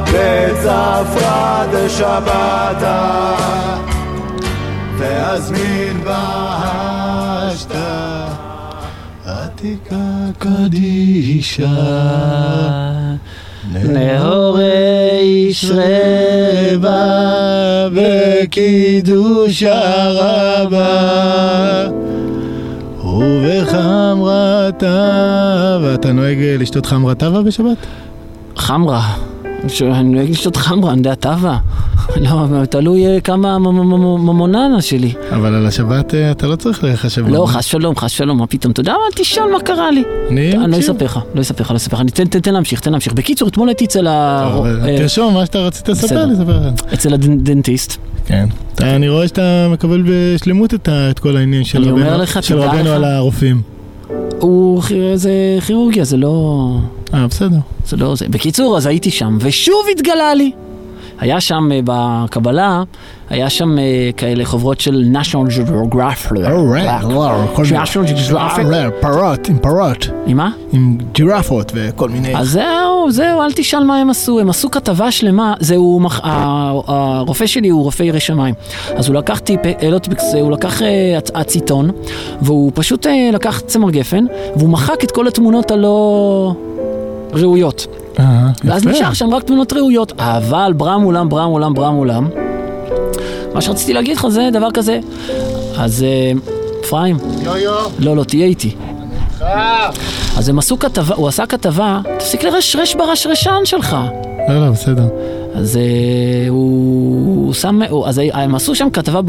בצפרא 0.03 1.65
דשבתא 1.73 3.33
ואזמין 4.99 6.01
בהשתה 6.05 7.87
עתיקה 9.27 9.97
קדישה 10.39 11.67
נהורי 13.73 15.49
שרבה 15.53 16.99
בקידוש 17.95 19.63
הרבה 19.63 20.87
ובחמרתה 23.05 24.89
ואתה 25.83 26.13
נוהג 26.13 26.39
לשתות 26.59 26.87
חמרתבה 26.87 27.43
בשבת? 27.43 27.77
חמרה. 28.57 29.17
אני 29.81 30.15
נוהג 30.15 30.31
לשתות 30.31 30.57
חמרה, 30.57 30.93
אני 30.93 30.99
יודע, 30.99 31.15
טאבה. 31.15 31.59
לא, 32.17 32.65
תלוי 32.71 33.07
אה, 33.07 33.21
כמה 33.21 33.59
ממוננה 33.59 34.83
שלי. 34.83 35.13
אבל 35.31 35.55
על 35.55 35.67
השבת 35.67 36.15
אה, 36.15 36.31
אתה 36.31 36.47
לא 36.47 36.57
צריך 36.57 36.85
לחשב. 36.85 37.29
לא, 37.29 37.47
חס 37.47 37.65
שלום, 37.65 37.97
חס 37.97 38.11
שלום, 38.11 38.39
מה 38.39 38.47
פתאום, 38.47 38.73
אתה 38.73 38.81
יודע 38.81 38.93
מה? 38.93 38.99
אל 39.07 39.23
תשאל 39.23 39.45
מה 39.53 39.61
קרה 39.61 39.91
לי. 39.91 40.03
אני 40.31 40.53
אני 40.53 40.73
לא. 40.73 40.79
אספר 40.79 41.05
לך, 41.05 41.21
לא 41.35 41.41
אספר 41.41 41.65
לך, 41.65 41.71
לא 41.71 41.77
אספר 41.77 41.97
לך. 42.03 42.11
תן- 42.11 42.53
להמשיך, 42.53 42.81
תן 42.81 42.91
להמשיך. 42.93 43.13
בקיצור, 43.13 43.49
אתמול 43.49 43.69
הייתי 43.69 43.85
אצל 43.85 44.07
ה... 44.07 44.11
אה, 44.85 44.97
תרשום 44.99 45.35
מה 45.35 45.47
שאתה 45.47 45.59
רצית 45.59 45.89
לספר. 45.89 46.27
לי, 46.27 46.35
ספר. 46.37 46.61
אצל 46.95 47.15
הדנטיסט. 47.15 47.97
כן. 48.27 48.47
אני 48.81 49.09
רואה 49.09 49.29
שאתה 49.29 49.69
מקבל 49.73 50.03
בשלמות 50.07 50.75
את 51.11 51.19
כל 51.19 51.37
העניין 51.37 51.65
של 51.65 51.83
רבנו- 51.85 52.19
לך, 52.19 52.41
לך. 52.51 52.91
על 52.91 53.05
הרופאים. 53.05 53.63
הוא, 54.41 54.83
זה 55.15 55.31
כירורגיה, 55.67 56.05
זה 56.05 56.17
לא... 56.17 56.69
אה, 57.15 57.27
בסדר. 57.27 57.57
זה 57.87 57.97
לא 57.97 58.15
זה. 58.17 58.27
בקיצור, 58.31 58.77
אז 58.77 58.87
הייתי 58.87 59.11
שם, 59.11 59.39
ושוב 59.41 59.77
התגלה 59.97 60.35
לי. 60.35 60.51
היה 61.19 61.41
שם 61.41 61.69
אה, 61.73 61.81
בקבלה, 61.85 62.83
היה 63.31 63.51
שם 63.51 63.79
אה, 63.79 63.85
כאלה 64.17 64.45
חוברות 64.45 64.81
של 64.81 65.05
national 65.13 65.51
geographic. 65.51 66.33
national 67.83 68.31
geographic. 68.31 68.61
פרות, 69.01 69.49
עם 69.49 69.59
פרות. 69.59 70.09
עם 70.27 70.37
מה? 70.37 70.51
עם 70.73 70.99
ג'ירפות 71.13 71.73
וכל 71.75 72.09
מיני... 72.09 72.37
אז 72.37 72.49
זהו, 72.51 73.11
זהו, 73.11 73.43
אל 73.43 73.53
תשאל 73.53 73.85
מה 73.85 73.97
הם 73.97 74.11
עשו, 74.11 74.41
הם 74.41 74.51
עשו 74.51 74.71
כתבה 74.71 75.11
שלמה, 75.11 75.55
זהו, 75.61 76.01
הרופא 76.87 77.47
שלי 77.47 77.69
הוא 77.69 77.83
רופא 77.85 78.03
ירא 78.03 78.19
שמיים, 78.19 78.55
אז 78.97 79.09
הוא 79.09 79.17
לקח 79.17 79.39
טיפ, 79.39 79.61
אה, 79.83 79.91
לא 79.91 79.99
טיפקס, 79.99 80.35
הוא 80.35 80.51
לקח 80.53 80.83
אה, 80.83 81.19
אצ- 81.19 81.31
אציטון, 81.41 81.91
והוא 82.41 82.73
פשוט 82.75 83.07
אה, 83.07 83.31
לקח 83.33 83.61
צמר 83.67 83.91
גפן, 83.91 84.25
והוא 84.57 84.69
מחק 84.71 85.05
את 85.05 85.11
כל 85.11 85.29
התמונות 85.29 85.71
הלא 85.71 86.53
ראויות. 87.33 87.87
ואז. 88.65 88.87
נשאר 88.87 89.13
שם 89.13 89.35
רק 89.35 89.43
תמונות 89.43 89.73
ראויות, 89.73 90.13
אבל 90.19 90.73
ברם 90.77 91.05
אולם, 91.05 91.29
ברם 91.29 91.51
אולם, 91.51 91.75
ברם 91.75 91.95
אולם. 91.95 92.29
מה 93.55 93.61
שרציתי 93.61 93.93
להגיד 93.93 94.17
לך 94.17 94.27
זה 94.29 94.49
דבר 94.53 94.71
כזה. 94.75 95.01
אז 95.79 96.03
אה, 96.03 96.33
אפרים, 96.85 97.17
לא, 97.99 98.17
לא, 98.17 98.25
תהיה 98.25 98.47
איתי. 98.47 98.75
אז 100.39 100.49
הם 100.49 100.59
עשו 100.59 100.79
כתבה, 100.79 101.15
הוא 101.15 101.29
עשה 101.29 101.47
כתבה, 101.47 102.01
תפסיק 102.19 102.45
לרשרש 102.45 102.95
ברשרשן 102.95 103.61
שלך. 103.65 103.97
לא, 104.49 104.67
לא, 104.67 104.71
בסדר. 104.71 105.09
אז 105.55 105.77
אה, 105.77 105.83
הוא 106.49 107.53
שם, 107.55 107.79
אז 108.07 108.21
הם 108.35 108.55
עשו 108.55 108.75
שם 108.75 108.91
כתבה 108.93 109.21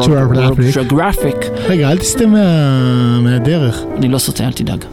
Geographic. 0.00 0.76
Geographic. 0.92 1.46
רגע, 1.68 1.90
אל 1.90 1.98
תסטה 1.98 2.26
מה- 2.26 3.20
מהדרך. 3.20 3.82
אני 3.98 4.08
לא 4.08 4.18
סוטה, 4.18 4.44
אל 4.44 4.52
תדאג. 4.52 4.84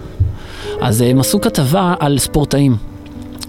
אז 0.82 1.02
הם 1.02 1.20
עשו 1.20 1.42
כתבה 1.42 1.94
על 2.00 2.18
ספורטאים. 2.18 2.76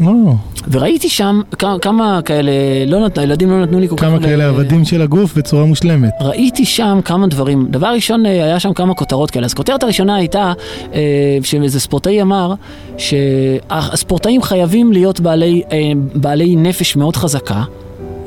או, 0.06 0.34
וראיתי 0.70 1.08
שם 1.08 1.40
כמה, 1.58 1.78
כמה 1.78 2.20
כאלה, 2.24 2.52
לא 2.86 3.04
נת, 3.04 3.18
הילדים 3.18 3.50
לא 3.50 3.62
נתנו 3.62 3.80
לי 3.80 3.88
כל 3.88 3.96
כך... 3.96 4.02
כמה 4.02 4.20
כאלה 4.20 4.48
עבדים 4.48 4.84
של 4.84 5.02
הגוף 5.02 5.36
בצורה 5.36 5.64
מושלמת. 5.64 6.10
ראיתי 6.20 6.64
שם 6.64 7.00
כמה 7.04 7.26
דברים. 7.26 7.66
דבר 7.70 7.86
ראשון, 7.86 8.26
אה, 8.26 8.30
היה 8.30 8.60
שם 8.60 8.72
כמה 8.72 8.94
כותרות 8.94 9.30
כאלה. 9.30 9.46
אז 9.46 9.52
הכותרת 9.52 9.82
הראשונה 9.82 10.16
הייתה 10.16 10.52
אה, 10.94 11.00
שאיזה 11.42 11.80
ספורטאי 11.80 12.22
אמר 12.22 12.54
שהספורטאים 12.98 14.42
חייבים 14.42 14.92
להיות 14.92 15.20
בעלי, 15.20 15.62
אה, 15.72 15.78
בעלי 16.14 16.56
נפש 16.56 16.96
מאוד 16.96 17.16
חזקה. 17.16 17.62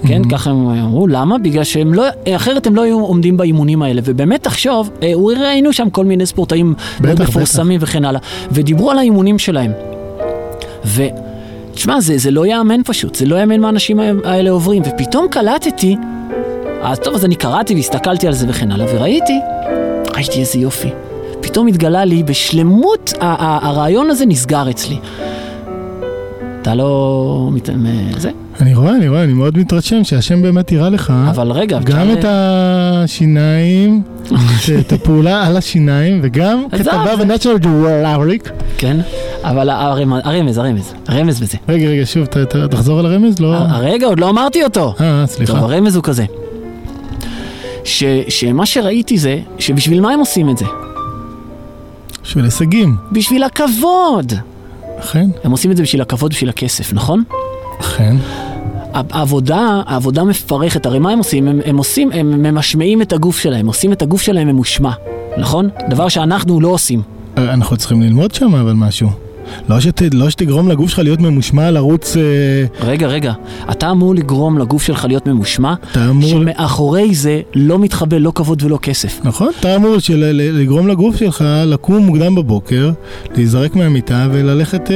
כן, 0.07 0.21
ככה 0.29 0.49
הם 0.49 0.69
אמרו, 0.69 1.07
למה? 1.07 1.37
בגלל 1.37 1.63
שהם 1.63 1.93
לא, 1.93 2.03
אחרת 2.35 2.67
הם 2.67 2.75
לא 2.75 2.81
היו 2.81 2.99
עומדים 2.99 3.37
באימונים 3.37 3.81
האלה. 3.81 4.01
ובאמת 4.05 4.43
תחשוב, 4.43 4.89
אה, 5.03 5.13
ראינו 5.41 5.73
שם 5.73 5.89
כל 5.89 6.05
מיני 6.05 6.25
ספורטאים 6.25 6.73
מאוד 7.01 7.15
בטח, 7.15 7.29
מפורסמים 7.29 7.79
וכן 7.83 8.05
הלאה, 8.05 8.19
ודיברו 8.51 8.91
על 8.91 8.97
האימונים 8.99 9.39
שלהם. 9.39 9.71
ו... 10.85 11.03
תשמע, 11.73 12.01
זה, 12.01 12.17
זה 12.17 12.31
לא 12.31 12.45
ייאמן 12.45 12.81
פשוט, 12.85 13.15
זה 13.15 13.25
לא 13.25 13.35
ייאמן 13.35 13.59
מה 13.59 13.67
האנשים 13.67 13.99
האלה 14.23 14.49
עוברים, 14.49 14.81
ופתאום 14.85 15.27
קלטתי, 15.31 15.95
אז 16.81 16.99
טוב, 16.99 17.15
אז 17.15 17.25
אני 17.25 17.35
קראתי 17.35 17.75
והסתכלתי 17.75 18.27
על 18.27 18.33
זה 18.33 18.45
וכן 18.49 18.71
הלאה, 18.71 18.85
וראיתי, 18.95 19.39
ראיתי 20.15 20.39
איזה 20.39 20.59
יופי. 20.59 20.89
פתאום 21.41 21.67
התגלה 21.67 22.05
לי 22.05 22.23
בשלמות, 22.23 23.13
ה- 23.19 23.25
ה- 23.25 23.67
הרעיון 23.67 24.09
הזה 24.09 24.25
נסגר 24.25 24.69
אצלי. 24.69 24.97
אתה 26.61 26.75
לא... 26.75 27.49
זה? 28.17 28.31
אני 28.61 28.75
רואה, 28.75 28.95
אני 28.95 29.09
רואה, 29.09 29.23
אני 29.23 29.33
מאוד 29.33 29.57
מתרשם 29.57 30.03
שהשם 30.03 30.41
באמת 30.41 30.71
יראה 30.71 30.89
לך. 30.89 31.13
אבל 31.29 31.51
רגע, 31.51 31.79
גם 31.83 32.11
את 32.11 32.25
השיניים, 32.27 34.01
את 34.79 34.91
הפעולה 34.91 35.47
על 35.47 35.57
השיניים, 35.57 36.19
וגם 36.23 36.65
כתבה 36.71 37.15
בנטשנל 37.15 37.57
ג'וורליק. 37.57 38.51
כן, 38.77 38.97
אבל 39.43 39.69
הרמז, 39.69 40.21
הרמז, 40.57 40.93
הרמז, 41.07 41.39
בזה. 41.39 41.57
רגע, 41.69 41.87
רגע, 41.87 42.05
שוב, 42.05 42.25
תחזור 42.69 42.99
על 42.99 43.05
הרמז? 43.05 43.39
לא... 43.39 43.55
הרגע, 43.55 44.07
עוד 44.07 44.19
לא 44.19 44.29
אמרתי 44.29 44.63
אותו. 44.63 44.95
אה, 45.01 45.23
טוב, 45.27 45.35
סליחה. 45.35 45.57
הרמז 45.57 45.95
הוא 45.95 46.03
כזה. 46.03 46.25
ש, 47.83 48.03
שמה 48.29 48.65
שראיתי 48.65 49.17
זה, 49.17 49.39
שבשביל 49.59 50.01
מה 50.01 50.11
הם 50.11 50.19
עושים 50.19 50.49
את 50.49 50.57
זה? 50.57 50.65
בשביל 52.23 52.45
הישגים. 52.45 52.95
בשביל 53.11 53.43
הכבוד. 53.43 54.33
אכן, 54.99 55.29
הם 55.43 55.51
עושים 55.51 55.71
את 55.71 55.77
זה 55.77 55.83
בשביל 55.83 56.01
הכבוד, 56.01 56.31
בשביל 56.31 56.49
הכסף, 56.49 56.93
נכון? 56.93 57.23
אכן. 57.85 58.15
העבודה, 58.93 59.81
העבודה 59.85 60.23
מפרכת, 60.23 60.85
הרי 60.85 60.99
מה 60.99 61.11
הם 61.11 61.17
עושים? 61.17 61.47
הם, 61.47 61.59
הם 61.65 61.77
עושים, 61.77 62.11
הם 62.13 62.43
ממשמעים 62.43 63.01
את 63.01 63.13
הגוף 63.13 63.39
שלהם, 63.39 63.67
עושים 63.67 63.91
את 63.91 64.01
הגוף 64.01 64.21
שלהם 64.21 64.47
ממושמע, 64.47 64.91
נכון? 65.37 65.69
דבר 65.89 66.07
שאנחנו 66.07 66.61
לא 66.61 66.67
עושים. 66.67 67.01
אה, 67.37 67.53
אנחנו 67.53 67.77
צריכים 67.77 68.01
ללמוד 68.01 68.33
שם 68.33 68.55
אבל 68.55 68.73
משהו. 68.73 69.24
לא, 69.69 69.79
שת, 69.79 70.01
לא 70.13 70.29
שתגרום 70.29 70.69
לגוף 70.69 70.89
שלך 70.89 70.99
להיות 70.99 71.19
ממושמע 71.21 71.71
לרוץ... 71.71 72.17
אה, 72.17 72.21
רגע, 72.87 73.07
רגע, 73.07 73.33
אתה 73.71 73.91
אמור 73.91 74.15
לגרום 74.15 74.57
לגוף 74.57 74.83
שלך 74.83 75.05
להיות 75.05 75.27
ממושמע, 75.27 75.73
אתה 75.91 76.09
אמור... 76.09 76.29
שמאחורי 76.29 77.15
זה 77.15 77.41
לא 77.55 77.79
מתחבא 77.79 78.17
לא 78.17 78.31
כבוד 78.35 78.63
ולא 78.63 78.77
כסף. 78.81 79.19
נכון, 79.23 79.49
אתה 79.59 79.75
אמור 79.75 79.99
של, 79.99 80.23
לגרום 80.53 80.87
לגוף 80.87 81.15
שלך 81.17 81.43
לקום 81.65 81.97
מוקדם 82.05 82.35
בבוקר, 82.35 82.91
להיזרק 83.35 83.75
מהמיטה 83.75 84.27
וללכת 84.31 84.91
אה, 84.91 84.95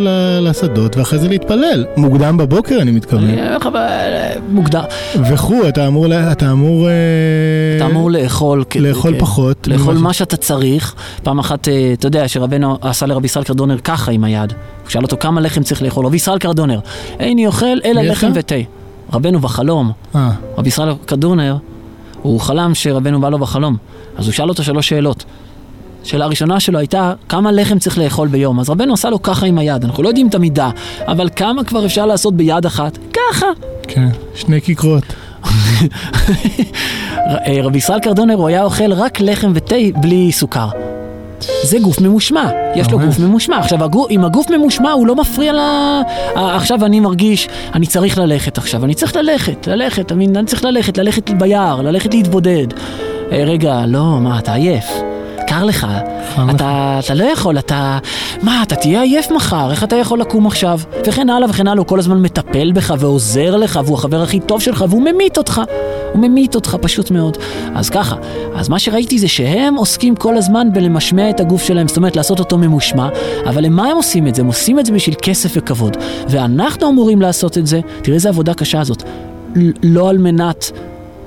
ל- 0.00 0.48
לשדות, 0.48 0.96
ואחרי 0.96 1.18
זה 1.18 1.28
להתפלל. 1.28 1.84
מוקדם 1.96 2.36
בבוקר, 2.36 2.78
אני 2.80 2.90
מתכוון. 2.90 3.24
אני 3.24 3.40
אומר 3.42 3.56
לך, 3.56 3.66
ב- 3.74 4.52
מוגדר. 4.52 4.82
וכו', 5.30 5.68
אתה 5.68 5.86
אמור... 5.86 6.06
אתה 6.32 6.50
אמור... 6.50 6.88
אה, 6.88 6.92
אתה 7.76 7.86
אמור 7.86 8.10
לאכול. 8.10 8.64
לאכול 8.80 9.14
כ- 9.16 9.20
פחות. 9.20 9.68
לאכול 9.68 9.94
מה 9.94 10.12
שאתה 10.12 10.36
צריך. 10.36 10.94
פעם 11.22 11.38
אחת, 11.38 11.68
אה, 11.68 11.90
אתה 11.92 12.06
יודע, 12.06 12.28
שרבנו 12.28 12.78
עשה 12.80 13.06
לרבי 13.06 13.26
ישראל 13.26 13.44
קרדונר 13.44 13.76
ככה 13.84 14.12
עם 14.12 14.24
היד. 14.24 14.52
הוא 14.82 14.90
שאל 14.90 15.02
אותו 15.02 15.16
כמה 15.20 15.40
לחם 15.40 15.62
צריך 15.62 15.82
לאכול. 15.82 16.06
רבי 16.06 16.16
ישראל 16.16 16.38
קרדונר, 16.38 16.80
איני 17.20 17.46
אוכל 17.46 17.78
אלא 17.84 18.02
לחם? 18.02 18.30
ותה. 18.34 18.54
רבנו 19.12 19.38
בחלום, 19.38 19.92
אה, 20.14 20.30
רבי 20.58 20.68
ישראל 20.68 20.94
קרדונר, 21.04 21.56
הוא 22.22 22.40
חלם 22.40 22.74
שרבנו 22.74 23.20
בא 23.20 23.28
לו 23.28 23.38
בחלום. 23.38 23.76
אז 24.16 24.26
הוא 24.26 24.32
שאל 24.32 24.48
אותו 24.48 24.64
שלוש 24.64 24.88
שאלות. 24.88 25.24
שאלה 26.04 26.24
הראשונה 26.24 26.60
שלו 26.60 26.78
הייתה, 26.78 27.12
כמה 27.28 27.52
לחם 27.52 27.78
צריך 27.78 27.98
לאכול 27.98 28.28
ביום? 28.28 28.60
אז 28.60 28.70
רבנו 28.70 28.94
עשה 28.94 29.10
לו 29.10 29.22
ככה 29.22 29.46
עם 29.46 29.58
היד, 29.58 29.84
אנחנו 29.84 30.02
לא 30.02 30.08
יודעים 30.08 30.28
את 30.28 30.34
המידה, 30.34 30.70
אבל 31.06 31.28
כמה 31.36 31.64
כבר 31.64 31.86
אפשר 31.86 32.06
לעשות 32.06 32.34
ביד 32.34 32.66
אחת? 32.66 32.98
ככה. 33.12 33.46
כן, 33.82 34.08
שני 34.34 34.60
כיכרות. 34.60 35.04
רבי 37.64 37.78
ישראל 37.78 38.00
קרדונר 38.00 38.34
הוא 38.34 38.48
היה 38.48 38.64
אוכל 38.64 38.92
רק 38.92 39.20
לחם 39.20 39.52
ותה 39.54 39.76
בלי 40.00 40.32
סוכר. 40.32 40.68
זה 41.62 41.78
גוף 41.78 42.00
ממושמע, 42.00 42.50
יש 42.74 42.90
לו. 42.90 42.98
גוף 42.98 43.18
ממושמע. 43.18 43.58
עכשיו, 43.58 43.84
הגו- 43.84 44.06
אם 44.10 44.24
הגוף 44.24 44.50
ממושמע, 44.50 44.90
הוא 44.92 45.06
לא 45.06 45.14
מפריע 45.16 45.52
ל... 45.52 45.58
עכשיו 46.36 46.84
אני 46.84 47.00
מרגיש, 47.00 47.48
אני 47.74 47.86
צריך 47.86 48.18
ללכת 48.18 48.58
עכשיו, 48.58 48.84
אני 48.84 48.94
צריך 48.94 49.16
ללכת, 49.16 49.66
ללכת? 49.66 50.12
אני 50.12 50.28
צריך 50.46 50.64
ללכת, 50.64 50.98
ללכת 50.98 51.30
ביער, 51.30 51.82
ללכת 51.82 52.14
להתבודד. 52.14 52.66
אה, 53.32 53.44
רגע, 53.46 53.84
לא, 53.86 54.18
מה, 54.20 54.38
אתה 54.38 54.54
עייף. 54.54 54.84
קר 55.52 55.64
לך, 55.64 55.86
לך. 56.38 56.42
אתה, 56.54 57.00
אתה 57.04 57.14
לא 57.14 57.24
יכול, 57.24 57.58
אתה... 57.58 57.98
מה, 58.42 58.62
אתה 58.62 58.74
תהיה 58.76 59.02
עייף 59.02 59.30
מחר, 59.30 59.70
איך 59.70 59.84
אתה 59.84 59.96
יכול 59.96 60.20
לקום 60.20 60.46
עכשיו? 60.46 60.80
וכן 61.06 61.30
הלאה 61.30 61.50
וכן 61.50 61.66
הלאה, 61.66 61.78
הוא 61.78 61.86
כל 61.86 61.98
הזמן 61.98 62.22
מטפל 62.22 62.72
בך 62.72 62.94
ועוזר 62.98 63.56
לך, 63.56 63.80
והוא 63.84 63.94
החבר 63.98 64.22
הכי 64.22 64.40
טוב 64.40 64.60
שלך, 64.60 64.84
והוא 64.88 65.02
ממית 65.02 65.38
אותך. 65.38 65.60
הוא 66.12 66.22
ממית 66.22 66.54
אותך 66.54 66.76
פשוט 66.80 67.10
מאוד. 67.10 67.36
אז 67.74 67.90
ככה, 67.90 68.16
אז 68.54 68.68
מה 68.68 68.78
שראיתי 68.78 69.18
זה 69.18 69.28
שהם 69.28 69.74
עוסקים 69.74 70.16
כל 70.16 70.36
הזמן 70.36 70.68
בלמשמע 70.72 71.30
את 71.30 71.40
הגוף 71.40 71.62
שלהם, 71.62 71.88
זאת 71.88 71.96
אומרת 71.96 72.16
לעשות 72.16 72.38
אותו 72.38 72.58
ממושמע, 72.58 73.08
אבל 73.46 73.64
למה 73.64 73.88
הם 73.88 73.96
עושים 73.96 74.26
את 74.26 74.34
זה? 74.34 74.42
הם 74.42 74.46
עושים 74.46 74.78
את 74.78 74.86
זה 74.86 74.92
בשביל 74.92 75.14
כסף 75.22 75.52
וכבוד. 75.56 75.96
ואנחנו 76.28 76.88
אמורים 76.88 77.22
לעשות 77.22 77.58
את 77.58 77.66
זה, 77.66 77.80
תראה 78.02 78.14
איזה 78.14 78.28
עבודה 78.28 78.54
קשה 78.54 78.84
זאת, 78.84 79.02
ל- 79.56 79.70
לא 79.82 80.10
על 80.10 80.18
מנת 80.18 80.70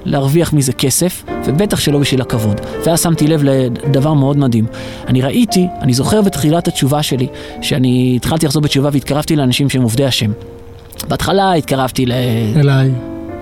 להרוויח 0.06 0.53
מזה 0.53 0.74
כסף, 0.74 1.24
ובטח 1.45 1.80
שלא 1.80 1.99
בשביל 1.99 2.22
הכבוד. 2.22 2.62
ואז 2.86 3.01
שמתי 3.01 3.28
לב 3.28 3.41
לדבר 3.43 4.14
מאוד 4.14 4.38
מדהים. 4.38 4.66
אני 5.08 5.22
ראיתי, 5.22 5.68
אני 5.82 5.93
זוכר 5.93 6.22
בתחילת 6.22 6.68
התשובה 6.68 7.03
שלי, 7.03 7.28
שאני 7.62 8.14
התחלתי 8.16 8.45
לחזור 8.45 8.62
בתשובה 8.62 8.89
והתקרבתי 8.91 9.36
לאנשים 9.36 9.70
שהם 9.70 9.82
עובדי 9.82 10.06
השם. 10.06 10.32
בהתחלה 11.08 11.53
התקרבתי 11.53 12.06
ל... 12.06 12.12
אליי. 12.56 12.91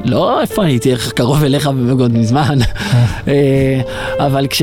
לא, 0.05 0.41
איפה 0.41 0.65
הייתי 0.65 0.91
איך 0.91 1.11
קרוב 1.11 1.43
אליך 1.43 1.67
מאוד 1.67 2.17
מזמן. 2.17 2.57
אה, 3.27 3.81
אבל 4.19 4.47
כש- 4.49 4.61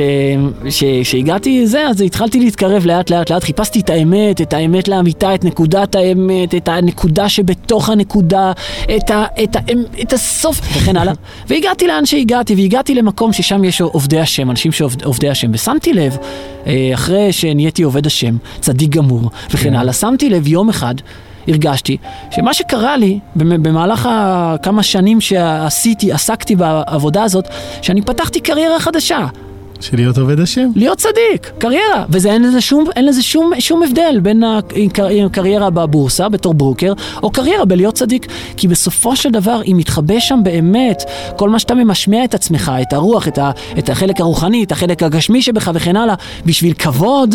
כש- 0.68 0.84
כשהגעתי 1.03 1.66
זה, 1.66 1.86
אז 1.86 2.01
התחלתי 2.01 2.41
להתקרב 2.41 2.86
לאט 2.86 3.11
לאט 3.11 3.30
לאט, 3.30 3.45
חיפשתי 3.45 3.80
את 3.80 3.91
האמת, 3.91 4.41
את 4.41 4.53
האמת 4.53 4.88
לאמיתה, 4.88 5.34
את 5.34 5.45
נקודת 5.45 5.95
האמת, 5.95 6.55
את 6.55 6.68
הנקודה 6.68 7.28
שבתוך 7.28 7.88
הנקודה, 7.88 8.53
את, 8.97 9.11
ה, 9.11 9.24
את, 9.43 9.57
ה, 9.57 9.61
את 10.03 10.12
הסוף, 10.12 10.61
וכן 10.76 10.97
הלאה. 10.97 11.12
והגעתי 11.49 11.86
לאן 11.86 12.07
שהגעתי, 12.07 12.55
והגעתי 12.55 12.95
למקום 12.95 13.32
ששם 13.32 13.64
יש 13.64 13.80
עובדי 13.80 14.20
השם, 14.20 14.51
אנשים 14.51 14.72
שעובדי 14.72 15.28
השם, 15.28 15.51
ושמתי 15.55 15.93
לב, 15.93 16.16
אה, 16.66 16.91
אחרי 16.95 17.32
שנהייתי 17.32 17.82
עובד 17.82 18.07
השם, 18.07 18.36
צדיק 18.61 18.91
גמור, 18.91 19.30
וכן 19.51 19.74
הלאה, 19.74 19.93
שמתי 19.93 20.30
לב 20.30 20.47
יום 20.47 20.68
אחד, 20.68 20.95
הרגשתי 21.49 21.97
שמה 22.30 22.55
שקרה 22.55 22.97
לי 22.97 23.18
במ- 23.36 23.62
במהלך 23.62 24.09
הכמה 24.12 24.82
שנים 24.82 25.20
שעשיתי, 25.20 26.12
עסקתי 26.12 26.57
בעבודה 26.57 27.22
הזאת, 27.22 27.49
שאני 27.82 28.03
פתחתי 28.03 28.41
קריירה 28.41 28.80
חדשה. 28.80 29.26
של 29.80 29.97
להיות 29.97 30.18
עובד 30.18 30.41
השם. 30.41 30.68
להיות 30.76 30.99
צדיק, 30.99 31.53
קריירה, 31.59 32.05
וזה 32.09 32.32
אין 32.32 32.43
לזה 32.43 32.61
שום, 32.61 32.84
אין 32.97 33.07
לזה 33.07 33.22
שום, 33.22 33.51
שום 33.59 33.82
הבדל 33.82 34.18
בין 34.22 34.43
הקר- 34.45 35.09
הקריירה 35.26 35.70
בבורסה 35.70 36.28
בתור 36.28 36.55
ברוקר, 36.55 36.93
או 37.22 37.30
קריירה 37.30 37.64
בלהיות 37.64 37.95
צדיק, 37.95 38.26
כי 38.57 38.68
בסופו 38.68 39.16
של 39.16 39.30
דבר, 39.30 39.61
אם 39.66 39.76
מתחבא 39.76 40.18
שם 40.20 40.41
באמת 40.43 41.03
כל 41.36 41.49
מה 41.51 41.59
שאתה 41.59 41.74
ממשמיע 41.74 42.24
את 42.24 42.34
עצמך, 42.34 42.72
את 42.82 42.93
הרוח, 42.93 43.28
את, 43.28 43.38
ה, 43.38 43.51
את 43.78 43.88
החלק 43.88 44.20
הרוחני, 44.20 44.64
את 44.64 44.72
החלק 44.72 45.03
הגשמי 45.03 45.43
שבך 45.43 45.70
וכן 45.74 45.97
הלאה, 45.97 46.14
בשביל 46.47 46.72
כבוד, 46.72 47.34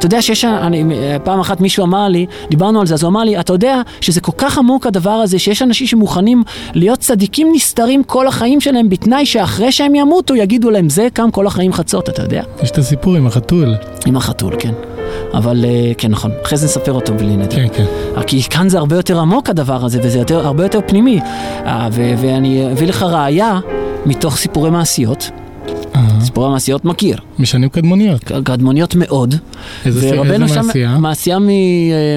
אתה 0.00 0.06
יודע 0.06 0.22
שיש, 0.22 0.44
אני, 0.44 0.84
פעם 1.24 1.40
אחת 1.40 1.60
מישהו 1.60 1.84
אמר 1.84 2.08
לי, 2.08 2.26
דיברנו 2.50 2.80
על 2.80 2.86
זה, 2.86 2.94
אז 2.94 3.02
הוא 3.02 3.08
אמר 3.10 3.24
לי, 3.24 3.40
אתה 3.40 3.52
יודע 3.52 3.82
שזה 4.00 4.20
כל 4.20 4.32
כך 4.38 4.58
עמוק 4.58 4.86
הדבר 4.86 5.10
הזה, 5.10 5.38
שיש 5.38 5.62
אנשים 5.62 5.86
שמוכנים 5.86 6.42
להיות 6.74 6.98
צדיקים 6.98 7.48
נסתרים 7.54 8.04
כל 8.04 8.26
החיים 8.26 8.60
שלהם, 8.60 8.88
בתנאי 8.88 9.26
שאחרי 9.26 9.72
שהם 9.72 9.94
ימותו 9.94 10.36
יגידו 10.36 10.70
להם, 10.70 10.88
זה 10.88 11.08
קם 11.12 11.30
כל 11.30 11.46
החיים 11.46 11.72
חצות, 11.72 12.08
אתה 12.08 12.22
יודע? 12.22 12.42
יש 12.62 12.70
את 12.70 12.78
הסיפור 12.78 13.16
עם 13.16 13.26
החתול. 13.26 13.74
עם 14.06 14.16
החתול, 14.16 14.54
כן. 14.58 14.72
אבל 15.34 15.64
אה, 15.64 15.92
כן, 15.98 16.10
נכון. 16.10 16.30
אחרי 16.44 16.58
זה 16.58 16.66
נספר 16.66 16.92
אותו 16.92 17.14
בלי 17.14 17.36
נדר. 17.36 17.56
כן, 17.56 17.66
כן. 17.72 17.84
כי 18.26 18.42
כאן 18.42 18.68
זה 18.68 18.78
הרבה 18.78 18.96
יותר 18.96 19.20
עמוק 19.20 19.50
הדבר 19.50 19.84
הזה, 19.84 20.00
וזה 20.02 20.18
יותר, 20.18 20.46
הרבה 20.46 20.62
יותר 20.62 20.80
פנימי. 20.86 21.20
אה, 21.66 21.88
ו- 21.92 22.14
ואני 22.16 22.72
אביא 22.72 22.88
לך 22.88 23.02
ראייה 23.02 23.60
מתוך 24.06 24.36
סיפורי 24.36 24.70
מעשיות. 24.70 25.30
אה, 26.00 26.20
סיפורי 26.20 26.50
מעשיות 26.50 26.84
מכיר. 26.84 27.18
משנים 27.38 27.68
קדמוניות. 27.68 28.24
קדמוניות 28.44 28.94
מאוד. 28.94 29.34
איזה 29.86 30.10
איזה 30.24 30.48
שם- 30.48 30.66
מעשייה? 30.66 30.98
מעשייה 30.98 31.38
מ- 31.38 31.48
אה, 31.48 31.54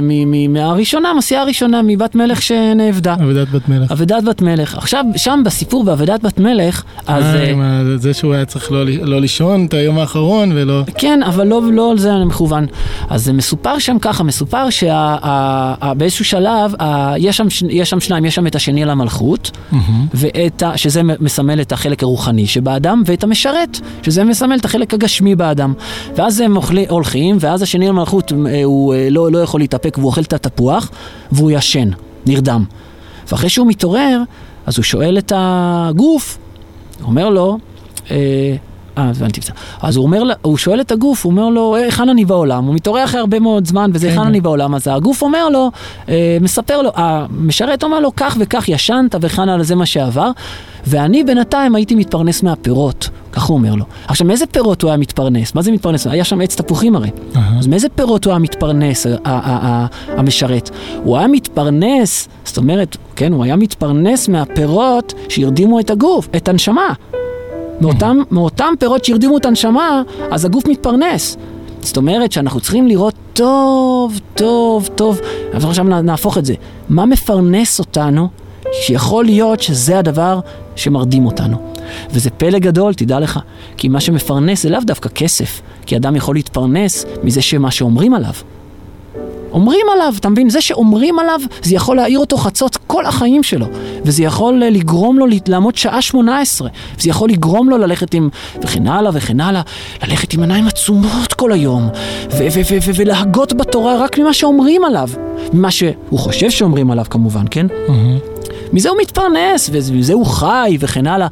מ- 0.01 0.31
מ- 0.31 0.53
מהראשונה, 0.53 1.13
מעשייה 1.13 1.41
הראשונה, 1.41 1.81
מבת 1.87 2.15
מלך 2.15 2.41
שנאבדה. 2.41 3.13
אבדת 3.13 3.47
בת 3.49 3.69
מלך. 3.69 3.91
אבדת 3.91 4.23
בת 4.23 4.41
מלך. 4.41 4.77
עכשיו, 4.77 5.05
שם 5.15 5.41
בסיפור 5.45 5.83
באבדת 5.83 6.21
בת 6.25 6.39
מלך, 6.39 6.83
אז... 7.07 7.23
אה, 7.23 7.53
אה, 7.61 7.97
זה 7.97 8.13
שהוא 8.13 8.33
היה 8.33 8.45
צריך 8.45 8.71
לא 8.71 8.85
לא 8.85 9.21
לישון 9.21 9.65
את 9.65 9.73
היום 9.73 9.99
האחרון 9.99 10.51
ולא... 10.55 10.81
כן, 10.97 11.19
אבל 11.25 11.47
לא, 11.47 11.61
לא 11.71 11.91
על 11.91 11.97
זה 11.97 12.13
אני 12.15 12.25
מכוון. 12.25 12.65
אז 13.09 13.25
זה 13.25 13.33
מסופר 13.33 13.79
שם 13.79 13.97
ככה, 14.01 14.23
מסופר 14.23 14.67
שבאיזשהו 14.69 16.25
שלב, 16.25 16.75
ה- 16.81 17.13
יש 17.17 17.37
שם, 17.37 17.47
יש 17.69 17.89
שם 17.89 17.99
שניים, 17.99 18.25
יש 18.25 18.35
שם 18.35 18.47
את 18.47 18.55
השני 18.55 18.83
על 18.83 18.89
המלכות, 18.89 19.51
ואת 20.13 20.63
ה, 20.63 20.77
שזה 20.77 21.01
מסמל 21.19 21.61
את 21.61 21.71
החלק 21.71 22.03
הרוחני 22.03 22.47
שבאדם, 22.47 23.03
ואת 23.05 23.23
המשרת, 23.23 23.72
שזה 24.03 24.23
מסמל 24.23 24.55
את 24.55 24.65
החלק 24.65 24.93
הגשמי 24.93 25.35
באדם. 25.35 25.73
ואז 26.15 26.39
הם 26.39 26.55
אוכלי, 26.55 26.85
הולכים, 26.89 27.37
ואז 27.39 27.61
השני 27.61 27.85
על 27.85 27.89
המלכות, 27.89 28.31
אה, 28.31 28.63
הוא 28.63 28.93
אה, 28.93 29.07
לא, 29.09 29.31
לא 29.31 29.37
יכול 29.37 29.59
להתאפק, 29.59 29.97
והוא 29.97 30.07
אוכל 30.07 30.21
את 30.21 30.33
התפוח, 30.33 30.91
והוא 31.31 31.51
ישן, 31.51 31.89
נרדם. 32.25 32.63
ואחרי 33.31 33.49
שהוא 33.49 33.67
מתעורר, 33.67 34.21
אז 34.65 34.77
הוא 34.77 34.83
שואל 34.83 35.17
את 35.17 35.31
הגוף, 35.35 36.37
אומר 37.03 37.29
לו, 37.29 37.57
אה, 38.97 39.09
הבנתי 39.09 39.39
בסדר. 39.41 39.55
אז 39.81 39.95
הוא 39.95 40.05
אומר, 40.05 40.23
הוא 40.41 40.57
שואל 40.57 40.81
את 40.81 40.91
הגוף, 40.91 41.25
הוא 41.25 41.31
אומר 41.31 41.49
לו, 41.49 41.75
"אה, 41.75 41.79
היכן 41.81 42.09
אני 42.09 42.25
בעולם? 42.25 42.65
הוא 42.65 42.75
מתעורר 42.75 43.03
אחרי 43.03 43.19
הרבה 43.19 43.39
מאוד 43.39 43.67
זמן, 43.67 43.91
וזה 43.93 44.07
היכן 44.07 44.21
אני 44.21 44.41
בעולם? 44.41 44.75
אז 44.75 44.87
הגוף 44.87 45.21
אומר 45.21 45.49
לו, 45.49 45.71
אה, 46.09 46.37
מספר 46.41 46.81
לו, 46.81 46.91
המשרת 46.95 47.83
אומר 47.83 47.99
לו, 47.99 48.11
כך 48.15 48.37
וכך 48.39 48.69
ישנת, 48.69 49.15
וכאן 49.21 49.49
על 49.49 49.63
זה 49.63 49.75
מה 49.75 49.85
שעבר, 49.85 50.31
ואני 50.87 51.23
בינתיים 51.23 51.75
הייתי 51.75 51.95
מתפרנס 51.95 52.43
מהפירות. 52.43 53.09
כך 53.31 53.43
הוא 53.43 53.57
אומר 53.57 53.75
לו. 53.75 53.85
עכשיו, 54.07 54.27
מאיזה 54.27 54.45
פירות 54.45 54.81
הוא 54.81 54.89
היה 54.89 54.97
מתפרנס? 54.97 55.55
מה 55.55 55.61
זה 55.61 55.71
מתפרנס? 55.71 56.07
היה 56.07 56.23
שם 56.23 56.41
עץ 56.41 56.55
תפוחים 56.55 56.95
הרי. 56.95 57.09
אז 57.59 57.67
מאיזה 57.67 57.89
פירות 57.89 58.25
הוא 58.25 58.31
היה 58.31 58.39
מתפרנס, 58.39 59.05
המשרת? 60.17 60.69
הוא 61.03 61.17
היה 61.17 61.27
מתפרנס, 61.27 62.27
זאת 62.45 62.57
אומרת, 62.57 62.97
כן, 63.15 63.33
הוא 63.33 63.43
היה 63.43 63.55
מתפרנס 63.55 64.27
מהפירות 64.27 65.13
שהרדימו 65.29 65.79
את 65.79 65.89
הגוף, 65.89 66.27
את 66.35 66.47
הנשמה. 66.47 66.93
מאותם, 67.83 68.17
מאותם 68.31 68.73
פירות 68.79 69.05
שהרדימו 69.05 69.37
את 69.37 69.45
הנשמה, 69.45 70.01
אז 70.31 70.45
הגוף 70.45 70.67
מתפרנס. 70.67 71.37
זאת 71.81 71.97
אומרת 71.97 72.31
שאנחנו 72.31 72.59
צריכים 72.59 72.87
לראות 72.87 73.15
טוב, 73.33 74.19
טוב, 74.33 74.89
טוב, 74.95 75.19
אז 75.53 75.65
עכשיו 75.65 75.83
נהפוך 75.83 76.37
את 76.37 76.45
זה. 76.45 76.53
מה 76.89 77.05
מפרנס 77.05 77.79
אותנו, 77.79 78.27
שיכול 78.71 79.25
להיות 79.25 79.61
שזה 79.61 79.99
הדבר 79.99 80.39
שמרדים 80.75 81.25
אותנו. 81.25 81.57
וזה 82.11 82.29
פלא 82.29 82.59
גדול, 82.59 82.93
תדע 82.93 83.19
לך, 83.19 83.39
כי 83.77 83.87
מה 83.87 83.99
שמפרנס 83.99 84.63
זה 84.63 84.69
לאו 84.69 84.79
דווקא 84.83 85.09
כסף, 85.09 85.61
כי 85.85 85.97
אדם 85.97 86.15
יכול 86.15 86.35
להתפרנס 86.35 87.05
מזה 87.23 87.41
שמה 87.41 87.71
שאומרים 87.71 88.13
עליו. 88.13 88.33
אומרים 89.53 89.85
עליו, 89.93 90.13
אתה 90.19 90.29
מבין? 90.29 90.49
זה 90.49 90.61
שאומרים 90.61 91.19
עליו, 91.19 91.39
זה 91.61 91.75
יכול 91.75 91.95
להעיר 91.95 92.19
אותו 92.19 92.37
חצות 92.37 92.77
כל 92.87 93.05
החיים 93.05 93.43
שלו. 93.43 93.65
וזה 94.05 94.23
יכול 94.23 94.63
אה, 94.63 94.69
לגרום 94.69 95.19
לו 95.19 95.25
לעמוד 95.47 95.75
שעה 95.75 96.01
שמונה 96.01 96.39
עשרה. 96.39 96.69
וזה 96.99 97.09
יכול 97.09 97.29
לגרום 97.29 97.69
לו 97.69 97.77
ללכת 97.77 98.13
עם, 98.13 98.29
וכן 98.61 98.87
הלאה 98.87 99.11
וכן 99.13 99.41
הלאה, 99.41 99.61
ללכת 100.03 100.33
עם 100.33 100.41
עיניים 100.41 100.67
עצומות 100.67 101.33
כל 101.33 101.51
היום. 101.51 101.89
ולהגות 102.95 103.53
בתורה 103.53 103.97
רק 103.97 104.19
ממה 104.19 104.33
שאומרים 104.33 104.85
עליו. 104.85 105.09
ממה 105.53 105.71
שהוא 105.71 106.19
חושב 106.19 106.49
שאומרים 106.49 106.91
עליו 106.91 107.05
כמובן, 107.09 107.45
כן? 107.51 107.67
מזה 108.73 108.89
הוא 108.89 108.97
מתפרנס, 109.01 109.69
ומזה 109.73 110.13
הוא 110.13 110.25
חי, 110.25 110.77
וכן 110.79 111.07
הלאה. 111.07 111.27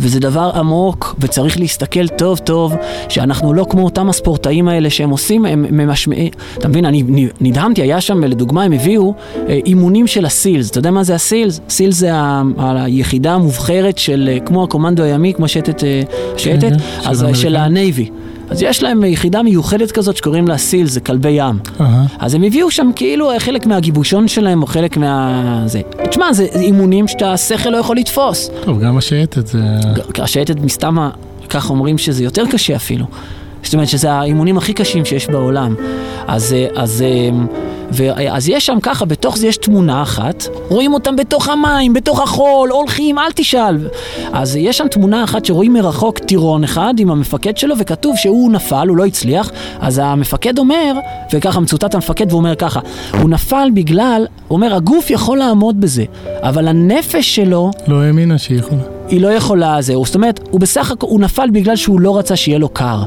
וזה 0.00 0.20
דבר 0.20 0.50
עמוק, 0.54 1.14
וצריך 1.18 1.58
להסתכל 1.60 2.08
טוב 2.08 2.38
טוב, 2.38 2.74
שאנחנו 3.08 3.52
לא 3.54 3.66
כמו 3.70 3.84
אותם 3.84 4.08
הספורטאים 4.08 4.68
האלה 4.68 4.90
שהם 4.90 5.10
עושים, 5.10 5.44
הם 5.46 5.66
ממשמעים. 5.70 6.30
אתה 6.58 6.68
מבין, 6.68 6.84
אני 6.84 7.02
נדהמתי, 7.40 7.82
היה 7.82 8.00
שם, 8.00 8.24
לדוגמה, 8.24 8.62
הם 8.62 8.72
הביאו 8.72 9.14
אה, 9.48 9.58
אימונים 9.66 10.06
של 10.06 10.24
הסילס. 10.24 10.70
אתה 10.70 10.78
יודע 10.78 10.90
מה 10.90 11.02
זה 11.04 11.14
הסילס? 11.14 11.60
סילס 11.68 11.96
זה 11.96 12.14
ה- 12.14 12.42
היחידה 12.58 13.32
המובחרת 13.32 13.98
של, 13.98 14.28
אה, 14.32 14.40
כמו 14.40 14.64
הקומנדו 14.64 15.02
הימי, 15.02 15.34
כמו 15.34 15.44
השייטת, 15.44 15.84
אה, 15.84 16.02
השייטת, 16.34 16.70
כן, 16.72 17.08
אז 17.10 17.24
של. 17.34 17.56
הנייבי. 17.56 18.10
אז 18.50 18.62
יש 18.62 18.82
להם 18.82 19.04
יחידה 19.04 19.42
מיוחדת 19.42 19.92
כזאת 19.92 20.16
שקוראים 20.16 20.48
לה 20.48 20.58
סיל, 20.58 20.86
זה 20.86 21.00
כלבי 21.00 21.30
ים. 21.30 21.58
אהה. 21.80 22.04
אז 22.18 22.34
הם 22.34 22.42
הביאו 22.42 22.70
שם 22.70 22.90
כאילו 22.96 23.30
חלק 23.38 23.66
מהגיבושון 23.66 24.28
שלהם, 24.28 24.62
או 24.62 24.66
חלק 24.66 24.96
מה... 24.96 25.62
זה. 25.66 25.80
תשמע, 26.10 26.32
זה 26.32 26.44
אימונים 26.54 27.08
שאתה 27.08 27.32
השכל 27.32 27.68
לא 27.70 27.76
יכול 27.76 27.96
לתפוס. 27.96 28.50
טוב, 28.64 28.80
גם 28.80 28.96
השייטת 28.96 29.46
זה... 29.46 29.58
השייטת 30.18 30.60
מסתם, 30.60 31.08
כך 31.48 31.70
אומרים 31.70 31.98
שזה 31.98 32.24
יותר 32.24 32.44
קשה 32.50 32.76
אפילו. 32.76 33.06
זאת 33.62 33.74
אומרת 33.74 33.88
שזה 33.88 34.12
האימונים 34.12 34.58
הכי 34.58 34.72
קשים 34.72 35.04
שיש 35.04 35.26
בעולם. 35.26 35.74
אז, 36.26 36.52
אה, 36.52 36.66
אז, 36.82 37.02
אה, 37.02 37.30
ו, 37.92 38.04
אז 38.30 38.48
יש 38.48 38.66
שם 38.66 38.78
ככה, 38.82 39.04
בתוך 39.04 39.36
זה 39.36 39.46
יש 39.46 39.56
תמונה 39.56 40.02
אחת, 40.02 40.48
רואים 40.68 40.94
אותם 40.94 41.16
בתוך 41.16 41.48
המים, 41.48 41.92
בתוך 41.92 42.20
החול, 42.20 42.70
הולכים, 42.70 43.18
אל 43.18 43.32
תשאל. 43.34 43.88
אז 44.32 44.56
יש 44.56 44.78
שם 44.78 44.88
תמונה 44.88 45.24
אחת 45.24 45.44
שרואים 45.44 45.72
מרחוק 45.72 46.18
טירון 46.18 46.64
אחד 46.64 46.94
עם 46.98 47.10
המפקד 47.10 47.56
שלו, 47.56 47.74
וכתוב 47.78 48.16
שהוא 48.16 48.52
נפל, 48.52 48.88
הוא 48.88 48.96
לא 48.96 49.06
הצליח, 49.06 49.50
אז 49.80 50.00
המפקד 50.04 50.58
אומר, 50.58 50.92
וככה 51.32 51.60
מצוטט 51.60 51.94
המפקד 51.94 52.26
והוא 52.28 52.38
אומר 52.38 52.54
ככה, 52.54 52.80
הוא 53.20 53.30
נפל 53.30 53.68
בגלל, 53.74 54.26
הוא 54.48 54.56
אומר, 54.56 54.74
הגוף 54.74 55.10
יכול 55.10 55.38
לעמוד 55.38 55.80
בזה, 55.80 56.04
אבל 56.42 56.68
הנפש 56.68 57.36
שלו... 57.36 57.70
לא 57.88 58.02
האמינה 58.02 58.38
שהיא 58.38 58.58
יכולה. 58.58 58.99
היא 59.10 59.20
לא 59.20 59.28
יכולה 59.28 59.82
זה, 59.82 59.94
זאת 60.04 60.14
אומרת, 60.14 60.40
הוא 60.50 60.60
בסך 60.60 60.90
הכל, 60.90 61.06
הוא 61.06 61.20
נפל 61.20 61.50
בגלל 61.52 61.76
שהוא 61.76 62.00
לא 62.00 62.18
רצה 62.18 62.36
שיהיה 62.36 62.58
לו 62.58 62.68
קר. 62.68 63.02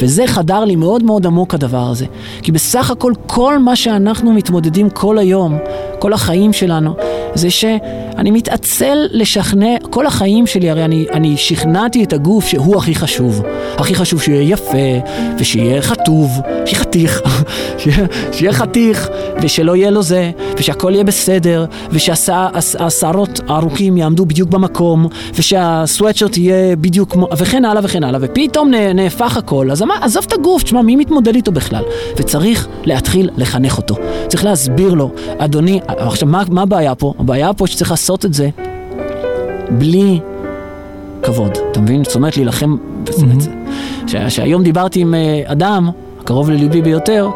וזה 0.00 0.26
חדר 0.26 0.64
לי 0.64 0.76
מאוד 0.76 1.02
מאוד 1.02 1.26
עמוק 1.26 1.54
הדבר 1.54 1.88
הזה. 1.90 2.06
כי 2.42 2.52
בסך 2.52 2.90
הכל 2.90 3.12
כל 3.26 3.58
מה 3.58 3.76
שאנחנו 3.76 4.32
מתמודדים 4.32 4.90
כל 4.90 5.18
היום, 5.18 5.58
כל 5.98 6.12
החיים 6.12 6.52
שלנו, 6.52 6.94
זה 7.36 7.50
שאני 7.50 8.30
מתעצל 8.30 9.06
לשכנע, 9.10 9.76
כל 9.90 10.06
החיים 10.06 10.46
שלי, 10.46 10.70
הרי 10.70 10.84
אני, 10.84 11.06
אני 11.12 11.36
שכנעתי 11.36 12.04
את 12.04 12.12
הגוף 12.12 12.46
שהוא 12.46 12.76
הכי 12.76 12.94
חשוב. 12.94 13.42
הכי 13.76 13.94
חשוב 13.94 14.22
שיהיה 14.22 14.52
יפה, 14.52 15.10
ושיהיה 15.38 15.82
חטוב, 15.82 16.40
שיהיה 16.64 16.80
חתיך, 16.80 17.22
שיהיה, 17.78 18.06
שיהיה 18.32 18.52
חתיך, 18.52 19.08
ושלא 19.42 19.76
יהיה 19.76 19.90
לו 19.90 20.02
זה, 20.02 20.30
ושהכל 20.58 20.90
יהיה 20.94 21.04
בסדר, 21.04 21.64
ושהשערות 21.90 23.40
הארוכים 23.48 23.96
יעמדו 23.96 24.26
בדיוק 24.26 24.50
במקום, 24.50 25.06
ושהסוואטשרט 25.34 26.36
יהיה 26.36 26.76
בדיוק 26.76 27.12
כמו, 27.12 27.28
וכן 27.36 27.64
הלאה 27.64 27.82
וכן 27.84 28.04
הלאה, 28.04 28.20
ופתאום 28.22 28.70
נהפך 28.94 29.36
הכל, 29.36 29.70
אז 29.70 29.82
מה, 29.82 29.94
עזוב 30.02 30.24
את 30.28 30.32
הגוף, 30.32 30.62
תשמע, 30.62 30.82
מי 30.82 30.96
מתמודד 30.96 31.34
איתו 31.34 31.52
בכלל? 31.52 31.82
וצריך 32.16 32.68
להתחיל 32.84 33.30
לחנך 33.36 33.76
אותו. 33.76 33.96
צריך 34.28 34.44
להסביר 34.44 34.94
לו, 34.94 35.10
אדוני, 35.38 35.80
עכשיו, 35.86 36.28
מה 36.28 36.62
הבעיה 36.62 36.94
פה? 36.94 37.14
הבעיה 37.26 37.52
פה 37.52 37.66
שצריך 37.66 37.90
לעשות 37.90 38.24
את 38.24 38.34
זה 38.34 38.48
בלי 39.70 40.20
כבוד, 41.22 41.58
אתה 41.70 41.80
מבין? 41.80 42.04
זאת 42.04 42.14
אומרת, 42.14 42.36
להילחם, 42.36 42.76
שהיום 44.28 44.62
דיברתי 44.62 45.00
עם 45.00 45.14
אה, 45.14 45.42
אדם, 45.44 45.90
הקרוב 46.20 46.50
לליבי 46.50 46.82
ביותר, 46.82 47.30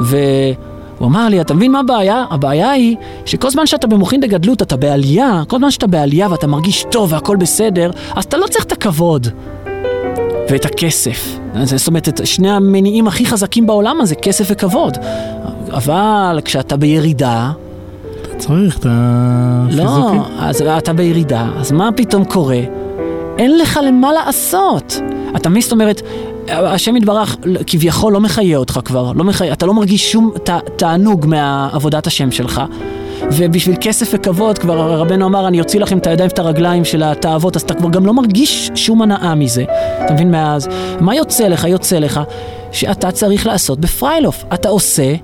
והוא 0.00 1.08
אמר 1.08 1.28
לי, 1.28 1.40
אתה 1.40 1.54
מבין 1.54 1.72
מה 1.72 1.80
הבעיה? 1.80 2.24
הבעיה 2.30 2.70
היא 2.70 2.96
שכל 3.26 3.50
זמן 3.50 3.66
שאתה 3.66 3.86
במוחין 3.86 4.20
דגדלות, 4.20 4.62
אתה 4.62 4.76
בעלייה, 4.76 5.42
כל 5.48 5.58
זמן 5.58 5.70
שאתה 5.70 5.86
בעלייה 5.86 6.30
ואתה 6.30 6.46
מרגיש 6.46 6.86
טוב 6.90 7.12
והכל 7.12 7.36
בסדר, 7.36 7.90
אז 8.14 8.24
אתה 8.24 8.36
לא 8.36 8.46
צריך 8.46 8.64
את 8.64 8.72
הכבוד. 8.72 9.26
ואת 10.50 10.64
הכסף. 10.64 11.38
זאת 11.64 11.88
אומרת, 11.88 12.08
את 12.08 12.20
שני 12.26 12.50
המניעים 12.50 13.06
הכי 13.06 13.26
חזקים 13.26 13.66
בעולם 13.66 14.00
הזה, 14.00 14.14
כסף 14.14 14.44
וכבוד. 14.50 14.96
אבל 15.72 16.40
כשאתה 16.44 16.76
בירידה, 16.76 17.52
צריך 18.40 18.78
את 18.78 18.86
לא, 18.86 19.82
החיזוקים. 19.82 20.22
אז 20.38 20.62
אתה 20.62 20.92
בירידה, 20.92 21.48
אז 21.56 21.72
מה 21.72 21.90
פתאום 21.96 22.24
קורה? 22.24 22.60
אין 23.38 23.58
לך 23.58 23.80
למה 23.86 24.12
לעשות. 24.12 25.00
אתה 25.36 25.48
מבין? 25.48 25.62
זאת 25.62 25.72
אומרת, 25.72 26.02
השם 26.48 26.96
יתברך 26.96 27.36
כביכול 27.66 28.12
לא 28.12 28.20
מחיה 28.20 28.56
אותך 28.56 28.80
כבר, 28.84 29.12
לא 29.14 29.24
מחיה, 29.24 29.52
אתה 29.52 29.66
לא 29.66 29.74
מרגיש 29.74 30.12
שום 30.12 30.30
ת, 30.44 30.50
תענוג 30.76 31.26
מעבודת 31.26 32.06
השם 32.06 32.30
שלך. 32.30 32.62
ובשביל 33.32 33.76
כסף 33.80 34.10
וכבוד, 34.14 34.58
כבר 34.58 35.00
רבנו 35.00 35.26
אמר, 35.26 35.48
אני 35.48 35.60
אוציא 35.60 35.80
לכם 35.80 35.98
את 35.98 36.06
הידיים 36.06 36.28
ואת 36.30 36.38
הרגליים 36.38 36.84
של 36.84 37.02
התאוות, 37.02 37.56
אז 37.56 37.62
אתה 37.62 37.74
כבר 37.74 37.90
גם 37.90 38.06
לא 38.06 38.14
מרגיש 38.14 38.70
שום 38.74 39.02
הנאה 39.02 39.34
מזה. 39.34 39.64
אתה 40.04 40.14
מבין? 40.14 40.30
מאז, 40.30 40.68
מה 41.00 41.14
יוצא 41.14 41.48
לך? 41.48 41.64
יוצא 41.64 41.98
לך 41.98 42.20
שאתה 42.72 43.10
צריך 43.10 43.46
לעשות 43.46 43.80
בפריילוף. 43.80 44.44
אתה 44.54 44.68
עושה, 44.68 45.14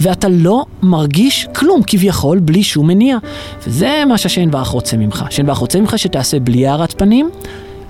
ואתה 0.00 0.28
לא 0.28 0.64
מרגיש 0.82 1.48
כלום, 1.54 1.80
כביכול, 1.86 2.38
בלי 2.38 2.62
שום 2.62 2.86
מניע. 2.86 3.18
וזה 3.66 4.02
מה 4.08 4.18
שהשן 4.18 4.50
ברך 4.50 4.68
רוצה 4.68 4.96
ממך. 4.96 5.24
השן 5.28 5.46
ברך 5.46 5.58
רוצה 5.58 5.80
ממך 5.80 5.98
שתעשה 5.98 6.40
בלי 6.40 6.66
הארת 6.66 6.98
פנים, 6.98 7.30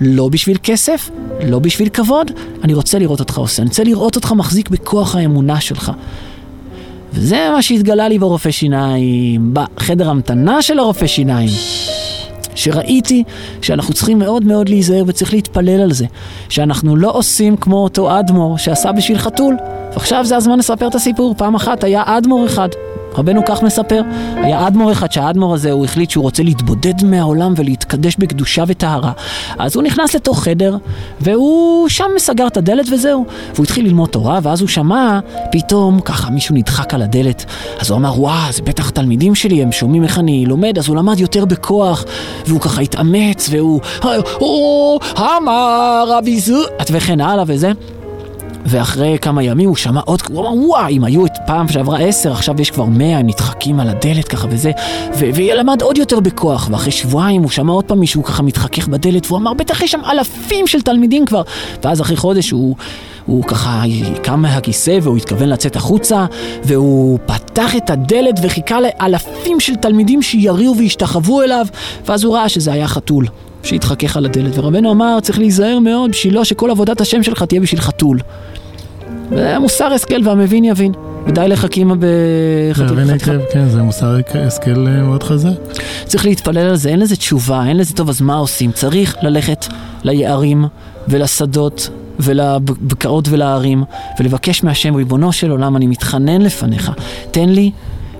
לא 0.01 0.29
בשביל 0.29 0.57
כסף, 0.63 1.11
לא 1.47 1.59
בשביל 1.59 1.89
כבוד, 1.89 2.31
אני 2.65 2.75
רוצה 2.75 2.99
לראות 2.99 3.21
אותך 3.21 3.39
עושה. 3.39 3.63
אני 3.63 3.69
רוצה 3.69 3.85
לראות 3.85 4.17
אותך 4.17 4.33
מחזיק 4.33 4.71
בכוח 4.71 5.15
האמונה 5.15 5.61
שלך. 5.61 5.93
וזה 7.13 7.49
מה 7.55 7.63
שהתגלה 7.63 8.09
לי 8.09 8.19
ברופא 8.19 8.51
שיניים, 8.51 9.55
בחדר 9.55 10.11
המתנה 10.11 10.63
של 10.63 10.79
הרופא 10.79 11.07
שיניים. 11.07 11.51
שראיתי 12.55 13.25
שאנחנו 13.63 13.95
צריכים 13.95 14.19
מאוד 14.19 14.45
מאוד 14.45 14.69
להיזהר 14.69 15.05
וצריך 15.07 15.33
להתפלל 15.33 15.81
על 15.81 15.93
זה. 15.93 16.07
שאנחנו 16.49 16.97
לא 16.97 17.11
עושים 17.15 17.57
כמו 17.57 17.77
אותו 17.77 18.19
אדמו"ר 18.19 18.59
שעשה 18.59 18.93
בשביל 18.93 19.19
חתול. 19.19 19.57
ועכשיו 19.93 20.25
זה 20.25 20.37
הזמן 20.37 20.59
לספר 20.59 20.89
את 20.89 20.95
הסיפור. 20.95 21.35
פעם 21.39 21.55
אחת 21.55 21.85
היה 21.85 22.03
אדמו"ר 22.07 22.47
אחד, 22.47 22.69
רבנו 23.15 23.45
כך 23.45 23.63
מספר, 23.63 24.03
היה 24.37 24.67
אדמו"ר 24.67 24.93
אחד 24.93 25.13
שהאדמו"ר 25.13 25.55
הזה 25.55 25.73
הוא 25.73 25.85
החליט 25.85 26.11
שהוא 26.11 26.23
רוצה 26.23 26.43
להתבודד 26.43 27.05
מהעולם 27.05 27.55
ולהתקדש 27.57 28.17
בקדושה 28.17 28.65
וטהרה. 28.67 29.13
אז 29.59 29.77
הוא 29.77 29.83
נכנס 29.83 30.15
לתוך 30.15 30.45
חדר 30.45 30.77
והוא 31.21 31.89
שם 31.89 32.11
סגר 32.19 32.47
את 32.47 32.57
הדלת 32.57 32.87
וזהו. 32.93 33.25
והוא 33.55 33.65
התחיל 33.65 33.87
ללמוד 33.87 34.09
תורה 34.09 34.39
ואז 34.43 34.61
הוא 34.61 34.69
שמע 34.69 35.21
פתאום 35.53 36.01
ככה 36.01 36.31
מישהו 36.31 36.55
נדחק 36.55 36.95
על 36.95 37.03
הדלת. 37.03 37.45
אז 37.81 37.91
הוא 37.91 37.99
אמר 37.99 38.21
וואו 38.21 38.53
זה 38.53 38.63
בטח 38.63 38.91
תלמידים 38.91 39.35
שלי 39.35 39.63
הם 39.63 39.73
שומעים 39.73 40.05
איך 40.05 40.19
אני 40.19 40.47
לומד 40.47 40.79
אז 40.79 40.89
הוא 40.89 40.97
למד 40.97 41.21
יותר 41.21 41.45
בכוח 41.45 42.05
והוא 42.47 42.61
ככה 42.61 42.81
התאמץ 42.81 43.49
והוא 43.51 43.81
או 44.41 44.99
אמר 45.19 46.05
רבי 46.09 46.41
זו 46.41 46.63
וכן 46.91 47.21
הלאה 47.21 47.45
וזה. 47.47 47.73
ואחרי 48.67 49.19
כמה 49.21 49.43
ימים 49.43 49.69
הוא 49.69 49.77
שמע 49.77 50.01
עוד, 50.05 50.23
הוא 50.29 50.41
אמר 50.41 50.67
וואי, 50.67 50.97
אם 50.97 51.05
היו 51.05 51.27
את 51.27 51.33
פעם 51.47 51.69
שעברה 51.69 51.99
עשר, 51.99 52.33
עכשיו 52.33 52.61
יש 52.61 52.71
כבר 52.71 52.85
מאה, 52.85 53.19
הם 53.19 53.27
נדחקים 53.27 53.81
על 53.81 53.89
הדלת 53.89 54.29
ככה 54.29 54.47
וזה, 54.51 54.71
ולמד 55.19 55.83
עוד 55.83 55.99
יותר 55.99 56.21
בכוח, 56.21 56.69
ואחרי 56.71 56.91
שבועיים 56.91 57.43
הוא 57.43 57.51
שמע 57.51 57.73
עוד 57.73 57.85
פעם 57.85 58.01
מישהו 58.01 58.23
ככה 58.23 58.43
מתחכך 58.43 58.89
בדלת, 58.89 59.27
והוא 59.27 59.39
אמר 59.39 59.53
בטח 59.53 59.83
יש 59.83 59.91
שם 59.91 60.01
אלפים 60.11 60.67
של 60.67 60.83
תלמידים 60.83 61.27
כבר, 61.27 61.43
ואז 61.85 62.01
אחרי 62.01 62.17
חודש 62.17 62.51
הוא... 62.51 62.77
הוא 63.27 63.45
ככה 63.45 63.83
קם 64.23 64.43
מהכיסא 64.43 64.99
והוא 65.03 65.17
התכוון 65.17 65.49
לצאת 65.49 65.77
החוצה 65.77 66.27
והוא 66.65 67.19
פתח 67.27 67.77
את 67.77 67.91
הדלת 67.91 68.35
וחיכה 68.43 68.79
לאלפים 68.81 69.61
של 69.61 69.75
תלמידים 69.77 70.23
שיריעו 70.23 70.77
וישתחוו 70.77 71.43
אליו 71.43 71.67
ואז 72.07 72.25
הוא 72.25 72.35
ראה 72.35 72.49
שזה 72.49 72.73
היה 72.73 72.89
חתול 72.89 73.27
שהתחכך 73.63 74.17
על 74.17 74.25
הדלת. 74.25 74.59
ורבנו 74.59 74.93
אמר 74.93 75.19
צריך 75.23 75.39
להיזהר 75.39 75.79
מאוד 75.79 76.11
בשביל 76.11 76.35
לא 76.35 76.45
שכל 76.45 76.71
עבודת 76.71 77.01
השם 77.01 77.23
שלך 77.23 77.43
תהיה 77.43 77.61
בשביל 77.61 77.81
חתול 77.81 78.19
מוסר 79.61 79.85
השכל 79.85 80.29
והמבין 80.29 80.65
יבין. 80.65 80.93
ודי 81.27 81.49
לך 81.49 81.67
קימה 81.67 81.95
בחתול. 81.95 82.87
להבין 82.87 83.11
היטב, 83.11 83.41
כן, 83.53 83.69
זה 83.69 83.83
מוסר 83.83 84.17
השכל 84.35 84.87
אה, 84.87 85.03
מאוד 85.03 85.23
חזק. 85.23 85.49
צריך 86.05 86.25
להתפלל 86.25 86.59
על 86.67 86.77
זה, 86.77 86.89
אין 86.89 87.01
לזה 87.01 87.17
תשובה, 87.17 87.65
אין 87.67 87.77
לזה 87.77 87.95
טוב, 87.95 88.09
אז 88.09 88.21
מה 88.21 88.35
עושים? 88.35 88.73
צריך 88.73 89.17
ללכת 89.23 89.67
ליערים 90.05 90.65
ולשדות 91.09 91.89
ולבקעות 92.21 93.29
ולהרים 93.29 93.85
ולבקש 94.19 94.65
מהשם, 94.65 94.95
ריבונו 94.95 95.33
של 95.33 95.51
עולם, 95.51 95.77
אני 95.77 95.87
מתחנן 95.87 96.43
לפניך, 96.43 96.91
תן 97.31 97.49
לי 97.49 97.71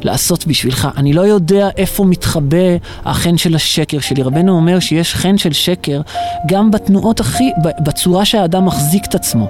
לעשות 0.05 0.47
בשבילך. 0.47 0.89
אני 0.97 1.13
לא 1.13 1.21
יודע 1.21 1.69
איפה 1.77 2.05
מתחבא 2.05 2.77
החן 3.05 3.37
של 3.37 3.55
השקר 3.55 4.01
שלי. 4.01 4.23
רבנו 4.23 4.53
אומר 4.53 4.81
שיש 4.81 5.15
חן 5.15 5.39
של 5.39 5.53
שקר 5.53 6.01
גם 6.49 6.71
בתנועות 6.71 7.21
הכי, 7.21 7.51
בצורה 7.85 8.25
שהאדם 8.25 8.65
מחזיק 8.65 9.05
את 9.09 9.15
עצמו. 9.15 9.49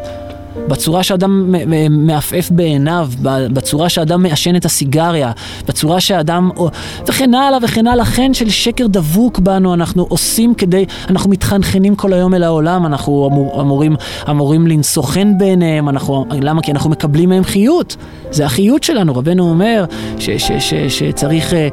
בצורה 0.68 1.02
שאדם 1.02 1.54
מעפעף 1.90 2.50
בעיניו, 2.50 3.08
בצורה 3.22 3.88
שאדם 3.88 4.22
מעשן 4.22 4.56
את 4.56 4.64
הסיגריה, 4.64 5.32
בצורה 5.68 6.00
שאדם... 6.00 6.50
וכן 7.08 7.34
הלאה 7.34 7.58
וכן 7.62 7.86
הלאה. 7.86 8.04
חן 8.04 8.34
של 8.34 8.50
שקר 8.50 8.86
דבוק 8.86 9.38
בנו, 9.38 9.74
אנחנו 9.74 10.06
עושים 10.08 10.54
כדי... 10.54 10.84
אנחנו 11.10 11.30
מתחנחנים 11.30 11.96
כל 11.96 12.12
היום 12.12 12.34
אל 12.34 12.42
העולם, 12.42 12.86
אנחנו 12.86 13.28
אמור, 13.32 13.60
אמורים, 13.60 13.96
אמורים 14.30 14.66
לנסוע 14.66 15.06
חן 15.06 15.38
בעיניהם, 15.38 15.88
אנחנו... 15.88 16.26
למה? 16.40 16.62
כי 16.62 16.72
אנחנו 16.72 16.90
מקבלים 16.90 17.28
מהם 17.28 17.44
חיות. 17.44 17.96
זה 18.30 18.46
החיות 18.46 18.82
שלנו. 18.82 19.14
רבנו 19.14 19.50
אומר 19.50 19.84
ש, 20.18 20.30
ש, 20.30 20.52
ש, 20.52 20.74
שצריך... 20.74 21.54
אה, 21.54 21.68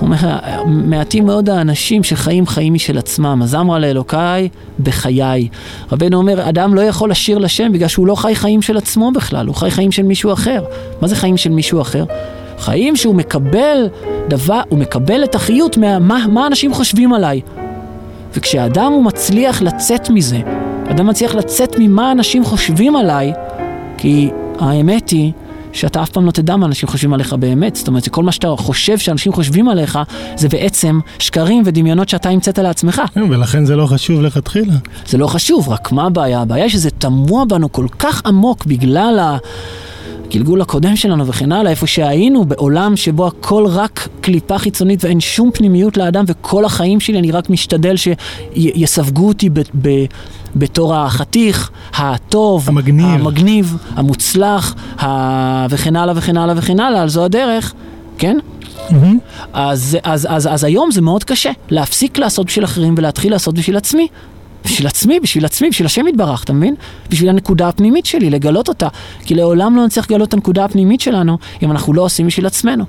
הוא 0.00 0.06
אומר, 0.06 0.38
מעטים 0.66 1.26
מאוד 1.26 1.50
האנשים 1.50 2.04
שחיים 2.04 2.46
חיים 2.46 2.74
משל 2.74 2.98
עצמם, 2.98 3.40
אז 3.42 3.54
אמרה 3.54 3.78
לאלוקיי 3.78 4.48
בחיי. 4.80 5.48
רבנו 5.92 6.16
אומר, 6.16 6.48
אדם 6.48 6.74
לא 6.74 6.80
יכול 6.80 7.10
לשיר 7.10 7.38
לשם 7.38 7.72
בגלל 7.72 7.88
שהוא 7.88 8.06
לא 8.06 8.14
חי 8.14 8.34
חיים 8.34 8.62
של 8.62 8.76
עצמו 8.76 9.10
בכלל, 9.12 9.46
הוא 9.46 9.54
חי 9.54 9.70
חיים 9.70 9.92
של 9.92 10.02
מישהו 10.02 10.32
אחר. 10.32 10.64
מה 11.00 11.08
זה 11.08 11.16
חיים 11.16 11.36
של 11.36 11.50
מישהו 11.50 11.80
אחר? 11.80 12.04
חיים 12.58 12.96
שהוא 12.96 13.14
מקבל 13.14 13.88
דבר, 14.28 14.60
הוא 14.68 14.78
מקבל 14.78 15.24
את 15.24 15.34
החיות 15.34 15.76
מה, 15.76 16.26
מה, 16.28 16.46
אנשים 16.46 16.74
חושבים 16.74 17.12
עליי. 17.12 17.40
וכשאדם 18.34 18.92
הוא 18.92 19.04
מצליח 19.04 19.62
לצאת 19.62 20.10
מזה, 20.10 20.38
אדם 20.90 21.06
מצליח 21.06 21.34
לצאת 21.34 21.76
ממה 21.78 22.12
אנשים 22.12 22.44
חושבים 22.44 22.96
עליי, 22.96 23.32
כי 23.96 24.30
האמת 24.58 25.10
היא 25.10 25.32
שאתה 25.72 26.02
אף 26.02 26.10
פעם 26.10 26.26
לא 26.26 26.30
תדע 26.30 26.56
מה 26.56 26.66
אנשים 26.66 26.88
חושבים 26.88 27.12
עליך 27.14 27.32
באמת. 27.32 27.76
זאת 27.76 27.88
אומרת, 27.88 28.08
כל 28.08 28.22
מה 28.22 28.32
שאתה 28.32 28.48
חושב 28.58 28.98
שאנשים 28.98 29.32
חושבים 29.32 29.68
עליך, 29.68 29.98
זה 30.36 30.48
בעצם 30.48 31.00
שקרים 31.18 31.62
ודמיונות 31.66 32.08
שאתה 32.08 32.28
המצאת 32.28 32.58
לעצמך. 32.58 33.02
כן, 33.14 33.22
ולכן 33.30 33.64
זה 33.64 33.76
לא 33.76 33.86
חשוב 33.86 34.22
לכתחילה. 34.22 34.74
זה 35.06 35.18
לא 35.18 35.26
חשוב, 35.26 35.68
רק 35.68 35.92
מה 35.92 36.06
הבעיה? 36.06 36.40
הבעיה 36.40 36.64
היא 36.64 36.70
שזה 36.70 36.90
תמוה 36.90 37.44
בנו 37.44 37.72
כל 37.72 37.86
כך 37.98 38.22
עמוק 38.26 38.66
בגלל 38.66 39.18
ה... 39.18 39.38
הגלגול 40.30 40.60
הקודם 40.60 40.96
שלנו 40.96 41.26
וכן 41.26 41.52
הלאה, 41.52 41.70
איפה 41.70 41.86
שהיינו 41.86 42.44
בעולם 42.44 42.96
שבו 42.96 43.26
הכל 43.26 43.66
רק 43.66 44.08
קליפה 44.20 44.58
חיצונית 44.58 45.04
ואין 45.04 45.20
שום 45.20 45.50
פנימיות 45.54 45.96
לאדם 45.96 46.24
וכל 46.28 46.64
החיים 46.64 47.00
שלי 47.00 47.18
אני 47.18 47.30
רק 47.30 47.50
משתדל 47.50 47.94
שיסווגו 47.96 49.28
אותי 49.28 49.50
ב- 49.50 49.60
ב- 49.82 50.04
בתור 50.56 50.94
החתיך, 50.94 51.70
הטוב, 51.94 52.68
המגניב, 52.68 53.06
המגניב 53.06 53.76
המוצלח, 53.96 54.74
ה... 55.02 55.66
וכן 55.70 55.96
הלאה 55.96 56.14
וכן 56.16 56.36
הלאה 56.36 56.54
וכן 56.58 56.80
הלאה, 56.80 57.02
על 57.02 57.08
זו 57.08 57.24
הדרך, 57.24 57.74
כן? 58.18 58.38
אז, 59.52 59.98
אז, 60.02 60.26
אז, 60.30 60.48
אז 60.52 60.64
היום 60.64 60.90
זה 60.90 61.00
מאוד 61.00 61.24
קשה 61.24 61.50
להפסיק 61.70 62.18
לעשות 62.18 62.46
בשביל 62.46 62.64
אחרים 62.64 62.94
ולהתחיל 62.98 63.32
לעשות 63.32 63.54
בשביל 63.54 63.76
עצמי. 63.76 64.08
בשביל 64.64 64.86
עצמי, 64.86 65.20
בשביל 65.20 65.44
עצמי, 65.44 65.70
בשביל 65.70 65.86
השם 65.86 66.06
יתברך, 66.06 66.44
אתה 66.44 66.52
מבין? 66.52 66.74
בשביל 67.10 67.28
הנקודה 67.28 67.68
הפנימית 67.68 68.06
שלי, 68.06 68.30
לגלות 68.30 68.68
אותה. 68.68 68.88
כי 69.24 69.34
לעולם 69.34 69.76
לא 69.76 69.86
נצליח 69.86 70.10
לגלות 70.10 70.28
את 70.28 70.34
הנקודה 70.34 70.64
הפנימית 70.64 71.00
שלנו 71.00 71.38
אם 71.62 71.70
אנחנו 71.70 71.92
לא 71.92 72.02
עושים 72.02 72.26
בשביל 72.26 72.46
עצמנו. 72.46 72.84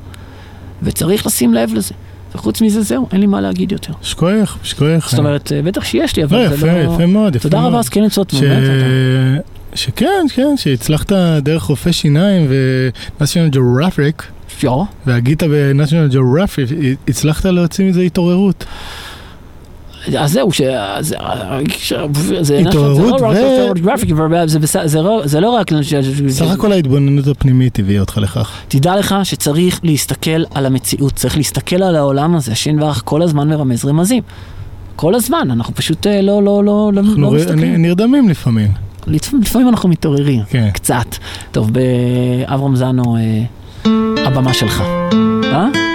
וצריך 0.84 1.26
לשים 1.26 1.54
לב 1.54 1.74
לזה. 1.74 1.94
וחוץ 2.36 2.62
מזה 2.62 2.82
זהו, 2.82 3.08
אין 3.12 3.20
לי 3.20 3.28
מה 3.28 3.42
להגיד 3.42 3.72
יותר. 3.72 3.94
שכוח, 4.02 4.58
שכוח. 4.64 5.10
זאת 5.10 5.20
אומרת, 5.20 5.52
אה, 5.52 5.62
בטח 5.62 5.84
שיש 5.84 6.16
לי, 6.16 6.24
אבל 6.24 6.38
לא, 6.38 6.48
זה 6.48 6.56
יפה, 6.56 6.66
לא... 6.68 6.94
יפה 6.94 7.06
מאוד, 7.06 7.36
יפה 7.36 7.44
תודה 7.44 7.60
מאוד. 7.60 7.70
רבה, 7.70 7.80
אז 7.80 7.90
כן 7.90 8.04
לצעות 8.04 8.30
ש... 8.30 8.36
באמת. 8.36 9.44
שכן, 9.76 10.26
כן, 10.34 10.58
שהצלחת 10.58 11.12
דרך 11.42 11.64
רופא 11.64 11.92
שיניים 11.92 12.48
ו-National 12.50 13.56
Geographic. 13.56 14.24
והגית 15.06 15.44
ב-National 15.44 16.14
Geographic, 16.14 16.74
הצלחת 17.08 17.46
להוציא 17.46 17.86
מזה 17.86 18.02
התעוררות. 18.02 18.66
אז 20.20 20.32
זהו, 20.34 20.52
ש... 20.52 20.62
זה- 21.02 21.16
זה 22.42 22.58
התעוררות 22.60 23.20
זה 25.26 25.40
לא 25.42 25.50
רק 25.50 25.72
לא- 25.72 25.78
לא. 26.24 26.30
סך 26.32 26.52
הכל 26.52 26.72
ההתבוננות 26.72 27.28
הפנימית 27.28 27.80
הביאה 27.80 28.00
אותך 28.02 28.18
לכך. 28.18 28.52
תדע 28.68 28.96
לך 28.96 29.16
שצריך 29.24 29.80
להסתכל 29.84 30.44
על 30.54 30.66
המציאות, 30.66 31.14
צריך 31.14 31.38
להסתכל 31.38 31.84
על 31.84 31.96
העולם 31.96 32.36
הזה, 32.36 32.52
השם 32.52 32.78
יברך 32.78 33.02
כל 33.06 33.22
הזמן 33.22 33.50
מרמז 33.50 33.86
רמזים. 33.86 34.24
כל 34.96 35.16
הזמן, 35.16 35.48
אנחנו 35.52 35.76
פשוט 35.76 36.08
אה, 36.08 36.22
לא, 36.22 36.44
לא, 36.44 36.64
לא, 36.64 36.92
לא, 36.94 37.02
לא 37.18 37.32
מסתכלים. 37.32 37.82
נרדמים 37.82 38.30
לפעמים. 38.30 38.72
לפעמים, 39.08 39.70
אנחנו 39.70 39.90
מתעוררים, 39.90 40.42
כן. 40.50 40.70
קצת. 40.74 41.16
טוב, 41.52 41.70
באברהם 41.74 42.76
זנו, 42.76 43.18
אה, 43.18 43.44
הבמה 44.26 44.54
שלך. 44.54 44.84
אה? 45.44 45.91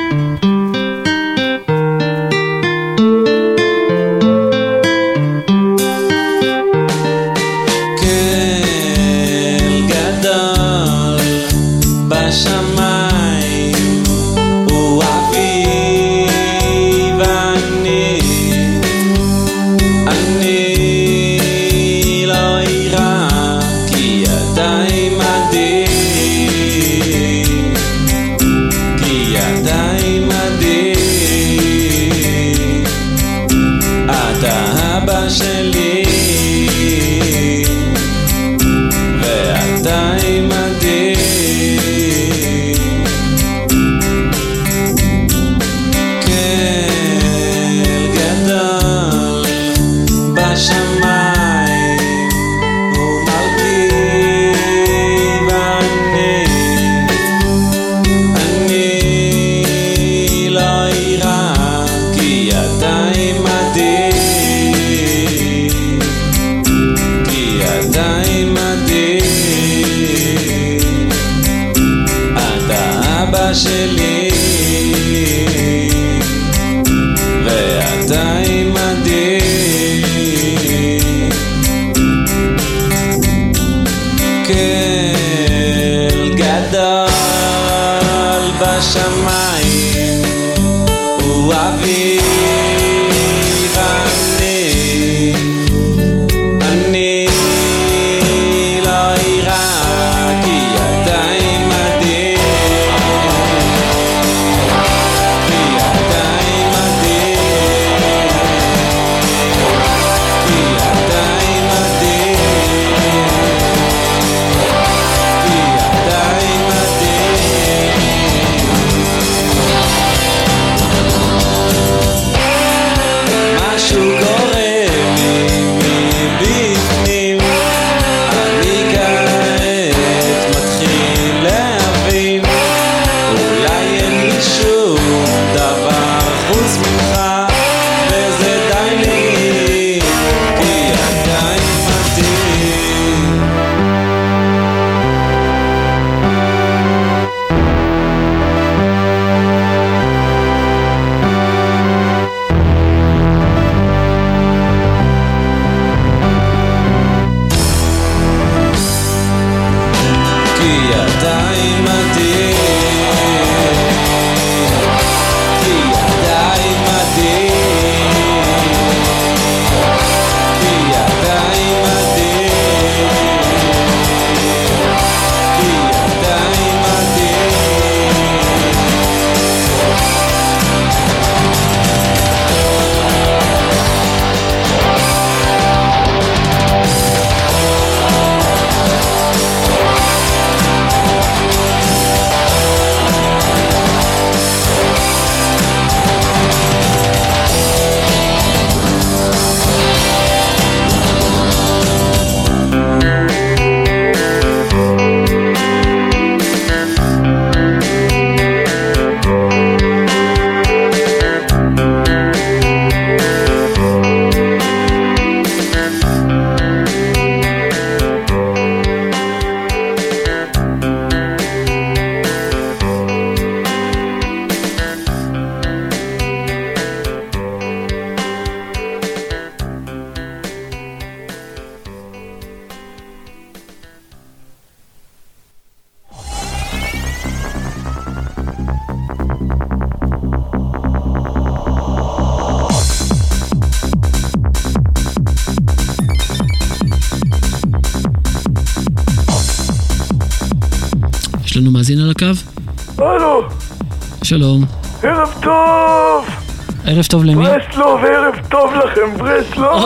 טוב 257.08 257.24
למי? 257.24 257.44
ברסלוב, 257.46 258.04
ערב 258.04 258.34
טוב 258.48 258.74
לכם, 258.74 259.16
ברסלוב! 259.18 259.84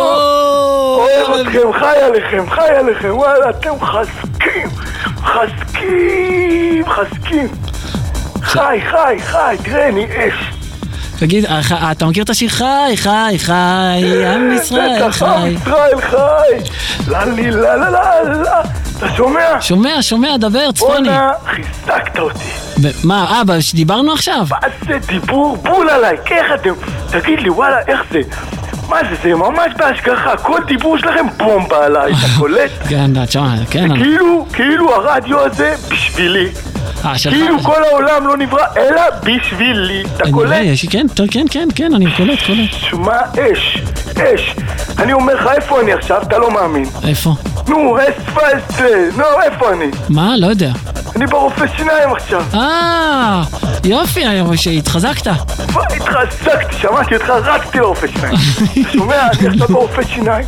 אוהב 0.99 1.47
אתכם, 1.47 1.73
חי 1.79 1.99
עליכם, 2.03 2.51
חי 2.51 2.71
עליכם, 2.79 3.17
וואלה, 3.17 3.51
אתם 3.51 3.71
חזקים, 3.81 4.69
חזקים, 5.23 6.85
חזקים. 6.87 7.49
חי, 8.43 8.79
חי, 8.91 9.17
חי, 9.21 9.57
תראה, 9.65 9.89
אני 9.89 10.07
אש. 10.07 10.61
תגיד, 11.19 11.45
אתה 11.93 12.07
מכיר 12.07 12.25
את 12.25 12.31
השיר 12.31 12.49
חי, 12.49 12.93
חי, 12.97 13.35
חי, 13.39 14.25
עם 14.35 14.53
ישראל 14.53 15.09
בטח, 15.09 15.23
עם 15.23 15.41
חי. 15.41 15.49
ישראל 15.51 16.01
חי! 16.01 16.71
לה 17.11 17.25
לי 17.25 17.51
לה 17.51 17.77
לה 17.77 17.91
לה 17.91 18.23
לה 18.23 18.63
אתה 18.99 19.09
שומע? 19.17 19.61
שומע, 19.61 20.03
שומע, 20.03 20.37
דבר, 20.37 20.73
צפוני. 20.73 21.09
בואנה, 21.09 21.31
חיזקת 21.47 22.19
אותי. 22.19 22.39
מה, 23.05 23.43
אה, 23.51 23.63
שדיברנו 23.63 24.13
עכשיו? 24.13 24.47
מה 24.51 24.59
זה 24.87 24.99
דיבור 25.07 25.57
בול 25.57 25.91
עליי? 25.91 26.17
איך 26.31 26.47
אתם... 26.55 26.73
תגיד 27.11 27.41
לי, 27.41 27.51
וואלה, 27.51 27.79
איך 27.89 28.01
זה? 28.13 28.21
מה 28.89 28.97
זה, 29.11 29.17
זה 29.23 29.35
ממש 29.35 29.73
בהשגחה, 29.77 30.37
כל 30.37 30.61
דיבור 30.67 30.99
שלכם 30.99 31.27
בומבה 31.37 31.85
עליי, 31.85 32.13
אתה 32.13 32.27
קולט? 32.39 32.71
כן, 32.91 33.13
אתה 33.13 33.27
תשמע, 33.27 33.55
כן. 33.71 33.97
כאילו, 33.97 34.47
כאילו 34.53 34.95
הרדיו 34.95 35.41
הזה 35.41 35.75
בשבילי. 35.91 36.49
אה, 37.05 37.19
שלך. 37.19 37.33
כאילו 37.35 37.61
כל 37.63 37.85
העולם 37.85 38.27
לא 38.27 38.37
נברא, 38.37 38.65
אלא 38.77 39.03
בשבילי. 39.23 40.03
אתה 40.17 40.25
קולט? 40.33 40.57
כן, 40.91 41.07
כן, 41.31 41.45
כן, 41.51 41.69
כן, 41.75 41.95
אני 41.95 42.07
קולט, 42.17 42.39
קולט. 42.47 42.71
שמע, 42.73 43.19
אש, 43.53 43.83
אש. 44.17 44.55
אני 44.99 45.13
אומר 45.13 45.35
לך, 45.35 45.47
איפה 45.57 45.81
אני 45.81 45.93
עכשיו? 45.93 46.23
אתה 46.23 46.39
לא 46.39 46.51
מאמין. 46.51 46.85
איפה? 47.09 47.35
נו, 47.69 47.97
אספלט, 47.99 48.81
נו, 49.17 49.25
איפה 49.43 49.73
אני? 49.73 49.91
מה? 50.09 50.37
לא 50.37 50.47
יודע. 50.47 50.71
אני 51.17 51.27
ברופא 51.27 51.65
שיניים 51.77 52.13
עכשיו. 52.13 52.43
אה, 52.55 53.43
יופי, 53.85 54.25
שהתחזקת. 54.57 55.27
כבר 55.71 55.83
התחזקתי, 55.97 56.77
שמעתי 56.77 57.15
אותך, 57.15 57.31
רצתי 57.31 57.79
לרופא 57.79 58.07
שיניים. 58.07 58.37
שומע, 58.93 59.23
אני 59.41 59.49
עכשיו 59.49 59.69
ברופא 59.69 60.03
שיניים. 60.03 60.45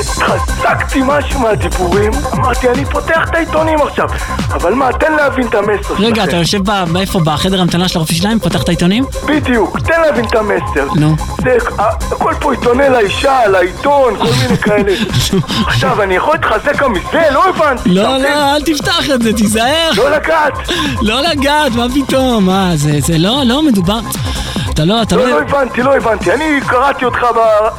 התחזקתי 0.00 1.00
משהו 1.04 1.40
מהדיבורים, 1.40 2.10
אמרתי, 2.34 2.68
אני 2.68 2.84
פותח 2.84 3.28
את 3.30 3.34
העיתונים 3.34 3.78
עכשיו. 3.80 4.08
אבל 4.50 4.74
מה, 4.74 4.92
תן 4.92 5.12
להבין 5.12 5.46
את 5.46 5.54
המסר 5.54 5.82
שלכם. 5.82 6.02
רגע, 6.02 6.24
אתה 6.24 6.36
יושב 6.36 6.60
באיפה? 6.92 7.20
בחדר 7.24 7.60
המתנה 7.60 7.88
של 7.88 7.98
הרופא 7.98 8.14
שיניים? 8.14 8.38
פותח 8.38 8.62
את 8.62 8.68
העיתונים? 8.68 9.04
בדיוק, 9.26 9.78
תן 9.78 10.00
להבין 10.00 10.24
את 10.24 10.34
המסר. 10.34 10.86
נו. 10.96 11.16
זה, 11.42 11.56
הכל 11.78 12.34
פה 12.40 12.52
עיתוני 12.52 12.88
לאישה, 12.88 13.46
לעיתון, 13.46 14.16
כל 14.16 14.28
מיני 14.42 14.56
כאלה. 14.56 14.92
עכשיו, 15.66 16.02
אני 16.02 16.14
יכול 16.14 16.34
להתחזק 16.34 16.76
גם 16.76 16.92
מזה? 16.92 17.22
לא 17.30 17.48
הבנתי. 17.48 17.88
לא, 17.90 18.16
לא, 18.18 18.54
אל 18.54 18.62
תפתח 18.62 19.10
את 19.14 19.22
זה, 19.22 19.32
תיזהר. 19.32 19.90
לא 19.96 20.10
לגעת. 20.10 20.52
לא 21.00 21.20
לגעת, 21.20 21.72
מה 21.72 21.86
פתאום? 21.94 22.46
מה, 22.46 22.70
זה, 22.74 22.92
זה 23.00 23.18
לא, 23.18 23.42
לא 23.44 23.62
מדובר... 23.62 24.00
אתה 24.70 24.84
לא, 24.84 25.02
אתה 25.02 25.16
לא, 25.16 25.24
לא... 25.24 25.30
לא 25.30 25.40
הבנתי, 25.40 25.82
לא 25.82 25.96
הבנתי. 25.96 26.32
אני 26.32 26.60
קראתי 26.66 27.04
אותך. 27.04 27.26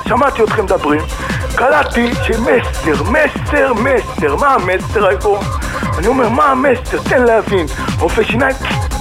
שמעתי 0.07 0.43
אתכם 0.43 0.63
מדברים. 0.63 1.01
קלטתי 1.55 2.11
שמסר, 2.23 3.03
מסר, 3.03 3.73
מסר. 3.73 4.35
מה 4.35 4.47
המסר 4.53 5.07
היום? 5.07 5.43
אני 5.97 6.07
אומר, 6.07 6.29
מה 6.29 6.45
המסר? 6.45 6.97
תן 7.09 7.23
להבין. 7.23 7.65
רופא 7.99 8.23
שיניים? 8.23 8.55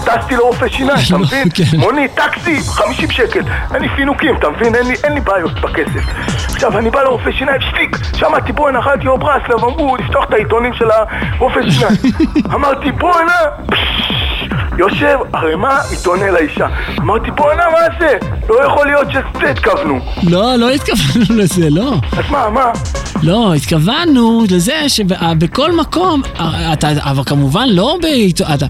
טסתי 0.04 0.36
לרופא 0.36 0.68
שיניים, 0.68 0.98
אתה 1.08 1.18
מבין? 1.24 1.48
כן. 1.54 1.76
מונית, 1.78 2.14
טקסי, 2.14 2.60
50 2.60 3.10
שקל. 3.10 3.40
אין 3.74 3.82
לי 3.82 3.88
פינוקים, 3.96 4.36
אתה 4.36 4.48
מבין? 4.50 4.74
אין 4.74 4.86
לי, 4.86 4.94
אין 5.04 5.12
לי 5.14 5.20
בעיות 5.20 5.60
בכסף. 5.60 6.04
עכשיו, 6.54 6.78
אני 6.78 6.90
בא 6.90 7.02
לרופא 7.02 7.30
שיניים, 7.32 7.60
שטיק, 7.60 7.96
שמעתי 8.16 8.52
בואנה, 8.52 8.78
אכלתי 8.78 9.06
או 9.08 9.18
ברסלב, 9.18 9.64
אמרו 9.64 9.96
לפתוח 9.96 10.24
את 10.28 10.32
העיתונים 10.32 10.74
של 10.74 10.90
הרופא 10.90 11.60
שיניים. 11.70 11.96
אמרתי, 12.54 12.92
בואנה, 12.92 13.32
יושב 14.80 15.18
ערימה 15.32 15.80
עיתוני 15.90 16.30
לאישה. 16.30 16.66
אמרתי, 17.00 17.30
בואנה, 17.30 17.62
מה 17.72 17.98
זה? 17.98 18.18
לא 18.48 18.64
יכול 18.64 18.86
להיות 18.86 19.08
שזה 19.10 19.50
התכוונו. 19.50 20.00
לא, 20.22 20.56
לא 20.56 20.70
התכוונו 20.70 21.24
לזה, 21.42 21.70
לא. 21.70 21.94
אז 22.12 22.24
מה, 22.30 22.50
מה? 22.50 22.72
לא, 23.22 23.54
התכוונו 23.54 24.44
לזה 24.50 24.88
שבכל 24.88 25.72
מקום, 25.72 26.22
אה, 26.40 26.72
אתה, 26.72 26.88
אבל 26.98 27.22
כמובן 27.24 27.68
לא 27.68 27.98
בעיתון, 28.02 28.46
אתה, 28.54 28.66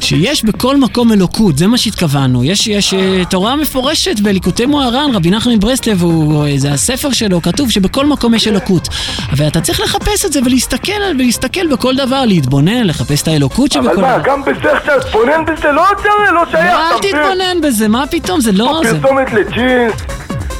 שיש 0.00 0.44
בכל 0.44 0.76
מקום 0.76 1.12
אלוקות, 1.12 1.58
זה 1.58 1.66
מה 1.66 1.78
שהתכוונו. 1.78 2.44
יש, 2.44 2.66
יש 2.66 2.94
אה, 2.94 3.22
תורה 3.30 3.56
מפורשת 3.56 4.20
בליקוטי 4.20 4.66
מוהר"ן, 4.66 5.10
רבי 5.14 5.30
נחמן 5.30 5.58
אה, 5.62 6.52
זה 6.56 6.72
הספר 6.72 7.12
שלו, 7.12 7.42
כתוב 7.42 7.70
שבכל 7.70 8.06
מקום 8.06 8.34
יש 8.34 8.48
אלוקות. 8.48 8.88
אבל 9.32 9.46
אתה 9.46 9.60
צריך 9.60 9.80
לחפש 9.80 10.24
את 10.24 10.32
זה 10.32 10.40
ולהסתכל, 10.44 10.92
ולהסתכל 11.18 11.66
בכל 11.66 11.96
דבר, 11.96 12.24
להתבונן, 12.24 12.86
לחפש 12.86 13.22
את 13.22 13.28
האלוקות 13.28 13.76
אבל 13.76 13.86
שבכל 13.86 14.00
מה, 14.00 14.18
דבר. 14.18 14.30
גם 14.30 14.44
בזה 14.44 14.72
עכשיו 14.72 15.00
תתבונן 15.00 15.44
בזה? 15.52 15.72
לא 15.72 15.84
זה 16.26 16.32
לא 16.32 16.44
שייך, 16.50 16.74
אל? 16.74 16.98
תתבונן 16.98 17.60
בזה, 17.62 17.88
מה 17.88 18.04
פתאום, 18.10 18.40
זה 18.40 18.52
לא... 18.52 18.80
פרסומת 18.82 19.32
לג'ינס, 19.32 19.94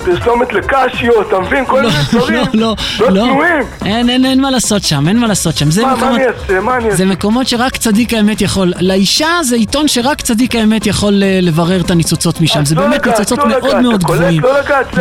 פרסומת 0.05 0.52
לקשיו, 0.52 1.22
אתה 1.22 1.40
מבין? 1.40 1.66
כל 1.66 1.82
מיני 1.82 1.94
דברים. 2.12 2.44
לא, 2.55 2.77
לא 3.01 3.10
לא, 3.10 3.20
צנועים. 3.20 3.62
אין, 3.85 4.10
אין, 4.10 4.24
אין 4.24 4.40
מה 4.40 4.51
לעשות 4.51 4.82
שם, 4.82 5.09
אין 5.09 5.18
מה 5.18 5.27
לעשות 5.27 5.56
שם. 5.56 5.68
מה, 5.82 5.94
מה 5.97 6.09
אני 6.16 6.27
אעשה? 6.27 6.60
מה 6.60 6.77
אני 6.77 6.85
אעשה? 6.85 6.97
זה 6.97 7.06
מקומות 7.06 7.48
שרק 7.48 7.77
צדיק 7.77 8.14
האמת 8.14 8.40
יכול. 8.40 8.72
לאישה 8.81 9.28
זה 9.43 9.56
עיתון 9.56 9.89
שרק 9.89 10.20
צדיק 10.20 10.55
האמת 10.55 10.86
יכול 10.86 11.22
אה, 11.22 11.39
לברר 11.43 11.81
את 11.81 11.90
הניצוצות 11.90 12.40
משם. 12.40 12.64
זה 12.64 12.74
לא 12.74 12.82
באמת 12.82 13.06
ניצוצות 13.06 13.39
לא 13.39 13.48
מאוד 13.48 13.81
מאוד? 13.81 14.05
גבוהים. 14.05 14.43
לא 14.43 14.51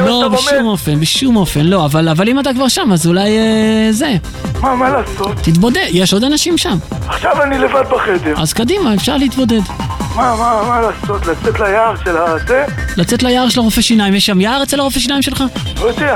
לא, 0.05 0.27
בשום? 0.27 0.65
אופן, 0.65 0.99
בשום 0.99 1.35
אופן, 1.35 1.65
לא. 1.65 1.85
אבל 1.85 2.29
אם 2.29 2.39
אתה 2.39 2.53
כבר 2.53 2.67
שם, 2.67 2.91
אז 2.91 3.07
אולי 3.07 3.37
אה, 3.37 3.87
זה. 3.91 4.15
מה, 4.61 4.75
מה 4.75 4.89
לעשות? 4.89 5.31
תתבודד, 5.41 5.85
יש 5.89 6.13
עוד 6.13 6.23
אנשים 6.23 6.57
שם. 6.57 6.77
עכשיו 7.07 7.43
אני 7.43 7.57
לבד 7.57 7.83
בחדר. 7.91 8.33
אז 8.37 8.53
קדימה, 8.53 8.93
אפשר 8.93 9.17
להתבודד. 9.17 9.61
מה, 10.15 10.35
מה, 10.35 10.61
מה 10.67 10.81
לעשות? 10.81 11.27
לצאת 11.27 11.59
ליער 11.59 11.95
של 12.03 12.17
הזה? 12.17 12.65
לצאת 12.97 13.23
ליער 13.23 13.49
של 13.49 13.59
הרופא 13.59 13.81
שיניים, 13.81 14.13
יש 14.13 14.25
שם 14.25 14.41
יער 14.41 14.63
אצל 14.63 14.79
הרופא 14.79 14.88
שיניים 14.91 15.21
שלך? 15.21 15.43
לא 15.81 15.85
יודע. 15.85 16.15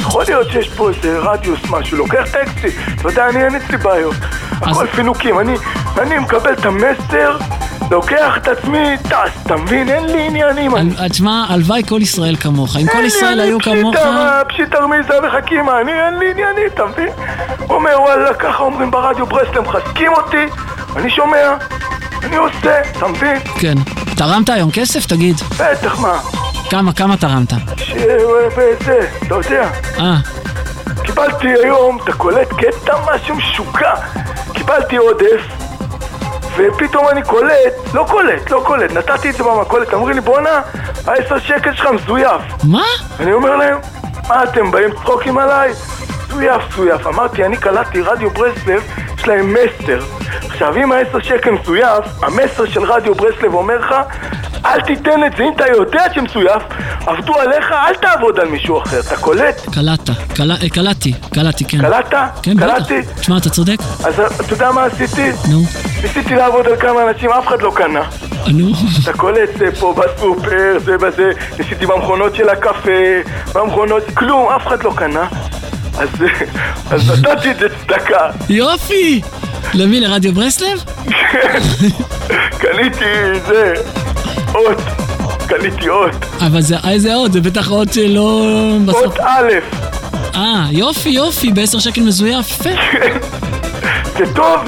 יכול 0.00 0.24
להיות 0.28 0.50
שיש 0.50 0.68
פה 0.68 0.88
איזה 0.90 1.18
רדיוס 1.18 1.60
משהו, 1.70 1.98
לוקח 1.98 2.24
טקסי. 2.32 2.76
אתה 2.94 3.08
יודע, 3.08 3.28
אני 3.28 3.44
אין 3.44 3.54
אצלי 3.54 3.76
בעיות. 3.76 4.14
הכל 4.52 4.86
פינוקים. 4.86 5.40
אני, 5.40 5.54
אני 5.98 6.18
מקבל 6.18 6.52
את 6.52 6.64
המסר, 6.64 7.36
לוקח 7.90 8.36
את 8.36 8.48
עצמי, 8.48 8.78
טס, 9.02 9.12
אתה 9.46 9.56
מבין? 9.56 9.88
אין 9.88 10.04
לי 10.06 10.26
עניינים. 10.26 10.76
אני- 10.76 10.90
אל- 11.00 11.08
תשמע, 11.08 11.44
הלוואי 11.48 11.82
כל 11.88 11.98
ישראל 12.02 12.36
כמוך. 12.36 12.76
אם 12.76 12.86
כל 12.86 12.92
אין 12.92 13.00
לי, 13.00 13.06
ישראל 13.06 13.40
היו 13.40 13.58
כמוך... 13.60 13.94
פשיטה, 13.94 14.10
מה, 14.10 14.42
פשיטה 14.48 14.78
רמיזה 14.78 15.14
וחכימה, 15.28 15.80
אני 15.80 15.92
אין 15.92 16.18
לי 16.18 16.30
עניינים, 16.30 16.66
אתה 16.74 16.82
מבין? 16.86 17.08
אומר 17.70 18.00
וואלה, 18.00 18.34
ככה 18.34 18.62
אומרים 18.62 18.90
ברדיו 18.90 19.26
ברסלב, 19.26 19.60
מחזקים 19.60 20.12
אותי, 20.16 20.44
אני 20.96 21.10
שומע, 21.10 21.54
אני 22.24 22.36
עושה, 22.36 22.80
אתה 22.98 23.06
מבין? 23.06 23.36
כן. 23.60 23.74
תרמת 24.16 24.48
היום 24.48 24.70
כסף? 24.70 25.06
תגיד. 25.06 25.36
בטח, 25.58 25.98
מה? 26.00 26.18
כמה, 26.70 26.92
כמה 26.92 27.16
תרמת? 27.16 27.52
אתה 29.26 29.34
יודע, 29.34 29.70
אה, 29.98 30.16
קיבלתי 31.04 31.48
היום, 31.48 31.98
אתה 32.04 32.12
קולט 32.12 32.48
קטע 32.52 32.96
משהו 33.06 33.36
משוגע, 33.36 33.92
קיבלתי 34.52 34.96
עודף, 34.96 35.40
ופתאום 36.56 37.08
אני 37.08 37.22
קולט, 37.22 37.94
לא 37.94 38.06
קולט, 38.10 38.50
לא 38.50 38.62
קולט, 38.66 38.92
נתתי 38.92 39.30
את 39.30 39.34
זה 39.34 39.42
במכולת, 39.44 39.94
אמרו 39.94 40.08
לי 40.08 40.20
בואנה, 40.20 40.60
העשר 41.06 41.38
שקל 41.38 41.74
שלך 41.74 41.86
מזויף. 41.86 42.42
מה? 42.64 42.82
אני 43.20 43.32
אומר 43.32 43.56
להם, 43.56 43.78
מה 44.28 44.44
אתם 44.44 44.70
באים 44.70 44.90
צחוקים 44.94 45.38
עליי? 45.38 45.72
מזויף, 46.38 46.62
מזויף. 46.72 47.06
אמרתי, 47.06 47.44
אני 47.44 47.56
קלטתי 47.56 48.00
רדיו 48.00 48.30
ברסלב, 48.30 48.82
יש 49.18 49.28
להם 49.28 49.54
מסר. 49.54 49.98
עכשיו, 50.46 50.76
אם 50.76 50.92
העשר 50.92 51.20
שקל 51.20 51.50
מזויף, 51.50 52.04
המסר 52.22 52.66
של 52.66 52.82
רדיו 52.82 53.14
ברסלב 53.14 53.54
אומר 53.54 53.78
לך, 53.78 53.94
אל 54.66 54.80
תיתן 54.80 55.24
את 55.26 55.32
זה, 55.36 55.42
אם 55.42 55.52
אתה 55.56 55.64
יודע 55.68 56.02
שמזויף, 56.14 56.62
עבדו 57.06 57.34
עליך, 57.34 57.72
אל 57.72 57.94
תעבוד 57.94 58.40
על 58.40 58.48
מישהו 58.48 58.78
אחר, 58.82 59.00
אתה 59.00 59.16
קולט? 59.16 59.60
קלטת. 59.74 60.12
קל- 60.36 60.50
אה, 60.50 60.68
קלטתי. 60.74 61.12
קלטתי, 61.34 61.64
כן. 61.64 61.78
קלטת? 61.80 62.16
כן. 62.42 62.56
קלטתי? 62.58 63.00
תשמע, 63.20 63.36
אתה 63.36 63.50
צודק. 63.50 63.76
אז 64.04 64.20
אתה 64.20 64.52
יודע 64.54 64.70
מה 64.70 64.84
עשיתי? 64.84 65.30
נו. 65.50 65.58
ניסיתי 66.02 66.34
לעבוד 66.34 66.66
על 66.66 66.76
כמה 66.76 67.10
אנשים, 67.10 67.30
אף 67.30 67.46
אחד 67.46 67.62
לא 67.62 67.72
קנה. 67.74 68.02
נו. 68.46 68.68
אתה 69.02 69.12
קולט 69.12 69.48
זה 69.58 69.66
פה 69.80 69.94
בסופר, 69.96 70.78
זה 70.84 70.98
בזה, 70.98 71.30
ניסיתי 71.58 71.86
במכונות 71.86 72.34
של 72.34 72.48
הקפה, 72.48 72.90
במכונות, 73.54 74.02
כלום, 74.14 74.48
אף 74.56 74.66
אחד 74.66 74.82
לא 74.82 74.92
קנה. 74.96 75.26
אז, 76.90 77.10
נתתי 77.10 77.50
את 77.50 77.58
זה 77.58 77.66
צדקה. 77.82 78.30
יופי! 78.48 79.20
למי? 79.74 80.00
לרדיו 80.00 80.32
ברסלב? 80.32 80.84
קניתי 82.58 83.04
זה, 83.48 83.72
אות, 84.54 84.78
קניתי 85.48 85.88
אות, 85.88 86.10
אבל 86.40 86.60
זה 86.60 86.76
איזה 86.88 87.14
עוד? 87.14 87.32
זה 87.32 87.40
בטח 87.40 87.68
עוד 87.70 87.92
שלא... 87.92 88.42
אות 88.88 89.20
א', 89.20 89.48
אה, 90.34 90.66
יופי, 90.70 91.08
יופי, 91.08 91.52
בעשר 91.52 91.78
שקל 91.78 92.00
מזויף, 92.00 92.50
יפה. 92.50 92.70
זה 94.18 94.34
טוב? 94.34 94.60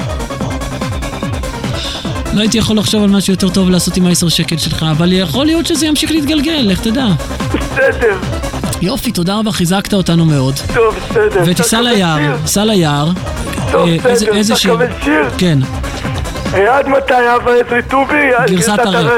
לא 2.33 2.39
הייתי 2.41 2.57
יכול 2.57 2.77
לחשוב 2.77 3.03
על 3.03 3.09
משהו 3.09 3.33
יותר 3.33 3.49
טוב 3.49 3.69
לעשות 3.69 3.97
עם 3.97 4.05
העשר 4.05 4.29
שקל 4.29 4.57
שלך, 4.57 4.85
אבל 4.91 5.13
יכול 5.13 5.45
להיות 5.45 5.65
שזה 5.65 5.85
ימשיך 5.85 6.11
להתגלגל, 6.11 6.61
לך 6.63 6.79
תדע. 6.81 7.05
בסדר, 7.53 8.17
יופי, 8.81 9.11
תודה 9.11 9.39
רבה, 9.39 9.51
חיזקת 9.51 9.93
אותנו 9.93 10.25
מאוד. 10.25 10.55
טוב, 10.73 10.95
בסדר. 10.95 11.43
ותיסע 11.45 11.81
ליער? 11.81 12.17
סע 12.45 12.65
ליער. 12.65 13.07
טוב, 13.71 13.87
אה, 13.87 13.97
בסדר, 14.03 14.35
איזה 14.35 14.55
שיר? 14.55 14.77
כן. 15.37 15.59
אה, 16.53 16.77
עד 16.77 16.87
מתי 16.87 17.13
אבא 17.35 17.51
עזרי 17.51 17.81
טובי? 17.89 18.33
עד 18.37 18.51
גרסת 18.51 18.79
הרב. 18.79 19.09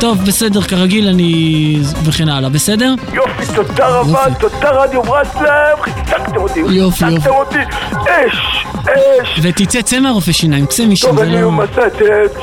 טוב, 0.00 0.24
בסדר, 0.24 0.62
כרגיל 0.62 1.08
אני... 1.08 1.78
וכן 2.04 2.28
הלאה, 2.28 2.50
בסדר? 2.50 2.94
יופי, 3.12 3.54
תודה 3.54 3.88
רבה, 3.88 4.24
תודה 4.38 4.70
רדיו 4.70 5.02
ברסלב, 5.02 5.80
חיזקתם 5.80 6.36
אותי, 6.36 6.60
חיזקתם. 6.68 7.30
אותי, 7.30 7.58
אש, 7.92 8.66
אש. 8.82 9.40
ותצא, 9.42 9.82
צא 9.82 10.00
מהרופא 10.00 10.32
שיניים, 10.32 10.66
צא 10.66 10.86
משם, 10.86 11.08
טוב, 11.08 11.18
אני 11.18 11.42
לא... 11.42 11.52
מצאת, 11.52 11.92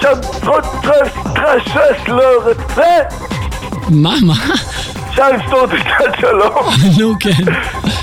שם 0.01 0.47
עוד 0.47 0.63
טרס, 0.83 1.11
טרס, 1.35 2.07
לא 2.07 2.23
מה, 3.89 4.13
מה? 4.21 4.35
אפשר 5.13 5.29
למסור 5.29 5.63
את 5.65 5.69
הצד 5.71 6.11
שלו. 6.19 6.55
נו, 6.99 7.13
כן. 7.19 7.43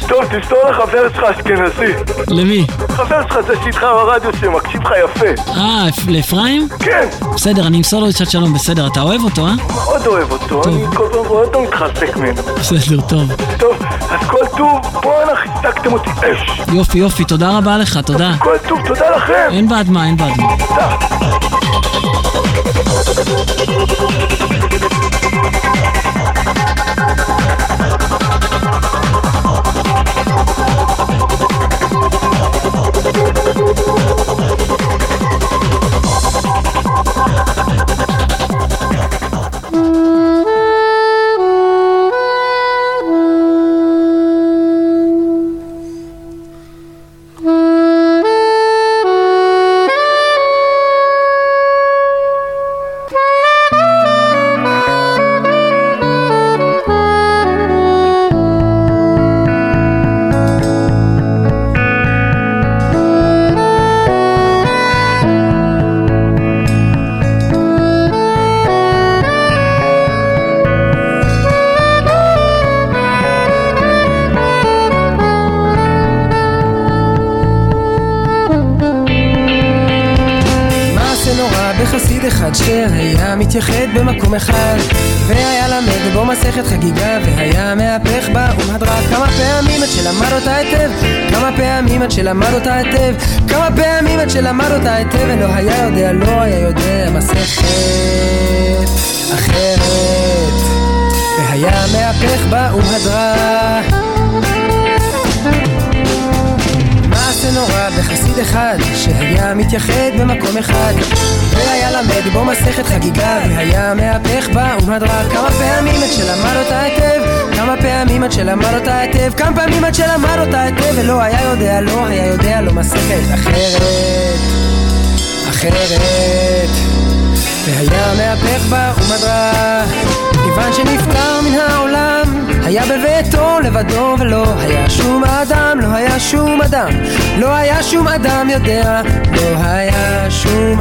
טוב, 0.09 0.25
תמסור 0.25 0.59
לחבר 0.71 1.09
שלך 1.15 1.23
אשכנזי. 1.23 1.93
למי? 2.29 2.67
חבר 2.89 3.23
שלך 3.29 3.39
זה 3.47 3.55
שאיתך 3.63 3.83
ברדיו 3.83 4.31
שמקשיב 4.41 4.83
לך 4.83 4.91
יפה. 5.05 5.27
אה, 5.57 5.89
אפ- 5.89 6.09
לאפרים? 6.09 6.69
כן. 6.79 7.09
בסדר, 7.35 7.67
אני 7.67 7.77
אמסור 7.79 8.01
לו 8.03 8.09
את 8.09 8.17
שעת 8.17 8.31
שלום, 8.31 8.55
בסדר. 8.55 8.87
אתה 8.87 9.01
אוהב 9.01 9.23
אותו, 9.25 9.47
אה? 9.47 9.53
מאוד 9.75 10.07
אוהב 10.07 10.31
אותו, 10.33 10.63
אני 10.65 10.85
כל 10.95 11.07
פעם 11.13 11.27
רואה 11.27 11.45
אותו 11.45 11.61
מתחזק 11.63 12.17
ממנו. 12.17 12.43
בסדר, 12.43 13.01
טוב. 13.09 13.33
טוב, 13.59 13.77
אז 14.11 14.27
כל 14.29 14.47
טוב, 14.57 14.81
בואנה, 15.03 15.33
חיזקתם 15.37 15.93
אותי 15.93 16.11
אש. 16.11 16.61
יופי, 16.73 16.99
יופי, 16.99 17.25
תודה 17.25 17.59
רבה 17.59 17.79
לך, 17.79 17.99
תודה. 18.07 18.33
כל 18.39 18.57
טוב, 18.69 18.79
תודה 18.87 19.11
לכם. 19.17 19.49
אין 19.51 19.69
בעד 19.69 19.91
מה, 19.91 20.07
אין 20.07 20.17
בעד 20.17 20.33
מה. 20.41 20.47
מתייחד 84.31 84.53
במקום 84.53 84.60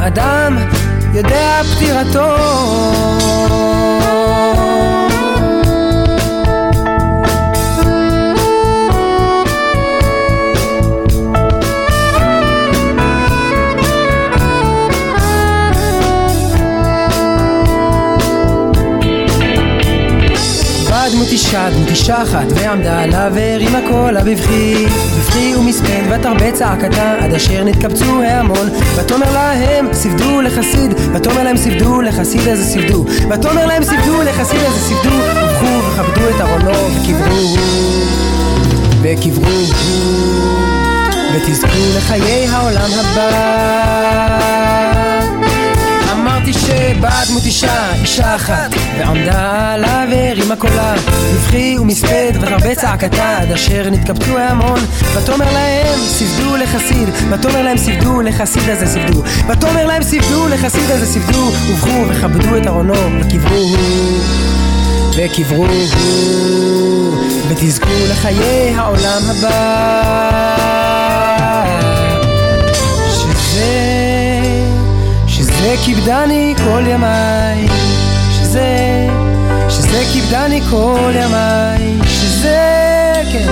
אדם 0.10 0.58
יודע 1.14 1.62
פטירתו 1.64 2.39
אחת, 22.08 22.46
ועמדה 22.56 23.02
עליו 23.02 23.32
והרימה 23.36 23.80
קולה 23.90 24.24
בבכי, 24.24 24.86
בבכי 24.86 25.56
ומספד, 25.56 26.02
ותרבה 26.10 26.52
צעקתה, 26.52 27.16
עד 27.20 27.34
אשר 27.34 27.64
נתקבצו 27.64 28.22
ההמון, 28.24 28.70
ותאמר 28.96 29.34
להם, 29.34 29.94
ספדו 29.94 30.42
לחסיד, 30.42 30.94
ותאמר 31.14 31.44
להם, 31.44 31.58
ספדו 31.58 32.02
לחסיד 32.02 32.48
איזה 32.48 32.64
ספדו, 32.64 33.06
ותאמר 33.30 33.66
להם, 33.66 33.84
ספדו 33.84 34.22
לחסיד 34.22 34.60
איזה 34.60 34.80
ספדו, 34.80 35.10
ובכו 35.10 35.66
וכבדו 35.66 36.30
את 36.30 36.42
ארונו, 36.42 36.72
וקברו, 36.96 37.58
וקברו, 39.02 39.64
ותזכו 41.36 41.98
לחיי 41.98 42.48
העולם 42.48 42.90
הבא. 43.00 44.40
אמרתי 46.50 46.94
שבאה 46.98 47.26
דמות 47.26 47.46
אישה, 47.46 47.94
אישה 48.02 48.36
אחת 48.36 48.72
ועמדה 48.98 49.74
עליו 49.74 50.08
והרימה 50.12 50.56
קולה 50.56 50.96
בבכי 51.34 51.78
ומספד 51.80 52.32
ותרבה 52.36 52.76
צעקתה 52.76 53.38
עד 53.38 53.52
אשר 53.52 53.90
נתקבצו 53.90 54.38
ההמון. 54.38 54.80
ותאמר 55.14 55.54
להם 55.54 56.00
ספדו 56.00 56.58
לחסיד. 56.58 57.10
ותאמר 57.32 57.62
להם 57.62 57.78
ספדו 57.78 58.22
לחסיד 58.22 58.70
הזה 58.70 58.86
ספדו 58.86 59.24
ותאמר 59.50 59.86
להם 59.86 60.04
ספדו 60.04 60.48
לחסיד 60.48 60.92
הזה 60.92 61.06
ספדו 61.06 61.52
ובכו 61.70 62.06
וכבדו 62.10 62.58
את 62.58 62.68
ארונו 62.68 62.94
וקברו 63.22 63.76
וקברו 65.18 65.68
ותזכו 67.50 67.90
לחיי 68.10 68.74
העולם 68.76 69.22
הבא. 69.30 70.60
שזה 73.14 73.99
כיבדני 75.86 76.56
כל 76.58 76.84
ימיי, 76.88 77.68
שזה, 78.32 79.08
שזה 79.70 80.04
כיבדני 80.14 80.62
כל 80.70 81.12
ימיי, 81.14 81.98
שזה, 82.06 82.60
כן, 83.32 83.48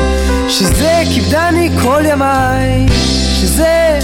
שזה 0.49 1.03
כיבדני 1.13 1.69
כל 1.83 2.03
ימיי, 2.05 2.85
שזה, 3.41 3.99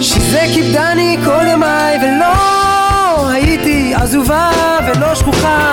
שזה 0.00 0.40
כיבדני 0.54 1.18
כל 1.24 1.44
ימיי, 1.52 1.98
ולא 2.02 3.30
הייתי 3.30 3.94
עזובה 3.94 4.50
ולא 4.86 5.14
שכוחה, 5.14 5.72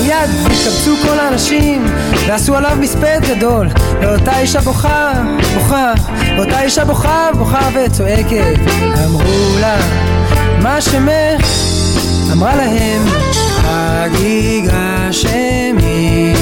מיד 0.00 0.30
התקבצו 0.40 0.96
כל 1.02 1.18
האנשים 1.18 1.86
ועשו 2.26 2.56
עליו 2.56 2.76
מספד 2.80 3.20
גדול, 3.36 3.68
ואותה 4.00 4.38
אישה 4.38 4.60
בוכה, 4.60 5.12
בוכה, 5.54 5.92
ואותה 6.36 6.62
אישה 6.62 6.84
בוכה, 6.84 7.28
בוכה 7.38 7.68
וצועקת, 7.74 8.58
אמרו 9.04 9.58
לה 9.60 9.76
מה 10.64 10.80
שמך? 10.80 11.46
אמרה 12.32 12.56
להם 12.56 13.02
חגיגה 13.60 15.08
שמי 15.12 16.34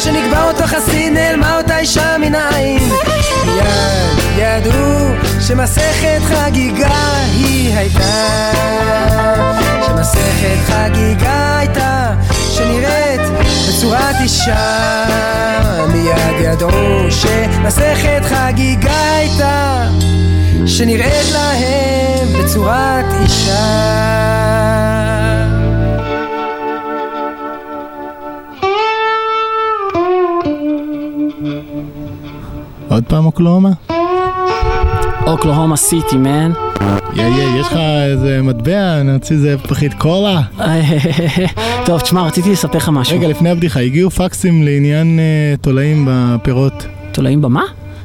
שנקבר 0.00 0.48
אותו 0.48 0.64
חסיד, 0.66 1.12
נעלמה 1.12 1.58
אותה 1.58 1.78
אישה 1.78 2.18
מן 2.18 2.34
העין. 2.34 2.90
מיד 3.46 4.38
ידעו 4.38 5.08
שמסכת 5.40 6.20
חגיגה 6.24 7.22
היא 7.32 7.76
הייתה. 7.76 8.52
שמסכת 9.86 10.58
חגיגה 10.66 11.58
הייתה, 11.58 12.12
שנראית 12.50 13.20
בצורת 13.68 14.16
אישה. 14.20 15.04
מיד 15.92 16.40
ידעו 16.40 17.10
שמסכת 17.10 18.22
חגיגה 18.24 19.12
הייתה, 19.16 19.86
שנראית 20.66 21.32
להם 21.32 22.28
בצורת 22.38 23.06
אישה. 23.22 24.00
עוד 32.90 33.04
פעם 33.08 33.26
אוקלאומה? 33.26 33.70
אוקלהומה 35.26 35.76
סיטי, 35.76 36.16
מן. 36.16 36.52
יא 37.16 37.22
יא, 37.24 37.60
יש 37.60 37.66
לך 37.66 37.76
איזה 38.12 38.40
מטבע, 38.42 39.02
נוציא 39.02 39.36
איזה 39.36 39.56
פחית 39.62 39.94
קולה? 39.94 40.40
טוב, 41.86 42.00
תשמע, 42.00 42.22
רציתי 42.22 42.52
לספר 42.52 42.78
לך 42.78 42.88
משהו. 42.88 43.16
רגע, 43.18 43.28
לפני 43.28 43.50
הבדיחה, 43.50 43.80
הגיעו 43.80 44.10
פקסים 44.10 44.62
לעניין 44.62 45.18
אה, 45.18 45.54
תולעים 45.60 46.08
בפירות. 46.10 46.72
תולעים 47.12 47.42
במה? 47.42 47.62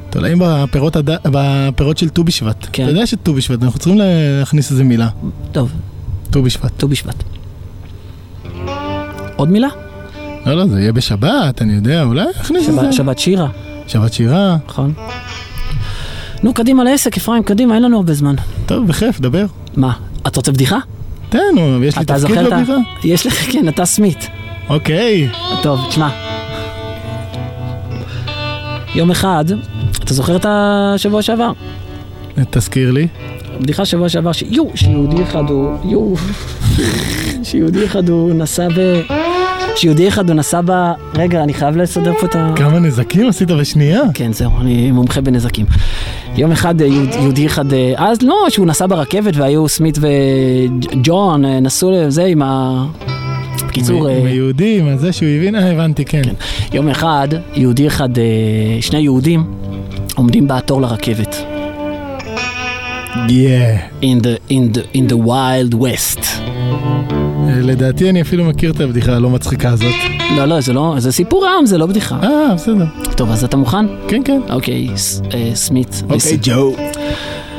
תולעים 0.09 0.37
בפירות, 0.41 0.95
הד... 0.95 1.09
בפירות 1.25 1.97
של 1.97 2.09
ט"ו 2.09 2.23
בשבט. 2.23 2.67
כן. 2.71 2.83
אתה 2.83 2.91
יודע 2.91 3.05
שט"ו 3.05 3.33
בשבט, 3.33 3.63
אנחנו 3.63 3.79
צריכים 3.79 3.97
להכניס 4.39 4.71
איזה 4.71 4.83
מילה. 4.83 5.07
טוב. 5.51 5.71
ט"ו 6.31 6.41
בשבט. 6.43 6.71
ט"ו 6.77 6.87
בשבט. 6.87 7.23
עוד 9.35 9.49
מילה? 9.49 9.67
לא, 10.45 10.53
לא, 10.53 10.67
זה 10.67 10.79
יהיה 10.79 10.93
בשבת, 10.93 11.61
אני 11.61 11.73
יודע, 11.73 12.03
אולי 12.03 12.25
נכניס 12.39 12.65
שבת- 12.67 12.79
איזה... 12.83 12.91
שבת 12.93 13.19
שירה. 13.19 13.47
שבת 13.87 14.13
שירה. 14.13 14.57
נכון. 14.67 14.93
נו, 16.43 16.53
קדימה 16.53 16.83
לעסק, 16.83 17.17
אפרים, 17.17 17.43
קדימה, 17.43 17.75
אין 17.75 17.83
לנו 17.83 17.97
הרבה 17.97 18.13
זמן. 18.13 18.35
טוב, 18.65 18.87
בכיף, 18.87 19.19
דבר. 19.19 19.45
מה, 19.75 19.93
אתה 20.27 20.39
רוצה 20.39 20.51
בדיחה? 20.51 20.77
תן, 21.29 21.39
נו, 21.55 21.83
יש 21.83 21.97
לי 21.97 22.05
תפקיד 22.05 22.37
בבדיחה? 22.37 22.73
יש 23.03 23.27
לך, 23.27 23.51
כן, 23.51 23.67
אתה 23.67 23.85
סמית. 23.85 24.27
אוקיי. 24.69 25.29
טוב, 25.63 25.79
תשמע. 25.89 26.09
יום 28.95 29.11
אחד, 29.11 29.45
אתה 30.03 30.13
זוכר 30.13 30.35
את 30.35 30.45
השבוע 30.49 31.21
שעבר? 31.21 31.51
תזכיר 32.49 32.91
לי. 32.91 33.07
בדיחה 33.61 33.85
שבוע 33.85 34.09
שעבר, 34.09 34.31
שיו, 34.31 34.65
שיהודי 34.75 35.23
אחד 35.23 35.49
הוא, 35.49 35.91
יו, 35.91 36.13
שיהודי 37.43 37.85
אחד 37.85 38.09
הוא 38.09 38.33
נסע 38.33 38.67
ב... 38.77 39.01
שיהודי 39.75 40.07
אחד 40.07 40.29
הוא 40.29 40.35
נסע 40.37 40.61
ב... 40.65 40.71
רגע, 41.15 41.43
אני 41.43 41.53
חייב 41.53 41.77
לסדר 41.77 42.13
פה 42.19 42.25
את 42.27 42.35
ה... 42.35 42.53
כמה 42.55 42.79
נזקים 42.79 43.27
עשית 43.29 43.51
בשנייה? 43.51 44.01
כן, 44.13 44.33
זהו, 44.33 44.51
אני 44.61 44.91
מומחה 44.91 45.21
בנזקים. 45.21 45.65
יום 46.37 46.51
אחד 46.51 46.81
אה, 46.81 46.87
יהוד- 46.87 47.13
יהודי 47.21 47.45
אחד, 47.45 47.73
אה, 47.73 47.93
אז 47.97 48.21
לא, 48.21 48.35
שהוא 48.49 48.67
נסע 48.67 48.85
ברכבת 48.87 49.35
והיו 49.35 49.67
סמית 49.69 49.97
וג'ון, 50.01 51.45
אה, 51.45 51.59
נסעו 51.59 51.91
לזה 51.91 52.23
עם 52.23 52.41
ה... 52.41 52.85
בקיצור, 53.67 54.07
עם 54.07 54.25
היהודי, 54.25 54.79
עם 54.79 54.97
זה 54.97 55.13
שהוא 55.13 55.29
הבין, 55.29 55.55
אה, 55.55 55.71
הבנתי, 55.71 56.05
כן. 56.05 56.21
יום 56.73 56.89
אחד, 56.89 57.27
יהודי 57.53 57.87
אחד, 57.87 58.09
שני 58.81 58.99
יהודים 58.99 59.43
עומדים 60.15 60.47
בתור 60.47 60.81
לרכבת. 60.81 61.35
Yeah. 63.27 64.03
In 64.03 64.19
the, 64.25 64.51
in 64.51 64.73
the, 64.75 64.83
in 64.97 65.07
the 65.11 65.17
wild 65.17 65.73
west. 65.73 66.21
אה, 67.49 67.61
לדעתי 67.61 68.09
אני 68.09 68.21
אפילו 68.21 68.45
מכיר 68.45 68.71
את 68.71 68.79
הבדיחה 68.79 69.15
הלא 69.15 69.29
מצחיקה 69.29 69.69
הזאת. 69.69 69.93
לא, 70.37 70.45
לא, 70.45 70.61
זה 70.61 70.73
לא, 70.73 70.95
זה 70.97 71.11
סיפור 71.11 71.45
עם, 71.45 71.65
זה 71.65 71.77
לא 71.77 71.85
בדיחה. 71.85 72.19
אה, 72.23 72.55
בסדר. 72.55 72.85
טוב, 73.15 73.31
אז 73.31 73.43
אתה 73.43 73.57
מוכן? 73.57 73.85
כן, 74.07 74.21
כן. 74.25 74.41
אוקיי, 74.49 74.87
אה, 75.33 75.51
סמית. 75.53 76.03
אוקיי. 76.09 76.37
ג'ו. 76.41 76.75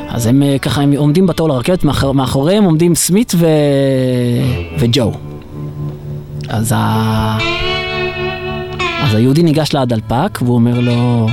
אז 0.08 0.26
הם 0.26 0.42
אה, 0.42 0.58
ככה, 0.58 0.82
הם 0.82 0.92
עומדים 0.96 1.26
בתור 1.26 1.48
לרכבת, 1.48 1.84
מאחור, 1.84 2.14
מאחוריהם 2.14 2.64
עומדים 2.64 2.94
סמית 2.94 3.32
ו... 3.36 3.46
וג'ו. 4.78 5.12
אז 6.48 6.74
ה... 6.76 7.38
אז 9.02 9.14
היהודי 9.14 9.42
ניגש 9.42 9.74
לדלפק 9.74 10.38
והוא 10.42 10.54
אומר 10.54 10.80
לו... 10.80 11.26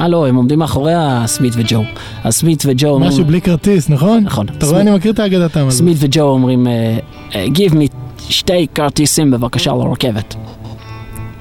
אה 0.00 0.08
לא, 0.08 0.26
הם 0.26 0.36
עומדים 0.36 0.58
מאחוריה 0.58 1.22
סמית 1.26 1.52
וג'ו. 1.56 1.82
אז 2.24 2.34
סמית 2.34 2.62
וג'ו 2.66 2.88
אומרים... 2.88 3.10
משהו 3.10 3.24
בלי 3.24 3.40
כרטיס, 3.40 3.88
נכון? 3.88 4.24
נכון. 4.24 4.46
אתה 4.58 4.66
רואה, 4.66 4.80
אני 4.80 4.90
מכיר 4.90 5.12
את 5.12 5.18
האגדתם 5.18 5.60
הזאת. 5.60 5.78
סמית 5.78 5.96
וג'ו 6.00 6.22
אומרים, 6.22 6.66
אה, 6.66 6.98
אה, 7.34 7.46
give 7.54 7.72
me 7.72 8.04
שתי 8.28 8.66
כרטיסים 8.74 9.30
בבקשה 9.30 9.72
לרכבת. 9.72 10.34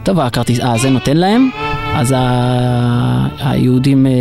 טוב, 0.03 0.19
הכרטיס, 0.19 0.59
אה, 0.59 0.77
זה 0.77 0.89
נותן 0.89 1.17
להם, 1.17 1.49
אז 1.95 2.13
ה... 2.17 3.27
היהודים 3.39 4.07
אה, 4.07 4.11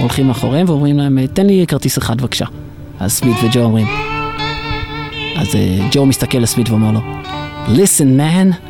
הולכים 0.00 0.26
מאחוריהם 0.26 0.68
ואומרים 0.68 0.98
להם, 0.98 1.26
תן 1.26 1.46
לי 1.46 1.64
כרטיס 1.68 1.98
אחד 1.98 2.20
בבקשה. 2.20 2.46
אז 3.00 3.12
סמית 3.12 3.36
וג'ו 3.44 3.60
אומרים. 3.60 3.86
אז 5.36 5.54
אה, 5.54 5.88
ג'ו 5.92 6.06
מסתכל 6.06 6.38
לסמית 6.38 6.70
ואומר 6.70 6.92
לו, 6.92 7.00
listen 7.66 8.20
man, 8.20 8.67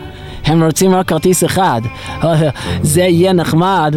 הם 0.48 0.62
רוצים 0.62 0.94
רק 0.94 1.08
כרטיס 1.08 1.44
אחד. 1.44 1.80
זה 2.82 3.00
יהיה 3.00 3.32
נחמד. 3.32 3.96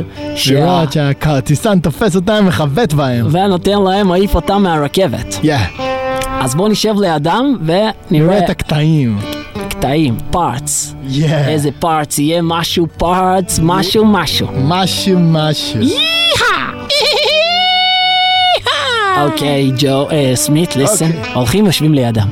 לראות 0.52 0.92
שהכרטיסן 0.92 1.80
תופס 1.80 2.16
אותם 2.16 2.46
מכבט 2.48 2.94
בהם. 2.94 3.28
ונותן 3.32 3.82
להם 3.82 4.10
להעיף 4.10 4.36
אותם 4.36 4.64
מהרכבת. 4.64 5.40
Yeah. 5.44 5.82
אז 6.42 6.56
בואו 6.56 6.68
נשב 6.68 6.94
לידם 7.00 7.56
נראה 7.62 7.90
ונראה 8.12 8.38
את 8.38 8.50
הקטעים. 8.50 9.20
קטעים, 9.70 10.18
פארטס. 10.32 10.96
Yeah. 11.10 11.34
איזה 11.48 11.70
פארטס, 11.80 12.20
יהיה 12.20 12.42
משהו 12.42 12.88
פארטס, 12.98 13.60
משהו 13.64 14.06
משהו. 14.06 14.48
משהו 14.68 15.20
משהו. 15.20 15.80
אוקיי, 19.22 19.72
ג'ו, 19.78 20.10
אה, 20.12 20.32
סמית, 20.36 20.76
ליסן, 20.76 21.06
אוקיי. 21.06 21.34
הולכים 21.34 21.66
יושבים 21.66 21.94
לידם. 21.94 22.28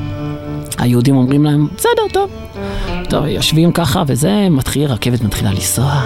היהודים 0.78 1.16
אומרים 1.16 1.46
להם, 1.46 1.68
בסדר, 1.78 2.04
טוב. 2.14 2.30
טוב, 3.10 3.26
יושבים 3.26 3.72
ככה 3.72 4.04
וזה, 4.08 4.48
מתחיל, 4.52 4.86
רכבת 4.92 5.22
מתחילה 5.22 5.52
לנסוע. 5.52 6.02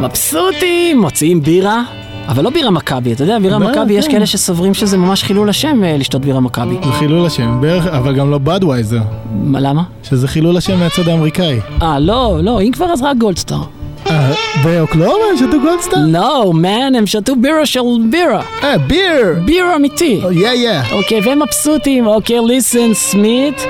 מבסוטים, 0.00 1.00
מוציאים 1.00 1.42
בירה, 1.42 1.82
אבל 2.28 2.44
לא 2.44 2.50
בירה 2.50 2.70
מכבי, 2.70 3.12
אתה 3.12 3.22
יודע, 3.22 3.38
בירה 3.38 3.58
לא, 3.58 3.70
מכבי, 3.70 3.92
יש 3.92 4.06
כן. 4.06 4.12
כאלה 4.12 4.26
שסוברים 4.26 4.74
שזה 4.74 4.96
ממש 4.96 5.24
חילול 5.24 5.48
השם 5.48 5.84
אה, 5.84 5.96
לשתות 5.96 6.22
בירה 6.22 6.40
מכבי. 6.40 6.74
זה 6.84 6.92
חילול 6.92 7.26
השם, 7.26 7.60
בערך, 7.60 7.86
אבל 7.86 8.16
גם 8.16 8.30
לא 8.30 8.38
בדווייזר. 8.38 9.02
מה, 9.32 9.60
למה? 9.60 9.82
שזה 10.02 10.28
חילול 10.28 10.56
השם 10.56 10.78
מהצד 10.78 11.08
האמריקאי. 11.08 11.60
אה, 11.82 11.98
לא, 11.98 12.38
לא, 12.42 12.62
אם 12.62 12.70
כבר 12.72 12.86
אז 12.86 13.02
רק 13.02 13.16
גולדסטאר. 13.16 13.79
אה, 14.06 14.32
באוקלאומה 14.64 15.24
הם 15.30 15.36
שתו 15.36 15.60
גולדסטאר? 15.60 15.98
לא, 16.06 16.52
מן, 16.54 16.94
הם 16.94 17.06
שתו 17.06 17.36
בירה 17.36 17.66
של 17.66 17.80
בירה. 18.10 18.42
אה, 18.62 18.78
ביר! 18.78 19.34
בירה 19.44 19.76
אמיתי. 19.76 20.20
יא 20.30 20.48
יא. 20.48 20.80
אוקיי, 20.92 21.20
והם 21.24 21.42
מבסוטים, 21.42 22.06
אוקיי, 22.06 22.38
ליסן, 22.46 22.94
סמית. 22.94 23.66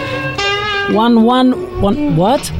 one, 0.89 1.17
one, 1.27 1.55
one, 1.83 2.19
what? 2.19 2.51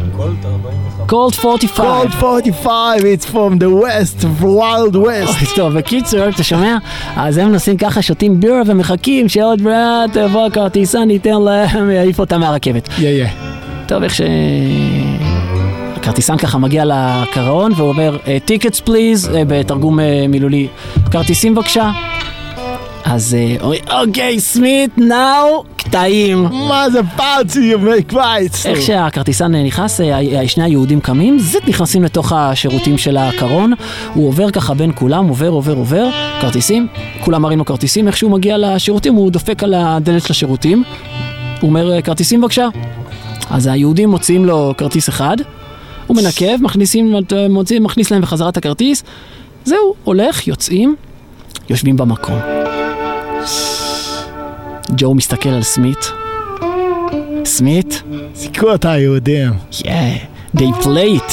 קולד 1.07 1.35
45. 1.35 1.77
Cold 1.77 2.15
45, 2.15 3.03
it's 3.03 3.25
from 3.25 3.59
the 3.59 3.69
west, 3.69 4.25
wild 4.41 4.95
west. 4.95 5.29
אוי, 5.29 5.47
טוב, 5.57 5.73
בקיצור, 5.73 6.29
אתה 6.29 6.43
שומע? 6.43 6.77
אז 7.17 7.39
הם 7.39 7.53
נוסעים 7.53 7.77
ככה, 7.77 8.03
שותים 8.03 8.41
בירה 8.41 8.63
ומחכים 8.67 9.29
שעוד 9.29 9.63
מעט 9.63 10.17
תבוא 10.17 10.47
הכרטיסן, 10.47 11.03
ניתן 11.03 11.43
להם, 11.43 11.91
יעיף 11.97 12.21
אותם 12.21 12.41
מהרכבת. 12.41 12.89
יא 12.99 13.09
יא. 13.09 13.29
טוב, 13.87 14.03
איך 14.03 14.15
ש... 14.15 14.21
הכרטיסן 16.11 16.37
ככה 16.37 16.59
מגיע 16.59 16.85
לקרון 16.87 17.73
והוא 17.77 17.89
אומר, 17.89 18.17
טיקטס 18.45 18.81
פליז, 18.81 19.31
בתרגום 19.47 20.01
אה, 20.01 20.27
מילולי, 20.29 20.69
כרטיסים 21.11 21.55
בבקשה. 21.55 21.91
אז 23.05 23.37
אה, 23.39 23.57
אוקיי, 24.01 24.41
סמית, 24.41 24.99
נאו, 24.99 25.65
קטעים. 25.77 26.43
מה 26.69 26.91
זה 26.91 27.01
you 27.55 27.79
make 27.79 28.13
bites. 28.13 28.67
איך 28.67 28.81
שהכרטיסן 28.81 29.55
אה, 29.55 29.63
נכנס, 29.63 30.01
שני 30.47 30.65
היהודים 30.65 31.01
קמים, 31.01 31.39
זיט 31.39 31.69
נכנסים 31.69 32.05
לתוך 32.05 32.33
השירותים 32.33 32.99
של 32.99 33.17
הקרון, 33.17 33.73
הוא 34.15 34.29
עובר 34.29 34.51
ככה 34.51 34.75
בין 34.75 34.93
כולם, 34.95 35.29
עובר, 35.29 35.49
עובר, 35.49 35.75
עובר, 35.75 36.09
כרטיסים, 36.41 36.87
כולם 37.21 37.43
מראים 37.43 37.59
לו 37.59 37.65
כרטיסים, 37.65 38.07
איך 38.07 38.17
שהוא 38.17 38.31
מגיע 38.31 38.59
לשירותים, 38.59 39.15
הוא 39.15 39.31
דופק 39.31 39.63
על 39.63 39.75
הדלת 39.75 40.23
של 40.23 40.33
השירותים, 40.33 40.83
הוא 41.61 41.69
אומר, 41.69 41.93
"אה, 41.93 42.03
כרטיסים 42.03 42.41
בבקשה. 42.41 42.69
אז 43.51 43.67
היהודים 43.67 44.11
מוציאים 44.11 44.45
לו 44.45 44.75
כרטיס 44.77 45.09
אחד, 45.09 45.37
הוא 46.11 46.17
מנקב, 46.17 46.63
מכניסים, 46.63 47.15
מוציא, 47.51 47.81
מכניס 47.81 48.11
להם 48.11 48.23
בחזרה 48.23 48.49
את 48.49 48.57
הכרטיס, 48.57 49.03
זהו, 49.65 49.95
הולך, 50.05 50.49
יוצאים, 50.49 50.97
יושבים 51.71 51.97
במקום. 51.97 52.39
ג'ו 54.97 55.15
מסתכל 55.15 55.49
על 55.49 55.63
סמית. 55.63 56.13
סמית? 57.45 58.03
סיכו 58.35 58.67
אותה 58.71 58.93
היהודים. 58.93 59.51
Yeah, 59.73 60.57
they 60.57 60.83
play 60.83 61.19
it. 61.19 61.33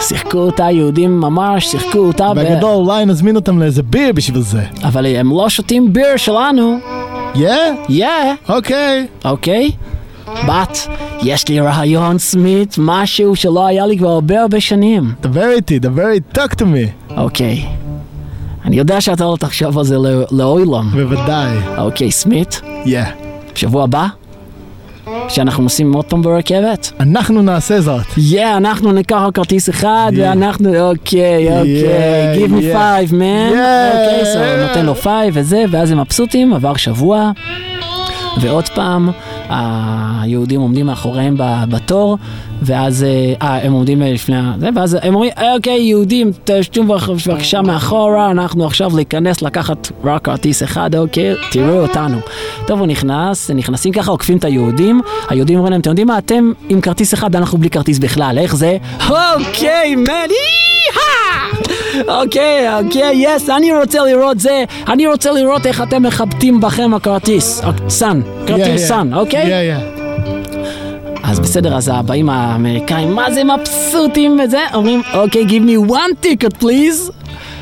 שיחקו 0.00 0.38
אותה 0.38 0.70
יהודים 0.70 1.20
ממש, 1.20 1.66
שיחקו 1.66 1.98
אותה 1.98 2.34
ב... 2.34 2.38
בגדול 2.38 2.74
אולי 2.74 3.06
נזמין 3.06 3.36
אותם 3.36 3.58
לאיזה 3.58 3.82
ביר 3.82 4.12
בשביל 4.12 4.40
זה. 4.40 4.62
אבל 4.82 5.06
הם 5.06 5.30
לא 5.30 5.48
שותים 5.48 5.92
ביר 5.92 6.16
שלנו. 6.16 6.78
Yeah? 7.34 7.38
Yeah. 7.88 8.02
אוקיי. 8.48 9.06
אוקיי? 9.24 9.70
בת, 10.48 10.88
יש 11.22 11.48
לי 11.48 11.60
רעיון, 11.60 12.18
סמית, 12.18 12.74
משהו 12.78 13.36
שלא 13.36 13.66
היה 13.66 13.86
לי 13.86 13.98
כבר 13.98 14.08
הרבה 14.08 14.40
הרבה 14.42 14.60
שנים. 14.60 15.12
דבר 15.20 15.50
איתי, 15.50 15.78
דבר 15.78 16.08
איתי, 16.08 16.26
talk 16.40 16.54
to 16.54 16.62
me. 16.62 17.14
אוקיי. 17.16 17.64
אני 18.64 18.76
יודע 18.76 19.00
שאתה 19.00 19.24
לא 19.24 19.36
תחשוב 19.40 19.78
על 19.78 19.84
זה 19.84 19.98
לא- 19.98 20.24
לעולם. 20.30 20.90
בוודאי. 20.92 21.56
אוקיי, 21.78 22.10
סמית, 22.10 22.60
Yeah. 22.84 22.88
שבוע 23.54 23.84
הבא, 23.84 24.06
שאנחנו 25.28 25.62
נוסעים 25.62 25.92
עוד 25.92 26.04
פעם 26.04 26.22
ברכבת. 26.22 26.92
אנחנו 27.00 27.42
נעשה 27.42 27.80
זאת. 27.80 28.02
Yeah, 28.32 28.56
אנחנו 28.56 28.92
ניקח 28.92 29.22
כרטיס 29.34 29.70
אחד, 29.70 30.12
Yeah. 30.14 30.18
ואנחנו, 30.20 30.90
אוקיי, 30.90 31.48
אוקיי, 31.58 32.36
give 32.46 32.50
me 32.50 32.74
yeah. 32.74 32.76
five, 32.76 33.10
man. 33.12 33.52
Yeah. 33.52 33.92
אוקיי, 33.92 34.22
so 34.34 34.68
נותן 34.68 34.86
לו 34.86 34.94
five 35.02 35.30
וזה, 35.32 35.64
ואז 35.70 35.90
הם 35.90 36.00
מבסוטים, 36.00 36.54
עבר 36.54 36.76
שבוע, 36.76 37.30
ועוד 38.40 38.68
פעם, 38.68 39.10
היהודים 39.48 40.60
עומדים 40.60 40.86
מאחוריהם 40.86 41.34
בתור, 41.68 42.18
ואז, 42.62 43.04
אה, 43.04 43.34
אה, 43.42 43.66
הם 43.66 43.72
עומדים 43.72 44.02
לפני 44.02 44.36
ה... 44.36 44.52
זה, 44.58 44.68
ואז 44.74 44.96
הם 45.02 45.14
אומרים, 45.14 45.30
אוקיי, 45.54 45.80
יהודים, 45.80 46.30
תשתו 46.44 46.84
בבקשה 46.84 47.62
מאחורה, 47.62 48.30
אנחנו 48.30 48.66
עכשיו 48.66 48.96
להיכנס, 48.96 49.42
לקחת 49.42 49.88
רק 50.04 50.24
כרטיס 50.24 50.62
אחד, 50.62 50.94
אוקיי, 50.94 51.34
תראו 51.50 51.82
אותנו. 51.82 52.18
טוב, 52.66 52.78
הוא 52.78 52.86
נכנס, 52.86 53.50
נכנסים 53.50 53.92
ככה, 53.92 54.10
עוקפים 54.10 54.36
את 54.36 54.44
היהודים, 54.44 55.00
היהודים 55.28 55.56
אומרים 55.56 55.72
להם, 55.72 55.80
אתם 55.80 55.90
יודעים 55.90 56.06
מה, 56.06 56.18
אתם 56.18 56.52
עם 56.68 56.80
כרטיס 56.80 57.14
אחד, 57.14 57.36
אנחנו 57.36 57.58
בלי 57.58 57.70
כרטיס 57.70 57.98
בכלל, 57.98 58.38
איך 58.38 58.56
זה? 58.56 58.76
אוקיי, 59.10 59.94
מן, 59.96 60.28
אוקיי, 62.08 62.78
אוקיי, 62.78 63.12
יס, 63.14 63.50
אני 63.50 63.72
רוצה 63.72 64.04
לראות 64.04 64.40
זה, 64.40 64.64
אני 64.88 65.06
רוצה 65.06 65.32
לראות 65.32 65.66
איך 65.66 65.82
אתם 65.82 66.02
מכבדים 66.02 66.60
בכם 66.60 66.94
הכרטיס, 66.94 67.62
סאן, 67.88 68.20
כרטיס. 68.46 68.88
סאן, 68.88 69.14
אוקיי? 69.14 69.74
אז 71.22 71.40
בסדר, 71.40 71.76
אז 71.76 71.90
הבאים 71.94 72.30
האמריקאים, 72.30 73.14
מה 73.14 73.30
זה 73.30 73.42
מבסוטים 73.44 74.40
וזה? 74.44 74.60
אומרים, 74.74 75.02
אוקיי, 75.14 75.44
give 75.46 75.62
me 75.68 75.90
one 75.90 76.24
ticket 76.26 76.62
please. 76.62 77.12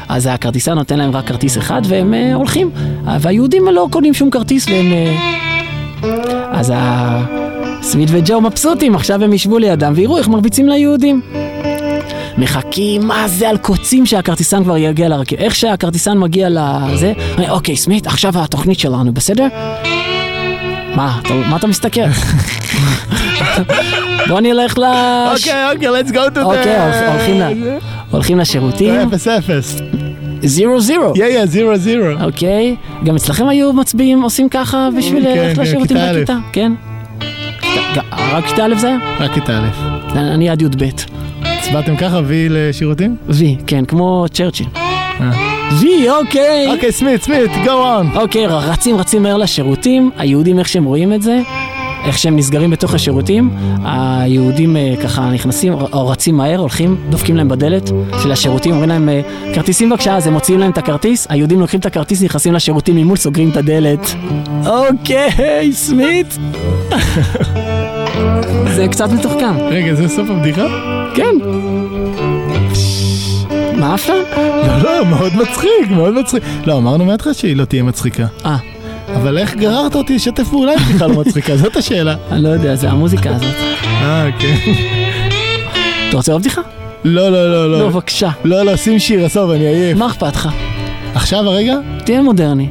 אז 0.09 0.29
הכרטיסן 0.33 0.75
נותן 0.75 0.99
להם 0.99 1.17
רק 1.17 1.27
כרטיס 1.27 1.59
אחד 1.59 1.83
והם 1.89 2.15
אה, 2.15 2.35
הולכים. 2.35 2.71
והיהודים 3.21 3.69
לא 3.69 3.89
קונים 3.91 4.15
שום 4.15 4.31
כרטיס 4.31 4.69
והם... 4.69 4.93
אה, 4.93 5.15
אז 6.51 6.73
הסמית 6.77 8.09
וג'ו 8.13 8.41
מבסוטים, 8.41 8.95
עכשיו 8.95 9.25
הם 9.25 9.33
ישבו 9.33 9.59
לידם 9.59 9.93
ויראו 9.97 10.19
איך 10.19 10.29
מרביצים 10.29 10.69
ליהודים. 10.69 11.21
מחכים, 12.39 13.07
מה 13.07 13.29
זה 13.29 13.49
על 13.49 13.57
קוצים 13.57 14.07
שהכרטיסן 14.07 14.65
כבר 14.65 14.77
יגיע 14.77 15.09
לרכבת. 15.09 15.39
איך 15.39 15.55
שהכרטיסן 15.55 16.19
מגיע 16.19 16.49
לזה, 16.51 17.13
אני, 17.39 17.51
אוקיי, 17.51 17.77
סמית, 17.77 18.07
עכשיו 18.07 18.33
התוכנית 18.43 18.79
שלנו, 18.79 19.13
בסדר? 19.13 19.47
מה, 20.97 21.19
אתה, 21.23 21.35
מה 21.35 21.57
אתה 21.57 21.67
מסתכל? 21.67 22.01
בוא 24.29 24.41
נלך 24.41 24.79
ל... 24.79 24.83
אוקיי, 25.33 25.53
אוקיי, 25.73 25.89
let's 25.89 26.09
go 26.13 26.35
to 26.35 26.39
the... 26.39 26.43
אוקיי, 26.43 26.77
הולכ- 26.91 27.11
הולכים 27.13 27.41
ל- 27.41 27.79
הולכים 28.11 28.39
לשירותים. 28.39 28.95
אפס 28.95 29.29
אפס. 29.29 29.77
זירו 30.43 30.81
זירו. 30.81 31.13
Yeah, 31.15 31.19
yeah, 31.19 31.47
זירו 31.47 31.77
זירו. 31.77 32.07
אוקיי, 32.25 32.77
גם 33.05 33.17
אצלכם 33.17 33.49
היו 33.49 33.73
מצביעים, 33.73 34.23
עושים 34.23 34.49
ככה 34.49 34.89
בשביל 34.99 35.23
כן, 35.25 35.31
ללכת 35.39 35.57
כן, 35.57 35.63
לשירותים. 35.63 35.97
בכיתה? 36.13 36.37
כן. 36.53 36.73
רק 38.33 38.47
כיתה 38.47 38.65
א' 38.67 38.75
זה 38.79 38.87
היה? 38.89 38.97
רק 39.21 39.35
כיתה 39.35 39.59
א'. 39.59 39.69
אני 40.19 40.51
עד 40.51 40.63
י"ב. 40.63 40.85
הצבעתם 41.65 41.97
ככה 41.97 42.21
וי 42.25 42.47
לשירותים? 42.51 43.17
וי, 43.29 43.57
כן, 43.67 43.85
כמו 43.85 44.25
צ'רצ'יל. 44.33 44.67
אה. 44.77 45.31
וי, 45.81 46.11
אוקיי. 46.11 46.67
אוקיי, 46.69 46.93
סמית, 46.93 47.23
סמית, 47.23 47.51
go 47.65 47.69
on. 47.69 48.19
אוקיי, 48.19 48.47
רצים 48.47 48.97
רצים 48.97 49.23
מהר 49.23 49.37
לשירותים, 49.37 50.11
היהודים 50.17 50.59
איך 50.59 50.69
שהם 50.69 50.85
רואים 50.85 51.13
את 51.13 51.23
זה, 51.23 51.41
איך 52.07 52.19
שהם 52.19 52.37
נסגרים 52.37 52.71
בתוך 52.71 52.95
השירותים, 52.95 53.51
היהודים 53.85 54.77
אה, 54.77 54.95
ככה 55.03 55.31
נכנסים, 55.31 55.73
או 55.73 56.09
רצים 56.09 56.37
מהר, 56.37 56.59
הולכים, 56.59 56.97
דופקים 57.11 57.37
להם 57.37 57.49
בדלת 57.49 57.91
של 58.23 58.33
השירותים, 58.33 58.73
אומרים 58.73 58.89
להם, 58.89 59.09
אה, 59.09 59.21
כרטיסים 59.55 59.91
בבקשה, 59.91 60.17
אז 60.17 60.27
הם 60.27 60.33
מוציאים 60.33 60.61
להם 60.61 60.71
את 60.71 60.79
הכרטיס, 60.79 61.27
היהודים 61.31 61.61
לוקחים 61.61 61.81
את 61.81 61.87
הכרטיס, 61.87 62.23
נכנסים 62.23 62.53
לשירותים 62.53 62.97
ממול, 62.97 63.17
סוגרים 63.17 63.51
את 63.51 63.57
הדלת. 63.57 64.15
אוקיי, 64.67 65.73
סמית. 65.73 66.39
זה 68.75 68.89
קצת 68.89 69.11
מתוחכם. 69.13 69.57
רגע, 69.71 69.95
זה 69.95 70.09
סוף 70.09 70.31
הבדיחה? 70.31 70.67
כן. 71.15 71.35
מה 73.77 73.91
אהבת? 73.91 74.09
לא, 74.83 74.99
לא, 74.99 75.07
מאוד 75.07 75.33
מצחיק, 75.37 75.91
מאוד 75.91 76.15
מצחיק. 76.15 76.43
לא, 76.67 76.79
אמרנו 76.79 77.05
מההתחלה 77.05 77.35
שהיא 77.35 77.57
לא 77.57 77.65
תהיה 77.65 77.83
מצחיקה. 77.83 78.27
אה. 78.45 78.57
אבל 79.17 79.39
איך 79.39 79.55
גררת 79.55 79.95
אותי 79.95 80.15
לשתף 80.15 80.49
פעולה 80.49 80.73
עם 80.73 80.79
בדיחה 80.79 81.07
לא 81.07 81.21
מצחיקה? 81.21 81.57
זאת 81.57 81.77
השאלה. 81.77 82.15
אני 82.31 82.43
לא 82.43 82.49
יודע, 82.49 82.75
זה 82.75 82.91
המוזיקה 82.91 83.31
הזאת. 83.31 83.55
אה, 83.85 84.29
כן. 84.39 84.55
אתה 86.09 86.17
רוצה 86.17 86.33
עוד 86.33 86.41
בדיחה? 86.41 86.61
לא, 87.05 87.29
לא, 87.29 87.51
לא, 87.53 87.71
לא. 87.71 87.79
לא, 87.79 87.89
בבקשה. 87.89 88.31
לא, 88.45 88.63
לא, 88.63 88.77
שים 88.77 88.99
שיר, 88.99 89.25
עזוב, 89.25 89.51
אני 89.51 89.67
עייף. 89.67 89.99
מה 89.99 90.07
אכפת 90.07 90.37
לך? 90.37 90.49
עכשיו 91.15 91.41
הרגע? 91.41 91.75
תהיה 92.05 92.23
מודרני. 92.23 92.69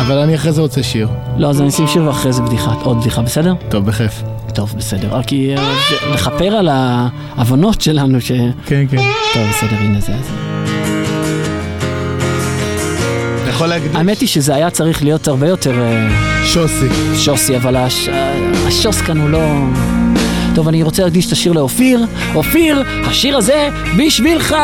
אבל 0.00 0.18
אני 0.18 0.34
אחרי 0.34 0.52
זה 0.52 0.60
רוצה 0.60 0.82
שיר. 0.82 1.08
לא, 1.38 1.48
אז 1.48 1.60
אני 1.60 1.68
אשים 1.68 1.86
שיר 1.86 2.06
ואחרי 2.06 2.32
זה 2.32 2.42
בדיחה, 2.42 2.72
עוד 2.82 3.00
בדיחה, 3.00 3.22
בסדר? 3.22 3.54
טוב, 3.68 3.86
בכיף. 3.86 4.22
טוב, 4.54 4.74
בסדר. 4.76 5.08
רק 5.10 5.26
כי, 5.26 5.54
אה, 5.56 5.62
זה- 5.90 6.10
לכפר 6.14 6.44
על 6.54 6.68
ההבנות 6.72 7.80
שלנו 7.80 8.20
ש... 8.20 8.32
כן, 8.66 8.84
כן. 8.90 8.96
טוב, 9.34 9.42
בסדר, 9.50 9.76
הנה 9.80 10.00
זה. 10.00 10.06
זה. 10.06 10.12
אתה 13.42 13.50
יכול 13.50 13.66
להקדיש. 13.66 13.90
האמת 13.94 14.20
היא 14.20 14.28
שזה 14.28 14.54
היה 14.54 14.70
צריך 14.70 15.02
להיות 15.02 15.28
הרבה 15.28 15.48
יותר 15.48 15.72
אה, 15.82 16.08
שוסי. 16.44 16.86
שוסי, 17.16 17.56
אבל 17.56 17.76
הש... 17.76 18.08
השוס 18.66 19.00
כאן 19.00 19.20
הוא 19.20 19.30
לא... 19.30 19.40
טוב, 20.54 20.68
אני 20.68 20.82
רוצה 20.82 21.02
להקדיש 21.04 21.26
את 21.26 21.32
השיר 21.32 21.52
לאופיר. 21.52 22.04
אופיר, 22.34 22.82
השיר 23.06 23.36
הזה 23.36 23.68
בשבילך! 23.98 24.54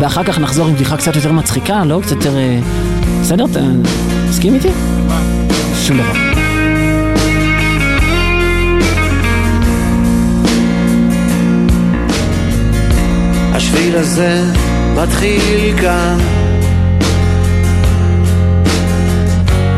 ואחר 0.00 0.24
כך 0.24 0.38
נחזור 0.38 0.66
עם 0.68 0.74
בדיחה 0.74 0.96
קצת 0.96 1.16
יותר 1.16 1.32
מצחיקה, 1.32 1.84
לא? 1.84 2.00
קצת 2.02 2.16
יותר... 2.16 2.36
אה, 2.38 2.58
בסדר? 3.20 3.44
מסכים 4.30 4.54
איתי? 4.54 4.68
שום 5.74 5.96
דבר. 5.96 6.12
השביל 13.52 13.96
הזה 13.96 14.42
מתחיל 14.96 15.78
כאן 15.80 16.18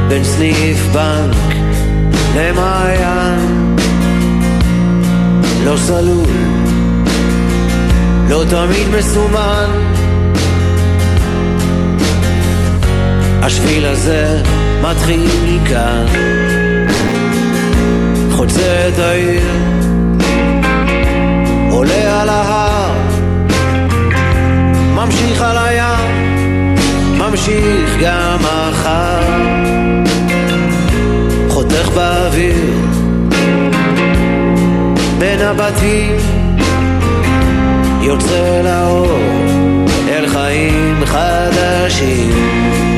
בין 0.09 0.25
סניף 0.25 0.87
בנק 0.93 1.55
למעיין 2.37 3.77
לא 5.65 5.77
סלול, 5.77 6.31
לא 8.29 8.45
תמיד 8.51 8.89
מסומן 8.99 9.92
השביל 13.43 13.87
הזה 13.87 14.43
מתחיל 14.83 15.59
כאן 15.69 16.07
חוצה 18.31 18.89
את 18.89 18.99
העיר 18.99 19.43
עולה 21.71 22.23
על 22.23 22.29
ההר 22.29 22.93
ממשיך 25.05 25.43
על 25.43 25.57
הים, 25.59 26.75
ממשיך 27.19 27.97
גם 28.03 28.39
מחר, 28.41 29.21
חותך 31.49 31.89
באוויר, 31.95 32.75
בין 35.19 35.41
הבתים, 35.41 36.17
יוצא 38.01 38.61
לאור, 38.65 39.19
אל 40.09 40.27
חיים 40.27 41.05
חדשים. 41.05 42.92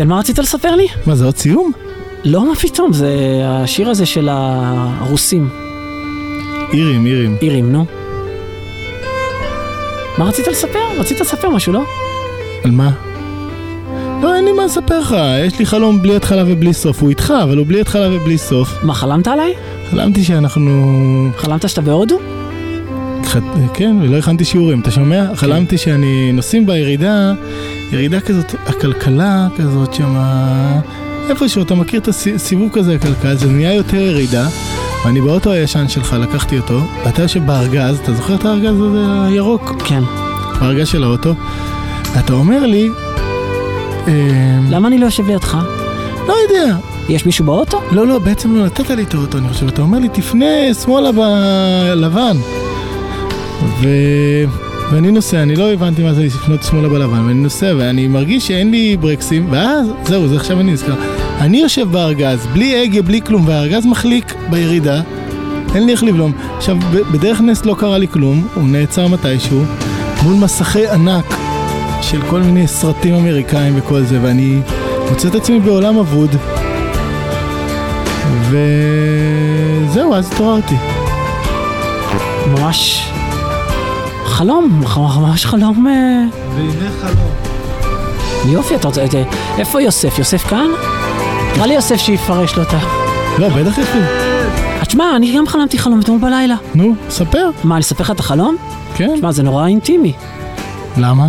כן, 0.00 0.08
מה 0.08 0.18
רצית 0.18 0.38
לספר 0.38 0.76
לי? 0.76 0.86
מה 1.06 1.14
זה 1.14 1.24
עוד 1.24 1.36
סיום? 1.36 1.72
לא, 2.24 2.48
מה 2.48 2.54
פתאום, 2.54 2.92
זה 2.92 3.10
השיר 3.44 3.90
הזה 3.90 4.06
של 4.06 4.28
הרוסים. 4.30 5.48
אירים, 6.72 7.06
אירים. 7.06 7.36
אירים, 7.42 7.72
נו. 7.72 7.84
מה 10.18 10.24
רצית 10.24 10.48
לספר? 10.48 10.78
רצית 10.98 11.20
לספר 11.20 11.50
משהו, 11.50 11.72
לא? 11.72 11.82
על 12.64 12.70
מה? 12.70 12.90
לא, 14.22 14.34
אין 14.36 14.44
לי 14.44 14.52
מה 14.52 14.64
לספר 14.64 15.00
לך, 15.00 15.16
יש 15.46 15.58
לי 15.58 15.66
חלום 15.66 16.02
בלי 16.02 16.16
התחלה 16.16 16.44
ובלי 16.46 16.72
סוף. 16.72 17.02
הוא 17.02 17.10
איתך, 17.10 17.32
אבל 17.42 17.56
הוא 17.56 17.66
בלי 17.66 17.80
התחלה 17.80 18.16
ובלי 18.16 18.38
סוף. 18.38 18.68
מה, 18.82 18.94
חלמת 18.94 19.28
עליי? 19.28 19.54
חלמתי 19.90 20.24
שאנחנו... 20.24 21.30
חלמת 21.36 21.68
שאתה 21.68 21.80
בהודו? 21.80 22.18
כן, 23.74 23.96
ולא 24.02 24.16
הכנתי 24.16 24.44
שיעורים, 24.44 24.80
אתה 24.80 24.90
שומע? 24.90 25.26
כן. 25.26 25.34
חלמתי 25.34 25.78
שאני 25.78 26.32
נוסעים 26.32 26.66
בירידה, 26.66 27.32
ירידה 27.92 28.20
כזאת, 28.20 28.54
הכלכלה 28.66 29.48
כזאת 29.56 29.94
שמה... 29.94 30.80
איפשהו, 31.30 31.62
אתה 31.62 31.74
מכיר 31.74 32.00
את 32.00 32.08
הסיבוב 32.08 32.70
כזה, 32.72 32.94
הכלכלה, 32.94 33.34
זה 33.34 33.48
נהיה 33.48 33.74
יותר 33.74 33.96
ירידה, 33.96 34.48
ואני 35.04 35.20
באוטו 35.20 35.50
הישן 35.50 35.88
שלך, 35.88 36.16
לקחתי 36.20 36.58
אותו, 36.58 36.80
ואתה 37.04 37.22
יושב 37.22 37.46
בארגז, 37.46 37.98
אתה 38.02 38.12
זוכר 38.12 38.34
את 38.34 38.44
הארגז 38.44 38.80
הזה 38.80 39.04
הירוק? 39.26 39.82
כן. 39.84 40.02
בארגז 40.60 40.88
של 40.88 41.02
האוטו. 41.04 41.34
אתה 42.18 42.32
אומר 42.32 42.66
לי... 42.66 42.88
אה, 44.08 44.58
למה 44.70 44.88
אני 44.88 44.98
לא 44.98 45.04
יושב 45.04 45.26
לידך? 45.26 45.58
לא 46.28 46.34
יודע. 46.48 46.76
יש 47.08 47.26
מישהו 47.26 47.44
באוטו? 47.44 47.80
לא, 47.92 48.06
לא, 48.06 48.18
בעצם 48.18 48.56
לא 48.56 48.64
נתת 48.64 48.90
לי 48.90 49.02
את 49.02 49.14
האוטו, 49.14 49.38
אני 49.38 49.48
חושב. 49.48 49.68
אתה 49.68 49.82
אומר 49.82 49.98
לי, 49.98 50.08
תפנה 50.08 50.74
שמאלה 50.84 51.10
בלבן. 51.12 52.36
ו... 53.80 53.86
ואני 54.92 55.10
נוסע, 55.10 55.42
אני 55.42 55.56
לא 55.56 55.72
הבנתי 55.72 56.02
מה 56.02 56.14
זה 56.14 56.24
לפנות 56.24 56.62
שמאלה 56.62 56.88
בלבן, 56.88 57.24
ואני 57.26 57.34
נוסע, 57.34 57.74
ואני 57.78 58.06
מרגיש 58.06 58.46
שאין 58.46 58.70
לי 58.70 58.96
ברקסים, 58.96 59.46
ואז, 59.50 59.86
זהו, 60.04 60.28
זה 60.28 60.36
עכשיו 60.36 60.60
אני 60.60 60.72
נזכר. 60.72 60.94
אני 61.40 61.60
יושב 61.60 61.88
בארגז, 61.90 62.46
בלי 62.52 62.82
הגה, 62.82 63.02
בלי 63.02 63.20
כלום, 63.22 63.48
והארגז 63.48 63.86
מחליק 63.86 64.34
בירידה, 64.50 65.00
אין 65.74 65.86
לי 65.86 65.92
איך 65.92 66.02
לבלום. 66.02 66.32
עכשיו, 66.56 66.76
בדרך 67.12 67.40
נס 67.40 67.64
לא 67.64 67.74
קרה 67.78 67.98
לי 67.98 68.08
כלום, 68.08 68.46
הוא 68.54 68.68
נעצר 68.68 69.08
מתישהו, 69.08 69.62
מול 70.22 70.34
מסכי 70.34 70.88
ענק 70.88 71.34
של 72.02 72.22
כל 72.30 72.40
מיני 72.40 72.66
סרטים 72.66 73.14
אמריקאים 73.14 73.72
וכל 73.76 74.02
זה, 74.02 74.18
ואני 74.22 74.60
מוצא 75.10 75.28
את 75.28 75.34
עצמי 75.34 75.60
בעולם 75.60 75.98
אבוד, 75.98 76.30
וזהו, 78.48 80.14
אז 80.14 80.32
התעוררתי. 80.32 80.74
ממש 82.46 83.09
חלום, 84.40 84.82
ממש 84.96 85.46
חלום. 85.46 85.86
אה, 85.86 85.92
והנה 86.56 86.90
חלום. 87.00 88.52
יופי, 88.52 88.74
אתה 88.74 88.88
רוצה, 88.88 89.02
איפה 89.58 89.82
יוסף? 89.82 90.18
יוסף 90.18 90.46
כאן? 90.46 90.66
נראה 91.54 91.66
לי 91.66 91.74
יוסף 91.74 91.96
שיפרש 91.96 92.56
לו 92.56 92.62
את 92.62 92.72
ה... 92.72 92.78
לא, 93.38 93.48
בטח 93.48 93.78
יש 93.78 93.86
לי. 93.94 94.00
תשמע, 94.86 95.04
אני 95.16 95.36
גם 95.36 95.46
חלמתי 95.46 95.78
חלום 95.78 96.00
אתמול 96.00 96.18
בלילה. 96.18 96.56
נו, 96.74 96.94
ספר. 97.10 97.50
מה, 97.64 97.74
אני 97.74 97.82
אספר 97.82 98.04
לך 98.04 98.10
את 98.10 98.20
החלום? 98.20 98.56
כן. 98.94 99.10
תשמע, 99.16 99.32
זה 99.32 99.42
נורא 99.42 99.66
אינטימי. 99.66 100.12
למה? 100.96 101.28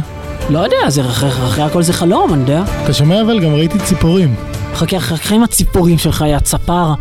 לא 0.50 0.60
יודע, 0.60 0.90
זה 0.90 1.02
אחרי 1.02 1.64
הכל 1.64 1.82
זה 1.82 1.94
חלום, 1.94 2.34
אני 2.34 2.42
יודע. 2.42 2.64
אתה 2.84 2.94
שומע 2.94 3.22
אבל 3.22 3.40
גם 3.40 3.54
ראיתי 3.54 3.80
ציפורים. 3.80 4.36
חכה, 4.76 5.00
חכה 5.00 5.36
עם 5.36 5.44
הציפורים 5.44 5.98
שלך, 5.98 6.26
יא 6.28 6.40
צפר. 6.40 6.94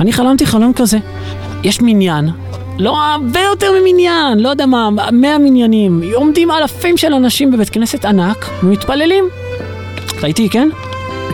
אני 0.00 0.12
חלמתי 0.12 0.46
חלום 0.46 0.72
כזה. 0.76 0.98
יש 1.62 1.80
מניין, 1.82 2.30
לא 2.80 3.02
הרבה 3.04 3.40
יותר 3.40 3.72
ממניין, 3.80 4.38
לא 4.38 4.48
יודע 4.48 4.66
מה, 4.66 4.88
מאה 5.12 5.38
מניינים. 5.38 6.02
עומדים 6.14 6.50
אלפים 6.50 6.96
של 6.96 7.14
אנשים 7.14 7.50
בבית 7.50 7.68
כנסת 7.68 8.04
ענק 8.04 8.50
ומתפללים. 8.62 9.24
אתה 10.18 10.26
איתי, 10.26 10.48
כן? 10.48 10.68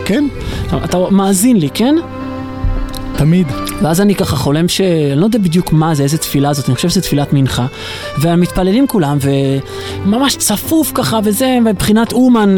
כן. 0.05 0.27
אתה 0.85 0.97
מאזין 1.11 1.57
לי, 1.57 1.69
כן? 1.69 1.95
תמיד. 3.17 3.47
ואז 3.81 4.01
אני 4.01 4.15
ככה 4.15 4.35
חולם 4.35 4.67
ש... 4.67 4.81
אני 4.81 5.19
לא 5.19 5.25
יודע 5.25 5.39
בדיוק 5.39 5.73
מה 5.73 5.95
זה, 5.95 6.03
איזה 6.03 6.17
תפילה 6.17 6.53
זאת, 6.53 6.67
אני 6.69 6.75
חושב 6.75 6.89
שזו 6.89 7.01
תפילת 7.01 7.33
מנחה. 7.33 7.65
והם 8.17 8.41
מתפללים 8.41 8.87
כולם, 8.87 9.17
וממש 9.21 10.35
צפוף 10.35 10.91
ככה 10.93 11.19
וזה, 11.23 11.57
מבחינת 11.61 12.13
אומן 12.13 12.55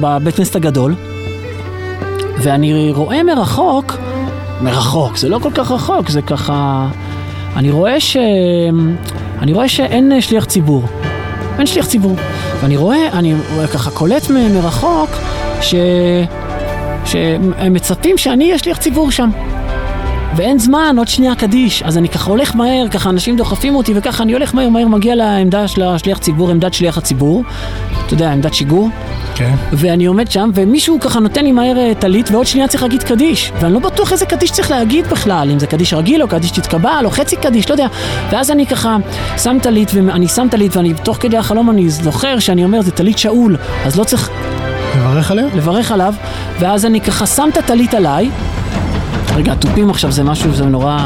בבית 0.00 0.34
כנסת 0.34 0.56
הגדול. 0.56 0.94
ואני 2.38 2.92
רואה 2.92 3.22
מרחוק, 3.22 3.92
מרחוק, 4.62 5.16
זה 5.16 5.28
לא 5.28 5.38
כל 5.38 5.50
כך 5.54 5.70
רחוק, 5.70 6.08
זה 6.08 6.22
ככה... 6.22 6.88
אני 7.56 7.70
רואה 7.70 8.00
ש... 8.00 8.16
אני 9.38 9.52
רואה 9.52 9.68
שאין 9.68 10.20
שליח 10.20 10.44
ציבור. 10.44 10.82
אין 11.58 11.66
שליח 11.66 11.86
ציבור. 11.86 12.16
ואני 12.60 12.76
רואה, 12.76 13.08
אני 13.12 13.34
ככה 13.72 13.90
קולט 13.90 14.30
מרחוק, 14.30 15.10
ש... 15.60 15.74
שהם 17.04 17.72
מצפים 17.72 18.18
שאני 18.18 18.44
אהיה 18.44 18.58
שליח 18.58 18.76
ציבור 18.76 19.10
שם. 19.10 19.30
ואין 20.36 20.58
זמן, 20.58 20.94
עוד 20.98 21.08
שנייה 21.08 21.34
קדיש. 21.34 21.82
אז 21.82 21.98
אני 21.98 22.08
ככה 22.08 22.30
הולך 22.30 22.56
מהר, 22.56 22.88
ככה 22.90 23.10
אנשים 23.10 23.36
דוחפים 23.36 23.74
אותי, 23.74 23.92
וככה 23.96 24.22
אני 24.22 24.32
הולך 24.32 24.54
מהר 24.54 24.68
מהר, 24.68 24.88
מגיע 24.88 25.14
לעמדה 25.14 25.68
של 25.68 25.82
השליח 25.82 26.18
ציבור, 26.18 26.50
עמדת 26.50 26.74
שליח 26.74 26.98
הציבור. 26.98 27.44
אתה 28.06 28.14
יודע, 28.14 28.32
עמדת 28.32 28.54
שיגור. 28.54 28.88
כן. 29.42 29.56
כן. 29.70 29.76
ואני 29.78 30.06
עומד 30.06 30.30
שם, 30.30 30.50
ומישהו 30.54 31.00
ככה 31.00 31.20
נותן 31.20 31.44
לי 31.44 31.52
מהר 31.52 31.78
אה, 31.78 31.92
טלית, 31.98 32.30
ועוד 32.30 32.46
שנייה 32.46 32.68
צריך 32.68 32.82
להגיד 32.82 33.02
קדיש. 33.02 33.52
ואני 33.60 33.74
לא 33.74 33.78
בטוח 33.78 34.12
איזה 34.12 34.26
קדיש 34.26 34.50
צריך 34.50 34.70
להגיד 34.70 35.06
בכלל, 35.06 35.50
אם 35.52 35.58
זה 35.58 35.66
קדיש 35.66 35.94
רגיל, 35.94 36.22
או 36.22 36.28
קדיש 36.28 36.50
תתקבל, 36.50 37.02
או 37.04 37.10
חצי 37.10 37.36
קדיש, 37.36 37.68
לא 37.68 37.74
יודע. 37.74 37.86
ואז 38.30 38.50
אני 38.50 38.66
ככה 38.66 38.96
שם 39.42 39.56
טלית, 39.62 39.90
ואני 39.94 40.28
שם 40.28 40.46
טלית, 40.50 40.76
ואני 40.76 40.94
תוך 40.94 41.16
כדי 41.20 41.36
החלום 41.36 41.70
אני 41.70 41.90
זוכר 41.90 42.38
שאני 42.38 42.64
אומר, 42.64 42.82
זה 42.82 42.90
טלית 42.90 43.18
שאול, 43.18 43.56
אז 43.84 43.96
לא 43.96 44.04
צריך 44.04 44.30
לברך 44.96 45.30
עליה? 45.30 45.44
לברך 45.56 45.92
עליו, 45.92 46.14
ואז 46.60 46.86
אני 46.86 47.00
ככה 47.00 47.26
שם 47.26 47.48
את 47.52 47.56
הטלית 47.56 47.94
עליי. 47.94 48.30
רגע, 49.36 49.52
התופים 49.52 49.90
עכשיו 49.90 50.12
זה 50.12 50.24
משהו, 50.24 50.54
זה 50.54 50.64
נורא... 50.64 50.98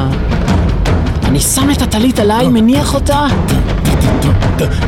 אני 1.25 1.41
שם 1.41 1.71
את 1.71 1.83
הטלית 1.83 2.19
עליי, 2.19 2.49
מניח 2.49 2.95
אותה, 2.95 3.27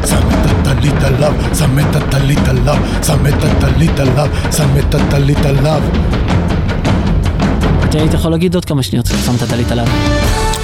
שם 0.06 0.28
את 0.28 0.66
הטלית 0.66 1.02
עליו, 1.04 1.32
שם 1.58 1.78
את 1.78 1.96
עליו, 2.48 2.76
שם 3.02 3.26
את 3.26 3.44
עליו, 4.00 4.28
שם 4.52 4.68
את 4.78 4.94
עליו. 5.46 5.82
אתה 7.84 7.98
היית 7.98 8.14
יכול 8.14 8.30
להגיד 8.30 8.54
עוד 8.54 8.64
כמה 8.64 8.82
שניות, 8.82 9.06
שם 9.06 9.34
את 9.36 9.42
עליו. 9.72 9.86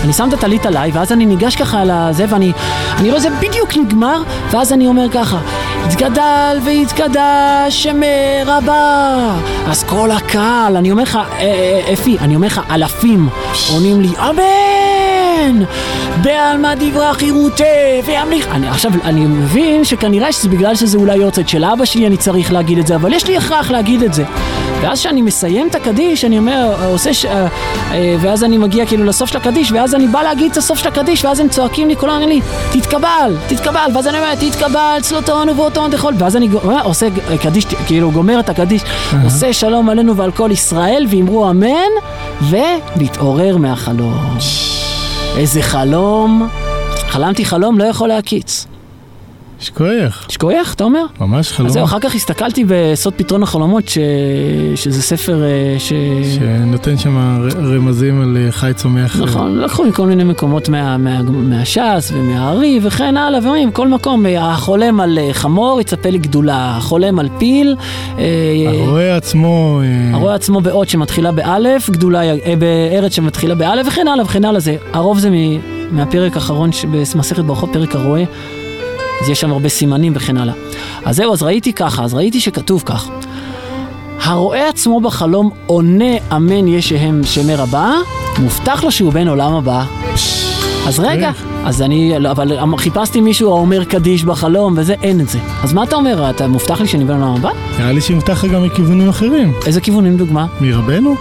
אני 0.04 0.12
שם 0.12 0.28
את 0.28 0.32
הטלית 0.32 0.66
עליי, 0.66 0.90
ואז 0.90 1.12
אני 1.12 1.26
ניגש 1.26 1.56
ככה 1.56 1.80
על 1.80 1.90
הזה, 1.90 2.24
ואני 2.30 2.52
אני 2.98 3.10
רואה 3.10 3.20
זה 3.20 3.28
בדיוק 3.40 3.76
נגמר, 3.76 4.22
ואז 4.50 4.72
אני 4.72 4.86
אומר 4.86 5.06
ככה, 5.12 5.38
יתגדל 5.88 6.58
ויתקדש 6.64 7.82
שמר 7.82 8.50
הבא. 8.50 9.36
אז 9.66 9.84
כל 9.84 10.10
הקהל, 10.10 10.76
אני 10.76 10.90
אומר 10.90 11.02
לך, 11.02 11.16
אה, 11.16 11.40
אה, 11.40 11.92
אפי, 11.92 12.16
אני 12.20 12.36
אומר 12.36 12.46
לך, 12.46 12.60
אלפים 12.70 13.28
עונים 13.70 14.00
לי, 14.00 14.08
אמן! 14.18 15.64
בעלמא 16.22 16.74
דברה 16.74 17.14
חירותי 17.14 17.64
וימליך. 18.06 18.48
עכשיו, 18.70 18.90
אני 19.04 19.20
מבין 19.26 19.84
שכנראה 19.84 20.32
שזה 20.32 20.48
בגלל 20.48 20.74
שזה 20.74 20.98
אולי 20.98 21.16
יורצת 21.16 21.48
של 21.48 21.64
אבא 21.64 21.84
שלי, 21.84 22.06
אני 22.06 22.16
צריך 22.16 22.52
להגיד 22.52 22.78
את 22.78 22.86
זה, 22.86 22.94
אבל 22.94 23.12
יש 23.12 23.26
לי 23.26 23.36
הכרח 23.36 23.70
להגיד 23.70 24.02
את 24.02 24.14
זה. 24.14 24.24
ואז 24.80 24.98
כשאני 24.98 25.22
מסיים 25.22 25.68
את 25.68 25.74
הקדיש, 25.74 26.24
אני 26.24 26.38
אומר, 26.38 26.74
עושה, 26.86 27.14
ש... 27.14 27.24
אה, 27.24 27.46
אה, 27.92 28.16
ואז 28.20 28.44
אני 28.44 28.58
מגיע 28.58 28.86
כאילו 28.86 29.04
לסוף 29.04 29.30
של 29.30 29.38
הקדיש, 29.38 29.72
ואז 29.72 29.94
אני 29.94 30.08
בא 30.08 30.22
להגיד 30.22 30.50
את 30.50 30.56
הסוף 30.56 30.78
של 30.78 30.88
הקדיש, 30.88 31.24
ואז 31.24 31.40
הם 31.40 31.48
צועקים 31.48 31.88
לי, 31.88 31.96
כולם 31.96 32.12
אומרים 32.12 32.28
לי, 32.28 32.40
תתקבל, 32.80 33.36
תתקבל, 33.48 33.90
ואז 33.94 34.06
אני 34.06 34.18
אומר, 34.18 34.34
תתקבל, 34.34 34.98
צלוטון 35.74 35.90
ובאותון 35.90 35.90
תאכול, 35.90 36.14
ואז 36.18 36.36
אני 36.36 36.48
גומר, 36.48 36.82
עושה 36.84 37.08
קדיש, 37.42 37.64
כאילו 37.86 38.10
גומר 38.10 38.40
את 38.40 38.48
הקדיש, 38.48 38.82
עושה 39.24 39.52
שלום 39.52 39.90
עלינו 39.90 40.16
ועל 40.16 40.32
כל 40.32 40.50
ישראל, 40.52 41.06
ואמרו 41.10 41.50
אמן, 41.50 41.90
ולהתעורר 42.50 43.56
מהחלום. 43.56 44.38
איזה 45.36 45.62
חלום. 45.62 46.48
חלמתי 47.08 47.44
חלום 47.44 47.78
לא 47.78 47.84
יכול 47.84 48.08
להקיץ. 48.08 48.66
שכוייך. 49.64 50.26
שכוייך, 50.28 50.74
אתה 50.74 50.84
אומר? 50.84 51.04
ממש 51.20 51.52
חלום. 51.52 51.66
אז 51.66 51.72
זהו, 51.72 51.84
אחר 51.84 51.98
כך 52.00 52.14
הסתכלתי 52.14 52.64
בסוד 52.68 53.14
פתרון 53.16 53.42
החלומות, 53.42 53.88
ש... 53.88 53.98
שזה 54.74 55.02
ספר 55.02 55.42
אה, 55.42 55.76
ש... 55.78 55.92
שנותן 56.34 56.98
שם 56.98 57.40
רמזים 57.56 58.20
על 58.22 58.36
אה, 58.46 58.52
חי 58.52 58.72
צומח. 58.76 59.16
נכון, 59.20 59.58
לקחו 59.58 59.84
מכל 59.84 60.06
מיני 60.06 60.24
מקומות 60.24 60.68
מה, 60.68 60.96
מה, 60.96 61.22
מהש"ס 61.22 62.12
ומהארי 62.14 62.80
וכן 62.82 63.16
הלאה, 63.16 63.40
ואומרים, 63.42 63.70
כל 63.72 63.88
מקום, 63.88 64.26
אה, 64.26 64.50
החולם 64.52 65.00
על 65.00 65.18
חמור 65.32 65.80
יצפה 65.80 66.10
לי 66.10 66.18
גדולה, 66.18 66.76
החולם 66.76 67.18
על 67.18 67.28
פיל, 67.38 67.76
אה, 68.18 68.24
הרועה 68.84 69.16
עצמו... 69.16 69.80
אה, 69.84 70.16
הרואה 70.16 70.34
עצמו 70.34 70.60
באות 70.60 70.88
שמתחילה 70.88 71.32
באלף, 71.32 71.90
גדולה, 71.90 72.20
בארץ 72.58 73.14
שמתחילה 73.14 73.54
באלף 73.54 73.86
וכן 73.88 74.08
הלאה 74.08 74.24
וכן 74.24 74.44
הלאה, 74.44 74.60
זה, 74.60 74.76
הרוב 74.92 75.18
זה 75.18 75.30
מ, 75.30 75.34
מהפרק 75.90 76.34
האחרון 76.34 76.72
ש- 76.72 76.84
במסכת 76.84 77.44
ברכות, 77.44 77.70
פרק 77.72 77.94
הרועה, 77.94 78.22
אז 79.22 79.28
יש 79.28 79.40
שם 79.40 79.50
הרבה 79.52 79.68
סימנים 79.68 80.12
וכן 80.16 80.36
הלאה. 80.36 80.54
אז 81.04 81.16
זהו, 81.16 81.32
אז 81.32 81.42
ראיתי 81.42 81.72
ככה, 81.72 82.04
אז 82.04 82.14
ראיתי 82.14 82.40
שכתוב 82.40 82.82
כך. 82.86 83.08
הרואה 84.22 84.68
עצמו 84.68 85.00
בחלום 85.00 85.50
עונה 85.66 86.04
אמן 86.36 86.68
ישהם 86.68 87.20
שמר 87.24 87.62
הבא, 87.62 87.92
מובטח 88.38 88.84
לו 88.84 88.90
שהוא 88.92 89.12
בן 89.12 89.28
עולם 89.28 89.54
הבא. 89.54 89.84
אז 90.86 90.98
רגע, 91.00 91.30
אז 91.64 91.82
אני, 91.82 92.14
לא, 92.18 92.30
אבל 92.30 92.52
חיפשתי 92.78 93.20
מישהו 93.20 93.50
האומר 93.50 93.84
קדיש 93.84 94.24
בחלום 94.24 94.74
וזה, 94.76 94.94
אין 95.02 95.20
את 95.20 95.28
זה. 95.28 95.38
אז 95.62 95.72
מה 95.72 95.82
אתה 95.82 95.96
אומר, 95.96 96.30
אתה 96.30 96.46
מובטח 96.46 96.80
לי 96.80 96.88
שאני 96.88 97.04
בן 97.04 97.14
עולם 97.22 97.34
הבא? 97.34 97.50
נראה 97.78 97.92
לי 97.92 98.00
שימתח 98.00 98.44
לך 98.44 98.50
גם 98.50 98.62
מכיוונים 98.62 99.08
אחרים. 99.08 99.52
איזה 99.66 99.80
כיוונים 99.80 100.16
דוגמה? 100.16 100.46
מרבנו? 100.60 101.14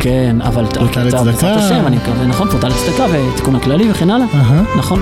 כן, 0.00 0.36
אבל 0.40 0.64
אתה- 0.64 0.80
לצדקה. 0.84 1.04
בעזרת 1.24 1.56
השם, 1.56 1.86
אני 1.86 1.96
מקווה, 1.96 2.26
נכון, 2.26 2.48
פרוטה 2.48 2.68
לצדקה 2.68 3.06
ותיקון 3.34 3.56
הכללי 3.56 3.90
וכן 3.90 4.10
הלאה. 4.10 4.26
נכון. 4.78 5.00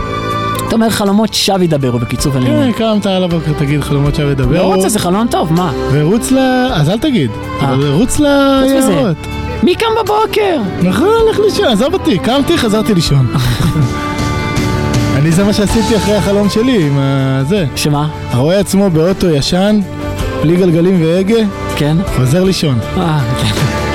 אתה 0.68 0.76
אומר 0.76 0.90
חלומות 0.90 1.34
שווא 1.34 1.62
ידברו 1.62 1.98
בקיצור 1.98 2.32
כן, 2.32 2.38
ולעניין. 2.38 2.72
קמת 2.72 3.06
על 3.06 3.24
הבוקר, 3.24 3.52
תגיד 3.58 3.80
חלומות 3.80 4.14
שווה 4.14 4.30
לדבר. 4.30 4.54
לא 4.62 4.74
רוצה, 4.74 4.88
זה 4.88 4.98
חלום 4.98 5.26
טוב, 5.30 5.52
מה? 5.52 5.72
ורוץ 5.92 6.30
ל... 6.32 6.38
אז 6.72 6.90
אל 6.90 6.98
תגיד. 6.98 7.30
אה. 7.62 7.74
רוץ. 7.90 8.20
ליערות. 8.20 9.16
מי 9.62 9.74
קם 9.74 9.86
בבוקר? 10.02 10.60
נכון, 10.82 11.08
לך 11.30 11.38
לישון, 11.44 11.64
עזוב 11.64 11.94
אותי, 11.94 12.18
קמתי, 12.18 12.58
חזרתי 12.58 12.94
לישון. 12.94 13.26
אני 15.16 15.32
זה 15.32 15.44
מה 15.44 15.52
שעשיתי 15.52 15.96
אחרי 15.96 16.16
החלום 16.16 16.48
שלי, 16.50 16.86
עם 16.86 16.98
הזה. 16.98 17.66
שמה? 17.76 18.08
הרואה 18.30 18.58
עצמו 18.60 18.90
באוטו 18.90 19.30
ישן, 19.30 19.80
בלי 20.42 20.56
גלגלים 20.56 21.02
והגה, 21.02 21.40
כן? 21.76 21.96
חוזר 22.16 22.44
לישון. 22.44 22.78
אה, 22.96 23.20
כן. 23.40 23.87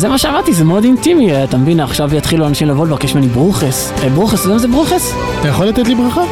אז 0.00 0.02
זה 0.02 0.08
מה 0.08 0.18
שאמרתי, 0.18 0.52
זה 0.52 0.64
מאוד 0.64 0.84
אינטימי, 0.84 1.32
אה, 1.32 1.44
אתה 1.44 1.56
מבין, 1.56 1.80
עכשיו 1.80 2.14
יתחילו 2.14 2.46
אנשים 2.46 2.68
לבוא 2.68 2.86
לבקש 2.86 3.14
ממני 3.14 3.28
ברוכס. 3.28 3.92
אה, 4.02 4.08
ברוכס, 4.08 4.34
אתה 4.34 4.44
יודע 4.44 4.52
מה 4.52 4.58
זה 4.58 4.68
ברוכס? 4.68 5.14
אתה 5.40 5.48
יכול 5.48 5.66
לתת 5.66 5.88
לי 5.88 5.94
ברכה? 5.94 6.22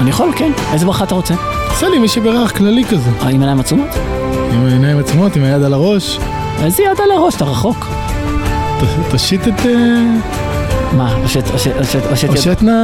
אני 0.00 0.10
יכול, 0.10 0.32
כן. 0.36 0.52
איזה 0.72 0.86
ברכה 0.86 1.04
אתה 1.04 1.14
רוצה? 1.14 1.34
עשה 1.70 1.88
לי 1.88 1.98
מישהו 1.98 2.22
ברך 2.22 2.56
כללי 2.56 2.84
כזה. 2.84 3.10
אה, 3.20 3.28
עם 3.28 3.40
עיניים 3.40 3.60
עצומות? 3.60 3.88
עם 4.52 4.66
העיניים 4.66 4.98
עצמות, 4.98 5.36
עם 5.36 5.44
היד 5.44 5.62
על 5.62 5.74
הראש. 5.74 6.18
איזה 6.62 6.82
יד 6.82 7.00
על 7.04 7.10
הראש, 7.10 7.34
אתה 7.34 7.44
רחוק. 7.44 7.86
תושיט 9.10 9.48
את... 9.48 9.66
מה, 10.96 11.14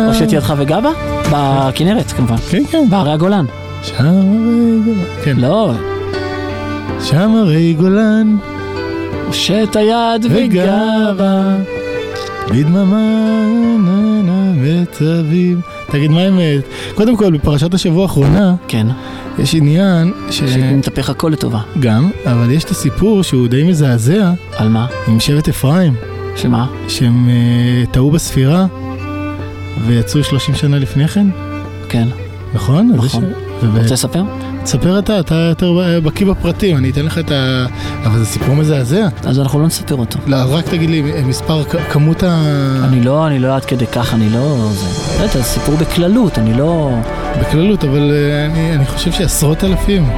הושט, 0.06 0.32
ידך 0.32 0.54
וגבה? 0.56 0.90
בכנרת, 1.30 2.12
כמובן. 2.12 2.36
כן, 2.36 2.62
כן. 2.70 2.86
בהרי 2.90 3.12
הגולן. 3.12 3.44
שם 3.82 4.04
הרי 4.04 4.80
גולן. 4.84 5.04
כן. 5.24 5.36
לא, 5.36 5.72
שם 7.00 7.36
הרי 7.36 7.74
גולן 7.74 8.36
הושט 9.26 9.76
היד 9.76 10.26
וגבה. 10.30 11.56
בדממה 12.50 12.84
נה 13.78 14.22
נה 14.22 14.52
וצבים. 14.62 15.60
תגיד, 15.90 16.10
מה. 16.10 16.20
אה, 16.20 16.58
קודם 16.94 17.16
כל, 17.16 17.32
בפרשת 17.32 17.74
השבוע 17.74 18.02
האחרונה, 18.02 18.54
כן, 18.68 18.86
יש 19.38 19.54
עניין 19.54 20.12
ש... 20.30 20.38
שמתהפך 20.40 21.10
הכל 21.10 21.28
לטובה. 21.32 21.60
גם, 21.80 22.10
אבל 22.26 22.50
יש 22.50 22.64
את 22.64 22.70
הסיפור 22.70 23.22
שהוא 23.22 23.48
די 23.48 23.62
מזעזע 23.64 24.32
על 24.56 24.68
מה? 24.68 24.86
עם 25.08 25.20
שבט 25.20 25.48
אפרים, 25.48 25.94
שמה? 26.36 26.66
שהם 26.88 27.28
אה, 27.28 27.86
טעו 27.90 28.10
בספירה 28.10 28.66
ויצאו 29.86 30.24
30 30.24 30.54
שנה 30.54 30.78
לפני 30.78 31.08
כן, 31.08 31.26
כן. 31.88 32.08
נכון? 32.54 32.90
נכון. 32.94 33.24
יש- 33.24 33.30
וב- 33.64 33.78
רוצה 33.78 33.94
לספר? 33.94 34.22
תספר 34.64 34.98
אתה, 34.98 35.20
אתה 35.20 35.34
יותר 35.34 35.72
בקיא 36.04 36.26
בפרטים, 36.26 36.76
אני 36.76 36.90
אתן 36.90 37.04
לך 37.04 37.18
את 37.18 37.30
ה... 37.30 37.66
אבל 38.04 38.18
זה 38.18 38.24
סיפור 38.24 38.54
מזעזע. 38.56 39.08
אז 39.24 39.40
אנחנו 39.40 39.60
לא 39.60 39.66
נספר 39.66 39.94
אותו. 39.94 40.18
לא, 40.26 40.36
רק 40.48 40.64
תגיד 40.68 40.90
לי, 40.90 41.02
מספר, 41.26 41.64
כ- 41.64 41.92
כמות 41.92 42.22
ה... 42.22 42.38
אני 42.84 43.00
לא, 43.00 43.26
אני 43.26 43.38
לא 43.38 43.54
עד 43.56 43.64
כדי 43.64 43.86
כך, 43.86 44.14
אני 44.14 44.30
לא... 44.30 44.68
זה... 44.72 45.26
זה 45.26 45.42
סיפור 45.42 45.74
בכללות, 45.76 46.38
אני 46.38 46.54
לא... 46.54 46.90
בכללות, 47.40 47.84
אבל 47.84 48.10
אה, 48.12 48.46
אני, 48.46 48.74
אני 48.74 48.86
חושב 48.86 49.12
שעשרות 49.12 49.64
אלפים 49.64 50.10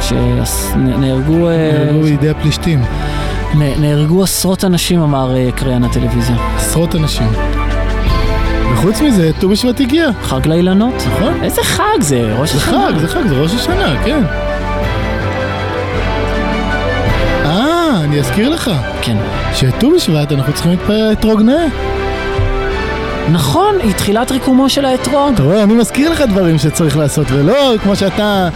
שנהרגו... 0.00 1.48
נהרגו 1.48 2.02
בידי 2.02 2.28
הפלישתים. 2.30 2.82
נהרגו 3.54 4.22
עשרות 4.22 4.64
אנשים, 4.64 5.00
אמר 5.00 5.36
אה, 5.36 5.48
קריין 5.56 5.84
הטלוויזיה. 5.84 6.36
עשרות 6.56 6.94
אנשים. 6.96 7.28
וחוץ 8.84 9.00
מזה, 9.00 9.30
ט"ו 9.40 9.48
בשבט 9.48 9.80
הגיע. 9.80 10.10
חג 10.22 10.46
לאילנות. 10.46 10.94
נכון. 10.94 11.44
איזה 11.44 11.62
חג 11.62 12.00
זה? 12.00 12.34
ראש 12.38 12.52
זה 12.52 12.58
השנה. 12.58 12.88
חג, 12.88 12.98
זה 12.98 13.08
חג, 13.08 13.26
זה 13.28 13.34
ראש 13.34 13.54
השנה, 13.54 14.04
כן. 14.04 14.22
אה, 17.44 18.00
אני 18.04 18.20
אזכיר 18.20 18.48
לך, 18.48 18.70
כן. 19.02 19.16
שט"ו 19.54 19.90
בשבט 19.90 20.32
אנחנו 20.32 20.52
צריכים 20.52 20.72
להתפלל 20.72 21.12
אתרוג 21.12 21.42
נאה. 21.42 21.66
נכון, 23.32 23.74
היא 23.82 23.92
תחילת 23.92 24.30
ריקומו 24.32 24.68
של 24.70 24.84
האתרוג. 24.84 25.32
אתה 25.34 25.42
רואה, 25.42 25.62
אני 25.62 25.74
מזכיר 25.74 26.10
לך 26.10 26.20
דברים 26.20 26.58
שצריך 26.58 26.96
לעשות, 26.96 27.26
ולא 27.30 27.54
כמו 27.82 27.96
שאתה, 27.96 28.48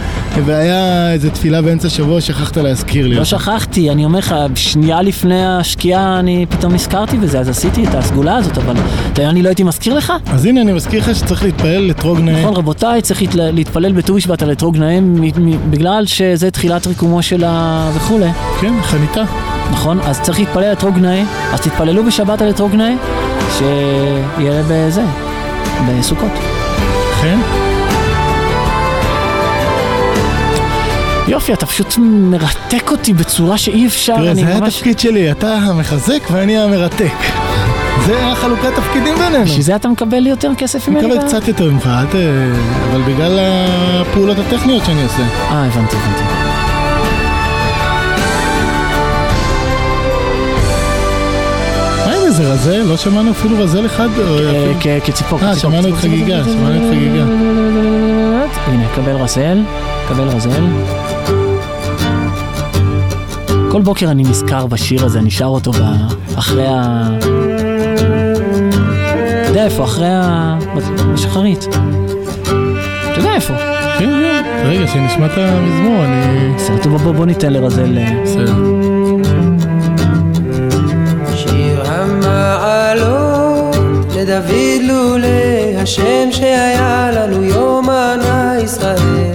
והיה 0.45 1.11
איזה 1.13 1.29
תפילה 1.29 1.61
באמצע 1.61 1.87
השבוע, 1.87 2.21
שכחת 2.21 2.57
להזכיר 2.57 3.07
לי. 3.07 3.15
לא. 3.15 3.23
שכחתי, 3.23 3.89
אני 3.89 4.05
אומר 4.05 4.19
לך, 4.19 4.35
שנייה 4.55 5.01
לפני 5.01 5.45
השקיעה 5.47 6.19
אני 6.19 6.45
פתאום 6.49 6.73
נזכרתי 6.73 7.17
בזה, 7.17 7.39
אז 7.39 7.49
עשיתי 7.49 7.83
את 7.83 7.95
הסגולה 7.95 8.35
הזאת, 8.35 8.57
אבל 8.57 8.75
אתה 9.11 9.21
יודע, 9.21 9.29
אני 9.29 9.41
לא 9.43 9.47
הייתי 9.47 9.63
מזכיר 9.63 9.93
לך? 9.93 10.13
אז 10.33 10.45
הנה, 10.45 10.61
אני 10.61 10.71
מזכיר 10.71 10.99
לך 10.99 11.15
שצריך 11.15 11.43
להתפלל 11.43 11.91
אתרוג 11.91 12.19
נאה. 12.19 12.41
נכון, 12.41 12.55
רבותיי, 12.55 13.01
צריך 13.01 13.21
להת- 13.21 13.53
להתפלל 13.53 13.91
בט"ו 13.91 14.13
בשבט 14.13 14.41
על 14.43 14.51
אתרוג 14.51 14.77
נאה, 14.77 14.99
בגלל 15.69 16.05
שזה 16.05 16.51
תחילת 16.51 16.87
ריקומו 16.87 17.21
של 17.23 17.43
ה... 17.47 17.89
וכולי. 17.95 18.29
כן, 18.61 18.73
חניתה. 18.83 19.23
נכון? 19.71 19.99
אז 19.99 20.21
צריך 20.21 20.39
להתפלל 20.39 20.63
על 20.63 20.73
אתרוג 20.73 20.99
נאה, 20.99 21.23
אז 21.53 21.61
תתפללו 21.61 22.05
בשבת 22.05 22.41
על 22.41 22.49
אתרוג 22.49 22.75
נאה, 22.75 22.93
שיהיה 23.57 24.63
בזה, 24.67 25.03
בסוכות. 25.87 26.31
אכן. 27.13 27.39
יופי, 31.27 31.53
אתה 31.53 31.65
פשוט 31.65 31.95
מרתק 31.99 32.91
אותי 32.91 33.13
בצורה 33.13 33.57
שאי 33.57 33.87
אפשר, 33.87 34.15
תראה, 34.15 34.35
זה 34.35 34.43
ממש... 34.43 34.75
התפקיד 34.75 34.99
שלי, 34.99 35.31
אתה 35.31 35.53
המחזק 35.53 36.19
ואני 36.31 36.57
המרתק. 36.57 37.13
זה 38.05 38.27
החלוקת 38.27 38.75
תפקידים 38.75 39.15
בינינו. 39.15 39.45
בשביל 39.45 39.61
זה 39.61 39.75
אתה 39.75 39.87
מקבל 39.87 40.27
יותר 40.27 40.51
כסף 40.57 40.87
ממני? 40.87 41.07
מקבל 41.07 41.27
קצת 41.27 41.47
יותר 41.47 41.71
ממך, 41.71 41.89
ת... 42.11 42.15
אבל 42.91 43.01
בגלל 43.01 43.39
הפעולות 44.01 44.37
הטכניות 44.39 44.85
שאני 44.85 45.03
עושה. 45.03 45.23
אה, 45.51 45.65
הבנתי, 45.65 45.95
הבנתי. 45.95 46.48
איזה 52.29 52.51
רזל? 52.53 52.81
לא 52.81 52.97
שמענו 52.97 53.31
אפילו 53.31 53.59
רזל 53.59 53.85
אחד? 53.85 54.07
אה, 54.19 54.99
כציפור. 55.05 55.39
אה, 55.41 55.55
שמענו 55.55 55.87
את 55.87 55.93
חגיגה, 55.93 56.43
שמענו 56.43 56.75
את 56.75 56.95
חגיגה. 56.95 57.23
הנה, 58.67 58.83
קבל 58.95 59.15
רזל, 59.15 59.57
קבל 60.09 60.27
רזל. 60.27 60.65
כל 63.71 63.81
בוקר 63.81 64.11
אני 64.11 64.23
נזכר 64.23 64.65
בשיר 64.65 65.05
הזה, 65.05 65.19
אני 65.19 65.31
שר 65.31 65.45
אותו 65.45 65.71
אחרי 66.35 66.67
ה... 66.67 67.07
אתה 69.41 69.49
יודע 69.49 69.65
איפה? 69.65 69.83
אחרי 69.83 70.09
ה... 70.09 70.57
בשחרית. 71.13 71.67
אתה 71.67 73.19
יודע 73.19 73.33
איפה? 73.35 73.53
כן, 73.99 74.05
כן. 74.05 74.65
רגע, 74.65 74.87
שנשמע 74.87 75.25
את 75.25 75.31
המזמור, 75.37 76.05
אני... 76.05 76.53
בסדר, 76.55 76.97
בוא 76.97 77.25
ניתן 77.25 77.53
לרזל... 77.53 77.97
אה, 77.97 78.21
בסדר. 78.23 78.98
לדוד 84.19 84.81
לולי 84.81 85.75
השם 85.77 86.31
שהיה 86.31 87.11
לנו 87.11 87.43
יומנה 87.43 88.53
ישראל. 88.63 89.33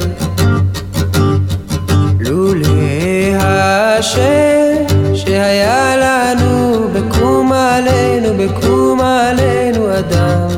לולי 2.20 3.34
השם 3.38 4.84
שהיה 5.14 5.96
לנו 5.96 6.88
בקום 6.92 7.52
עלינו 7.52 8.28
בקום 8.38 9.00
עלינו 9.00 9.98
אדם. 9.98 10.48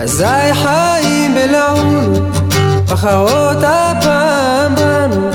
אזי 0.00 0.54
חיים 0.54 1.34
בלעונו 1.34 2.14
בחרות 2.90 3.56
הפעם 3.62 4.74
בנו. 4.74 5.30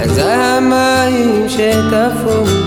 אזי 0.00 0.22
המים 0.22 1.48
שטפו 1.48 2.59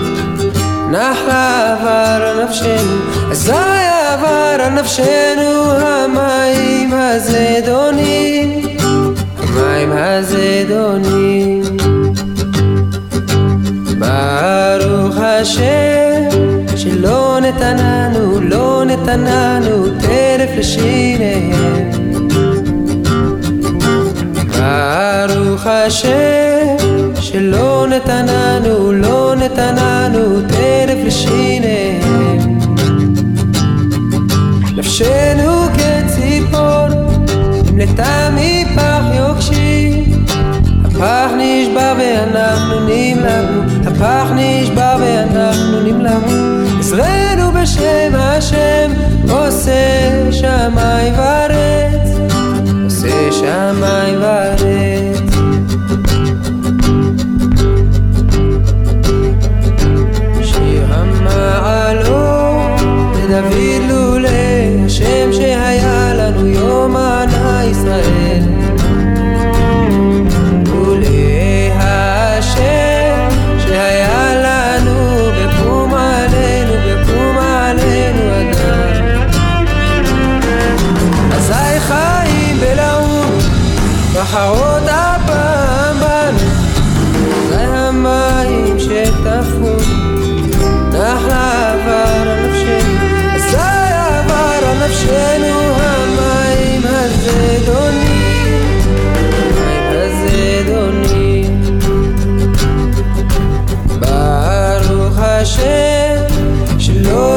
נחלה 0.94 1.72
עבר 1.72 2.24
על 2.26 2.44
נפשנו 2.44 2.96
אזי 3.30 3.52
עבר 4.12 4.56
על 4.60 4.68
נפשנו 4.68 5.72
המים 5.72 6.92
הזדונים 6.92 8.64
המים 9.54 9.92
הזדונים. 9.92 11.62
ברוך 13.98 15.16
השם 15.18 16.28
שלא 16.76 17.38
נתננו, 17.42 18.40
לא 18.40 18.82
נתננו 18.86 19.86
טרף 20.00 20.50
לשיניהם. 20.56 21.90
ברוך 24.58 25.66
השם 25.66 26.63
שלא 27.34 27.86
נתננו, 27.88 28.92
לא 28.92 29.34
נתננו 29.36 30.40
טרף 30.48 30.98
לשיניהם 31.04 32.58
נפשנו 34.76 35.66
כציפור 35.74 36.86
נמלטה 37.66 38.30
מפח 38.34 39.02
יוקשים 39.14 40.24
הפח 40.84 41.30
נשבר 41.38 41.92
ואנחנו 41.98 42.80
נמלטנו 42.80 43.62
הפח 43.86 44.30
נשבר 44.34 44.96
ואנחנו 45.00 45.80
נמלטנו 45.80 46.78
עזרנו 46.78 47.52
בשם 47.52 48.12
השם 48.14 48.90
עושה 49.30 50.32
שמיים 50.32 51.14
וארץ 51.16 52.08
עושה 52.84 53.32
שמיים 53.32 54.20
וארץ 54.20 55.23
לדוד 63.40 63.90
לולי 63.90 64.84
השם 64.86 65.32
שהיה 65.32 65.83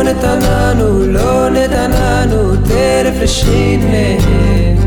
נתננו, 0.07 1.05
לא 1.07 1.49
נתננו 1.49 2.55
טרף 2.55 3.13
לשיניהם 3.21 4.77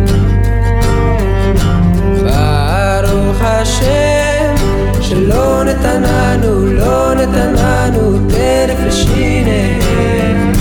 ברוך 2.23 3.37
השם 3.43 4.55
שלא 5.01 5.65
נתננו, 5.65 6.67
לא 6.67 7.15
נתננו 7.15 8.29
טרף 8.29 8.79
לשיניהם 8.87 10.53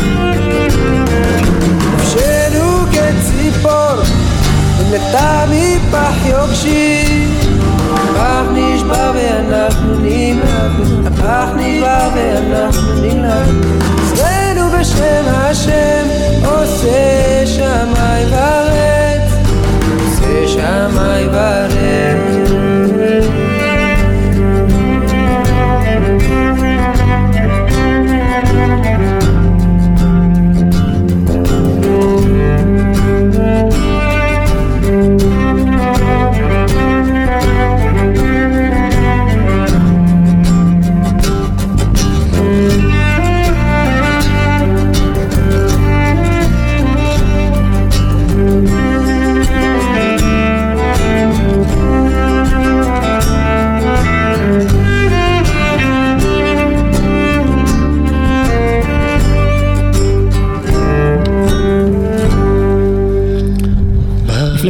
נפשנו 1.98 2.86
כציפור 2.92 4.02
נמלטה 4.80 5.46
מפח 5.50 6.14
יוקשים 6.26 7.30
הפח 7.94 8.44
נשבר 8.54 9.12
ואנחנו 9.16 9.94
נמלטנו 10.02 11.08
הפח 11.08 11.50
נשבר 11.56 12.10
ואנחנו 12.16 12.94
נמלטנו 12.94 13.99
עזרנו 14.80 14.90
בשם 14.90 15.26
השם 15.28 16.08
עושה 16.46 17.46
שמיים 17.46 18.28
וארץ 18.32 19.32
עושה 19.96 20.48
שמיים 20.48 21.30
וארץ 21.32 22.39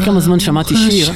כמה 0.09 0.19
זמן 0.19 0.39
שמעתי 0.39 0.75
שיר, 0.75 1.11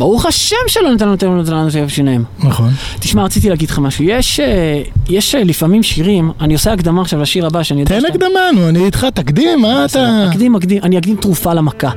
ברוך 0.00 0.26
השם 0.26 0.56
שלא 0.68 0.92
נתן 0.92 1.08
לנו 1.08 1.42
נתן 1.42 1.52
לנו 1.52 1.70
כאב 1.70 1.88
שיניים. 1.88 2.24
נכון. 2.44 2.70
תשמע, 3.00 3.24
רציתי 3.24 3.48
להגיד 3.48 3.70
לך 3.70 3.78
משהו. 3.78 4.04
יש, 4.04 4.40
אה, 4.40 4.82
יש 5.08 5.34
אה, 5.34 5.44
לפעמים 5.44 5.82
שירים, 5.82 6.30
אני 6.40 6.52
עושה 6.54 6.72
הקדמה 6.72 7.02
עכשיו 7.02 7.20
לשיר 7.20 7.46
הבא, 7.46 7.62
שאני 7.62 7.80
יודע 7.80 8.00
תן. 8.00 8.06
הקדמה, 8.06 8.28
נו, 8.54 8.68
אני 8.68 8.84
איתך, 8.84 9.06
תקדים, 9.14 9.60
מה 9.62 9.84
אתה... 9.84 10.26
אקדים, 10.30 10.54
אקדים, 10.56 10.82
אני 10.82 10.98
אקדים 10.98 11.16
תרופה 11.16 11.54
למכה. 11.54 11.90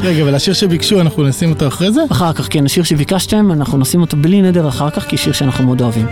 רגע, 0.00 0.24
ולשיר 0.24 0.54
שביקשו, 0.54 1.00
אנחנו 1.00 1.22
נשים 1.28 1.50
אותו 1.50 1.66
אחרי 1.68 1.92
זה? 1.92 2.00
אחר 2.10 2.32
כך, 2.32 2.46
כן, 2.50 2.64
השיר 2.64 2.84
שביקשתם, 2.84 3.52
אנחנו 3.52 3.78
נשים 3.78 4.00
אותו 4.00 4.16
בלי 4.16 4.42
נדר 4.42 4.68
אחר 4.68 4.90
כך, 4.90 5.06
כי 5.08 5.16
שיר 5.16 5.32
שאנחנו 5.32 5.64
מאוד 5.66 5.82
אוהבים. 5.82 6.06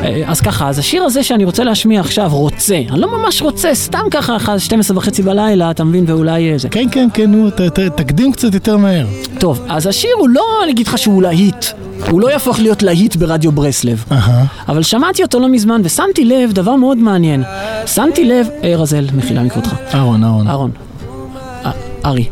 אה, 0.00 0.22
אז 0.26 0.40
ככה, 0.40 0.68
אז 0.68 0.78
השיר 0.78 1.02
הזה 1.02 1.22
שאני 1.22 1.44
רוצה 1.44 1.64
להשמיע 1.64 2.00
עכשיו, 2.00 2.28
רוצה, 2.32 2.76
אני 2.90 3.00
לא 3.00 3.18
ממש 3.18 3.42
רוצה, 3.42 3.74
סתם 3.74 4.04
ככה, 4.10 4.36
אחת, 4.36 4.60
12 4.60 4.96
וחצי 4.96 5.22
בלילה, 5.22 5.70
אתה 5.70 5.84
מבין, 5.84 6.04
ואולי 6.06 6.58
זה. 6.58 6.68
כן, 6.68 6.86
כן, 6.92 7.08
כן, 7.14 7.30
נו, 7.30 7.50
ת- 7.50 7.60
ת- 7.60 7.78
תקדים 7.80 8.32
קצת 8.32 8.54
יותר 8.54 8.76
מהר. 8.76 9.06
טוב, 9.38 9.60
אז 9.68 9.86
השיר 9.86 10.10
הוא 10.18 10.28
לא, 10.28 10.44
אני 10.62 10.72
אגיד 10.72 10.86
לך 10.86 10.98
שהוא 10.98 11.22
להיט. 11.22 11.66
הוא 12.10 12.20
לא 12.20 12.30
יהפוך 12.30 12.58
להיות 12.58 12.82
להיט 12.82 13.16
ברדיו 13.16 13.52
ברסלב. 13.52 14.04
אהה. 14.12 14.44
אבל 14.68 14.82
שמעתי 14.82 15.22
אותו 15.22 15.40
לא 15.40 15.48
מזמן, 15.48 15.80
ושמתי 15.84 16.24
לב 16.24 16.52
דבר 16.52 16.74
מאוד 16.74 16.98
מעניין. 16.98 17.42
שמתי 17.86 18.24
לב, 18.24 18.46
אה, 18.64 18.76
רזל, 18.76 19.06
מחילה 19.14 19.42
מכבודך. 19.42 19.74
אהרון, 19.94 20.24
אהרון. 20.24 20.48
אהרון. 20.48 20.70
אה, 21.64 21.70
ארי. 22.04 22.24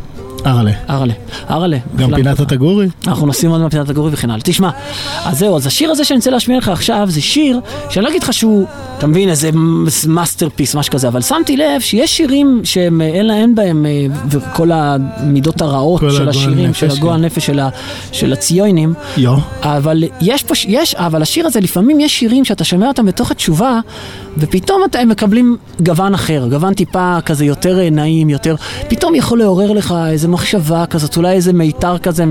ארלה. 0.47 0.71
ארלה. 0.91 1.15
ארלה. 1.51 1.79
גם 1.97 2.15
פינת. 2.15 2.41
התגורי? 2.41 2.87
אנחנו 3.07 3.27
נשים 3.27 3.51
עוד 3.51 3.61
מפינת 3.61 3.89
הגורי 3.89 4.11
וכן 4.13 4.31
הלאה. 4.31 4.43
תשמע, 4.45 4.71
אז 5.25 5.39
זהו, 5.39 5.57
אז 5.57 5.67
השיר 5.67 5.91
הזה 5.91 6.05
שאני 6.05 6.17
רוצה 6.19 6.31
להשמיע 6.31 6.59
לך 6.59 6.69
עכשיו 6.69 7.07
זה 7.11 7.21
שיר 7.21 7.61
שאני 7.91 8.05
לא 8.05 8.11
אגיד 8.11 8.23
לך 8.23 8.33
שהוא, 8.33 8.67
אתה 8.99 9.07
מבין, 9.07 9.29
איזה 9.29 9.51
מאסטרפיס, 10.07 10.75
משהו 10.75 10.93
כזה, 10.93 11.09
אבל 11.09 11.23
שמתי 11.23 11.57
לב 11.57 11.81
שיש 11.81 12.17
שירים 12.17 12.61
שהם, 12.65 13.01
אה, 13.01 13.07
אין 13.07 13.27
להם 13.27 13.55
בהם, 13.55 13.87
אה, 13.87 14.07
וכל 14.31 14.71
המידות 14.73 15.61
הרעות 15.63 16.03
של 16.11 16.29
השירים, 16.29 16.75
של 16.75 16.91
הגועל 16.91 17.17
כן. 17.19 17.25
נפש 17.25 17.47
של 17.47 17.59
ה- 17.61 17.69
של 18.13 18.33
הציונים. 18.33 18.95
יו. 19.17 19.35
אבל 19.63 20.05
יש 20.21 20.43
פה, 20.43 20.55
יש, 20.69 20.95
אבל 20.95 21.23
השיר 21.23 21.47
הזה, 21.47 21.61
לפעמים 21.61 22.01
יש 22.01 22.19
שירים 22.19 22.45
שאתה 22.45 22.65
שומע 22.65 22.89
אותם 22.89 23.07
בתוך 23.07 23.31
התשובה, 23.31 23.81
ופתאום 24.39 24.83
אתה, 24.91 24.99
הם 24.99 25.09
מקבלים 25.09 25.57
גוון 25.81 26.15
אחר, 26.15 26.47
גוון 26.51 26.75
טיפה 26.75 27.19
כזה 27.27 27.45
יותר 27.45 27.81
אה, 27.81 27.91
נעים, 27.91 28.31
יותר, 28.31 28.55
פתאום 28.89 29.15
יכול 29.15 29.39
לעורר 29.39 29.73
לך 29.73 29.95
איזה 30.09 30.29
מחשבה 30.31 30.87
כזאת, 30.87 31.17
אולי 31.17 31.33
איזה 31.33 31.53
מיתר 31.53 31.99
כזה, 31.99 32.25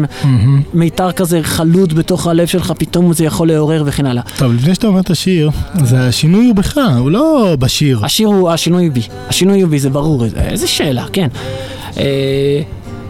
מיתר 0.73 1.11
כזה 1.11 1.39
חלוד 1.43 1.93
בתוך 1.93 2.27
הלב 2.27 2.47
שלך, 2.47 2.73
פתאום 2.77 3.13
זה 3.13 3.25
יכול 3.25 3.47
לעורר 3.47 3.83
וכן 3.85 4.05
הלאה. 4.05 4.23
טוב, 4.37 4.53
לפני 4.53 4.75
שאתה 4.75 4.87
אומר 4.87 4.99
את 4.99 5.09
השיר, 5.09 5.49
זה 5.83 6.07
השינוי 6.07 6.45
הוא 6.45 6.55
בך, 6.55 6.77
הוא 6.99 7.11
לא 7.11 7.55
בשיר. 7.59 7.99
השיר 8.05 8.27
הוא, 8.27 8.49
השינוי 8.49 8.89
בי, 8.89 9.01
השינוי 9.27 9.61
הוא 9.61 9.69
בי, 9.69 9.79
זה 9.79 9.89
ברור, 9.89 10.25
איזה 10.37 10.67
שאלה, 10.67 11.05
כן. 11.13 11.27
אה, 11.97 12.61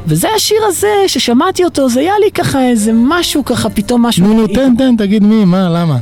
וזה 0.07 0.27
השיר 0.35 0.57
הזה, 0.67 0.87
ששמעתי 1.07 1.63
אותו, 1.63 1.89
זה 1.89 1.99
היה 1.99 2.13
לי 2.25 2.31
ככה 2.31 2.69
איזה 2.69 2.91
משהו 2.95 3.45
ככה, 3.45 3.69
פתאום 3.69 4.05
משהו... 4.05 4.27
נו, 4.27 4.33
נו, 4.33 4.47
תן, 4.47 4.73
תן, 4.77 4.95
תגיד 4.97 5.23
מי, 5.23 5.45
מה, 5.45 5.69
למה? 5.69 5.97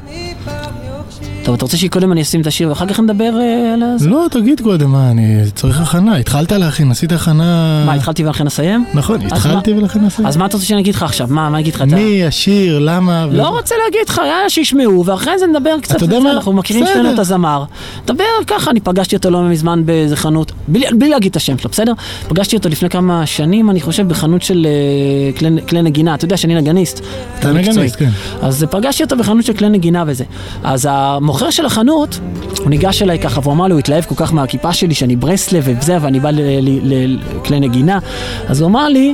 טוב, 1.48 1.56
אתה 1.56 1.66
רוצה 1.66 1.78
שקודם 1.78 2.12
אני 2.12 2.22
אשים 2.22 2.42
את 2.42 2.48
השיר 2.48 2.70
ואחר 2.70 2.86
כך 2.88 3.00
נדבר 3.00 3.40
אה, 3.40 3.74
על 3.74 3.84
זה? 3.98 4.10
לא, 4.10 4.26
תגיד 4.32 4.62
קודם, 4.62 4.92
מה, 4.92 5.12
אני 5.12 5.42
צריך 5.56 5.82
הכנה. 5.82 6.16
התחלת 6.16 6.52
להכין, 6.52 6.92
עשית 6.92 7.12
הכנה... 7.12 7.84
מה, 7.86 7.94
התחלתי 7.94 8.26
ולכן 8.26 8.48
אסיים? 8.48 8.86
נכון, 8.94 9.22
התחלתי 9.26 9.74
ולכן 9.74 10.06
אסיים. 10.06 10.28
אז 10.28 10.38
מה 10.38 10.46
אתה 10.46 10.58
רוצה 10.58 10.68
שאני 10.68 10.82
אגיד 10.82 10.96
לך 10.96 11.04
עכשיו? 11.04 11.28
מה, 11.30 11.50
מה 11.50 11.60
אגיד 11.60 11.76
לך? 11.76 11.82
מי, 11.82 12.26
השיר, 12.26 12.80
למה? 12.80 13.26
לא 13.32 13.48
רוצה 13.50 13.76
להגיד 13.86 14.10
לך, 14.10 14.18
יאללה 14.18 14.50
שישמעו, 14.50 15.06
ואחרי 15.06 15.40
זה 15.40 15.48
נדבר 15.48 15.80
קצת, 15.82 15.96
אתה 15.96 16.06
יודע 16.06 16.20
מה? 16.20 16.32
אנחנו 16.32 16.54
מכירים. 16.54 16.86
שנינו 16.94 17.14
את 17.14 17.20
הזמר. 17.20 17.64
נדבר 18.04 18.24
ככה, 18.48 18.72
אני 18.72 18.80
פגשתי 18.80 19.16
אותו 19.16 19.30
לא 19.30 19.44
מזמן 19.44 19.86
באיזה 19.86 20.16
חנות, 20.16 20.52
בלי, 20.68 21.10
להגיד 21.10 21.30
את 21.30 21.36
השם 21.36 21.58
שלו, 21.58 21.70
בסדר? 21.70 21.94
פגשתי 22.28 22.56
אותו 22.56 22.70
לפני 22.70 22.90
כמה 22.90 23.26
שנים, 23.26 23.70
אני 23.70 23.82
חושב, 23.82 24.08
בחנות 24.08 24.42
של 24.42 24.68
אה, 24.68 25.38
כלי, 25.38 25.50
כלי 25.70 25.82
נגינה, 25.82 26.16
אתה 26.16 26.26
יודע 26.26 26.38
שאני 26.38 26.56
נגניסט. 26.56 27.02
אתה. 27.40 27.52
נגניסט, 27.52 27.96
כן. 27.96 28.10
אז 28.42 28.66
פגשתי 28.72 29.04
אותו 29.04 29.18
בחנות 29.18 29.46
של 29.46 29.54
כלי 29.54 29.70
נגינה 29.70 30.04
וזה. 30.08 30.24
אז 30.64 30.88
המוכר 30.92 31.37
של 31.52 31.66
החנות, 31.66 32.20
הוא 32.60 32.70
ניגש 32.70 33.02
אליי 33.02 33.20
ככה, 33.20 33.40
והוא 33.44 33.54
אמר 33.54 33.66
לי, 33.66 33.72
הוא 33.74 33.80
התלהב 33.80 34.04
כל 34.06 34.16
כך 34.18 34.34
מהכיפה 34.34 34.74
שלי, 34.74 34.94
שאני 34.94 35.16
ברסלב 35.16 35.64
וזה, 35.80 35.98
ואני 36.02 36.20
בא 36.20 36.30
לכלי 36.34 37.60
נגינה. 37.60 38.00
אז 38.48 38.62
הוא 38.62 38.70
אמר 38.70 38.88
לי, 38.88 39.14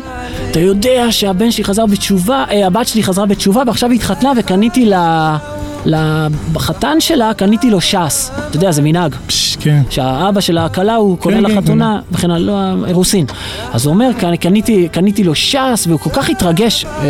אתה 0.52 0.60
יודע 0.60 1.06
שהבן 1.12 1.52
שלי 1.52 1.64
חזר 1.64 1.86
בתשובה, 1.86 2.44
אה, 2.52 2.68
הבת 2.68 2.88
שלי 2.88 3.04
חזרה 3.04 3.26
בתשובה, 3.26 3.64
ועכשיו 3.68 3.90
היא 3.90 4.00
התחתנה 4.00 4.32
וקניתי 4.38 4.86
לה... 4.86 5.38
לחתן 5.86 7.00
שלה 7.00 7.34
קניתי 7.34 7.70
לו 7.70 7.82
ש"ס, 7.82 8.32
אתה 8.50 8.58
יודע, 8.58 8.72
זה 8.72 8.82
מנהג. 8.82 9.16
פש, 9.28 9.56
כן. 9.56 9.82
שהאבא 9.90 10.42
של 10.42 10.58
הכלה 10.58 10.96
הוא 10.96 11.18
קונה 11.18 11.38
כן, 11.42 11.48
כן, 11.48 11.58
לחתונה, 11.58 12.00
וכן 12.12 12.32
הלאה, 12.32 12.74
לא, 12.76 12.86
אירוסין. 12.88 13.26
אז 13.74 13.86
הוא 13.86 13.94
אומר, 13.94 14.10
"קני- 14.20 14.38
קניתי, 14.38 14.88
קניתי 14.92 15.24
לו 15.24 15.36
ש"ס, 15.36 15.86
והוא 15.88 16.00
כל 16.00 16.10
כך 16.10 16.30
התרגש, 16.30 16.86
אה, 16.86 17.02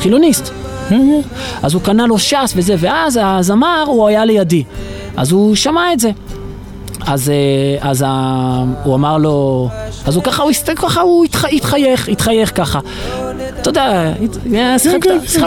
חילוניסט. 0.00 0.50
אז 1.62 1.74
הוא 1.74 1.82
קנה 1.82 2.06
לו 2.06 2.18
ש"ס 2.18 2.52
וזה, 2.56 2.74
ואז 2.78 3.20
הזמר, 3.22 3.84
הוא 3.86 4.08
היה 4.08 4.24
לידי. 4.24 4.64
אז 5.16 5.32
הוא 5.32 5.54
שמע 5.54 5.92
את 5.92 6.00
זה. 6.00 6.10
אז, 7.06 7.30
אה, 7.30 7.88
אז 7.90 8.04
ה... 8.06 8.64
הוא 8.84 8.94
אמר 8.94 9.18
לו, 9.18 9.68
אז 10.06 10.14
הוא 10.16 10.24
ככה, 10.24 10.42
הוא 10.42 10.50
הסתכל 10.50 10.86
ככה, 10.88 11.00
הוא 11.00 11.24
התח... 11.24 11.44
התחייך, 11.44 12.08
התחייך 12.08 12.52
ככה. 12.56 12.78
אתה 13.60 13.70
יודע, 13.70 14.12
אה, 14.54 14.78
שיחק 14.78 15.06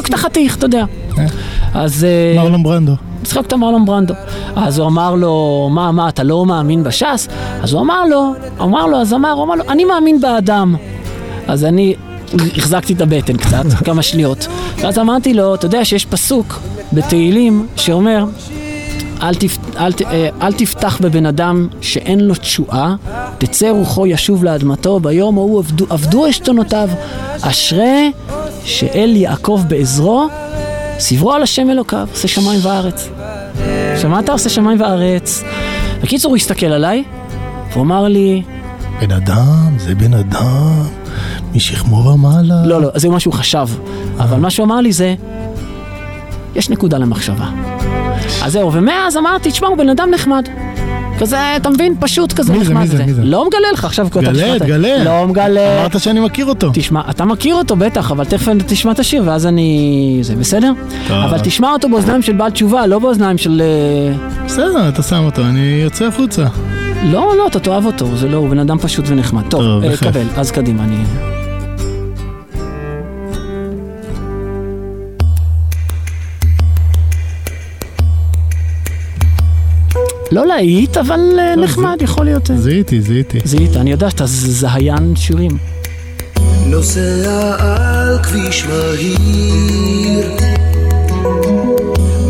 את- 0.10 0.14
החתיך, 0.14 0.58
אתה 0.58 0.66
יודע. 0.66 0.84
כן. 1.16 1.26
אז... 1.74 2.04
אה, 2.04 2.42
מרלון 2.44 2.64
ברנדו. 2.64 2.92
שיחק 3.24 3.46
את 3.48 3.54
מרלון 3.54 3.86
ברנדו. 3.86 4.14
אז 4.56 4.80
הוא 4.80 4.88
אמר 4.88 5.16
לו, 5.16 5.68
מה, 5.72 5.92
מה, 5.92 6.10
אתה 6.10 6.24
לא 6.24 6.46
מאמין 6.46 6.84
בש"ס? 6.84 7.28
אז 7.64 7.74
הוא 7.74 7.82
אמר 7.82 8.06
לו, 8.06 8.34
אמר 8.62 8.86
לו 8.86 8.98
הזמר, 9.02 9.32
הוא 9.32 9.44
אמר 9.44 9.56
לו, 9.56 9.64
אני 9.70 9.86
מאמין 9.86 10.22
באדם. 10.22 10.76
אז 11.48 11.64
אני 11.66 11.96
החזקתי 12.58 12.94
את 12.94 13.02
הבטן 13.02 13.38
קצת, 13.38 13.66
כמה 13.86 14.02
שניות. 14.02 14.48
ואז 14.78 15.00
אמרתי 15.00 15.34
לו, 15.34 15.56
אתה 15.56 15.66
יודע 15.66 15.86
שיש 15.86 16.06
פסוק 16.06 16.60
בתהילים 16.94 17.68
שאומר, 17.76 18.26
אל, 19.22 19.36
תפ... 19.36 19.58
אל. 19.78 19.92
אה, 20.06 20.30
אל 20.42 20.54
תפתח 20.54 20.98
בבן 21.02 21.26
אדם 21.26 21.68
שאין 21.82 22.20
לו 22.20 22.36
תשועה, 22.36 22.96
תצא 23.38 23.70
רוחו 23.70 24.08
ישוב 24.08 24.44
לאדמתו, 24.44 25.00
ביום 25.00 25.38
ההוא 25.38 25.60
עבדו, 25.60 25.86
עבדו 25.90 26.26
עשתונותיו, 26.26 26.90
אשרי 27.42 28.12
שאל 28.64 29.16
יעקב 29.16 29.62
בעזרו, 29.68 30.28
סברו 31.00 31.34
על 31.34 31.44
השם 31.44 31.70
אלוקיו, 31.70 32.08
עושה 32.12 32.28
שמיים 32.28 32.60
וארץ. 32.64 33.10
שמעת? 34.02 34.30
עושה 34.30 34.50
שמיים 34.50 34.82
וארץ. 34.82 35.44
בקיצור, 36.02 36.30
הוא 36.30 36.38
הסתכל 36.38 36.66
עליי, 36.66 37.04
והוא 37.72 37.84
אמר 37.84 38.08
לי, 38.08 38.42
בן 39.02 39.12
אדם, 39.12 39.78
זה 39.78 39.96
בן 39.96 40.14
אדם, 40.14 40.84
משכמו 41.56 41.96
ומעלה. 41.96 42.66
לא, 42.66 42.82
לא, 42.82 42.90
זה 42.96 43.10
מה 43.10 43.20
שהוא 43.20 43.34
חשב. 43.34 43.68
אבל 44.20 44.40
מה 44.40 44.50
שהוא 44.50 44.66
אמר 44.66 44.82
לי 44.82 44.92
זה, 44.92 45.16
יש 46.56 46.70
נקודה 46.70 46.98
למחשבה. 46.98 47.50
אז 48.44 48.52
זהו, 48.52 48.74
ומאז 48.74 49.18
אמרתי, 49.18 49.52
תשמע, 49.52 49.68
הוא 49.68 49.78
בן 49.78 49.90
אדם 49.90 50.10
נחמד. 50.14 50.50
כזה, 51.20 51.56
אתה 51.56 51.70
מבין? 51.70 51.96
פשוט 52.00 52.34
כזה 52.34 52.54
מי 52.54 52.66
זה, 52.66 52.74
נחמד. 52.74 52.82
מי 52.82 52.88
זה, 52.88 53.06
מי 53.06 53.14
זה? 53.14 53.24
לא 53.24 53.48
מגלה 53.48 53.72
לך 53.74 53.86
עכשיו 53.86 54.08
כל 54.12 54.22
גלה, 54.22 54.60
תגלה. 54.60 55.04
לא 55.04 55.28
מגלה. 55.28 55.80
אמרת 55.80 56.00
שאני 56.00 56.20
מכיר 56.20 56.46
אותו. 56.46 56.72
תשמע, 56.74 57.02
אתה 57.10 57.26
מכיר 57.26 57.56
אותו 57.56 57.76
בטח, 57.76 58.12
אבל 58.12 58.26
תכף 58.26 58.52
תשמע 58.68 58.92
את 58.92 59.00
השיר 59.00 59.24
ואז 59.26 59.46
אני... 59.46 60.20
זה 60.22 60.36
בסדר? 60.36 60.72
אבל 61.10 61.40
תשמע 61.40 61.72
אותו 61.72 61.90
באוזניים 61.90 62.22
של 62.22 62.34
בעל 62.34 62.52
תשובה, 62.52 62.88
לא 62.88 63.00
באוזניים 63.00 63.38
של... 63.38 63.62
אה, 63.62 64.46
בסדר, 64.46 64.90
אתה 64.90 65.04
שם 65.04 65.24
אותו, 65.26 65.42
אני 65.42 65.80
יוצא 65.84 66.06
החוצה. 66.06 66.46
לא, 67.04 67.34
לא, 67.38 67.48
אתה 67.48 67.60
תאהב 67.60 67.86
אותו, 67.86 68.16
זה 68.16 68.28
לא, 68.28 68.38
הוא 68.38 68.50
בן 68.50 68.60
אדם 68.60 68.78
פשוט 68.78 69.06
ונחמד. 69.08 69.42
טוב, 69.50 69.62
טוב, 69.62 69.84
אה. 69.84 69.98
קבל, 69.98 70.26
אז 70.36 70.52
קדימה, 70.52 70.84
אני... 70.84 70.96
לא 80.32 80.46
להיט, 80.48 80.98
אבל 80.98 81.20
אה, 81.40 81.54
טוב, 81.56 81.64
נחמד, 81.64 81.98
יכול 82.02 82.26
להיות. 82.26 82.52
אה. 82.52 82.58
זיהיתי, 82.58 83.02
זיהיתי. 83.02 83.40
זיהית, 83.46 83.76
אני 83.76 83.92
יודע 83.92 84.10
שאתה 84.10 84.24
זהיין 84.26 85.16
שירים. 85.16 85.58
נוסע 86.66 87.56
על 87.60 88.18
כביש 88.24 88.66
מהיר 88.66 90.32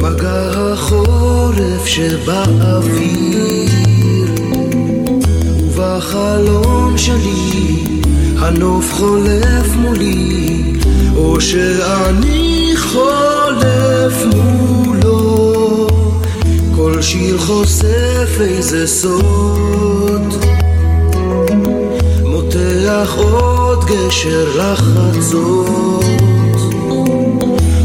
מגע 0.01 0.51
החורף 0.73 1.85
שבאוויר 1.85 3.56
ובחלום 5.97 6.97
שלי 6.97 7.83
הנוף 8.37 8.93
חולף 8.93 9.75
מולי 9.75 10.63
או 11.15 11.41
שאני 11.41 12.73
חולף 12.75 14.25
מולו. 14.35 15.87
כל 16.75 17.01
שיר 17.01 17.37
חושף 17.37 18.37
איזה 18.39 18.87
סוד 18.87 20.33
מותח 22.23 23.15
עוד 23.17 23.85
גשר 23.85 24.45
לחצות 24.57 26.05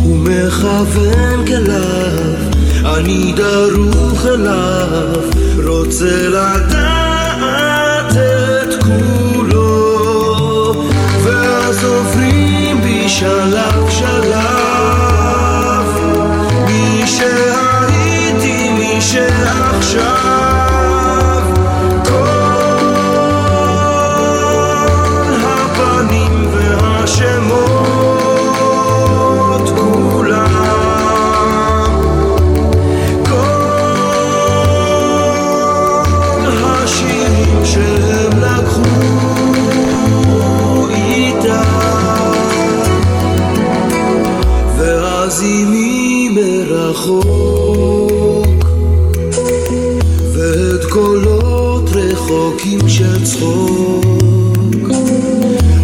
ומכוון 0.06 1.46
כליו, 1.46 2.34
אני 2.84 3.34
דרוך 3.36 4.26
אליו, 4.26 5.20
רוצה 5.64 6.28
לדעת 6.28 7.01
לוותר 8.12 8.62
את 8.62 8.82
כולו, 8.82 9.64
ואז 11.24 11.84
עוברים 11.84 12.80
בי 12.82 13.08
שלב 13.08 13.90
שלב, 13.90 15.86
מי 16.66 17.02
שהייתי, 17.06 18.70
מי 18.70 19.00
שעכשיו 19.00 20.71
רחוק 46.92 48.64
ואת 50.34 50.84
קולות 50.90 51.90
רחוקים 51.92 52.88
של 52.88 53.24
צחוק. 53.24 54.04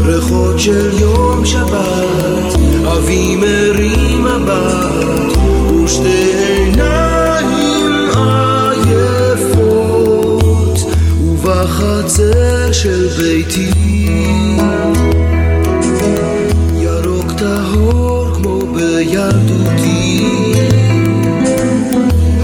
ריחות 0.06 0.58
של 0.58 0.90
יום 1.00 1.44
שבת 1.44 2.54
אבי 2.86 3.36
מרים 3.36 4.24
מבט 4.24 5.38
ושתי 5.84 6.32
עיניים 6.48 8.08
עייפות 8.96 9.98
ובחצר 11.20 12.72
של 12.72 13.08
ביתי. 13.18 13.70
ירוק 16.80 17.32
טהור 17.32 18.26
כמו 18.34 18.58
בילדותי. 18.74 20.57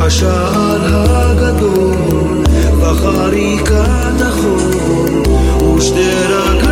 השער 0.06 0.81
הגדול, 1.16 2.43
בחריקת 2.81 4.20
החול, 4.20 5.22
נכון, 5.26 5.78
ושדרת 5.78 6.64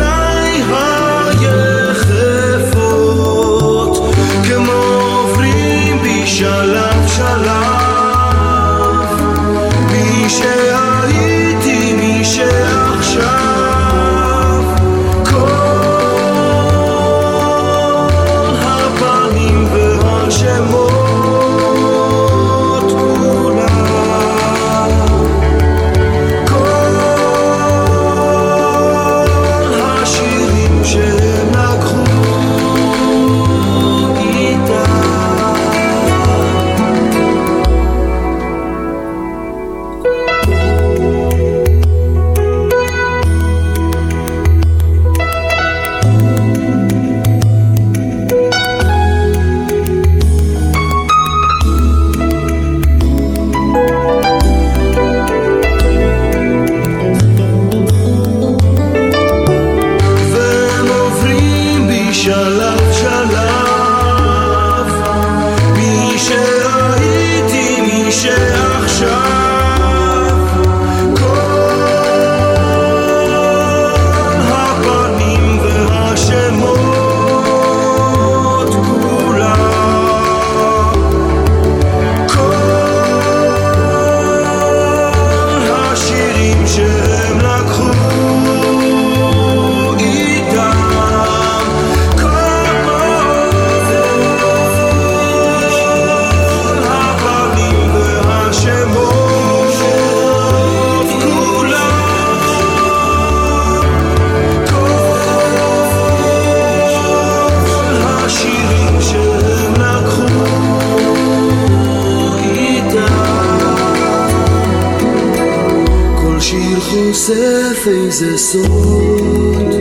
surface 117.25 118.21
is 118.21 118.51
so 118.51 119.72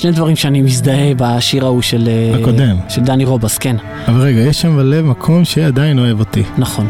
שני 0.00 0.10
דברים 0.12 0.36
שאני 0.36 0.62
מזדהה 0.62 1.14
בשיר 1.16 1.64
ההוא 1.64 1.82
של... 1.82 2.08
אה, 2.08 2.40
הקודם. 2.40 2.76
של 2.88 3.00
דני 3.00 3.24
רובס, 3.24 3.58
כן. 3.58 3.76
אבל 4.08 4.20
רגע, 4.20 4.40
יש 4.40 4.60
שם 4.60 4.76
בלב 4.76 5.04
מקום 5.04 5.44
שעדיין 5.44 5.98
אוהב 5.98 6.18
אותי. 6.18 6.42
נכון. 6.58 6.86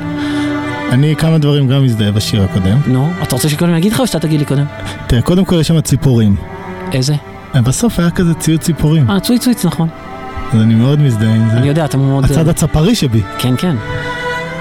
אני 0.91 1.17
כמה 1.17 1.39
דברים 1.39 1.69
גם 1.69 1.85
מזדהה 1.85 2.11
בשיר 2.11 2.43
הקודם. 2.43 2.79
נו, 2.87 3.09
אתה 3.23 3.35
רוצה 3.35 3.49
שקודם 3.49 3.75
אגיד 3.75 3.93
לך 3.93 4.01
או 4.01 4.07
שאתה 4.07 4.19
תגיד 4.19 4.41
לי 4.41 4.47
קודם? 4.47 4.65
תראה, 5.07 5.23
קודם 5.23 5.45
כל 5.45 5.57
יש 5.61 5.69
שם 5.69 5.81
ציפורים. 5.81 6.37
איזה? 6.93 7.15
בסוף 7.55 7.99
היה 7.99 8.11
כזה 8.11 8.35
ציוד 8.35 8.61
ציפורים. 8.61 9.11
אה, 9.11 9.21
צוויץ 9.21 9.43
צוויץ, 9.43 9.65
נכון. 9.65 9.89
אז 10.53 10.61
אני 10.61 10.75
מאוד 10.75 11.01
מזדהה 11.01 11.35
עם 11.35 11.51
זה. 11.51 11.57
אני 11.57 11.69
יודע, 11.69 11.85
אתה 11.85 11.97
מאוד... 11.97 12.25
הצד 12.25 12.49
הצפרי 12.49 12.95
שבי. 12.95 13.21
כן, 13.39 13.55
כן. 13.57 13.77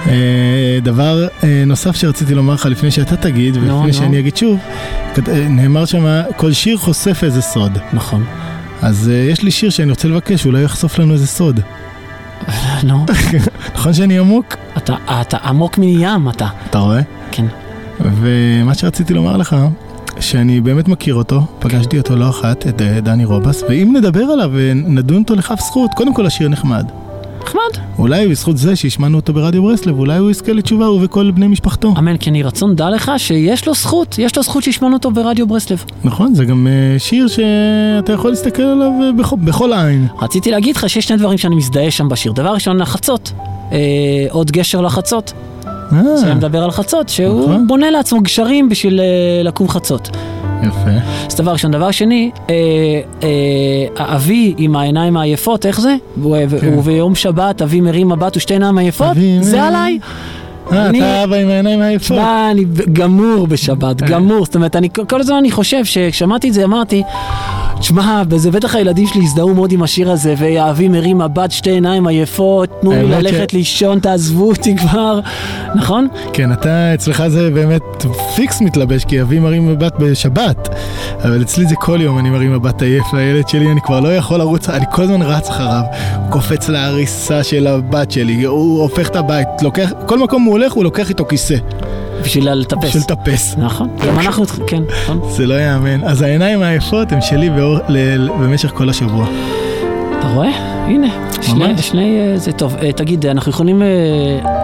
אה, 0.08 0.80
דבר 0.82 1.28
אה, 1.44 1.64
נוסף 1.66 1.96
שרציתי 1.96 2.36
לומר 2.36 2.54
לך 2.54 2.66
לפני 2.66 2.92
שאתה 2.92 3.16
תגיד, 3.16 3.58
ולפני. 3.58 3.94
שאני 3.94 4.20
אגיד 4.20 4.38
שוב, 4.38 4.60
אה, 5.28 5.48
נאמר 5.50 5.86
שם, 5.86 6.22
כל 6.36 6.54
שיר 6.54 6.78
חושף 6.78 7.24
איזה 7.24 7.42
סוד. 7.42 7.78
נכון. 7.94 8.24
אז 8.82 9.10
אה, 9.10 9.16
יש 9.16 9.44
לי 9.44 9.52
שיר 9.52 9.70
שאני 9.70 9.90
רוצה 9.92 10.08
לבקש, 10.08 10.46
אולי 10.46 10.64
יחשוף 10.64 11.00
לנו 11.00 11.14
איזה 11.14 11.28
סוד. 11.28 11.60
נו. 12.84 13.06
נכון 13.76 13.94
שאני 13.94 14.20
עמוק? 14.20 14.56
אתה, 14.78 14.96
אתה 15.22 15.38
עמוק 15.38 15.78
מים, 15.78 16.30
אתה. 16.30 16.48
אתה 16.70 16.78
רואה? 16.80 17.02
כן. 17.32 17.46
ומה 18.00 18.74
שרציתי 18.74 19.14
לומר 19.14 19.38
לך, 19.38 19.56
שאני 20.20 20.62
באמת 20.62 20.88
מכיר 20.88 21.16
אותו, 21.16 21.42
פגשתי 21.60 21.98
אותו 21.98 22.16
לא 22.16 22.30
אחת, 22.30 22.68
את 22.68 22.82
אה, 22.82 23.02
דני 23.02 23.26
רובס, 23.26 23.64
ואם 23.70 23.94
נדבר 23.98 24.24
עליו 24.24 24.52
ונדון 24.54 25.22
אותו 25.22 25.36
לכף 25.36 25.60
זכות, 25.60 25.92
קודם 25.96 26.14
כל 26.14 26.26
השיר 26.26 26.48
נחמד. 26.50 26.86
נחמד. 27.44 27.89
אולי 28.00 28.28
בזכות 28.28 28.58
זה 28.58 28.76
שהשמענו 28.76 29.18
אותו 29.18 29.34
ברדיו 29.34 29.64
ברסלב, 29.64 30.00
אולי 30.00 30.18
הוא 30.18 30.32
יזכה 30.32 30.54
לתשובה, 30.54 30.86
הוא 30.86 31.00
וכל 31.04 31.32
בני 31.32 31.48
משפחתו. 31.48 31.94
אמן 31.98 32.16
כן 32.20 32.36
יהי 32.36 32.44
רצון, 32.44 32.76
דע 32.76 32.90
לך 32.90 33.12
שיש 33.18 33.68
לו 33.68 33.74
זכות, 33.74 34.16
יש 34.20 34.38
לו 34.38 34.44
זכות 34.44 34.64
שישמענו 34.64 34.94
אותו 34.96 35.12
ברדיו 35.12 35.48
ברסלב. 35.48 35.84
נכון, 36.04 36.36
זה 36.36 36.46
גם 36.46 36.68
אה, 36.68 37.00
שיר 37.00 37.28
שאתה 37.28 38.14
יכול 38.14 38.30
להסתכל 38.30 38.62
עליו 38.62 38.92
אה, 39.04 39.12
בכ- 39.12 39.34
בכל 39.34 39.74
עין. 39.74 40.08
רציתי 40.22 40.52
להגיד 40.52 40.76
לך 40.76 40.90
שיש 40.90 41.06
שני 41.06 41.18
דברים 41.18 41.38
שאני 41.38 41.56
מזדהה 41.56 41.92
שם 41.92 42.10
בשיר. 42.10 42.32
דבר 42.32 42.50
ראשון, 42.54 42.82
החצות. 42.82 43.32
אה, 43.72 43.78
עוד 44.30 44.52
גשר 44.52 44.82
לחצות. 44.82 45.34
אה, 45.66 46.02
שאני 46.22 46.34
מדבר 46.36 46.64
על 46.64 46.72
חצות, 46.72 47.10
שהוא 47.10 47.42
נכון. 47.50 47.68
בונה 47.68 47.90
לעצמו 47.90 48.22
גשרים 48.22 48.70
בשביל 48.70 49.00
אה, 49.00 49.06
לקום 49.44 49.70
חצות. 49.70 50.10
יפה. 50.64 50.90
אז 51.27 51.36
דבר 51.36 51.52
ראשון. 51.52 51.72
דבר 51.72 51.91
שני, 51.91 52.31
אה, 52.49 52.56
אה, 53.23 54.15
אבי 54.15 54.53
עם 54.57 54.76
העיניים 54.76 55.18
העייפות, 55.18 55.65
איך 55.65 55.81
זה? 55.81 55.95
כן. 56.61 56.77
וביום 56.77 57.15
שבת 57.15 57.61
אבי 57.61 57.81
מרים 57.81 58.10
מבט 58.10 58.38
ושתי 58.38 58.53
עיניים 58.53 58.77
עייפות? 58.77 59.18
זה 59.41 59.64
עליי. 59.64 59.99
אה, 60.72 60.90
אתה 60.90 61.23
אבא 61.23 61.36
עם 61.36 61.48
העיניים 61.49 61.81
העייפות. 61.81 62.18
תשמע, 62.18 62.52
אני 62.52 62.65
גמור 62.94 63.48
בשבת, 63.48 64.02
גמור. 64.02 64.45
זאת 64.45 64.56
אומרת, 64.56 64.76
כל 65.10 65.19
הזמן 65.19 65.36
אני 65.36 65.52
חושב 65.52 65.86
שכששמעתי 65.86 66.49
את 66.49 66.53
זה 66.53 66.64
אמרתי, 66.64 67.03
תשמע, 67.80 68.24
זה 68.36 68.52
בטח 68.52 68.76
הילדים 68.76 69.08
שלי 69.08 69.24
הזדהו 69.24 69.56
מאוד 69.56 69.72
עם 69.72 69.84
השיר 69.84 70.12
הזה, 70.12 70.34
ויהבי 70.38 70.88
מרים 70.88 71.18
מבט, 71.18 71.52
שתי 71.52 71.70
עיניים 71.72 72.08
עייפות, 72.08 72.70
תנו 72.82 72.92
לי 72.92 72.98
האמת 72.98 73.12
ש- 73.12 73.26
ללכת 73.26 73.54
לישון, 73.54 74.00
תעזבו 74.00 74.50
אותי 74.50 74.76
כבר, 74.78 75.20
נכון? 75.76 76.08
כן, 76.34 76.52
אתה, 76.54 76.94
אצלך 76.94 77.24
זה 77.28 77.50
באמת 77.50 77.82
פיקס 78.36 78.62
מתלבש, 78.62 79.06
כי 79.06 79.22
אבי 79.22 79.40
מרים 79.40 79.68
מבט 79.68 79.94
בשבת. 80.00 80.70
אבל 81.24 81.42
אצלי 81.42 81.66
זה 81.66 81.76
כל 81.76 82.02
יום 82.02 82.20
אני 82.20 82.30
מרים 82.30 82.54
מבט 82.54 82.82
עייף 82.82 83.14
לילד 83.14 83.48
שלי, 83.48 83.72
אני 83.72 83.82
כבר 83.82 84.00
לא 84.00 84.16
יכול 84.16 84.38
לרוץ, 84.40 84.70
אני 84.70 84.86
כל 84.92 85.02
הזמן 85.04 85.22
רץ 85.22 85.50
אחריו. 85.50 85.82
קופץ 86.30 86.70
לעריסה 86.70 87.44
של 87.44 87.68
הבת 87.68 88.12
שלי, 88.12 88.44
הוא 88.44 88.82
הופך 88.82 89.08
את 89.10 89.16
הבית, 89.16 89.48
לוקח, 89.62 89.92
כל 90.06 90.20
מקום 90.20 90.44
הוא 90.44 90.52
הולך, 90.52 90.74
הוא 90.74 90.84
לוקח 90.84 91.10
איתו 91.10 91.26
כיסא. 91.26 91.56
בשביל 92.24 92.54
לטפס. 92.54 92.84
בשביל 92.84 93.04
לטפס. 93.04 93.56
נכון, 93.58 93.90
גם 94.08 94.20
אנחנו, 94.20 94.46
כן, 94.68 94.84
נכון. 95.04 95.22
זה 95.30 95.46
לא 95.48 95.54
יאמן. 95.54 96.04
אז 96.04 96.22
העיניים 96.22 96.62
העייפות 96.62 97.12
הם 97.12 97.22
שלי 97.22 97.50
במשך 98.40 98.70
כל 98.70 98.90
השבוע. 98.90 99.28
אתה 100.20 100.28
רואה? 100.28 100.50
הנה, 100.90 101.08
שני. 101.41 101.78
שני, 101.82 102.20
אה, 102.20 102.38
זה 102.38 102.52
טוב. 102.52 102.76
אה, 102.82 102.91
תגיד, 102.91 103.26
אנחנו 103.26 103.50
יכולים 103.50 103.82
אה, 103.82 103.88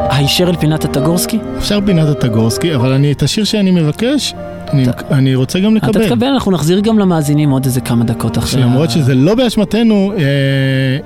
הישר 0.10 0.50
אל 0.50 0.56
פינת 0.56 0.86
הטגורסקי? 0.86 1.40
אפשר 1.58 1.80
פינת 1.86 2.08
הטגורסקי, 2.08 2.76
אבל 2.76 2.92
אני, 2.92 3.12
את 3.12 3.24
השיר 3.24 3.44
שאני 3.44 3.72
מבקש, 3.72 4.34
אני, 4.70 4.86
אני 5.12 5.36
רוצה 5.36 5.60
גם 5.60 5.78
אתה 5.78 5.88
לקבל. 5.88 6.06
תקבל, 6.08 6.28
אנחנו 6.28 6.52
נחזיר 6.52 6.80
גם 6.80 7.00
למאזינים 7.00 7.50
עוד 7.50 7.66
איזה 7.66 7.82
כמה 7.82 8.04
דקות 8.04 8.38
אחרי. 8.38 8.62
למרות 8.62 8.92
שזה 8.92 9.16
לא 9.16 9.36
באשמתנו, 9.36 10.14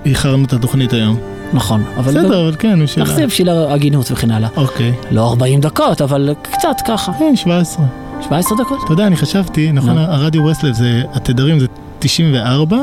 איחרנו 0.06 0.46
את 0.46 0.54
התוכנית 0.54 0.94
היום. 0.94 1.18
נכון, 1.54 1.84
אבל... 1.98 2.12
בסדר, 2.12 2.42
אבל 2.48 2.56
כן, 2.60 2.88
שאלה. 2.88 3.06
נחזיר 3.06 3.28
בשביל 3.28 3.50
ההגינות 3.50 4.12
וכן 4.12 4.32
הלאה. 4.32 4.50
אוקיי. 4.56 4.94
לא 5.12 5.30
40 5.30 5.62
דקות, 5.62 6.02
אבל 6.02 6.34
קצת 6.42 6.78
ככה. 6.88 7.12
כן, 7.20 7.36
17. 7.36 7.86
17 8.22 8.58
דקות? 8.58 8.80
אתה 8.86 8.94
יודע, 8.94 9.08
אני 9.08 9.16
חשבתי, 9.16 9.72
נכון, 9.72 9.90
נו. 9.90 10.00
הרדיו 10.00 10.44
ברסלב 10.44 10.74
זה, 10.74 11.04
התדרים 11.14 11.60
זה 11.60 11.66
94 12.00 12.78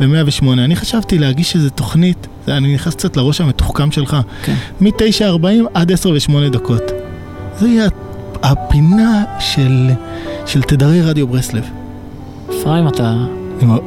ו-108. 0.00 0.52
אני 0.52 0.76
חשבתי 0.76 1.18
להגיש 1.18 1.54
איזה 1.56 1.70
תוכנית, 1.70 2.26
אני 2.48 2.74
נכנס 2.74 2.94
קצת 2.94 3.16
לראש 3.16 3.40
המתוחכם 3.40 3.90
שלך, 3.90 4.16
כן. 4.42 4.54
מ-9.40 4.80 5.46
עד 5.74 5.92
10 5.92 6.10
ו-8 6.10 6.48
דקות. 6.52 6.82
זה 7.58 7.68
יהיה 7.68 7.88
הפינה 8.42 9.24
של, 9.38 9.90
של 10.46 10.62
תדרי 10.62 11.02
רדיו 11.02 11.26
ברסלב. 11.26 11.64
אפרים, 12.50 12.88
אתה... 12.88 13.14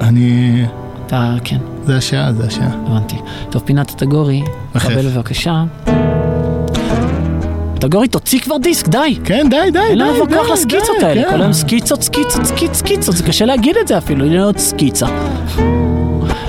אני... 0.01 0.65
אתה, 1.09 1.33
כן, 1.43 1.57
זה 1.85 1.97
השעה, 1.97 2.33
זה 2.33 2.47
השעה. 2.47 2.69
הבנתי. 2.87 3.15
טוב, 3.49 3.61
פינת 3.65 3.89
הטגורי, 3.89 4.41
בכיף. 4.75 4.91
קבל 4.91 5.07
בבקשה. 5.09 5.63
טגורי, 7.79 8.07
תוציא 8.07 8.39
כבר 8.39 8.57
דיסק, 8.57 8.87
די! 8.87 9.17
כן, 9.23 9.47
די, 9.49 9.55
די, 9.65 9.71
די, 9.71 9.79
אין 9.79 9.97
לנו 9.97 10.13
כבר 10.15 10.25
די, 10.25 10.35
כוח 10.35 10.47
די, 10.47 10.53
לסקיצות 10.53 10.95
די, 10.99 11.05
האלה, 11.05 11.23
כן. 11.23 11.29
כל 11.29 11.41
היום 11.41 11.53
סקיצות, 11.53 12.01
סקיצות, 12.01 12.45
סקיצות, 12.45 12.75
סקיצות, 12.75 13.15
זה 13.15 13.23
קשה 13.23 13.45
להגיד 13.45 13.75
את 13.81 13.87
זה 13.87 13.97
אפילו, 13.97 14.25
הנה 14.25 14.43
עוד 14.43 14.57
סקיצה. 14.57 15.07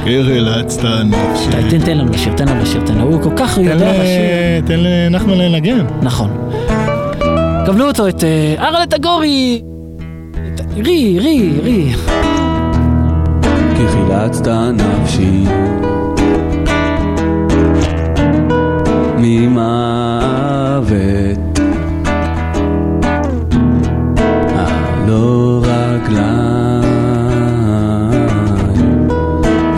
קרל 0.05 0.49
אצתה 0.61 1.03
נפשי. 1.05 1.51
די, 1.51 1.70
תן 1.70 1.85
תן 1.85 1.99
לנו 1.99 2.12
לשיר, 2.12 2.32
תן 2.32 2.49
לנו 2.49 2.62
לשיר, 2.62 2.81
תן 2.87 2.95
לנו, 2.95 3.07
הוא 3.12 3.23
כל 3.23 3.31
כך 3.37 3.55
תן 3.55 3.65
יודע 3.65 3.93
לשיר. 3.93 4.66
תן 4.66 4.81
לנחמן 4.81 5.39
לנגן. 5.39 5.85
נכון. 6.03 6.31
קבלו 7.66 7.89
אותו, 7.89 8.09
את 8.09 8.24
ארלה 8.59 8.87
טגורי! 8.87 9.62
את- 10.55 10.61
רי, 10.77 11.19
רי, 11.20 11.53
רי. 11.62 11.93
כי 13.81 13.89
חילצת 13.89 14.48
נפשי. 14.74 15.44
ממוות. 19.19 20.20
הלא 24.55 25.62
רגליים 25.65 26.90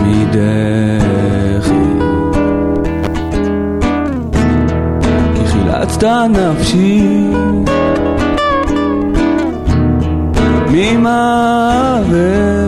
מדחי. 0.03 1.73
כי 5.35 5.45
חילצת 5.45 6.03
נפשי. 6.29 7.27
ממוות 10.71 12.62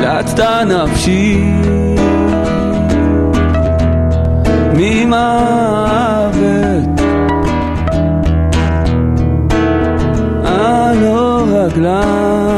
חילצת 0.00 0.44
נפשי 0.66 1.44
ממוות. 4.76 6.30
הלא 10.44 11.44
רגליים 11.48 12.49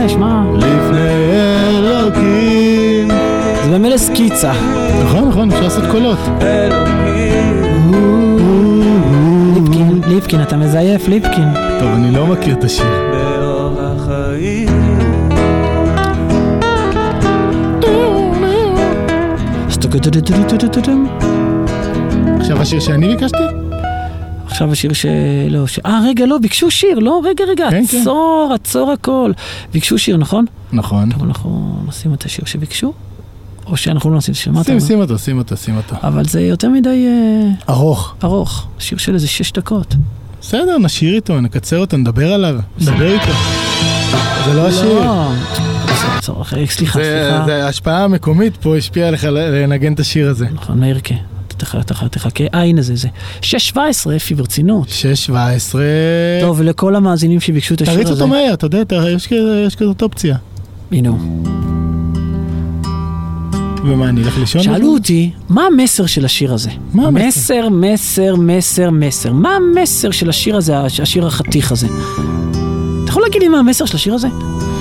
מה 0.00 0.06
יש? 0.06 0.14
מה? 0.16 0.44
לפני 0.56 1.08
אלוקים. 1.78 3.08
זה 3.64 3.70
במילא 3.74 3.96
סקיצה. 3.96 4.52
נכון, 5.04 5.28
נכון, 5.28 5.50
אפשר 5.50 5.62
לעשות 5.62 5.84
קולות. 5.90 6.18
ליפקין, 9.54 10.00
ליפקין, 10.08 10.42
אתה 10.42 10.56
מזייף, 10.56 11.08
ליפקין. 11.08 11.48
טוב, 11.80 11.88
אני 11.88 12.10
לא 12.10 12.26
מכיר 12.26 12.54
את 12.54 12.64
השיר. 12.64 12.86
עכשיו 22.40 22.62
השיר 22.62 22.80
שאני 22.80 23.08
ביקשתי? 23.08 23.59
עכשיו 24.60 24.72
השיר 24.72 24.92
ש... 24.92 25.06
לא, 25.50 25.66
ש... 25.66 25.78
אה, 25.86 26.00
רגע, 26.06 26.26
לא, 26.26 26.38
ביקשו 26.38 26.70
שיר, 26.70 26.98
לא, 26.98 27.20
רגע, 27.24 27.44
רגע, 27.44 27.70
כן, 27.70 27.86
כן. 27.86 27.98
עצור, 28.00 28.52
עצור 28.54 28.90
הכל. 28.90 29.32
ביקשו 29.72 29.98
שיר, 29.98 30.16
נכון? 30.16 30.44
נכון. 30.72 31.10
טוב, 31.10 31.24
אנחנו 31.24 31.76
נשים 31.88 32.14
את 32.14 32.24
השיר 32.24 32.44
שביקשו? 32.44 32.92
או 33.66 33.76
שאנחנו 33.76 34.10
לא 34.10 34.16
נשים 34.16 34.32
את 34.32 34.38
השיר, 34.38 34.52
מה 34.52 34.60
אתה 34.60 34.66
שים, 34.66 34.76
אומר? 34.76 34.86
שים 34.86 35.00
אותו, 35.00 35.18
שים 35.18 35.38
אותו, 35.38 35.56
שים 35.56 35.76
אותו. 35.76 35.96
אבל 36.02 36.24
זה 36.24 36.40
יותר 36.40 36.68
מדי... 36.68 37.06
אה, 37.06 37.72
ארוך. 37.74 38.14
ארוך. 38.24 38.66
שיר 38.78 38.98
של 38.98 39.14
איזה 39.14 39.28
שש 39.28 39.52
דקות. 39.52 39.94
בסדר, 40.40 40.78
נשאיר 40.78 41.14
איתו, 41.14 41.40
נקצר 41.40 41.78
אותו, 41.78 41.96
נדבר 41.96 42.32
עליו. 42.32 42.58
נדבר 42.80 43.12
איתו. 43.12 43.32
זה 44.44 44.54
לא 44.54 44.68
השיר. 44.68 45.04
לא, 46.28 46.42
אחרי, 46.42 46.66
סליחה, 46.66 46.92
סליחה. 46.92 47.42
זה 47.46 47.64
ההשפעה 47.64 48.04
המקומית 48.04 48.56
פה 48.56 48.76
השפיעה 48.76 49.08
עליך 49.08 49.24
לנגן 49.24 49.92
את 49.92 50.00
השיר 50.00 50.30
הזה. 50.30 50.46
נכון, 50.54 50.80
מאירקה. 50.80 51.14
תחכה, 51.60 51.82
תחכה, 51.82 52.08
תחכה. 52.08 52.44
אה, 52.54 52.62
הנה 52.62 52.82
זה, 52.82 52.96
זה. 52.96 53.08
6.17, 53.40 53.76
אפי, 54.16 54.34
ברצינות. 54.34 54.88
6.17. 54.88 55.32
טוב, 56.40 56.56
ולכל 56.60 56.96
המאזינים 56.96 57.40
שביקשו 57.40 57.74
את 57.74 57.80
השיר 57.80 57.94
הזה. 57.94 58.04
תריץ 58.04 58.14
אותו 58.20 58.26
מהר, 58.26 58.54
אתה 58.54 58.66
יודע, 58.66 58.84
יש 59.66 59.76
כזאת 59.76 60.02
אופציה. 60.02 60.36
הנה 60.92 61.08
הוא. 61.08 61.18
ומה, 63.84 64.08
אני 64.08 64.22
אלך 64.24 64.38
לישון? 64.38 64.62
שאלו 64.62 64.92
אותי, 64.94 65.30
מה 65.48 65.62
המסר 65.66 66.06
של 66.06 66.24
השיר 66.24 66.52
הזה? 66.54 66.70
מה 66.94 67.06
המסר? 67.06 67.68
מסר, 67.68 67.68
מסר, 67.70 68.36
מסר, 68.36 68.90
מסר. 68.90 69.32
מה 69.32 69.56
המסר 69.56 70.10
של 70.10 70.28
השיר 70.28 70.56
הזה, 70.56 70.78
הש- 70.78 71.00
השיר 71.00 71.26
החתיך 71.26 71.72
הזה? 71.72 71.86
אתה 71.86 73.10
יכול 73.10 73.22
להגיד 73.22 73.42
לי 73.42 73.48
מה 73.48 73.58
המסר 73.58 73.84
של 73.84 73.96
השיר 73.96 74.14
הזה? 74.14 74.28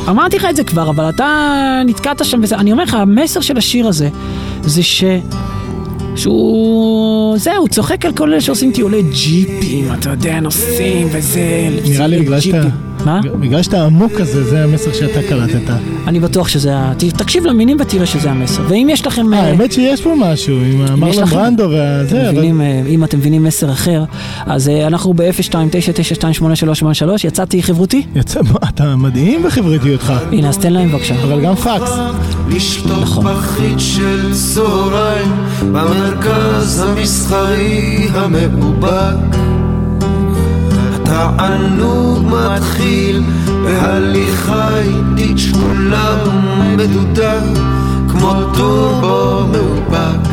אמרתי 0.09 0.37
לך 0.37 0.47
את 0.49 0.55
זה 0.55 0.63
כבר, 0.63 0.89
אבל 0.89 1.09
אתה 1.09 1.25
נתקעת 1.85 2.25
שם 2.25 2.39
וזה. 2.43 2.55
אני 2.55 2.71
אומר 2.71 2.83
לך, 2.83 2.93
המסר 2.93 3.41
של 3.41 3.57
השיר 3.57 3.87
הזה, 3.87 4.09
זה 4.63 4.83
ש... 4.83 5.03
שהוא... 6.19 7.37
זהו, 7.37 7.67
צוחק 7.67 8.05
על 8.05 8.13
כל 8.13 8.29
אלה 8.31 8.41
שעושים 8.41 8.71
טיולי 8.71 9.03
ג'יפים, 9.03 9.93
אתה 9.93 10.09
יודע, 10.09 10.39
נוסעים 10.39 11.07
וזה... 11.11 11.41
נראה 11.85 12.07
לי 12.07 12.19
בגלל 12.19 12.39
שאתה... 12.39 12.88
מה? 13.05 13.19
בגלל 13.39 13.63
שאתה 13.63 13.85
עמוק 13.85 14.11
כזה, 14.11 14.43
זה 14.43 14.63
המסר 14.63 14.93
שאתה 14.93 15.19
קלטת. 15.29 15.73
אני 16.07 16.19
בטוח 16.19 16.47
שזה 16.47 16.77
ה... 16.77 16.93
תקשיב 17.17 17.45
למינים 17.45 17.77
ותראה 17.79 18.05
שזה 18.05 18.31
המסר. 18.31 18.61
ואם 18.69 18.87
יש 18.91 19.07
לכם... 19.07 19.33
אה, 19.33 19.39
אה, 19.39 19.47
האמת 19.47 19.71
שיש 19.71 20.01
פה 20.01 20.13
משהו, 20.17 20.55
עם 20.55 20.99
מרלון 20.99 21.25
ברנדו 21.25 21.69
והזה, 21.71 22.29
אבל... 22.29 22.43
אה, 22.43 22.81
אם 22.87 23.03
אתם 23.03 23.17
מבינים 23.17 23.43
מסר 23.43 23.71
אחר, 23.71 24.03
אז 24.45 24.71
אנחנו 24.87 25.13
ב-0299288383, 25.13 27.09
יצאתי 27.23 27.63
חברותי? 27.63 28.03
יצא, 28.15 28.39
מה, 28.43 28.69
אתה 28.69 28.95
מדהים 28.95 29.43
בחברתיותך. 29.43 30.13
הנה, 30.31 30.49
אז 30.49 30.57
תן 30.57 30.73
להם 30.73 30.91
בבקשה. 30.91 31.23
אבל 31.23 31.41
גם 31.41 31.55
פקס. 31.55 31.91
לשתות 32.49 33.01
נכון. 33.01 33.35
פחית 33.35 33.79
של 33.79 34.33
צהריים 34.33 35.31
במרכז 35.61 36.85
המסחרי 36.87 38.07
המאובק 38.13 39.58
התענוג 41.11 42.25
מתחיל 42.25 43.23
בהליכה 43.63 44.69
איטית 44.77 45.37
שקולה 45.37 46.15
ומדודה 46.25 47.33
כמו 48.09 48.33
טורבו 48.57 49.47
מאופק. 49.47 50.29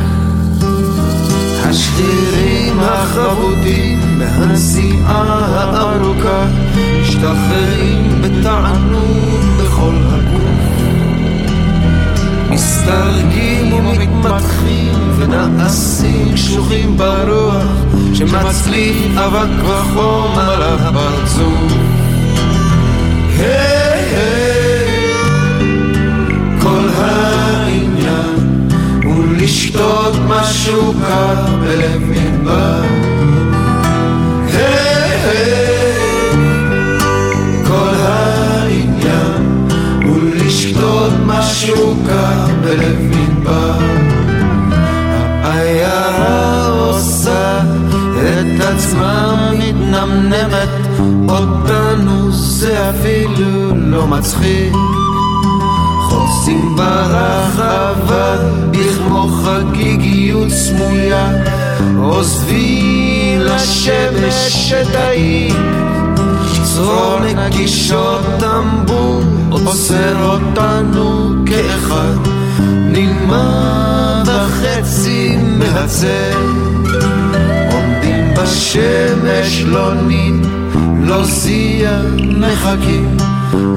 השרירים 1.64 2.80
החבודים 2.80 4.18
מהנסיעה 4.18 5.24
הארוכה 5.72 6.46
משתחררים 7.02 8.22
בתענוג 8.22 9.40
בכל 9.58 9.94
הגוף. 10.08 10.46
מסתרגים 12.50 13.72
ומתמתחים 13.72 14.95
ונעשים 15.16 16.34
קשוחים 16.34 16.96
ברוח 16.96 17.66
שמצליף 18.14 18.96
אבק 19.18 19.64
וחום 19.64 20.38
על 20.38 20.62
הפרצוף. 20.62 21.72
היי 23.38 24.16
היי 24.16 25.14
כל 26.62 26.88
העניין 26.96 28.68
הוא 29.04 29.24
לשתות 29.38 30.14
משהו 30.28 30.94
קר 31.06 31.56
בלב 31.60 32.02
מדבר. 32.10 33.06
משהו 41.26 41.96
קר 42.06 42.46
בלב 42.62 43.05
מתנמנמת, 50.16 50.68
אותנו 51.28 52.32
זה 52.32 52.90
אפילו 52.90 53.74
לא 53.76 54.06
מצחיק. 54.06 54.72
חוצים 56.02 56.76
ברחבה 56.76 58.36
בכמו 58.70 59.28
חגיגיות 59.28 60.48
סמויה, 60.50 61.30
עוזבים 61.98 63.40
לשמש 63.40 64.72
את 64.72 64.94
העיר. 64.94 65.56
צרור 66.64 67.18
נגישות 67.36 68.20
טמבור 68.38 69.22
עוצר 69.50 70.24
אותנו 70.24 71.32
כאחד 71.46 72.16
נלמד 72.66 74.26
וחצי 74.26 75.36
מהצל 75.58 76.85
בשמש 78.46 79.62
לא 79.66 79.94
נין 79.94 80.42
לא 81.04 81.24
זיע 81.24 82.00
מחכים 82.16 83.16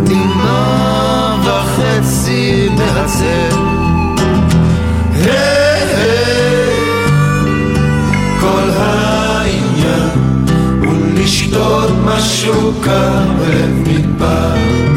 נלמד 0.03 1.37
וחצי 1.43 2.69
לשתות 11.29 11.91
משהו 12.05 12.73
קר 12.83 13.23
בלב 13.39 13.87
מדבר. 13.87 14.88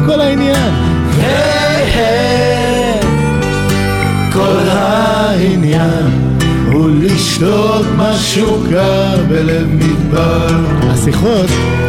זה 0.00 0.06
כל 0.06 0.20
העניין. 0.20 0.72
היי 1.20 1.92
היי 1.94 3.00
כל 4.32 4.58
העניין 4.68 6.10
הוא 6.72 6.90
לשתות 7.02 7.86
משהו 7.96 8.62
קר 8.70 9.24
בלב 9.28 9.66
מדבר. 9.74 10.46
השיחות, 10.82 11.46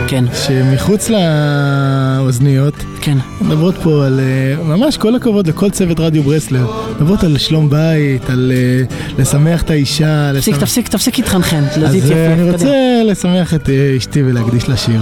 כן, 0.08 0.26
שמחוץ 0.34 1.10
לאוזניות, 1.10 2.74
כן, 3.02 3.18
מדברות 3.42 3.76
פה 3.84 4.06
על, 4.06 4.20
אה, 4.20 4.64
ממש 4.64 4.98
כל 4.98 5.16
הכבוד 5.16 5.48
לכל 5.48 5.70
צוות 5.70 6.00
רדיו 6.00 6.24
ברסלר, 6.24 6.68
מדברות 6.96 7.24
על 7.24 7.38
שלום 7.38 7.70
בית, 7.70 8.30
על 8.30 8.52
אה, 8.56 8.84
לשמח 9.20 9.62
את 9.62 9.70
האישה, 9.70 10.32
תפסיק, 10.36 10.54
לשמח- 10.56 10.62
תפסיק, 10.64 10.88
תפסיק 10.88 11.18
להתחנחן, 11.18 11.64
אז 11.86 12.12
אה, 12.12 12.34
אני 12.34 12.52
רוצה. 12.52 12.66
לשמח 13.06 13.54
את 13.54 13.70
אשתי 13.98 14.24
ולהקדיש 14.24 14.70
לה 14.70 14.78
שיר. 14.78 15.02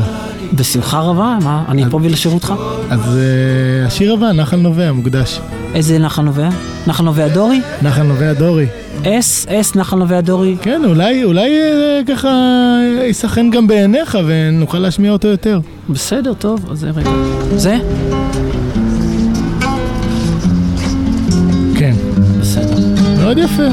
בשמחה 0.53 0.99
רבה, 0.99 1.37
מה, 1.43 1.63
אני 1.67 1.83
פה 1.89 1.97
בשביל 1.97 2.13
לשירותך. 2.13 2.53
אז 2.89 3.17
אה, 3.17 3.87
השיר 3.87 4.13
הבא, 4.13 4.31
נחל 4.31 4.57
נובע, 4.57 4.91
מוקדש. 4.91 5.39
איזה 5.73 5.99
נחל 5.99 6.21
נובע? 6.21 6.49
נחל 6.87 7.03
נובע 7.03 7.27
דורי? 7.27 7.61
נחל 7.81 8.03
נובע 8.03 8.33
דורי. 8.33 8.65
אס, 9.05 9.47
אס 9.47 9.75
נחל 9.75 9.95
נובע 9.95 10.21
דורי? 10.21 10.55
כן, 10.61 10.81
אולי, 10.85 11.23
אולי 11.23 11.57
אה, 11.59 12.01
ככה 12.07 12.29
יסכן 13.09 13.49
גם 13.49 13.67
בעיניך 13.67 14.17
ונוכל 14.25 14.79
להשמיע 14.79 15.11
אותו 15.11 15.27
יותר. 15.27 15.59
בסדר, 15.89 16.33
טוב, 16.33 16.71
אז 16.71 16.79
זה 16.79 16.89
רגע. 16.89 17.11
זה? 17.55 17.77
כן. 21.75 21.93
בסדר. 22.41 22.77
מאוד 23.19 23.37
יפה. 23.37 23.63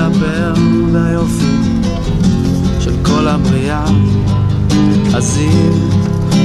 והפאר 0.00 0.52
והיופי 0.92 1.40
של 1.40 1.59
כל 3.20 3.28
הבריאה 3.28 3.84
הזיו 5.14 5.72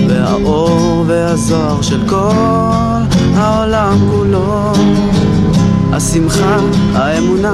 והאור 0.08 1.04
והזוהר 1.08 1.82
של 1.82 2.08
כל 2.10 3.02
העולם 3.36 3.98
כולו. 4.12 4.74
השמחה, 5.94 6.58
האמונה 6.94 7.54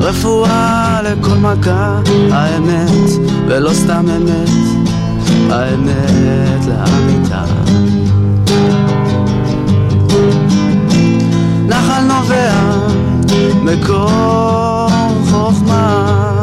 רפואה 0.00 1.00
לכל 1.02 1.36
מכה 1.36 2.00
האמת 2.32 3.10
ולא 3.46 3.72
סתם 3.72 4.06
אמת 4.16 4.48
האמת 5.50 6.64
לאמיתה. 6.66 7.44
נחל 11.68 12.02
נובע 12.02 12.52
מקור 13.62 14.88
חוכמה 15.30 16.33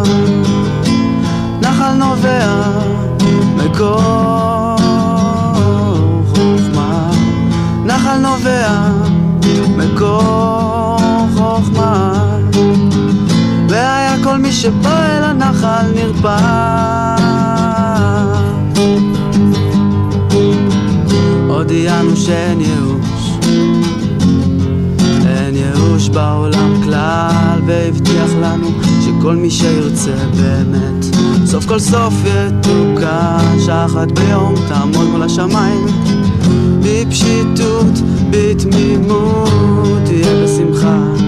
מקור 3.56 4.76
חוכמה 6.28 7.12
נחל 7.86 8.18
נובע 8.18 8.90
מקור 9.78 10.98
חוכמה 11.36 12.14
והיה 13.70 14.16
כל 14.24 14.38
מי 14.38 14.52
שבא 14.52 15.18
אל 15.18 15.24
הנחל 15.24 15.86
נרפא 15.96 16.38
הודיענו 21.48 22.16
שאין 22.16 22.62
ייאוש 22.62 23.32
אין 25.26 25.56
ייאוש 25.56 26.10
בעולם 26.10 26.84
כלל 26.84 27.62
והבטיח 27.66 28.30
לנו 28.42 28.68
שכל 29.02 29.36
מי 29.36 29.52
שירצה 29.52 30.16
באמת 30.36 31.01
סוף 31.46 31.66
כל 31.66 31.80
סוף 31.80 32.14
יתוקן 32.26 33.60
שעה 33.66 33.86
אחת 33.86 34.12
ביום 34.12 34.56
תעמוד 34.68 35.08
מול 35.08 35.24
השמיים. 35.24 35.86
בפשיטות, 36.80 38.00
בתמימות 38.30 40.02
תהיה 40.06 40.44
בשמחה 40.44 41.21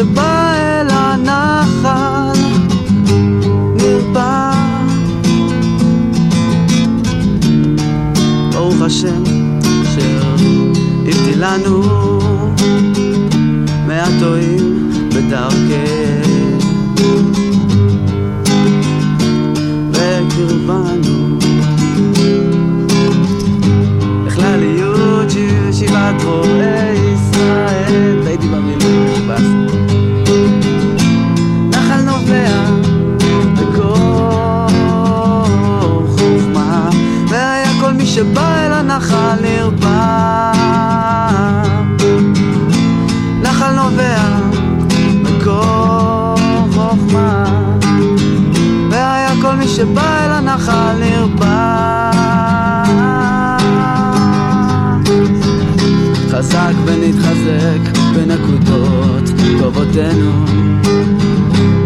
שבא 0.00 0.52
אל 0.54 0.86
הנחל 0.90 2.38
נרפא 3.76 4.52
ברוך 8.52 8.82
השם 8.82 9.22
אשר 9.82 10.34
הבדילנו 11.06 11.82
מהטועים 13.86 14.90
בדרכי. 15.08 16.10
וקרבנו 19.92 21.38
בכלליות 24.26 25.30
של 25.30 25.72
שיבת 25.72 26.22
רועי 26.24 26.79
נחל 39.00 39.36
נרפם. 39.42 40.52
נחל 43.42 43.72
נובע 43.74 44.22
מקור 45.14 46.36
חוכמה, 46.72 47.44
והיה 48.90 49.32
כל 49.42 49.56
מי 49.56 49.68
שבא 49.68 50.24
אל 50.24 50.32
הנחל 50.32 50.96
נרפם. 51.00 52.10
חזק 56.30 56.74
ונתחזק 56.84 57.98
בנקודות 58.14 59.24
טובותינו 59.58 60.44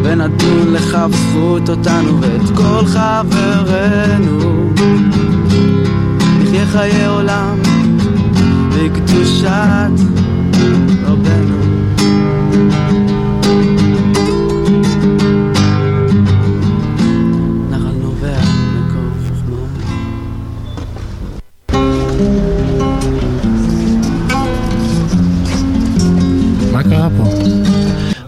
ונתון 0.05 0.73
לכף 0.73 1.09
זכות 1.13 1.69
אותנו 1.69 2.21
ואת 2.21 2.57
כל 2.57 2.87
חברינו 2.87 4.74
חיי 6.75 7.07
עולם 7.07 7.63
בקדושת 8.71 9.95
רבנו 11.05 11.59
נחל 17.71 17.93
נובע 18.03 18.39
מקור 18.75 19.11
חוכמה 19.29 19.57
מה 26.73 26.83
קרה 26.83 27.09
פה? 27.19 27.25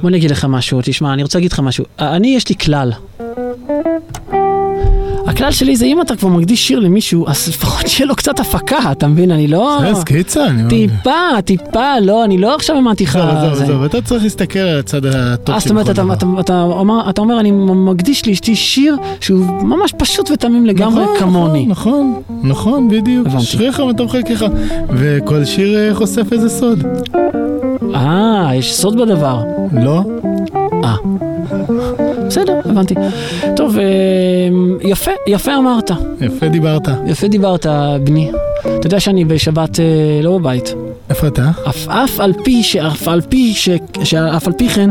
בוא 0.01 0.09
אני 0.09 0.17
אגיד 0.17 0.31
לך 0.31 0.45
משהו, 0.45 0.81
תשמע, 0.85 1.13
אני 1.13 1.23
רוצה 1.23 1.39
להגיד 1.39 1.53
לך 1.53 1.61
משהו. 1.61 1.85
אני, 1.99 2.29
יש 2.29 2.49
לי 2.49 2.55
כלל. 2.55 2.93
הכלל 5.37 5.53
שלי 5.53 5.77
זה 5.77 5.85
אם 5.85 6.01
אתה 6.01 6.17
כבר 6.17 6.29
מקדיש 6.29 6.67
שיר 6.69 6.79
למישהו, 6.79 7.29
אז 7.29 7.49
לפחות 7.49 7.89
שיהיה 7.89 8.07
לו 8.07 8.17
קצת 8.17 8.41
הפקה, 8.41 8.93
אתה 8.93 9.07
מבין? 9.07 9.31
אני 9.31 9.49
לא... 9.49 9.79
זה 9.81 10.01
סקיצה, 10.01 10.47
אני 10.47 10.59
אומר. 10.59 10.71
טיפה, 10.71 11.43
טיפה, 11.45 12.01
לא, 12.03 12.25
אני 12.25 12.39
לא 12.39 12.55
עכשיו 12.55 12.79
אמרתי 12.79 13.05
לך... 13.05 13.17
עזוב, 13.17 13.53
עזוב. 13.53 13.63
עזוב, 13.63 13.83
אתה 13.83 14.03
צריך 14.03 14.23
להסתכל 14.23 14.59
על 14.59 14.79
הצד 14.79 15.07
הטוב 15.07 15.55
אה, 15.55 15.61
זאת 15.61 15.71
אומרת, 15.71 15.91
אתה, 15.91 16.03
אתה, 16.13 16.27
אתה, 16.41 16.63
אומר, 16.63 17.11
אתה 17.11 17.21
אומר, 17.21 17.41
אני 17.41 17.51
מקדיש 17.51 18.29
לאשתי 18.29 18.57
שיר 18.57 18.97
שהוא 19.21 19.47
ממש 19.63 19.93
פשוט 19.99 20.31
ותמים 20.31 20.67
לגמרי 20.67 21.05
נכון, 21.05 21.19
כמוני. 21.19 21.67
נכון, 21.67 22.23
נכון, 22.43 22.89
בדיוק. 22.89 23.27
הבנתי. 23.27 23.43
אשריך 23.43 23.81
מה 23.81 23.95
טוב 23.95 24.11
חלקך. 24.11 24.47
וכל 24.91 25.45
שיר 25.45 25.79
אה, 25.79 25.95
חושף 25.95 26.33
איזה 26.33 26.49
סוד. 26.49 26.83
אה, 27.95 28.51
יש 28.55 28.75
סוד 28.75 29.01
בדבר. 29.01 29.43
לא? 29.73 30.03
אה. 30.85 32.06
בסדר, 32.29 32.61
הבנתי. 32.65 32.95
טוב, 33.57 33.79
אה, 33.79 33.85
יפה, 34.81 35.11
יפה 35.27 35.57
אמרת. 35.57 35.91
יפה 36.21 36.49
דיברת. 36.49 36.89
יפה 37.07 37.29
דיברת, 37.29 37.67
בני. 38.05 38.31
אתה 38.61 38.87
יודע 38.87 39.01
שאני 39.01 39.25
בשבת 39.25 39.81
אה, 39.81 39.85
לא 40.23 40.39
בבית. 40.39 40.75
איפה 41.11 41.27
אתה? 41.27 41.51
אף, 41.69 41.89
אף 41.89 42.21
על 42.21 42.33
פי, 42.45 42.63
שאף 42.63 43.09
על 43.09 43.21
פי, 43.21 43.55
ש, 43.55 43.69
שאף 44.05 44.47
על 44.47 44.53
פי 44.53 44.69
כן, 44.69 44.91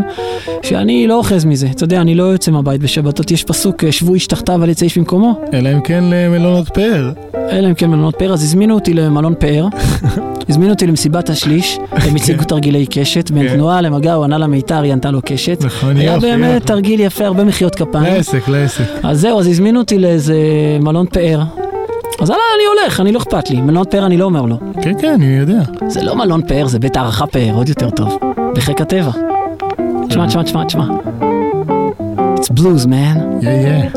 שאני 0.64 1.08
לא 1.08 1.18
אוחז 1.18 1.46
מזה. 1.46 1.68
אתה 1.72 1.84
יודע, 1.84 2.02
אני 2.02 2.16
לא 2.16 2.24
יוצא 2.24 2.52
מהבית 2.52 2.82
בשבתות, 2.82 3.32
יש 3.32 3.44
פסוק, 3.44 3.84
אה, 3.84 3.92
שבו 3.92 4.14
איש 4.14 4.28
תחתיו 4.28 4.64
על 4.64 4.70
יצא 4.70 4.86
איש 4.86 4.98
במקומו. 4.98 5.42
אלא 5.54 5.70
אם 5.74 5.82
כן 5.82 6.04
למלונות 6.04 6.70
פאר. 6.70 7.12
אלא 7.52 7.68
אם 7.68 7.74
כן 7.74 7.90
מלונות 7.90 8.16
פאר, 8.16 8.34
אז 8.34 8.44
הזמינו 8.44 8.76
אותי 8.76 8.94
למלון 8.94 9.34
פאר, 9.40 9.68
הזמינו 10.50 10.72
אותי 10.72 10.88
למסיבת 10.88 11.30
השליש, 11.30 11.80
הם 11.92 12.16
הציגו 12.16 12.44
תרגילי 12.44 12.86
קשת, 12.86 13.32
בין 13.32 13.48
תנועה 13.48 13.82
למגע, 13.82 14.14
הוא 14.14 14.24
ענה 14.24 14.38
למיתר, 14.38 14.82
היא 14.82 14.92
ענתה 14.92 15.12
לו 15.12 15.22
קשת. 15.26 15.58
נכון, 15.66 15.98
היה 15.98 16.14
יופי, 16.14 16.26
באמת 16.28 16.54
יופי. 16.54 16.68
תרגיל 16.68 17.00
יפה, 17.00 17.26
הרבה 17.26 17.44
מחיאות 17.44 17.76
כפיים. 17.76 18.04
לעסק, 18.04 18.48
לעסק. 18.48 18.84
אז 19.04 19.22
זהו, 19.22 19.40
אז 19.40 19.48
הזמינו 19.48 19.80
אותי 19.80 20.00
לאיזה 20.00 20.38
מלון 20.82 21.06
פאר. 21.06 21.65
אז 22.22 22.30
יאללה, 22.30 22.44
אני 22.56 22.82
הולך, 22.82 23.00
אני 23.00 23.12
לא 23.12 23.18
אכפת 23.20 23.50
לי. 23.50 23.62
מלון 23.62 23.84
פאר 23.90 24.06
אני 24.06 24.18
לא 24.18 24.26
אומר 24.26 24.42
לו. 24.42 24.58
כן, 24.82 24.92
כן, 25.02 25.14
אני 25.14 25.26
יודע. 25.26 25.60
זה 25.88 26.04
לא 26.04 26.16
מלון 26.16 26.42
פאר, 26.48 26.68
זה 26.68 26.80
בית 26.80 26.98
הערכה 26.98 27.28
פאר, 27.28 27.52
עוד 27.56 27.70
יותר 27.70 27.90
טוב. 27.90 28.20
בחיק 28.56 28.82
הטבע. 28.82 29.12
תשמע, 30.10 30.28
תשמע, 30.28 30.44
תשמע, 30.44 30.64
תשמע. 30.66 30.86
It's 32.36 32.60
blues, 32.60 32.86
man. 32.86 33.20
יא 33.42 33.50
יא. 33.50 33.90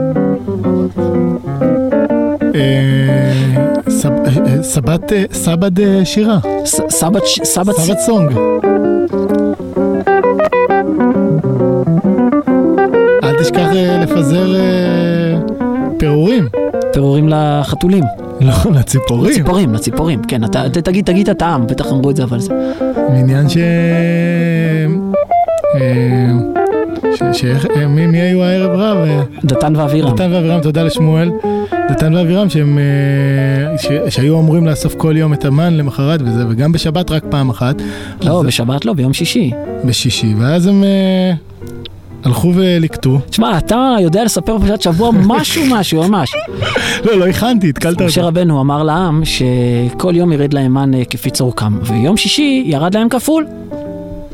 אה, 2.55 3.33
אה, 4.05 4.63
סבת, 4.63 5.13
אה, 5.13 5.25
סבד 5.33 5.81
אה, 5.81 6.01
שירה. 6.05 6.39
סבת, 6.65 6.91
סבת, 6.91 7.23
ס- 7.27 7.41
סבד 7.45 7.99
סונג. 7.99 8.33
אל 13.25 13.35
תשכח 13.39 13.69
לפזר 14.03 14.47
פירורים. 16.99 17.29
לחתולים. 17.29 18.05
לא, 18.41 18.53
לציפורים. 18.75 19.31
לציפורים, 19.31 19.75
לציפורים, 19.75 20.23
כן, 20.29 20.45
אתה, 20.45 20.69
ת- 20.69 20.79
תגיד, 20.79 21.05
תגיד 21.05 21.29
את 21.29 21.37
הטעם, 21.37 21.67
בטח 21.67 21.87
אמרו 21.87 22.11
את 22.11 22.17
זה, 22.17 22.23
אבל 22.23 22.41
זה... 22.41 22.55
מעניין 23.09 23.49
ש... 23.49 23.57
אה, 25.75 25.81
ש... 27.17 27.23
ש... 27.41 27.45
אה, 27.77 27.87
מי, 27.87 28.07
מי 28.07 28.21
היו 28.21 28.43
הערב 28.43 28.71
רב? 28.71 28.97
אה, 28.97 29.23
דתן 29.45 29.77
ואבירם. 29.77 30.11
דתן 30.15 30.33
ואבירם, 30.33 30.61
תודה 30.61 30.83
לשמואל. 30.83 31.31
דתן 31.91 32.15
ואבירם 32.15 32.49
שהם... 32.49 32.79
ש... 33.77 33.87
שהיו 34.09 34.41
אמורים 34.41 34.67
לאסוף 34.67 34.95
כל 34.95 35.17
יום 35.17 35.33
את 35.33 35.45
המן 35.45 35.75
למחרת 35.77 36.21
וזה, 36.23 36.45
וגם 36.49 36.73
בשבת 36.73 37.11
רק 37.11 37.25
פעם 37.31 37.51
אחת. 37.51 37.77
לא, 38.23 38.43
בשבת 38.47 38.85
לא, 38.85 38.93
ביום 38.93 39.13
שישי. 39.13 39.51
בשישי, 39.85 40.35
ואז 40.39 40.67
הם 40.67 40.85
הלכו 42.25 42.53
וליקטו. 42.55 43.19
תשמע, 43.31 43.59
אתה 43.59 43.97
יודע 44.01 44.25
לספר 44.25 44.57
בפרשת 44.57 44.83
שבוע 44.83 45.11
משהו 45.27 45.63
משהו, 45.71 46.09
ממש. 46.09 46.31
לא, 47.05 47.19
לא 47.19 47.27
הכנתי, 47.27 47.69
התקלת 47.69 48.03
משה 48.03 48.21
אותי. 48.21 48.41
רבנו 48.41 48.61
אמר 48.61 48.83
לעם 48.83 49.23
שכל 49.25 50.17
יום 50.17 50.33
ירד 50.33 50.55
להם 50.55 50.75
מן 50.75 50.95
אה, 50.95 51.05
כפי 51.05 51.31
צורכם, 51.31 51.79
ויום 51.83 52.17
שישי 52.17 52.63
ירד 52.67 52.95
להם 52.95 53.09
כפול. 53.09 53.47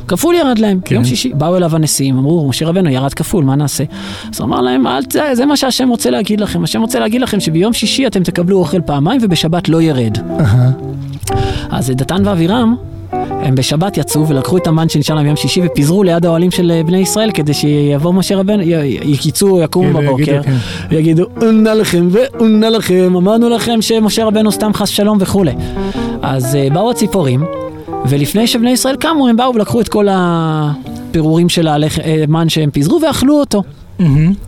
כפול 0.08 0.34
ירד 0.34 0.58
להם, 0.58 0.80
כן. 0.84 0.94
יום 0.94 1.04
שישי. 1.04 1.32
באו 1.34 1.56
אליו 1.56 1.76
הנשיאים, 1.76 2.18
אמרו, 2.18 2.48
משה 2.48 2.66
רבנו 2.66 2.90
ירד 2.90 3.14
כפול, 3.14 3.44
מה 3.44 3.56
נעשה? 3.56 3.84
אז 4.32 4.40
הוא 4.40 4.46
אמר 4.46 4.60
להם, 4.60 4.86
אל 4.86 5.04
ת... 5.04 5.16
זה 5.32 5.46
מה 5.46 5.56
שהשם 5.56 5.88
רוצה 5.88 6.10
להגיד 6.10 6.40
לכם. 6.40 6.64
השם 6.64 6.80
רוצה 6.80 7.00
להגיד 7.00 7.20
לכם 7.20 7.40
שביום 7.40 7.72
שישי 7.72 8.06
אתם 8.06 8.22
תקבלו 8.22 8.58
אוכל 8.58 8.80
פעמיים 8.80 9.20
ובשבת 9.22 9.68
לא 9.68 9.82
ירד. 9.82 10.18
אז 11.70 11.90
דתן 11.90 12.26
ואבירם, 12.26 12.76
הם 13.42 13.54
בשבת 13.54 13.96
יצאו 13.98 14.28
ולקחו 14.28 14.56
את 14.56 14.66
המן 14.66 14.88
שנשאר 14.88 15.14
להם 15.16 15.24
ביום 15.24 15.36
שישי 15.36 15.60
ופיזרו 15.66 16.02
ליד 16.02 16.26
האוהלים 16.26 16.50
של 16.50 16.70
אה, 16.70 16.82
בני 16.82 16.98
ישראל 16.98 17.30
כדי 17.30 17.54
שיבוא 17.54 18.12
משה 18.14 18.36
רבנו, 18.36 18.62
י- 18.62 18.74
י- 18.84 19.16
יצאו, 19.24 19.62
יקומו 19.62 19.94
כאילו, 19.98 20.08
בבוקר, 20.08 20.22
יגידו, 20.22 20.42
כן. 20.42 20.54
ויגידו, 20.90 21.24
עונה 21.40 21.74
לכם 21.74 22.08
ועונה 22.10 22.70
לכם, 22.70 23.16
אמרנו 23.16 23.48
לכם 23.48 23.82
שמשה 23.82 24.24
רבנו 24.24 24.52
סתם 24.52 24.70
חס 24.74 24.88
שלום 24.88 25.18
וכולי. 25.20 25.52
אז 26.22 26.54
אה, 26.56 26.68
באו 26.72 26.90
הציפורים, 26.90 27.44
ולפני 28.08 28.46
שבני 28.46 28.70
ישראל 28.70 28.96
קמו, 28.96 29.28
הם 29.28 29.36
באו 29.36 29.54
ולקחו 29.54 29.80
את 29.80 29.88
כל 29.88 30.06
הפירורים 30.10 31.48
של 31.48 31.68
המן 31.68 32.48
שהם 32.48 32.70
פיזרו 32.70 33.00
ואכלו 33.02 33.40
אותו. 33.40 33.62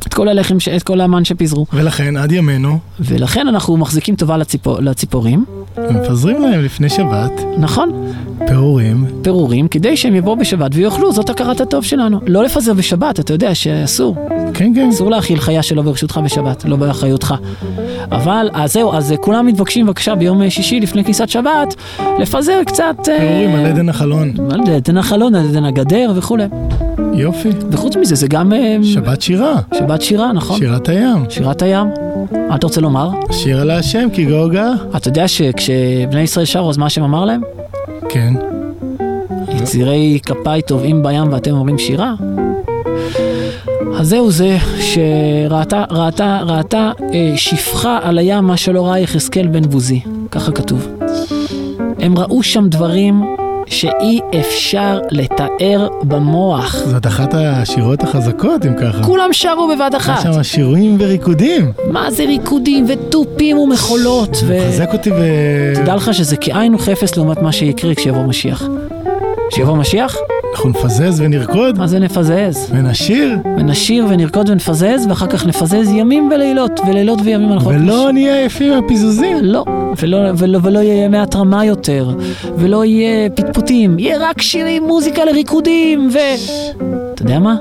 את 0.07 0.15
כל 0.15 0.29
הלחם, 0.29 0.57
את 0.77 0.83
כל 0.83 1.01
המן 1.01 1.25
שפיזרו. 1.25 1.67
ולכן 1.73 2.17
עד 2.17 2.33
ימינו, 2.33 2.79
ולכן 3.01 3.49
אנחנו 3.49 3.77
מחזיקים 3.77 4.17
טובה 4.17 4.37
לציפור, 4.37 4.81
לציפורים, 4.81 5.45
מפזרים 5.91 6.43
להם 6.43 6.61
לפני 6.65 6.89
שבת 6.89 7.33
נכון? 7.59 8.13
פירורים. 8.47 9.07
פירורים 9.23 9.69
כדי 9.69 9.97
שהם 9.97 10.15
יבואו 10.15 10.37
בשבת 10.37 10.71
ויאכלו, 10.75 11.13
זאת 11.13 11.31
הכרת 11.31 11.61
הטוב 11.61 11.85
שלנו. 11.85 12.21
לא 12.27 12.45
לפזר 12.45 12.75
בשבת, 12.75 13.21
אתה 13.21 13.33
יודע 13.33 13.55
שאסור. 13.55 14.17
כן, 14.55 14.75
כן. 14.75 14.89
אסור 14.89 15.11
להאכיל 15.11 15.41
חיה 15.41 15.63
שלא 15.63 15.83
ברשותך 15.83 16.21
בשבת, 16.25 16.65
לא 16.65 16.77
באחריותך. 16.77 17.35
אבל, 18.13 18.51
אז 18.53 18.73
זהו, 18.73 18.93
אז 18.93 19.13
אה, 19.13 19.17
כולם 19.17 19.47
מתבקשים 19.47 19.87
בבקשה 19.87 20.15
ביום 20.15 20.43
אה, 20.43 20.51
שישי 20.51 20.81
לפני 20.81 21.05
כניסת 21.05 21.29
שבת, 21.29 21.75
לפזר 22.19 22.65
קצת... 22.67 22.97
אה, 23.09 23.19
פירורים 23.19 23.55
על 23.55 23.67
עדן 23.67 23.89
החלון. 23.89 24.33
על 24.51 24.61
עדן 24.75 24.97
החלון, 24.97 25.35
על 25.35 25.49
עדן 25.49 25.65
הגדר 25.65 26.13
וכולי. 26.15 26.45
יופי. 27.15 27.49
וחוץ 27.71 27.97
מזה, 27.97 28.15
זה 28.15 28.27
גם... 28.29 28.53
אה, 28.53 28.77
שבת 28.83 29.23
שירה. 29.23 29.55
שבת 29.79 30.03
שירה, 30.03 30.33
נכון. 30.33 30.59
שירת 30.59 30.89
הים. 30.89 31.25
שירת 31.29 31.63
הים. 31.63 31.87
מה 32.49 32.55
אתה 32.55 32.67
רוצה 32.67 32.81
לומר? 32.81 33.11
שיר 33.31 33.61
על 33.61 33.71
השם 33.71 34.09
כי 34.13 34.25
גאוגה. 34.25 34.73
אתה 34.97 35.09
יודע 35.09 35.29
שכשבני 35.29 36.21
ישראל 36.21 36.47
שרו, 36.47 36.71
אז 36.71 36.77
מה 36.77 36.87
השם 36.87 37.03
אמר 37.03 37.25
להם? 37.25 37.41
כן. 38.09 38.35
יצירי 39.49 40.19
כפיי 40.27 40.63
טובעים 40.63 41.03
בים 41.03 41.33
ואתם 41.33 41.51
אומרים 41.51 41.79
שירה? 41.79 42.15
אז 43.99 44.09
זהו 44.09 44.31
זה 44.31 44.57
שראתה, 44.81 45.85
ראתה, 45.91 46.41
ראתה 46.43 46.91
אה, 47.15 47.33
שפחה 47.37 47.99
על 48.03 48.19
הים 48.19 48.45
מה 48.45 48.57
שלא 48.57 48.87
ראה 48.87 48.99
יחזקאל 48.99 49.47
בן 49.47 49.63
בוזי, 49.63 50.01
ככה 50.31 50.53
כתוב. 50.53 50.89
הם 51.99 52.19
ראו 52.19 52.43
שם 52.43 52.69
דברים 52.69 53.25
שאי 53.67 54.21
אפשר 54.41 55.01
לתאר 55.11 55.89
במוח. 56.03 56.77
זאת 56.87 57.07
אחת 57.07 57.35
השירות 57.35 58.03
החזקות 58.03 58.67
אם 58.67 58.75
ככה. 58.81 59.03
כולם 59.05 59.33
שרו 59.33 59.69
בבת 59.69 59.95
יש 59.95 60.01
אחת. 60.01 60.23
שם 60.23 60.43
שירים 60.43 60.97
וריקודים. 61.01 61.73
מה 61.91 62.11
זה 62.11 62.25
ריקודים 62.25 62.87
ותופים 62.89 63.59
ומחולות 63.59 64.37
ו... 64.47 64.59
חזק 64.69 64.93
אותי 64.93 65.11
ו... 65.11 65.17
תדע 65.75 65.95
לך 65.95 66.15
שזה 66.15 66.37
כאין 66.37 66.75
וכאפס 66.75 67.17
לעומת 67.17 67.43
מה 67.43 67.53
שיקרה 67.53 67.95
כשיבוא 67.95 68.23
משיח. 68.23 68.63
כשיבוא 69.51 69.77
משיח, 69.77 70.17
אנחנו 70.57 70.71
נפזז 70.71 71.21
ונרקוד 71.21 71.79
מה 71.79 71.87
זה 71.87 71.99
נפזז? 71.99 72.67
ונשיר 72.71 73.37
ונשיר 73.59 74.07
ונרקוד 74.09 74.49
ונפזז, 74.51 75.07
ואחר 75.09 75.27
כך 75.27 75.47
נפזז 75.47 75.89
ימים 75.93 76.31
ולילות, 76.35 76.81
ולילות 76.89 77.19
וימים 77.25 77.53
אנחנו... 77.53 77.71
ולא 77.71 78.11
נהיה 78.13 78.37
עייפים 78.37 78.75
מהפיזוזים. 78.75 79.37
לא, 79.43 79.65
ולא, 80.03 80.19
ולא, 80.39 80.59
ולא 80.63 80.79
יהיה 80.79 81.05
ימי 81.05 81.19
התרמה 81.19 81.65
יותר, 81.65 82.11
ולא 82.57 82.85
יהיה 82.85 83.31
פטפוטים, 83.31 83.99
יהיה 83.99 84.19
רק 84.21 84.43
שירים, 84.43 84.85
מוזיקה 84.87 85.25
לריקודים, 85.25 86.11
ו... 86.13 86.19
אתה 87.15 87.23
יודע 87.23 87.39
מה? 87.39 87.57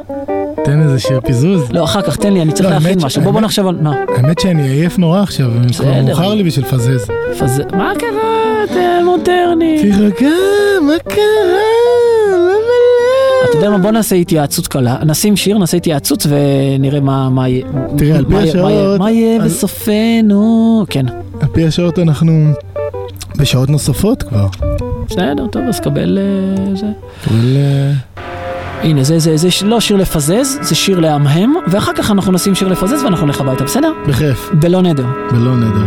תן 0.64 0.82
איזה 0.82 1.00
שיר 1.00 1.20
פיזוז. 1.26 1.72
לא, 1.72 1.84
אחר 1.84 2.02
כך, 2.02 2.16
תן 2.18 2.34
לי, 2.34 2.42
אני 2.42 2.52
צריך 2.52 2.70
לא, 2.70 2.76
להכין 2.76 3.00
משהו. 3.04 3.22
בוא 3.22 3.32
בוא 3.32 3.42
נחשוב 3.42 3.68
על... 3.68 3.78
מה? 3.82 3.94
האמת 4.18 4.40
שאני 4.40 4.68
עייף 4.70 4.98
נורא 4.98 5.22
עכשיו, 5.22 5.48
כבר 5.52 5.68
בסדר. 5.92 6.02
מאוחר 6.06 6.34
לי 6.34 6.44
בשביל 6.44 6.66
לפזז. 6.66 7.08
פז- 7.40 7.76
מה 7.78 7.92
קרה? 8.00 8.64
אתה 8.64 8.80
מודרני. 9.06 9.78
תירגע, 9.82 10.36
מה 10.82 10.94
קרה? 11.10 12.05
אתה 13.58 13.66
יודע 13.66 13.78
מה? 13.78 13.84
בוא 13.84 13.92
נעשה 13.92 14.16
התייעצות 14.16 14.68
קלה. 14.68 14.98
נשים 15.06 15.36
שיר, 15.36 15.58
נעשה 15.58 15.78
התייעצות 15.78 16.28
ונראה 16.30 17.00
מה 17.30 17.48
יהיה. 17.50 17.66
תראה, 17.98 18.18
על 18.18 18.26
פי 18.26 18.38
השעות- 18.38 19.00
מה 19.00 19.12
יהיה 19.12 19.40
בסופנו? 19.42 20.86
כן. 20.90 21.06
על 21.42 21.48
פי 21.52 21.66
השעות 21.66 22.00
אנחנו 22.00 22.52
בשעות 23.38 23.70
נוספות 23.70 24.24
כבר. 24.24 24.48
בסדר, 25.10 25.48
טוב, 25.52 25.62
אז 25.70 25.80
קבל 25.80 26.18
אה, 26.18 26.76
זה. 26.76 26.86
אבל... 27.28 27.58
אה, 27.58 27.92
הנה, 28.84 29.04
זה, 29.04 29.20
זה, 29.20 29.38
זה 29.38 29.48
לא 29.66 29.80
שיר 29.80 29.98
לפזז, 29.98 30.58
זה 30.62 30.76
שיר 30.76 31.00
להמהם, 31.00 31.54
ואחר 31.68 31.92
כך 31.98 32.12
אנחנו 32.12 32.32
נשים 32.32 32.56
שיר 32.56 32.68
לפזז 32.68 33.04
ואנחנו 33.04 33.26
נלך 33.28 33.42
הביתה, 33.42 33.64
בסדר? 33.64 33.92
בכיף, 34.08 34.50
בלא 34.54 34.82
נדר. 34.82 35.06
בלא 35.32 35.56
נדר. 35.56 35.86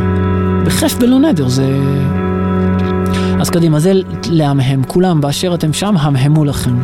בכיף 0.67 0.95
בלא 0.95 1.19
נדר, 1.19 1.49
זה... 1.49 1.67
אז 3.41 3.50
קדימה, 3.50 3.81
זה 3.81 3.92
להמהם. 4.31 4.83
כולם 4.86 5.20
באשר 5.20 5.55
אתם 5.55 5.73
שם, 5.73 5.94
המהמו 5.97 6.44
לכם. 6.44 6.75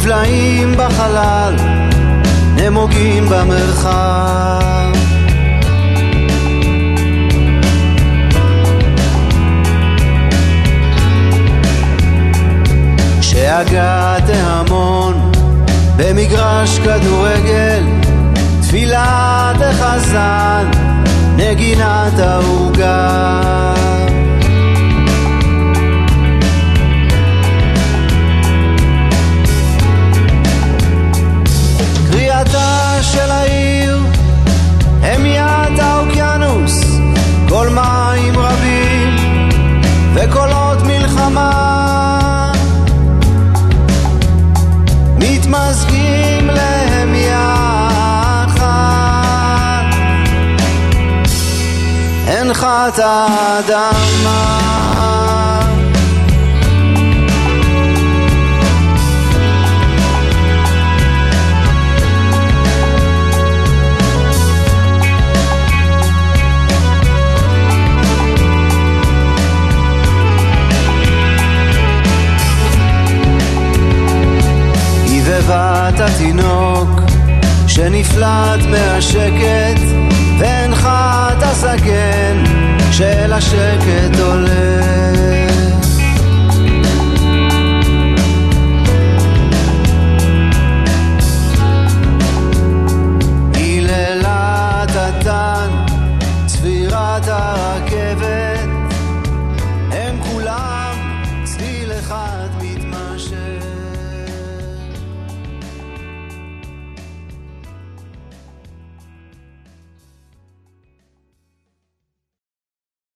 נבלעים 0.00 0.74
בחלל 0.76 1.54
נמוגים 2.56 3.26
במרחב. 3.28 4.92
כשהגעת 13.20 14.28
ההמון 14.28 15.32
במגרש 15.96 16.78
כדורגל 16.78 17.84
תפילת 18.62 19.60
החזן 19.60 20.70
נגינת 21.36 22.18
העוגה 22.18 23.79
כל 37.50 37.68
מים 37.68 38.38
רבים 38.38 39.16
וקולות 40.14 40.78
מלחמה. 40.86 42.52
מתמזגים 45.18 46.46
להם 46.46 47.14
יחד. 47.14 48.60
הנחת 52.26 52.98
האדמה 52.98 54.69
הבאת 75.50 76.00
התינוק 76.00 77.00
שנפלט 77.66 78.60
מהשקט 78.70 79.80
והנחת 80.38 81.42
הסגן 81.42 82.44
של 82.92 83.32
השקט 83.32 84.20
עולה 84.20 85.10